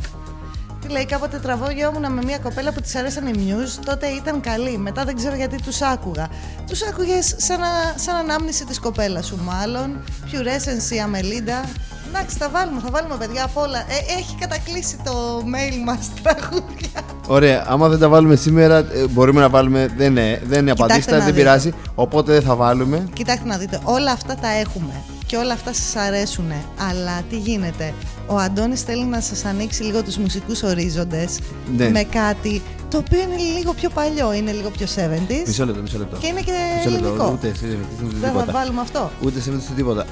Τι 0.80 0.92
λέει, 0.92 1.06
κάποτε 1.06 1.38
τραβόγιόμουν 1.38 2.12
με 2.12 2.22
μια 2.24 2.38
κοπέλα 2.38 2.72
που 2.72 2.80
της 2.80 2.94
αρέσαν 2.94 3.26
οι 3.26 3.32
Muse, 3.36 3.80
τότε 3.84 4.06
ήταν 4.06 4.40
καλή. 4.40 4.78
Μετά 4.78 5.04
δεν 5.04 5.16
ξέρω 5.16 5.34
γιατί 5.36 5.62
τους 5.62 5.80
άκουγα. 5.82 6.28
Τους 6.66 6.82
άκουγες 6.82 7.34
σαν, 7.38 7.60
να, 7.60 7.66
σαν 7.96 8.14
ανάμνηση 8.16 8.64
της 8.64 8.80
κοπέλας 8.80 9.26
σου 9.26 9.38
μάλλον. 9.44 10.04
Purescence 10.32 10.94
η 10.94 11.00
Αμελίντα. 11.00 11.64
Εντάξει, 12.08 12.36
θα 12.38 12.48
βάλουμε, 12.48 12.80
θα 12.80 12.88
βάλουμε 12.90 13.16
παιδιά 13.18 13.44
από 13.44 13.60
όλα. 13.60 13.78
Ε, 13.78 14.18
έχει 14.18 14.36
κατακλείσει 14.40 14.96
το 15.04 15.12
mail 15.38 15.74
μας 15.84 16.10
τραγούδια. 16.22 17.00
Ωραία, 17.26 17.64
άμα 17.68 17.88
δεν 17.88 17.98
τα 17.98 18.08
βάλουμε 18.08 18.36
σήμερα, 18.36 18.76
ε, 18.78 19.06
μπορούμε 19.10 19.40
να 19.40 19.48
βάλουμε. 19.48 19.88
Δεν 19.96 20.10
είναι, 20.10 20.42
δεν 20.46 20.60
είναι 20.60 20.70
απαντήστα, 20.70 21.10
να 21.10 21.16
δεν 21.16 21.26
δείτε. 21.26 21.38
πειράζει. 21.38 21.72
Οπότε 21.94 22.32
δεν 22.32 22.42
θα 22.42 22.54
βάλουμε. 22.54 23.08
Κοιτάξτε 23.12 23.46
να 23.48 23.56
δείτε, 23.58 23.80
όλα 23.84 24.10
αυτά 24.12 24.34
τα 24.34 24.48
έχουμε 24.48 24.92
και 25.26 25.36
όλα 25.36 25.52
αυτά 25.52 25.72
σας 25.72 25.96
αρέσουν. 25.96 26.52
Αλλά 26.90 27.22
τι 27.30 27.36
γίνεται, 27.38 27.94
ο 28.26 28.36
Αντώνης 28.36 28.82
θέλει 28.82 29.04
να 29.04 29.20
σας 29.20 29.44
ανοίξει 29.44 29.82
λίγο 29.82 30.02
τους 30.02 30.16
μουσικούς 30.16 30.62
ορίζοντες 30.62 31.38
Ναι. 31.76 31.88
με 31.90 32.02
κάτι 32.02 32.62
το 32.90 32.96
οποίο 32.98 33.20
είναι 33.20 33.36
λίγο 33.58 33.72
πιο 33.72 33.88
παλιό, 33.90 34.32
είναι 34.32 34.52
λίγο 34.52 34.70
πιο 34.70 34.86
70s 34.86 35.46
Μισό 35.46 35.64
λεπτό, 35.64 35.80
μισό 35.82 35.98
λεπτό. 35.98 36.16
και 36.16 36.26
είναι 36.26 36.40
και 36.40 36.52
Μισό 36.76 36.90
λεπτό, 36.90 37.06
ελληνικό. 37.06 37.30
Ούτε 37.32 37.46
σε 37.58 37.64
ούτε 38.04 38.16
Δεν 38.20 38.20
θα 38.20 38.28
τίποτα. 38.38 38.52
βάλουμε 38.52 38.80
αυτό. 38.80 39.10
Ούτε 39.24 39.40
σε 39.40 39.50
ούτε 39.50 39.62
τίποτα. 39.76 40.04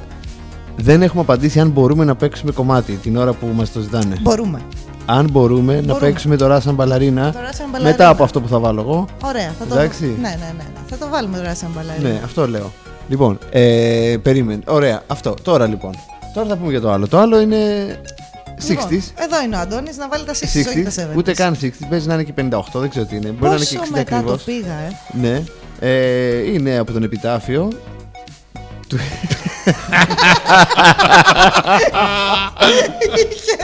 Δεν 0.77 1.03
έχουμε 1.03 1.23
απαντήσει 1.23 1.61
αν 1.61 1.69
μπορούμε 1.69 2.05
να 2.05 2.15
παίξουμε 2.17 2.53
κομμάτι 2.53 2.93
την 2.93 3.17
ώρα 3.17 3.33
που 3.33 3.47
μας 3.55 3.73
το 3.73 3.81
ζητάνε. 3.81 4.17
Μπορούμε. 4.21 4.61
Αν 5.07 5.31
μπορούμε, 5.31 5.75
να 5.75 5.81
Μπορούμε. 5.81 5.99
παίξουμε 5.99 6.37
το 6.37 6.55
Russian 6.55 6.77
Ballerina 6.77 7.31
Το 7.33 7.39
Russian 7.39 7.77
Ballerina. 7.77 7.83
μετά 7.83 8.09
από 8.09 8.25
αυτό 8.25 8.41
που 8.41 8.49
θα 8.49 8.59
βάλω 8.59 8.81
εγώ. 8.81 9.07
Ωραία, 9.25 9.55
θα 9.59 9.65
το, 9.67 9.75
Εντάξει. 9.75 10.05
ναι, 10.05 10.29
ναι, 10.29 10.29
ναι, 10.29 10.53
ναι. 10.57 10.65
Θα 10.87 10.97
το 10.97 11.09
βάλουμε 11.11 11.37
τώρα 11.37 11.55
σαν 11.55 11.71
μπαλαρίνο. 11.75 12.09
Ναι, 12.09 12.21
αυτό 12.25 12.49
λέω. 12.49 12.73
Λοιπόν, 13.09 13.39
ε, 13.51 14.17
περίμενε. 14.23 14.63
Ωραία, 14.67 15.03
αυτό. 15.07 15.35
Τώρα 15.43 15.67
λοιπόν. 15.67 15.95
Τώρα 16.35 16.49
θα 16.49 16.57
πούμε 16.57 16.71
για 16.71 16.81
το 16.81 16.91
άλλο. 16.91 17.09
Το 17.09 17.19
άλλο 17.19 17.41
είναι 17.41 17.57
60s. 18.61 18.69
Λοιπόν, 18.69 18.89
εδώ 19.17 19.43
είναι 19.45 19.57
ο 19.57 19.59
Αντώνης 19.59 19.97
να 19.97 20.09
βάλει 20.09 20.25
τα 20.25 20.33
60s, 20.33 20.67
όχι 20.69 20.83
τα 20.83 20.91
70s. 21.13 21.17
ούτε 21.17 21.33
καν 21.35 21.57
60s. 21.63 21.71
Παίζει 21.89 22.07
να 22.09 22.15
είναι 22.15 22.23
και 22.23 22.33
58, 22.37 22.61
δεν 22.73 22.89
ξέρω 22.91 23.05
τι 23.07 23.17
είναι. 23.17 23.29
Μπορεί 23.29 23.51
να 23.51 23.55
είναι 23.57 23.65
και 23.65 23.77
Πόσο 23.77 23.91
60 23.93 23.97
μετά 23.97 24.17
ακριβώς. 24.17 24.45
το 24.45 24.51
πήγα, 24.53 24.73
ε. 24.73 24.93
Ναι. 25.21 25.43
Ε, 25.81 26.53
είναι 26.53 26.79
από 26.79 26.93
τον 26.93 27.03
επιτάφιο. 27.03 27.69
Του- 32.59 32.73
είχε, 33.33 33.57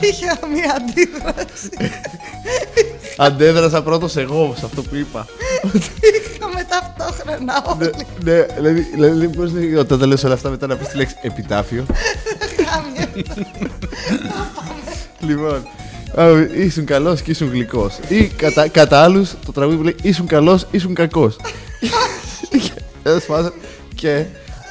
είχε 0.00 0.38
μια 0.52 0.76
αντίδραση. 0.76 1.70
Αντέδρασα 3.16 3.82
πρώτος 3.82 4.16
εγώ 4.16 4.54
σε 4.58 4.64
αυτό 4.64 4.82
που 4.82 4.94
είπα. 4.94 5.26
Είχαμε 6.34 6.66
ταυτόχρονα 6.68 7.64
όλοι. 7.78 7.90
ναι, 8.24 8.42
δηλαδή, 8.42 8.80
δηλαδή 8.94 9.28
πώς 9.28 9.50
είναι 9.50 9.78
όταν 9.78 9.98
τα 9.98 10.06
λες 10.06 10.24
όλα 10.24 10.34
αυτά 10.34 10.50
μετά 10.50 10.66
να 10.66 10.76
πεις 10.76 10.88
τη 10.88 10.96
λέξη 10.96 11.14
επιτάφιο. 11.22 11.86
Χάμια. 12.68 13.08
λοιπόν, 15.20 15.66
α, 16.18 16.24
ήσουν 16.56 16.84
καλός 16.84 17.22
και 17.22 17.30
ήσουν 17.30 17.50
γλυκός. 17.50 17.94
Ή 18.08 18.24
κατά, 18.26 18.68
κατά 18.68 19.02
άλλους 19.02 19.30
το 19.46 19.52
τραγούδι 19.52 19.76
που 19.76 19.82
λέει 19.82 19.96
ήσουν 20.02 20.26
καλός, 20.26 20.66
ήσουν 20.70 20.94
κακός. 20.94 21.36
και 23.94 24.24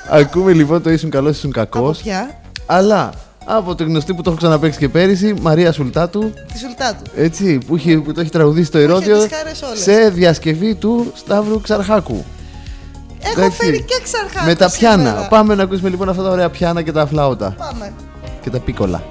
ακούμε 0.10 0.54
λοιπόν 0.54 0.82
το 0.82 0.90
ήσουν 0.90 1.10
καλός, 1.10 1.38
ήσουν 1.38 1.52
κακός. 1.52 1.98
Από 2.00 2.04
ποια; 2.04 2.40
Αλλά 2.66 3.10
από 3.46 3.76
το 3.76 3.84
γνωστή 3.84 4.14
που 4.14 4.22
το 4.22 4.30
έχω 4.30 4.40
ξαναπέξει 4.40 4.80
και 4.80 4.90
πέρυσι, 4.90 5.34
Μαρία 5.42 5.72
Σουλτάτου. 5.72 6.32
Τη 6.54 6.58
Σουλτάτου. 6.60 7.12
Έτσι, 7.16 7.58
που, 7.58 7.76
έχει, 7.76 7.98
που 7.98 8.12
το 8.14 8.22
έχει 8.22 8.30
τραγουδήσει 8.30 8.72
το 8.72 8.78
ερώτιο 8.78 9.24
τις 9.24 9.38
χάρες 9.38 9.62
όλες. 9.62 9.82
σε 9.82 10.10
διασκευή 10.10 10.76
του 10.76 11.12
Σταύρου 11.16 11.62
Ξαρχάκου. 11.62 12.24
Έχω 13.22 13.40
Εντάξει. 13.40 13.58
φέρει 13.64 13.82
και 13.84 14.00
ξαρχάκου 14.04 14.46
Με 14.46 14.56
τα 14.56 14.72
πιάνα. 14.72 15.04
σήμερα. 15.04 15.28
Πάμε 15.28 15.56
να 15.56 15.64
ακούσουμε 15.64 15.90
λοιπόν 15.90 16.10
αυτά 16.10 16.24
τα 16.24 16.30
ωραία 16.30 16.50
πιάνα 16.50 16.82
και 16.82 16.92
τα 16.92 17.06
φλάουτα. 17.06 17.56
Πάμε. 17.58 17.94
Και 18.42 18.50
τα 18.50 18.60
πίκολα. 18.60 19.04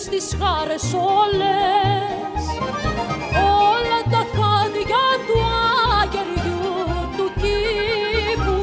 Είχες 0.00 0.08
τις 0.08 0.36
χάρες 0.40 0.82
όλες. 0.92 2.42
Όλα 3.70 4.00
τα 4.10 4.22
χάδια 4.34 5.04
του 5.26 5.38
αγεριού 6.00 6.60
του 7.16 7.26
κήπου 7.40 8.58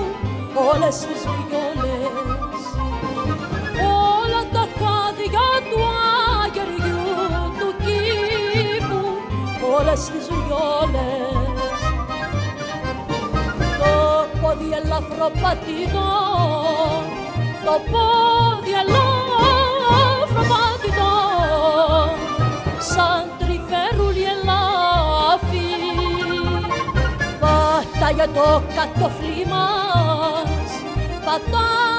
Όλες 0.70 0.98
τις 0.98 1.22
βιολές 1.28 2.62
Όλα 4.20 4.42
τα 4.52 4.68
χάδια 4.78 5.48
του 5.70 5.80
αγεριού 6.44 7.06
του 7.60 7.70
κήπου 7.84 9.02
Όλες 9.78 10.02
τις 10.12 10.28
βιολές 10.28 11.80
το 13.80 14.40
πόδι 14.42 14.70
ελαφροπατητό 14.84 16.10
το 17.66 17.74
πόδι 17.92 18.72
ελαφροπατητό 18.72 19.57
σαν 22.98 23.24
τριφέρουλι 23.40 24.26
ελάφι. 24.34 25.68
Πατάγε 27.40 28.28
το 28.34 28.62
κατοφλί 28.76 29.46
μας 29.52 30.70
πατάγε 31.26 31.97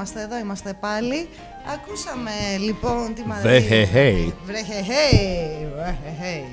είμαστε, 0.00 0.20
εδώ 0.22 0.38
είμαστε 0.38 0.72
πάλι. 0.80 1.28
Ακούσαμε 1.74 2.30
λοιπόν 2.66 3.14
τη 3.14 3.22
Μαρία. 3.26 3.42
Βρε, 3.42 3.58
hey, 3.70 3.84
hey. 3.96 4.32
Βρε, 4.46 4.60
hey, 4.70 4.84
hey, 4.90 5.66
βρε, 5.74 5.96
hey, 6.04 6.22
hey. 6.22 6.44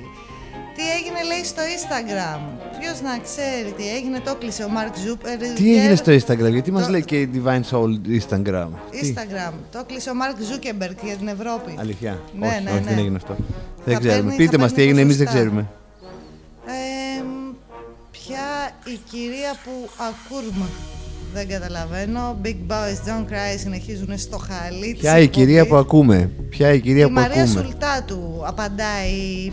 Τι 0.74 0.84
έγινε 0.98 1.22
λέει 1.30 1.44
στο 1.44 1.62
Instagram; 1.76 2.40
Ποιος 2.78 3.00
να 3.00 3.18
ξέρει 3.18 3.72
τι 3.76 3.88
έγινε, 3.96 4.20
το 4.20 4.34
κλείσε 4.34 4.64
ο 4.64 4.68
Μαρκ 4.68 4.96
Ζούκερ. 5.06 5.36
Τι 5.38 5.76
έγινε 5.78 5.94
στο 5.94 6.12
Instagram, 6.12 6.50
γιατί 6.50 6.70
μας 6.72 6.88
λέει 6.88 7.04
και 7.04 7.20
η 7.20 7.30
Divine 7.34 7.62
Soul 7.70 7.90
Instagram. 8.18 8.68
Τι; 8.90 9.14
Instagram. 9.14 9.52
Το 9.72 9.84
κλείσε 9.86 10.10
ο 10.10 10.14
Μαρκ 10.14 10.36
Ζούκερμπεργκ 10.42 10.98
για 11.04 11.16
την 11.16 11.28
Ευρώπη. 11.28 11.74
Αλήθεια. 11.78 12.20
Ναι, 12.38 12.46
όχι, 12.46 12.62
ναι, 12.62 12.70
όχι, 12.70 12.80
ναι. 12.80 12.86
δεν 12.88 12.98
έγινε 12.98 13.16
αυτό. 13.16 13.36
Δεν 13.84 13.94
Θα 13.94 14.00
ξέρουμε. 14.00 14.20
παίρνει- 14.22 14.36
Πείτε 14.36 14.50
θα 14.56 14.58
μας 14.62 14.68
τι 14.70 14.74
παίρνει 14.74 14.88
έγινε, 14.90 15.00
εμείς 15.04 15.16
δεν 15.16 15.26
ποσοστά. 15.26 15.44
ξέρουμε. 15.46 15.66
Ε, 16.66 17.22
ποια 18.10 18.46
η 18.84 18.98
κυρία 19.10 19.52
που 19.64 19.88
ακούρμα; 20.08 20.68
Δεν 21.34 21.48
καταλαβαίνω. 21.48 22.36
Big 22.42 22.56
boys 22.72 23.08
don't 23.08 23.24
cry 23.32 23.58
συνεχίζουν 23.58 24.18
στο 24.18 24.38
χαλί. 24.38 24.92
της 24.92 25.00
Ποια 25.00 25.18
η 25.18 25.28
κυρία 25.28 25.60
εκπομπής. 25.60 25.68
που 25.68 25.76
ακούμε; 25.76 26.30
Ποια 26.48 26.72
η 26.72 26.80
κυρία 26.80 27.04
Η 27.04 27.06
που 27.06 27.12
Μαρία 27.12 27.42
ακούμε; 27.42 27.62
Σουλτάτου 27.62 28.42
απαντάει 28.46 29.10
η 29.10 29.52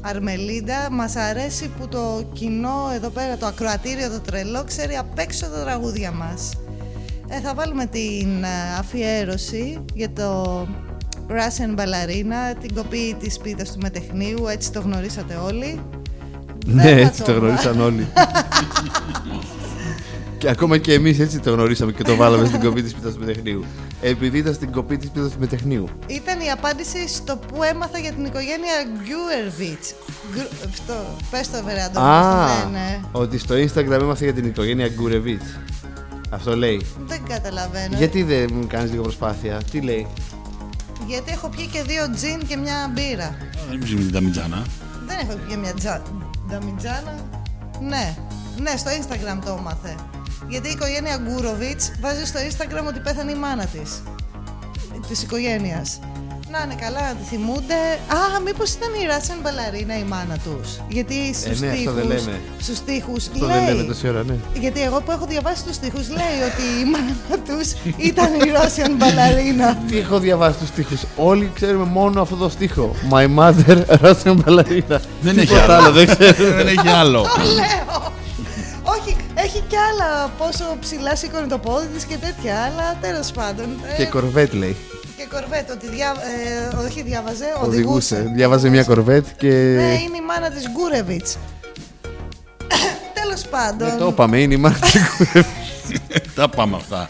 Αρμελίντα. 0.00 0.88
Μας 0.90 1.16
αρέσει 1.16 1.70
που 1.78 1.88
το 1.88 2.24
κοινό 2.32 2.90
εδώ 2.94 3.08
πέρα, 3.08 3.36
το 3.36 3.46
ακροατήριο, 3.46 4.10
το 4.10 4.20
τρελό, 4.20 4.64
ξέρει 4.64 4.96
απ' 4.96 5.18
έξω 5.18 5.46
τα 5.46 5.62
τραγούδια 5.64 6.10
μας. 6.12 6.50
Ε, 7.28 7.40
θα 7.40 7.54
βάλουμε 7.54 7.86
την 7.86 8.44
ε, 8.44 8.78
αφιέρωση 8.78 9.84
για 9.94 10.10
το 10.12 10.60
Russian 11.28 11.78
Ballerina, 11.80 12.56
την 12.60 12.74
κοπή 12.74 13.16
της 13.20 13.38
πίτας 13.38 13.72
του 13.72 13.78
Μετεχνείου, 13.82 14.46
έτσι 14.46 14.72
το 14.72 14.80
γνωρίσατε 14.80 15.34
όλοι. 15.34 15.80
Ναι, 16.66 16.82
Δεν 16.82 16.94
θα 16.94 17.00
έτσι 17.00 17.22
το 17.22 17.32
γνωρίσαν 17.32 17.80
όλοι. 17.80 18.06
και 20.38 20.48
ακόμα 20.48 20.78
και 20.78 20.92
εμείς 20.92 21.18
έτσι 21.18 21.38
το 21.40 21.50
γνωρίσαμε 21.52 21.92
και 21.92 22.02
το 22.02 22.16
βάλαμε 22.16 22.46
στην 22.46 22.60
κοπή 22.60 22.82
της 22.82 22.94
πίτας 22.94 23.12
του 23.14 23.18
Μετεχνείου. 23.24 23.64
Επειδή 24.00 24.38
ήταν 24.38 24.54
στην 24.54 24.72
κοπή 24.72 24.96
της 24.96 25.10
πίτας 25.10 25.30
του 25.30 25.38
Μετεχνείου. 25.38 25.88
Ήταν 26.06 26.40
η 26.40 26.50
απάντηση 26.50 27.08
στο 27.08 27.36
που 27.36 27.62
έμαθα 27.62 27.98
για 27.98 28.12
την 28.12 28.24
οικογένεια 28.24 28.74
Γκούερβιτς. 28.96 29.94
Γκρου- 30.32 30.52
Αυτό, 30.70 30.94
πες 31.30 31.50
το 31.50 31.62
Βεράντο. 31.64 32.00
Α, 32.00 32.46
ναι, 32.46 32.78
ναι. 32.78 33.00
ότι 33.12 33.38
στο 33.38 33.54
Instagram 33.54 34.00
έμαθα 34.00 34.24
για 34.24 34.32
την 34.34 34.44
οικογένεια 34.46 34.88
Γκουρεβίτς. 34.88 35.44
Αυτό 36.30 36.56
λέει. 36.56 36.86
Δεν 37.06 37.20
καταλαβαίνω. 37.28 37.96
Γιατί 37.96 38.22
δεν 38.22 38.50
μου 38.52 38.66
κάνεις 38.66 38.90
λίγο 38.90 39.02
προσπάθεια; 39.02 39.60
Τι 39.70 39.80
λέει; 39.80 40.06
Γιατί 41.06 41.32
έχω 41.32 41.48
πιει 41.48 41.66
και 41.66 41.82
δύο 41.82 42.10
τζιν 42.14 42.46
και 42.46 42.56
μια 42.56 42.90
μπύρα. 42.94 43.36
Δεν 43.68 43.78
μην 43.78 43.84
ψήνει 43.84 44.00
την 44.00 44.12
ταμιτζάνα. 44.12 44.64
Δεν 45.06 45.16
έχω 45.22 45.36
πιει 45.38 45.48
και 45.48 45.56
μια 45.56 45.74
τζα... 45.74 46.02
νταμιτζάνα. 46.48 47.14
Ναι, 47.80 48.16
ναι, 48.62 48.76
στο 48.76 48.90
Instagram 48.90 49.38
το 49.44 49.56
έμαθε. 49.58 49.94
Γιατί 50.48 50.68
η 50.68 50.70
οικογένεια 50.70 51.16
Γκούροβιτς 51.22 51.92
βάζει 52.00 52.24
στο 52.26 52.38
Instagram 52.48 52.86
ότι 52.88 53.00
πέθανε 53.00 53.30
η 53.30 53.34
μάνα 53.34 53.64
της. 53.66 54.02
Της 55.08 55.22
οικογένειας. 55.22 55.98
να 56.50 56.58
είναι 56.64 56.74
καλά, 56.84 57.00
να 57.00 57.14
τη 57.14 57.24
θυμούνται. 57.30 57.80
Α, 58.18 58.40
μήπως 58.44 58.70
ήταν 58.70 58.88
η 59.00 59.02
Russian 59.12 59.38
Ballerina 59.46 60.00
η 60.04 60.06
μάνα 60.08 60.36
τους. 60.44 60.68
Γιατί 60.88 61.34
στους 61.34 61.60
ναι, 61.60 61.68
αυτό 61.68 61.92
δεν 61.92 62.04
στίχους, 62.04 62.24
λένε. 62.26 62.40
στους 62.60 62.76
στίχους 62.76 63.26
Αυτό 63.32 63.46
δεν 63.46 63.56
λέμε 63.64 63.72
λέει, 63.72 63.86
τόση 63.86 64.08
ώρα, 64.08 64.22
ναι. 64.24 64.34
γιατί 64.60 64.82
εγώ 64.82 65.00
που 65.00 65.10
έχω 65.10 65.26
διαβάσει 65.26 65.64
τους 65.64 65.74
στίχους 65.74 66.08
λέει 66.08 66.38
ότι 66.50 66.62
η 66.82 66.84
μάνα 66.92 67.42
τους 67.48 67.68
ήταν 67.96 68.34
η 68.34 68.42
Russian 68.56 68.92
Ballerina. 69.02 69.76
Τι 69.88 69.98
έχω 69.98 70.18
διαβάσει 70.18 70.58
τους 70.58 70.68
στίχους; 70.68 71.00
Όλοι 71.16 71.50
ξέρουμε 71.54 71.84
μόνο 71.84 72.20
αυτό 72.20 72.36
το 72.36 72.48
στίχο. 72.48 72.94
My 73.10 73.26
mother, 73.38 73.76
Russian 74.04 74.36
ballerina. 74.44 74.98
Δεν 75.20 75.38
έχει 75.38 75.46
Τίποτα 75.46 75.76
άλλο. 75.76 75.90
δεν 75.92 76.06
ξέρουμε. 76.06 76.54
Δεν 76.56 76.66
έχει 76.66 76.88
άλλο. 76.88 77.22
Το 77.22 77.42
λέω. 77.54 78.12
Όχι, 79.44 79.56
έχει 79.56 79.64
κι 79.68 79.76
άλλα 79.76 80.28
πόσο 80.38 80.76
ψηλά 80.80 81.16
σήκωνε 81.16 81.46
το 81.46 81.58
πόδι 81.58 81.86
της 81.86 82.04
και 82.04 82.16
τέτοια, 82.16 82.56
αλλά 82.62 82.96
τέλος 83.00 83.30
πάντων. 83.30 83.66
ε, 83.92 83.96
Και 83.96 84.06
κορβέτ 84.06 84.52
λέει. 84.52 84.76
και 85.16 85.26
κορβέτ, 85.30 85.70
ότι 85.70 85.88
διά, 85.88 86.14
ε, 86.72 86.76
όχι 86.86 87.02
διάβαζε, 87.02 87.44
οδηγούσε. 87.62 88.14
Οδηγούσε. 88.14 88.32
Διάβαζε 88.34 88.68
μια 88.68 88.84
κορβέτ 88.84 89.26
και. 89.36 89.48
Ναι, 89.48 89.82
είναι 89.82 90.16
η 90.16 90.24
μάνα 90.26 90.50
της 90.50 90.64
Γκούρεβιτς. 90.70 91.36
Τέλος 93.20 93.40
πάντων. 93.50 93.88
Δεν 93.88 93.98
το 93.98 94.06
είπαμε, 94.06 94.40
είναι 94.40 94.54
η 94.54 94.56
μάνα 94.56 94.76
της 94.78 94.92
Γκούρεβιτς. 95.16 95.63
Τα 96.34 96.48
πάμε 96.48 96.76
αυτά. 96.76 97.08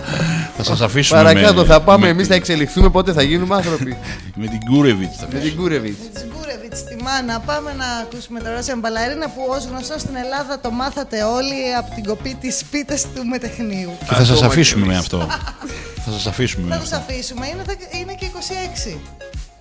Θα 0.57 0.63
σας 0.65 0.81
αφήσουμε 0.81 1.23
Παρακάτω 1.23 1.61
με- 1.61 1.67
θα 1.67 1.81
πάμε, 1.81 2.05
με 2.05 2.09
εμείς 2.09 2.23
την- 2.23 2.31
θα 2.31 2.35
εξελιχθούμε, 2.35 2.91
πότε 2.91 3.13
θα 3.13 3.23
γίνουμε 3.23 3.55
άνθρωποι. 3.55 3.97
Με 4.35 4.47
την 4.47 4.59
Γκούρεβιτς 4.71 5.17
θα 5.17 5.29
Με 5.33 5.39
την 5.39 5.53
Γκούρεβιτς. 5.57 5.97
Της 6.13 6.25
Γκούρεβιτς 6.33 6.85
τη 6.85 7.03
μάνα. 7.03 7.41
Πάμε 7.41 7.73
να 7.73 7.87
ακούσουμε 8.03 8.41
το 8.41 8.47
Russian 8.59 8.79
Ballerina 8.85 9.27
που 9.35 9.43
ως 9.49 9.65
γνωστό 9.71 9.99
στην 9.99 10.15
Ελλάδα 10.17 10.61
το 10.61 10.71
μάθατε 10.71 11.23
όλοι 11.23 11.75
από 11.79 11.95
την 11.95 12.05
κοπή 12.05 12.37
της 12.41 12.65
πίτας 12.71 13.03
του 13.15 13.27
μετεχνίου. 13.27 13.93
Και 14.09 14.15
θα 14.15 14.25
σας 14.25 14.43
αφήσουμε 14.43 14.87
με 14.87 14.97
αυτό. 14.97 15.27
Θα 16.07 16.13
σας 16.13 16.27
αφήσουμε 16.27 16.67
με 16.69 16.75
Θα 16.75 16.81
τους 16.81 16.93
αυτό. 16.93 17.05
αφήσουμε, 17.13 17.47
είναι, 17.47 17.63
δεκα- 17.67 17.89
είναι 18.01 18.15
και 18.21 18.27
26. 18.27 18.99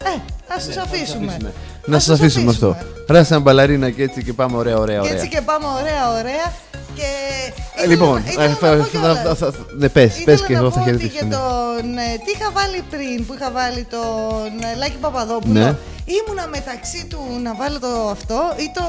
Ε, 0.05 0.21
ας 0.55 0.65
τους 0.65 0.77
αφήσουμε. 0.77 1.37
Να 1.85 1.97
Ας 1.97 2.03
σα 2.03 2.11
τους 2.11 2.21
αφήσουμε 2.21 2.51
αυτό. 2.51 2.77
Ράσαν 3.07 3.41
μπαλαρίνα 3.41 3.89
και 3.89 4.03
έτσι 4.03 4.23
και 4.23 4.33
πάμε 4.33 4.57
ωραία, 4.57 4.77
ωραία, 4.77 4.95
Και 4.99 5.01
ωραία. 5.01 5.13
έτσι 5.13 5.27
και 5.27 5.41
πάμε 5.41 5.65
ωραία, 5.81 6.11
ωραία. 6.19 6.53
Και 6.95 7.03
Ε, 7.83 7.87
Λοιπόν, 7.87 8.23
ήθελα 8.27 8.43
ε, 8.43 8.47
να 8.47 8.53
θα- 8.55 8.75
πω 8.75 8.83
θα- 8.83 8.87
κιόλας. 8.89 9.21
θα- 9.21 9.35
θα- 9.35 9.53
ναι, 9.77 9.89
πες, 9.89 10.05
Ήθελα 10.05 10.25
πες 10.25 10.41
και 10.41 10.53
να 10.53 10.59
εγώ 10.59 10.67
πω 10.69 10.73
θα 10.75 10.81
ότι 10.81 10.89
χαιρετήσω. 10.89 11.11
Για 11.17 11.25
ναι. 11.27 11.35
τον, 11.35 11.97
ε, 11.97 12.09
τι 12.23 12.29
είχα 12.35 12.49
βάλει 12.57 12.79
πριν, 12.89 13.25
που 13.25 13.33
είχα 13.33 13.51
βάλει 13.51 13.83
τον 13.95 14.51
ε, 14.71 14.77
Λάκη 14.77 14.97
Παπαδόπουλο, 15.05 15.53
Ναι. 15.59 15.75
ήμουνα 16.17 16.45
μεταξύ 16.57 17.01
του 17.09 17.19
να 17.43 17.51
βάλω 17.59 17.79
το 17.79 17.91
αυτό 18.15 18.39
ή 18.65 18.67
το 18.77 18.83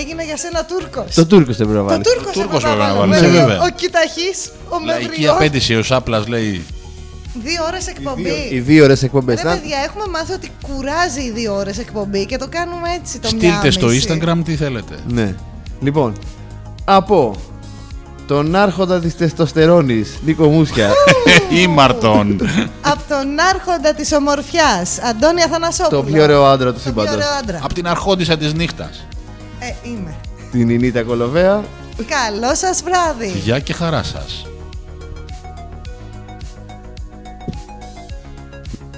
έγινε 0.00 0.22
για 0.24 0.36
σένα 0.36 0.64
Τούρκος. 0.64 1.14
Το 1.14 1.26
Τούρκος 1.26 1.56
δεν 1.56 1.66
πρέπει 1.68 1.82
να 1.82 1.86
Το 1.88 1.90
βάλει. 1.92 2.02
Τούρκος 2.08 2.32
Τούρκος 2.38 2.62
έπρεπε 2.64 2.76
να 2.82 2.84
έπρεπε 2.88 2.92
να 2.92 2.98
βάλω. 3.00 3.10
βάλεις, 3.12 3.20
Λέει, 3.22 3.36
ε, 3.36 3.44
βέβαια. 3.44 3.58
Ο 3.66 3.68
Κιταχής, 3.80 4.38
ο 4.74 4.76
Λαϊκή 4.86 5.06
Μευριός. 5.08 5.34
απέτηση 5.34 5.72
ο 5.80 5.82
Σάπλας 5.82 6.24
λέει 6.34 6.54
Δύο 7.42 7.64
ώρες 7.66 7.86
εκπομπή. 7.86 8.48
Οι 8.50 8.58
δύο 8.60 8.84
ώρες 8.84 9.02
εκπομπές. 9.02 9.42
Ρε 9.42 9.48
παιδιά, 9.48 9.78
έχουμε 9.84 10.04
μάθει 10.10 10.32
ότι 10.32 10.50
κουράζει 10.62 11.20
οι 11.20 11.30
δύο 11.30 11.54
ώρες 11.56 11.78
εκπομπή 11.78 12.26
και 12.26 12.36
το 12.36 12.46
κάνουμε 12.48 12.88
έτσι 13.00 13.18
το 13.18 13.28
Στείλτε 13.28 13.70
στο 13.70 13.86
μιάμιση. 13.86 14.08
Instagram 14.10 14.40
τι 14.44 14.54
θέλετε. 14.56 14.94
Ναι. 15.08 15.34
Λοιπόν, 15.80 16.12
από 16.84 17.36
τον 18.26 18.54
άρχοντα 18.54 19.00
της 19.00 19.16
τεστοστερόνης, 19.16 20.18
Νίκο 20.24 20.46
Μούσια. 20.46 20.90
Ήμαρτον. 21.62 22.40
Από 22.80 23.00
τον 23.08 23.38
άρχοντα 23.38 23.94
της 23.94 24.12
ομορφιάς, 24.12 24.98
Αντώνη 25.02 25.42
Αθανασόπουλο. 25.42 26.00
το 26.02 26.06
πιο 26.12 26.22
ωραίο 26.22 26.44
άντρα 26.44 26.72
του 26.72 26.80
Το 26.84 26.92
πιο 26.92 27.00
ωραίο 27.02 27.12
σύμπαντος. 27.12 27.38
άντρα. 27.42 27.60
Από 27.62 27.74
την 27.74 27.86
αρχόντισσα 27.86 28.36
της 28.36 28.52
νύχτας. 28.54 29.06
Ε, 29.58 29.88
είμαι. 29.88 30.14
Την 30.52 30.68
Ινίτα 30.68 31.02
Κολοβέα. 31.02 31.64
Καλό 31.96 32.54
σας 32.54 32.82
βράδυ. 32.82 33.38
Γεια 33.44 33.58
και 33.58 33.72
χαρά 33.72 34.02
σας. 34.02 34.46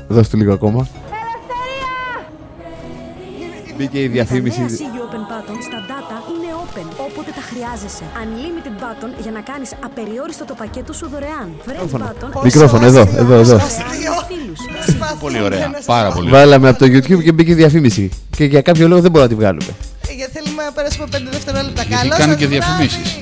Δώσ' 0.08 0.28
του 0.28 0.36
λίγο 0.36 0.52
ακόμα. 0.52 0.88
Μπήκε 3.78 3.98
η 3.98 4.06
Τα 4.06 4.12
διαφήμιση. 4.12 4.58
νέα 4.60 4.68
CU 4.68 4.72
Open 5.06 5.22
Button 5.32 5.56
στα 5.68 5.78
data 5.90 6.16
είναι 6.32 6.48
open, 6.64 6.86
όποτε 7.06 7.30
τα 7.38 7.42
χρειάζεσαι. 7.50 8.04
Unlimited 8.22 8.74
button 8.82 9.10
για 9.22 9.30
να 9.30 9.40
κάνεις 9.40 9.70
απεριόριστο 9.84 10.44
το 10.44 10.54
πακέτο 10.54 10.92
σου 10.92 11.08
δωρεάν. 11.12 11.48
French 11.66 11.68
Μικρόφωνο. 11.68 12.04
button. 12.38 12.44
Μικρόφωνο, 12.44 12.86
εδώ, 12.86 13.00
εδώ, 13.00 13.34
εδώ. 13.34 13.58
Φίλους. 14.30 14.60
Πολύ 15.20 15.40
ωραία. 15.42 15.70
Πάρα 15.86 16.10
πολύ. 16.12 16.30
Βάλαμε 16.30 16.68
από 16.68 16.78
το 16.78 16.86
YouTube 16.86 17.22
και 17.22 17.32
μπήκε 17.32 17.54
διαφήμιση. 17.54 18.08
Και 18.36 18.44
για 18.44 18.62
κάποιο 18.62 18.88
λόγο 18.88 19.00
δεν 19.00 19.10
μπορούμε 19.10 19.30
να 19.30 19.36
τη 19.36 19.42
βγάλουμε. 19.42 19.72
Ε, 20.08 20.12
Γιατί 20.12 20.32
θέλουμε 20.38 20.62
να 20.64 20.72
περάσουμε 20.72 21.06
5 21.10 21.30
δευτερόλεπτα. 21.30 21.82
Γιατί 21.82 21.94
Καλό 22.08 22.10
κάνει 22.18 22.32
σας 22.32 22.40
και 22.40 22.46
βράδυ. 22.46 22.54
διαφημίσεις. 22.56 23.18